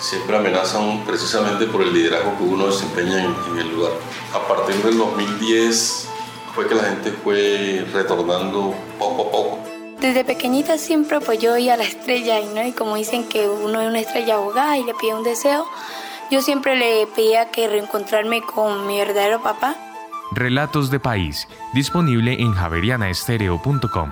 Siempre 0.02 0.36
amenazan 0.36 1.04
precisamente 1.06 1.68
por 1.68 1.84
el 1.84 1.94
liderazgo 1.94 2.36
que 2.38 2.44
uno 2.44 2.66
desempeña 2.66 3.24
en, 3.24 3.36
en 3.52 3.60
el 3.60 3.76
lugar. 3.76 3.94
A 4.34 4.48
partir 4.48 4.76
del 4.84 4.98
2010 4.98 6.10
fue 6.56 6.68
que 6.68 6.76
la 6.76 6.84
gente 6.84 7.12
fue 7.12 7.86
retornando 7.94 8.74
poco 8.98 9.22
a 9.22 9.32
poco. 9.32 9.60
Desde 10.00 10.26
pequeñita 10.26 10.80
siempre 10.80 11.22
pues 11.22 11.38
yo 11.40 11.54
a 11.54 11.78
la 11.78 11.84
estrella 11.84 12.40
y, 12.40 12.48
¿no? 12.48 12.66
y 12.66 12.72
como 12.72 12.96
dicen 12.96 13.30
que 13.30 13.48
uno 13.48 13.82
es 13.82 13.88
una 13.88 14.00
estrella 14.00 14.34
abogada 14.34 14.76
y 14.80 14.84
le 14.84 14.96
pide 14.96 15.14
un 15.14 15.24
deseo, 15.24 15.68
yo 16.32 16.42
siempre 16.42 16.76
le 16.76 17.06
pedía 17.16 17.52
que 17.52 17.68
reencontrarme 17.68 18.42
con 18.42 18.88
mi 18.88 18.98
verdadero 18.98 19.44
papá. 19.44 19.76
Relatos 20.32 20.90
de 20.90 21.00
País, 21.00 21.48
disponible 21.74 22.42
en 22.42 22.54
javerianaestereo.com. 22.54 24.12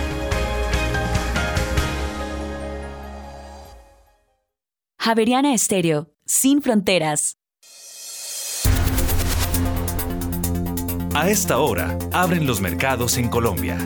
Javeriana 5.03 5.55
Estéreo, 5.55 6.11
sin 6.27 6.61
fronteras. 6.61 7.39
A 11.15 11.27
esta 11.27 11.57
hora, 11.57 11.97
abren 12.13 12.45
los 12.45 12.61
mercados 12.61 13.17
en 13.17 13.27
Colombia. 13.27 13.79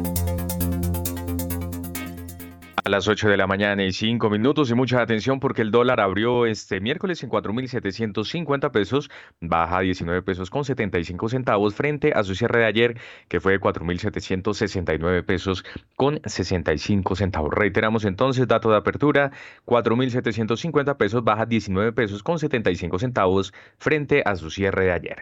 A 2.86 2.92
las 2.92 3.08
8 3.08 3.30
de 3.30 3.36
la 3.36 3.48
mañana 3.48 3.84
y 3.84 3.92
5 3.92 4.30
minutos 4.30 4.70
y 4.70 4.76
mucha 4.76 5.02
atención 5.02 5.40
porque 5.40 5.64
el 5.64 5.72
dólar 5.72 6.00
abrió 6.00 6.46
este 6.46 6.80
miércoles 6.80 7.24
en 7.24 7.32
4.750 7.32 8.70
pesos, 8.70 9.10
baja 9.42 9.80
19 9.80 10.22
pesos 10.22 10.52
con 10.52 10.64
75 10.64 11.30
centavos 11.30 11.74
frente 11.74 12.14
a 12.14 12.24
su 12.24 12.36
cierre 12.36 12.60
de 12.60 12.66
ayer 12.66 12.98
que 13.28 13.40
fue 13.40 13.54
de 13.54 13.60
4.769 13.60 15.26
pesos 15.26 15.66
con 15.96 16.22
65 16.24 17.16
centavos. 17.16 17.52
Reiteramos 17.56 18.06
entonces, 18.06 18.48
dato 18.48 18.70
de 18.70 18.78
apertura, 18.78 19.32
4.750 19.66 20.96
pesos, 20.96 21.24
baja 21.24 21.48
19 21.48 21.92
pesos 21.92 22.22
con 22.22 22.38
75 22.38 23.00
centavos 23.00 23.52
frente 23.80 24.22
a 24.24 24.36
su 24.36 24.52
cierre 24.52 24.86
de 24.86 24.92
ayer. 24.92 25.18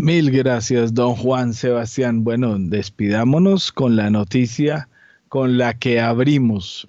Mil 0.00 0.30
gracias, 0.30 0.94
don 0.94 1.14
Juan 1.14 1.52
Sebastián. 1.52 2.24
Bueno, 2.24 2.56
despidámonos 2.58 3.70
con 3.70 3.96
la 3.96 4.08
noticia 4.08 4.88
con 5.28 5.58
la 5.58 5.74
que 5.74 6.00
abrimos. 6.00 6.88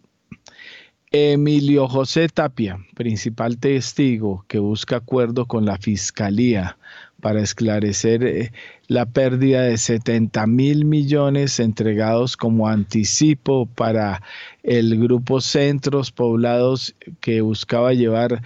Emilio 1.11 1.87
José 1.87 2.27
Tapia, 2.27 2.77
principal 2.93 3.57
testigo 3.57 4.43
que 4.49 4.59
busca 4.59 4.97
acuerdo 4.97 5.45
con 5.45 5.65
la 5.65 5.77
Fiscalía 5.77 6.77
para 7.21 7.41
esclarecer 7.41 8.23
eh, 8.23 8.51
la 8.87 9.05
pérdida 9.05 9.61
de 9.61 9.77
70 9.77 10.45
mil 10.47 10.85
millones 10.85 11.59
entregados 11.59 12.35
como 12.35 12.67
anticipo 12.67 13.65
para 13.65 14.21
el 14.63 14.99
grupo 14.99 15.39
Centros 15.41 16.11
Poblados 16.11 16.93
que 17.21 17.41
buscaba 17.41 17.93
llevar 17.93 18.41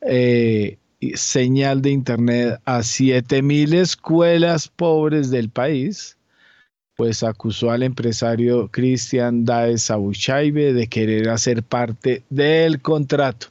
eh, 0.00 0.78
señal 1.14 1.82
de 1.82 1.90
Internet 1.90 2.60
a 2.64 2.82
7 2.82 3.42
mil 3.42 3.74
escuelas 3.74 4.68
pobres 4.68 5.30
del 5.30 5.50
país 5.50 6.16
pues 6.96 7.22
acusó 7.22 7.70
al 7.70 7.82
empresario 7.82 8.68
Cristian 8.68 9.44
Daes 9.44 9.90
Abuchaibe 9.90 10.72
de 10.72 10.86
querer 10.86 11.28
hacer 11.28 11.62
parte 11.62 12.22
del 12.30 12.80
contrato. 12.80 13.48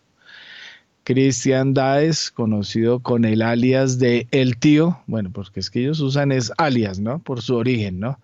Cristian 1.04 1.74
Daes, 1.74 2.32
conocido 2.32 3.00
con 3.00 3.26
el 3.26 3.42
alias 3.42 4.00
de 4.00 4.28
El 4.32 4.58
Tío, 4.58 5.02
bueno, 5.06 5.32
porque 5.34 5.60
es 5.60 5.70
que 5.70 5.82
ellos 5.82 6.00
usan 6.00 6.32
es 6.32 6.52
alias, 6.58 7.00
¿no? 7.00 7.20
Por 7.20 7.42
su 7.42 7.56
origen, 7.56 8.00
¿no? 8.00 8.20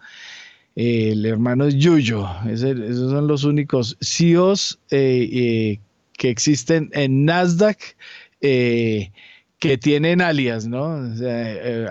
el 0.75 1.25
hermano 1.25 1.67
Yuyo, 1.67 2.25
esos 2.49 3.11
son 3.11 3.27
los 3.27 3.43
únicos 3.43 3.97
CEOs 3.99 4.79
eh, 4.91 5.29
eh, 5.29 5.79
que 6.13 6.29
existen 6.29 6.89
en 6.93 7.25
Nasdaq 7.25 7.77
eh, 8.39 9.11
que 9.60 9.77
tienen 9.77 10.22
alias, 10.22 10.68
¿no? 10.68 10.86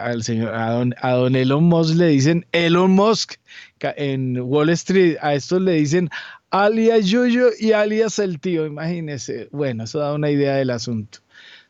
al 0.01 0.23
señor, 0.23 0.55
a 0.55 0.73
don, 1.13 1.37
Elon 1.37 1.65
Musk 1.65 1.95
le 1.97 2.09
dicen 2.09 2.47
Elon 2.53 2.91
Musk, 2.93 3.35
en 3.81 4.41
Wall 4.41 4.71
Street 4.71 5.17
a 5.21 5.35
estos 5.35 5.61
le 5.61 5.73
dicen 5.73 6.09
alias 6.51 7.07
Yuyo 7.07 7.51
y 7.59 7.73
alias 7.73 8.19
el 8.19 8.41
tío, 8.41 8.67
imagínense. 8.67 9.49
Bueno, 9.53 9.85
eso 9.85 9.99
da 9.99 10.15
una 10.15 10.31
idea 10.31 10.57
del 10.57 10.71
asunto. 10.71 11.19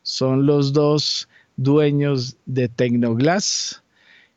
Son 0.01 0.45
los 0.45 0.71
dos 0.71 1.27
dueños 1.57 2.37
de 2.45 2.69
Tecnoglass. 2.69 3.83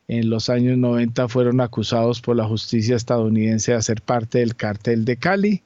En 0.09 0.29
los 0.29 0.51
años 0.51 0.77
90 0.77 1.29
fueron 1.29 1.61
acusados 1.61 2.21
por 2.21 2.37
la 2.37 2.45
justicia 2.45 2.97
estadounidense 2.97 3.73
de 3.73 3.83
ser 3.83 4.03
parte 4.03 4.41
del 4.41 4.57
cartel 4.57 5.05
de 5.05 5.17
Cali. 5.17 5.63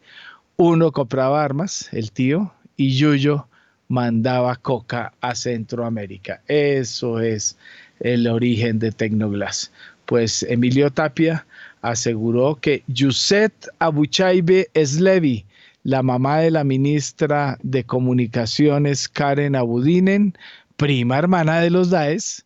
Uno 0.57 0.93
compraba 0.93 1.43
armas, 1.43 1.89
el 1.93 2.13
tío, 2.13 2.53
y 2.77 2.95
Yuyo 2.97 3.49
mandaba 3.89 4.57
coca 4.57 5.13
a 5.21 5.35
Centroamérica. 5.35 6.43
Eso 6.49 7.21
es 7.21 7.57
el 8.01 8.27
origen 8.27 8.79
de 8.79 8.93
Tecnoglass. 8.93 9.73
Pues 10.07 10.43
Emilio 10.45 10.91
Tapia 10.91 11.47
aseguró 11.83 12.57
que 12.57 12.83
Yuset 12.87 13.69
Abuchaibe 13.79 14.69
Eslevi, 14.75 15.45
la 15.83 16.03
mamá 16.03 16.39
de 16.39 16.51
la 16.51 16.65
ministra 16.65 17.59
de 17.63 17.85
Comunicaciones 17.85 19.09
Karen 19.09 19.55
Abudinen, 19.55 20.35
prima 20.77 21.19
hermana 21.19 21.61
de 21.61 21.71
los 21.71 21.91
Daes, 21.91 22.45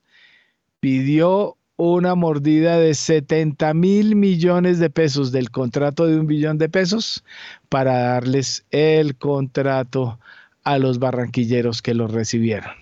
pidió 0.80 1.56
una 1.76 2.14
mordida 2.14 2.78
de 2.78 2.92
70 2.92 3.72
mil 3.72 4.14
millones 4.14 4.78
de 4.78 4.90
pesos 4.90 5.32
del 5.32 5.50
contrato 5.50 6.06
de 6.06 6.20
un 6.20 6.26
billón 6.26 6.58
de 6.58 6.68
pesos 6.68 7.24
para 7.70 7.98
darles 7.98 8.66
el 8.70 9.16
contrato 9.16 10.18
a 10.64 10.78
los 10.78 10.98
barranquilleros 10.98 11.82
que 11.82 11.94
los 11.94 12.12
recibieron. 12.12 12.74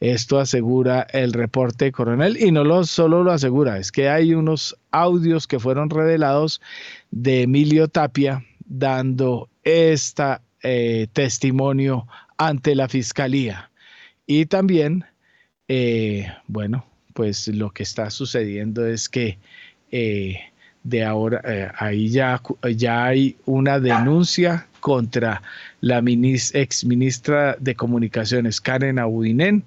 Esto 0.00 0.38
asegura 0.38 1.06
el 1.12 1.32
reporte 1.32 1.90
coronel 1.90 2.36
y 2.36 2.52
no 2.52 2.64
lo, 2.64 2.84
solo 2.84 3.22
lo 3.22 3.32
asegura, 3.32 3.78
es 3.78 3.90
que 3.90 4.10
hay 4.10 4.34
unos 4.34 4.76
audios 4.90 5.46
que 5.46 5.58
fueron 5.58 5.88
revelados 5.88 6.60
de 7.10 7.42
Emilio 7.42 7.88
Tapia 7.88 8.44
dando 8.66 9.48
este 9.64 10.38
testimonio 11.12 12.06
ante 12.36 12.74
la 12.74 12.88
fiscalía. 12.88 13.70
Y 14.26 14.46
también, 14.46 15.04
eh, 15.68 16.26
bueno, 16.46 16.84
pues 17.14 17.48
lo 17.48 17.70
que 17.70 17.82
está 17.82 18.10
sucediendo 18.10 18.86
es 18.86 19.08
que 19.08 19.38
eh, 19.90 20.40
de 20.88 21.04
ahora, 21.04 21.72
ahí 21.78 22.08
ya, 22.08 22.40
ya 22.76 23.06
hay 23.06 23.36
una 23.44 23.80
denuncia 23.80 24.66
contra 24.80 25.42
la 25.80 26.00
ex 26.06 26.84
ministra 26.84 27.56
de 27.58 27.74
Comunicaciones, 27.74 28.60
Karen 28.60 29.00
Abudinen, 29.00 29.64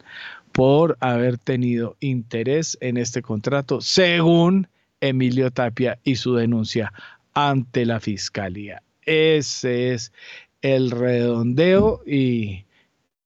por 0.53 0.97
haber 1.01 1.37
tenido 1.37 1.97
interés 1.99 2.77
en 2.79 2.95
este 2.95 3.21
contrato, 3.21 3.81
según 3.81 4.67
Emilio 5.01 5.51
Tapia 5.51 5.99
y 6.03 6.15
su 6.15 6.35
denuncia 6.35 6.93
ante 7.33 7.85
la 7.85 7.99
Fiscalía. 7.99 8.81
Ese 9.05 9.93
es 9.93 10.13
el 10.61 10.91
redondeo 10.91 12.01
y 12.05 12.65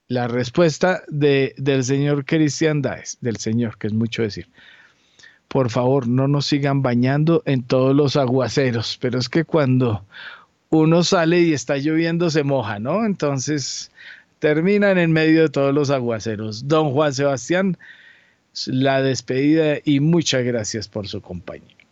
la 0.08 0.28
respuesta 0.28 1.04
de, 1.10 1.54
del 1.58 1.84
señor 1.84 2.26
Cristian 2.26 2.82
Daes, 2.82 3.18
del 3.22 3.38
señor, 3.38 3.78
que 3.78 3.88
es 3.88 3.94
mucho 3.94 4.24
decir. 4.24 4.48
Por 5.48 5.70
favor, 5.70 6.08
no 6.08 6.28
nos 6.28 6.48
sigan 6.48 6.82
bañando 6.82 7.44
en 7.46 7.64
todos 7.64 7.96
los 7.96 8.16
aguaceros, 8.16 8.98
pero 9.00 9.20
es 9.20 9.30
que 9.30 9.44
cuando 9.46 10.04
uno 10.70 11.04
sale 11.04 11.42
y 11.42 11.54
está 11.54 11.78
lloviendo, 11.78 12.30
se 12.30 12.44
moja, 12.44 12.80
¿no? 12.80 13.06
Entonces 13.06 13.92
terminan 14.40 14.98
en 14.98 15.12
medio 15.12 15.44
de 15.44 15.50
todos 15.50 15.74
los 15.74 15.90
aguaceros. 15.90 16.68
Don 16.68 16.92
Juan 16.92 17.14
Sebastián, 17.14 17.78
la 18.66 19.02
despedida 19.02 19.78
y 19.84 20.00
muchas 20.00 20.44
gracias 20.44 20.88
por 20.88 21.08
su 21.08 21.22
compañía. 21.22 21.83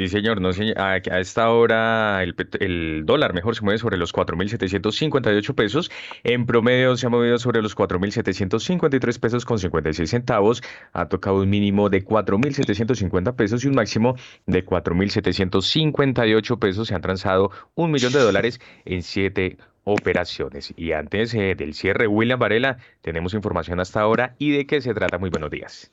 Sí, 0.00 0.08
señor, 0.08 0.40
no, 0.40 0.48
A, 0.76 0.96
esta 0.96 1.50
hora 1.50 2.22
el, 2.22 3.02
dólar 3.04 3.34
mejor 3.34 3.54
se 3.54 3.60
mueve 3.60 3.76
sobre 3.76 3.98
los 3.98 4.14
4.758 4.14 5.54
pesos. 5.54 5.90
En 6.24 6.46
promedio 6.46 6.96
se 6.96 7.06
ha 7.06 7.10
movido 7.10 7.38
sobre 7.38 7.60
los 7.60 7.76
4.753 7.76 9.20
pesos 9.20 9.44
con 9.44 9.58
56 9.58 10.08
centavos. 10.08 10.62
Ha 10.94 11.10
tocado 11.10 11.42
un 11.42 11.50
mínimo 11.50 11.90
de 11.90 12.02
4.750 12.02 13.36
pesos 13.36 13.62
y 13.62 13.68
un 13.68 13.74
máximo 13.74 14.16
de 14.46 14.64
4.758 14.64 16.58
pesos. 16.58 16.88
Se 16.88 16.94
han 16.94 17.02
transado 17.02 17.50
un 17.74 17.90
millón 17.90 18.14
de 18.14 18.20
dólares 18.20 18.58
en 18.86 19.02
siete 19.02 19.58
operaciones. 19.84 20.72
Y 20.78 20.92
antes 20.92 21.34
eh, 21.34 21.54
del 21.54 21.74
cierre, 21.74 22.06
William 22.06 22.38
Varela, 22.38 22.78
tenemos 23.02 23.34
información 23.34 23.80
hasta 23.80 24.00
ahora 24.00 24.34
y 24.38 24.50
de 24.52 24.66
qué 24.66 24.80
se 24.80 24.94
trata. 24.94 25.18
Muy 25.18 25.28
buenos 25.28 25.50
días. 25.50 25.92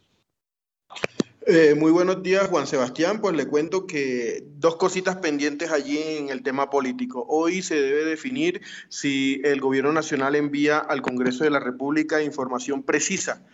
Eh, 1.49 1.75
muy 1.75 1.93
buenos 1.93 2.21
días, 2.23 2.49
Juan 2.49 2.67
Sebastián. 2.67 3.21
Pues 3.21 3.33
le 3.33 3.47
cuento 3.47 3.87
que 3.87 4.43
dos 4.55 4.75
cositas 4.75 5.15
pendientes 5.15 5.71
allí 5.71 5.97
en 5.97 6.27
el 6.27 6.43
tema 6.43 6.69
político. 6.69 7.25
Hoy 7.29 7.61
se 7.61 7.81
debe 7.81 8.03
definir 8.03 8.59
si 8.89 9.39
el 9.45 9.61
gobierno 9.61 9.93
nacional 9.93 10.35
envía 10.35 10.77
al 10.77 11.01
Congreso 11.01 11.45
de 11.45 11.49
la 11.49 11.61
República 11.61 12.21
información 12.21 12.83
precisa 12.83 13.45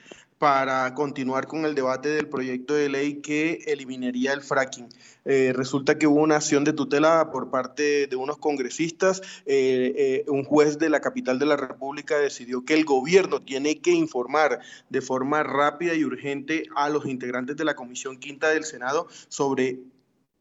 para 0.43 0.93
continuar 0.93 1.47
con 1.47 1.63
el 1.63 1.73
debate 1.73 2.09
del 2.09 2.27
proyecto 2.27 2.73
de 2.73 2.89
ley 2.89 3.21
que 3.21 3.63
eliminaría 3.65 4.33
el 4.33 4.41
fracking. 4.41 4.89
Eh, 5.23 5.53
resulta 5.55 5.97
que 5.97 6.05
hubo 6.05 6.19
una 6.19 6.35
acción 6.35 6.65
de 6.65 6.73
tutela 6.73 7.31
por 7.31 7.49
parte 7.49 8.07
de 8.07 8.15
unos 8.17 8.39
congresistas. 8.39 9.21
Eh, 9.45 9.93
eh, 9.95 10.25
un 10.27 10.43
juez 10.43 10.77
de 10.79 10.89
la 10.89 10.99
capital 10.99 11.39
de 11.39 11.45
la 11.45 11.55
República 11.55 12.17
decidió 12.17 12.65
que 12.65 12.73
el 12.73 12.83
gobierno 12.83 13.41
tiene 13.41 13.79
que 13.79 13.91
informar 13.91 14.59
de 14.89 14.99
forma 14.99 15.43
rápida 15.43 15.93
y 15.93 16.03
urgente 16.03 16.65
a 16.75 16.89
los 16.89 17.05
integrantes 17.05 17.55
de 17.55 17.63
la 17.63 17.75
Comisión 17.75 18.19
Quinta 18.19 18.49
del 18.49 18.65
Senado 18.65 19.07
sobre 19.29 19.79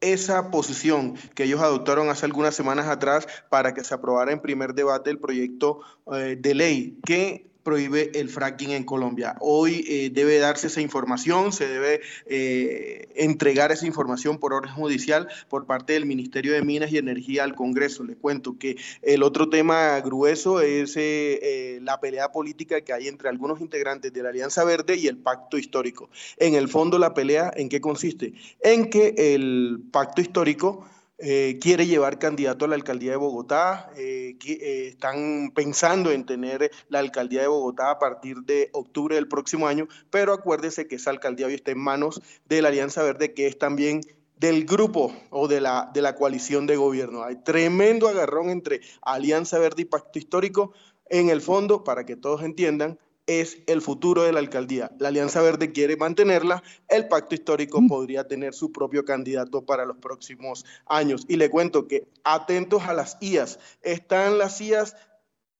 esa 0.01 0.51
posición 0.51 1.13
que 1.33 1.45
ellos 1.45 1.61
adoptaron 1.61 2.09
hace 2.09 2.25
algunas 2.25 2.53
semanas 2.53 2.89
atrás 2.89 3.25
para 3.47 3.73
que 3.73 3.85
se 3.85 3.93
aprobara 3.93 4.33
en 4.33 4.41
primer 4.41 4.73
debate 4.73 5.11
el 5.11 5.17
proyecto 5.17 5.79
de 6.05 6.55
ley 6.55 6.99
que 7.05 7.52
prohíbe 7.63 8.11
el 8.13 8.29
fracking 8.29 8.71
en 8.71 8.83
Colombia. 8.83 9.35
Hoy 9.39 9.85
eh, 9.87 10.09
debe 10.13 10.37
darse 10.37 10.67
esa 10.67 10.81
información, 10.81 11.51
se 11.53 11.67
debe 11.67 12.01
eh, 12.25 13.07
entregar 13.15 13.71
esa 13.71 13.87
información 13.87 14.37
por 14.37 14.53
orden 14.53 14.73
judicial 14.73 15.27
por 15.49 15.65
parte 15.65 15.93
del 15.93 16.05
Ministerio 16.05 16.53
de 16.53 16.61
Minas 16.61 16.91
y 16.91 16.97
Energía 16.97 17.43
al 17.43 17.55
Congreso. 17.55 18.03
Le 18.03 18.15
cuento 18.15 18.57
que 18.57 18.77
el 19.01 19.23
otro 19.23 19.49
tema 19.49 19.99
grueso 20.01 20.61
es 20.61 20.93
eh, 20.97 21.79
la 21.81 21.99
pelea 21.99 22.31
política 22.31 22.81
que 22.81 22.93
hay 22.93 23.07
entre 23.07 23.29
algunos 23.29 23.61
integrantes 23.61 24.13
de 24.13 24.23
la 24.23 24.29
Alianza 24.29 24.63
Verde 24.63 24.95
y 24.97 25.07
el 25.07 25.17
Pacto 25.17 25.57
Histórico. 25.57 26.09
En 26.37 26.55
el 26.55 26.67
fondo, 26.67 26.99
la 26.99 27.13
pelea, 27.13 27.51
¿en 27.55 27.69
qué 27.69 27.79
consiste? 27.79 28.33
En 28.61 28.89
que 28.89 29.15
el 29.17 29.81
Pacto 29.91 30.21
Histórico 30.21 30.85
eh, 31.25 31.57
quiere 31.61 31.87
llevar 31.87 32.19
candidato 32.19 32.65
a 32.65 32.67
la 32.67 32.75
alcaldía 32.75 33.11
de 33.11 33.17
Bogotá, 33.17 33.89
eh, 33.95 34.35
eh, 34.45 34.87
están 34.89 35.51
pensando 35.55 36.11
en 36.11 36.25
tener 36.25 36.69
la 36.89 36.99
alcaldía 36.99 37.39
de 37.39 37.47
Bogotá 37.47 37.91
a 37.91 37.97
partir 37.97 38.39
de 38.39 38.69
octubre 38.73 39.15
del 39.15 39.29
próximo 39.29 39.69
año, 39.69 39.87
pero 40.09 40.33
acuérdese 40.33 40.85
que 40.85 40.97
esa 40.97 41.11
alcaldía 41.11 41.47
hoy 41.47 41.53
está 41.53 41.71
en 41.71 41.79
manos 41.79 42.21
de 42.49 42.61
la 42.61 42.67
Alianza 42.67 43.03
Verde, 43.03 43.33
que 43.33 43.47
es 43.47 43.57
también 43.57 44.01
del 44.35 44.65
grupo 44.65 45.15
o 45.29 45.47
de 45.47 45.61
la, 45.61 45.89
de 45.93 46.01
la 46.01 46.15
coalición 46.15 46.67
de 46.67 46.75
gobierno. 46.75 47.23
Hay 47.23 47.37
tremendo 47.37 48.09
agarrón 48.09 48.49
entre 48.49 48.81
Alianza 49.01 49.57
Verde 49.59 49.83
y 49.83 49.85
Pacto 49.85 50.19
Histórico. 50.19 50.73
En 51.05 51.29
el 51.29 51.39
fondo, 51.39 51.85
para 51.85 52.05
que 52.05 52.17
todos 52.17 52.43
entiendan, 52.43 52.99
es 53.27 53.59
el 53.67 53.81
futuro 53.81 54.23
de 54.23 54.33
la 54.33 54.39
alcaldía. 54.39 54.91
La 54.99 55.07
Alianza 55.07 55.41
Verde 55.41 55.71
quiere 55.71 55.95
mantenerla, 55.95 56.63
el 56.89 57.07
pacto 57.07 57.35
histórico 57.35 57.81
mm. 57.81 57.87
podría 57.87 58.27
tener 58.27 58.53
su 58.53 58.71
propio 58.71 59.05
candidato 59.05 59.65
para 59.65 59.85
los 59.85 59.97
próximos 59.97 60.65
años. 60.85 61.25
Y 61.27 61.37
le 61.37 61.49
cuento 61.49 61.87
que 61.87 62.07
atentos 62.23 62.83
a 62.83 62.93
las 62.93 63.17
IAS, 63.21 63.59
están 63.81 64.37
las 64.37 64.59
IAS 64.59 64.95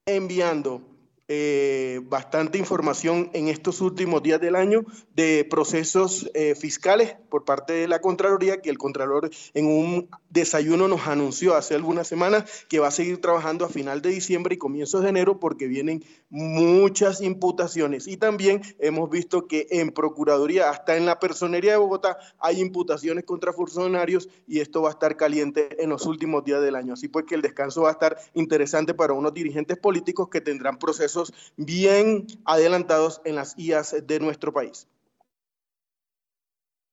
enviando 0.06 0.93
eh, 1.30 2.02
bastante 2.04 2.58
información 2.58 3.30
en 3.34 3.48
estos 3.48 3.80
últimos 3.80 4.22
días 4.22 4.42
del 4.42 4.58
año 4.58 4.84
de 5.16 5.48
procesos 5.50 6.30
eh, 6.34 6.54
fiscales 6.54 7.16
por 7.30 7.46
parte 7.46 7.72
de 7.72 7.88
la 7.88 8.02
Contraloría, 8.02 8.62
que 8.62 8.70
el 8.70 8.78
Contralor 8.78 9.30
en 9.54 9.66
un 9.66 10.10
desayuno 10.30 10.90
nos 10.90 11.08
anunció 11.08 11.56
hace 11.56 11.76
algunas 11.76 12.08
semanas 12.08 12.66
que 12.68 12.80
va 12.80 12.90
a 12.90 12.92
seguir 12.92 13.22
trabajando 13.22 13.64
a 13.64 13.70
final 13.70 14.02
de 14.02 14.10
diciembre 14.10 14.56
y 14.56 14.58
comienzos 14.58 15.02
de 15.02 15.10
enero 15.10 15.40
porque 15.40 15.68
vienen 15.68 16.04
muchas 16.30 17.22
imputaciones. 17.22 18.08
Y 18.08 18.18
también 18.18 18.62
hemos 18.80 19.10
visto 19.10 19.48
que 19.48 19.68
en 19.72 19.92
Procuraduría, 19.92 20.70
hasta 20.70 20.98
en 20.98 21.06
la 21.06 21.20
Personería 21.20 21.72
de 21.72 21.78
Bogotá, 21.78 22.18
hay 22.38 22.60
imputaciones 22.60 23.24
contra 23.24 23.54
funcionarios 23.54 24.28
y 24.46 24.60
esto 24.60 24.82
va 24.82 24.90
a 24.90 24.94
estar 24.94 25.16
caliente 25.16 25.82
en 25.82 25.90
los 25.90 26.06
últimos 26.06 26.44
días 26.44 26.62
del 26.62 26.76
año. 26.76 26.94
Así 26.94 27.08
pues 27.08 27.24
que 27.26 27.36
el 27.36 27.42
descanso 27.42 27.84
va 27.84 27.90
a 27.90 27.94
estar 27.94 28.18
interesante 28.34 28.94
para 28.94 29.14
unos 29.14 29.34
dirigentes 29.34 29.78
políticos 29.78 30.28
que 30.30 30.42
tendrán 30.42 30.78
procesos 30.78 31.13
procesos 31.14 31.34
bien 31.58 32.26
adelantados 32.46 33.20
en 33.26 33.36
las 33.36 33.54
IAS 33.58 33.96
de 34.06 34.20
nuestro 34.20 34.54
país. 34.54 34.88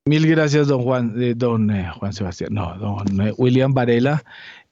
Mil 0.06 0.26
gracias, 0.26 0.68
don 0.68 0.82
Juan, 0.82 1.22
eh, 1.22 1.34
don 1.36 1.70
eh, 1.70 1.90
Juan 1.98 2.12
Sebastián, 2.12 2.52
no, 2.52 2.76
don 2.78 3.20
eh, 3.20 3.32
William 3.36 3.74
Varela. 3.74 4.24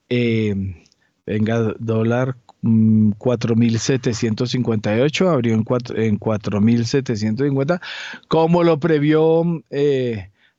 venga, 0.09 1.75
dólar 1.79 2.35
4.758, 2.61 5.23
mm, 5.23 5.27
abrió 5.27 5.53
en, 5.53 5.63
4.750, 5.63 7.79
como 8.27 8.63
lo 8.63 8.79
previó 8.79 9.43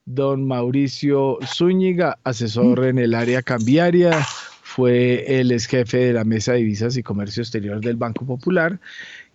don 0.06 0.46
Mauricio 0.46 1.36
Zúñiga, 1.44 2.18
asesor 2.24 2.84
en 2.84 2.98
el 2.98 3.12
área 3.14 3.42
cambiaria, 3.42 4.26
fue 4.80 5.40
el 5.40 5.52
ex 5.52 5.66
jefe 5.66 5.98
de 5.98 6.12
la 6.14 6.24
Mesa 6.24 6.52
de 6.52 6.60
Divisas 6.60 6.96
y 6.96 7.02
Comercio 7.02 7.42
Exterior 7.42 7.82
del 7.82 7.96
Banco 7.96 8.24
Popular, 8.24 8.80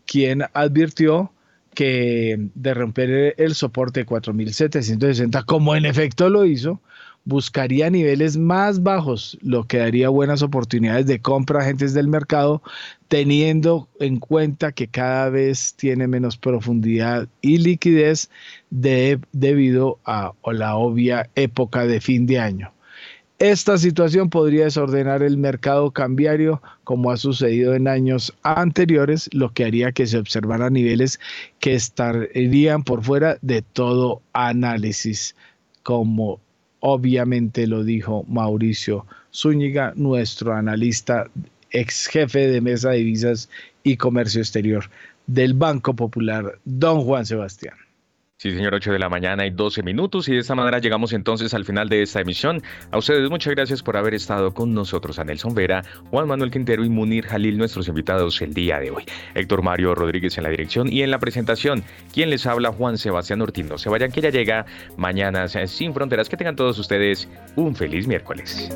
quien 0.08 0.42
advirtió 0.54 1.32
que 1.76 2.50
de 2.56 2.74
romper 2.74 3.36
el 3.38 3.54
soporte 3.54 4.00
de 4.00 4.06
4.760, 4.08 5.46
como 5.46 5.76
en 5.76 5.86
efecto 5.86 6.32
lo 6.32 6.46
hizo, 6.46 6.82
buscaría 7.26 7.92
niveles 7.92 8.38
más 8.38 8.82
bajos, 8.82 9.38
lo 9.44 9.68
que 9.68 9.78
daría 9.78 10.10
buenas 10.10 10.42
oportunidades 10.42 11.06
de 11.06 11.22
compra 11.22 11.60
a 11.60 11.62
agentes 11.62 11.94
del 11.94 12.08
mercado, 12.08 12.64
teniendo 13.08 13.88
en 14.00 14.18
cuenta 14.18 14.72
que 14.72 14.88
cada 14.88 15.30
vez 15.30 15.76
tiene 15.76 16.08
menos 16.08 16.38
profundidad 16.38 17.28
y 17.42 17.60
liquidez 17.60 18.32
debido 18.72 20.00
a 20.06 20.34
la 20.52 20.76
obvia 20.76 21.30
época 21.36 21.86
de 21.86 22.02
fin 22.02 22.26
de 22.26 22.40
año. 22.40 22.75
Esta 23.40 23.78
situación 23.78 24.30
podría 24.30 24.64
desordenar 24.64 25.22
el 25.22 25.38
mercado 25.38 25.92
cambiario 25.92 26.62
como 26.86 27.12
ha 27.12 27.18
sucedido 27.18 27.74
en 27.74 27.90
años 27.90 28.34
anteriores, 28.44 29.30
lo 29.34 29.52
que 29.52 29.66
haría 29.66 29.92
que 29.92 30.08
se 30.08 30.18
observaran 30.18 30.72
niveles 30.72 31.20
que 31.60 31.76
estarían 31.76 32.84
por 32.86 33.04
fuera 33.04 33.38
de 33.42 33.62
todo 33.62 34.22
análisis, 34.32 35.36
como 35.84 36.40
obviamente 36.80 37.68
lo 37.68 37.84
dijo 37.84 38.24
Mauricio 38.30 39.06
Zúñiga, 39.34 39.92
nuestro 39.98 40.54
analista 40.54 41.30
ex 41.72 42.08
jefe 42.08 42.48
de 42.48 42.62
mesa 42.62 42.92
de 42.92 43.00
divisas 43.00 43.50
y 43.84 43.98
comercio 43.98 44.40
exterior 44.40 44.90
del 45.28 45.54
Banco 45.54 45.94
Popular, 45.94 46.58
don 46.64 47.02
Juan 47.02 47.26
Sebastián. 47.26 47.76
Sí, 48.38 48.52
señor, 48.52 48.74
8 48.74 48.92
de 48.92 49.00
la 49.00 49.08
mañana 49.08 49.46
y 49.46 49.50
12 49.50 49.82
minutos 49.82 50.28
y 50.28 50.34
de 50.34 50.40
esta 50.40 50.56
manera 50.56 50.80
llegamos 50.80 51.14
entonces 51.14 51.54
al 51.54 51.64
final 51.64 51.88
de 51.88 52.02
esta 52.02 52.20
emisión. 52.20 52.62
A 52.92 52.98
ustedes 52.98 53.30
muchas 53.30 53.56
gracias 53.56 53.82
por 53.82 53.96
haber 53.96 54.14
estado 54.14 54.54
con 54.54 54.74
nosotros, 54.74 55.20
a 55.20 55.24
Nelson 55.24 55.56
Vera, 55.56 55.84
Juan 56.10 56.28
Manuel 56.28 56.52
Quintero 56.52 56.84
y 56.84 56.90
Munir 56.90 57.28
Jalil, 57.28 57.58
nuestros 57.58 57.88
invitados 57.88 58.42
el 58.42 58.54
día 58.54 58.80
de 58.80 58.92
hoy. 58.92 59.06
Héctor 59.36 59.62
Mario 59.62 59.96
Rodríguez 59.96 60.38
en 60.38 60.44
la 60.44 60.50
dirección 60.50 60.92
y 60.92 61.02
en 61.02 61.12
la 61.12 61.20
presentación, 61.20 61.86
quien 62.14 62.30
les 62.30 62.46
habla 62.46 62.74
Juan 62.74 62.98
Sebastián 62.98 63.42
Ortiz. 63.42 63.66
No 63.68 63.78
se 63.78 63.88
vayan 63.88 64.12
que 64.12 64.20
ya 64.20 64.32
llega 64.32 64.66
mañana 64.98 65.48
sin 65.48 65.94
fronteras. 65.94 66.28
Que 66.28 66.36
tengan 66.36 66.58
todos 66.58 66.78
ustedes 66.78 67.30
un 67.56 67.74
feliz 67.74 68.06
miércoles. 68.06 68.70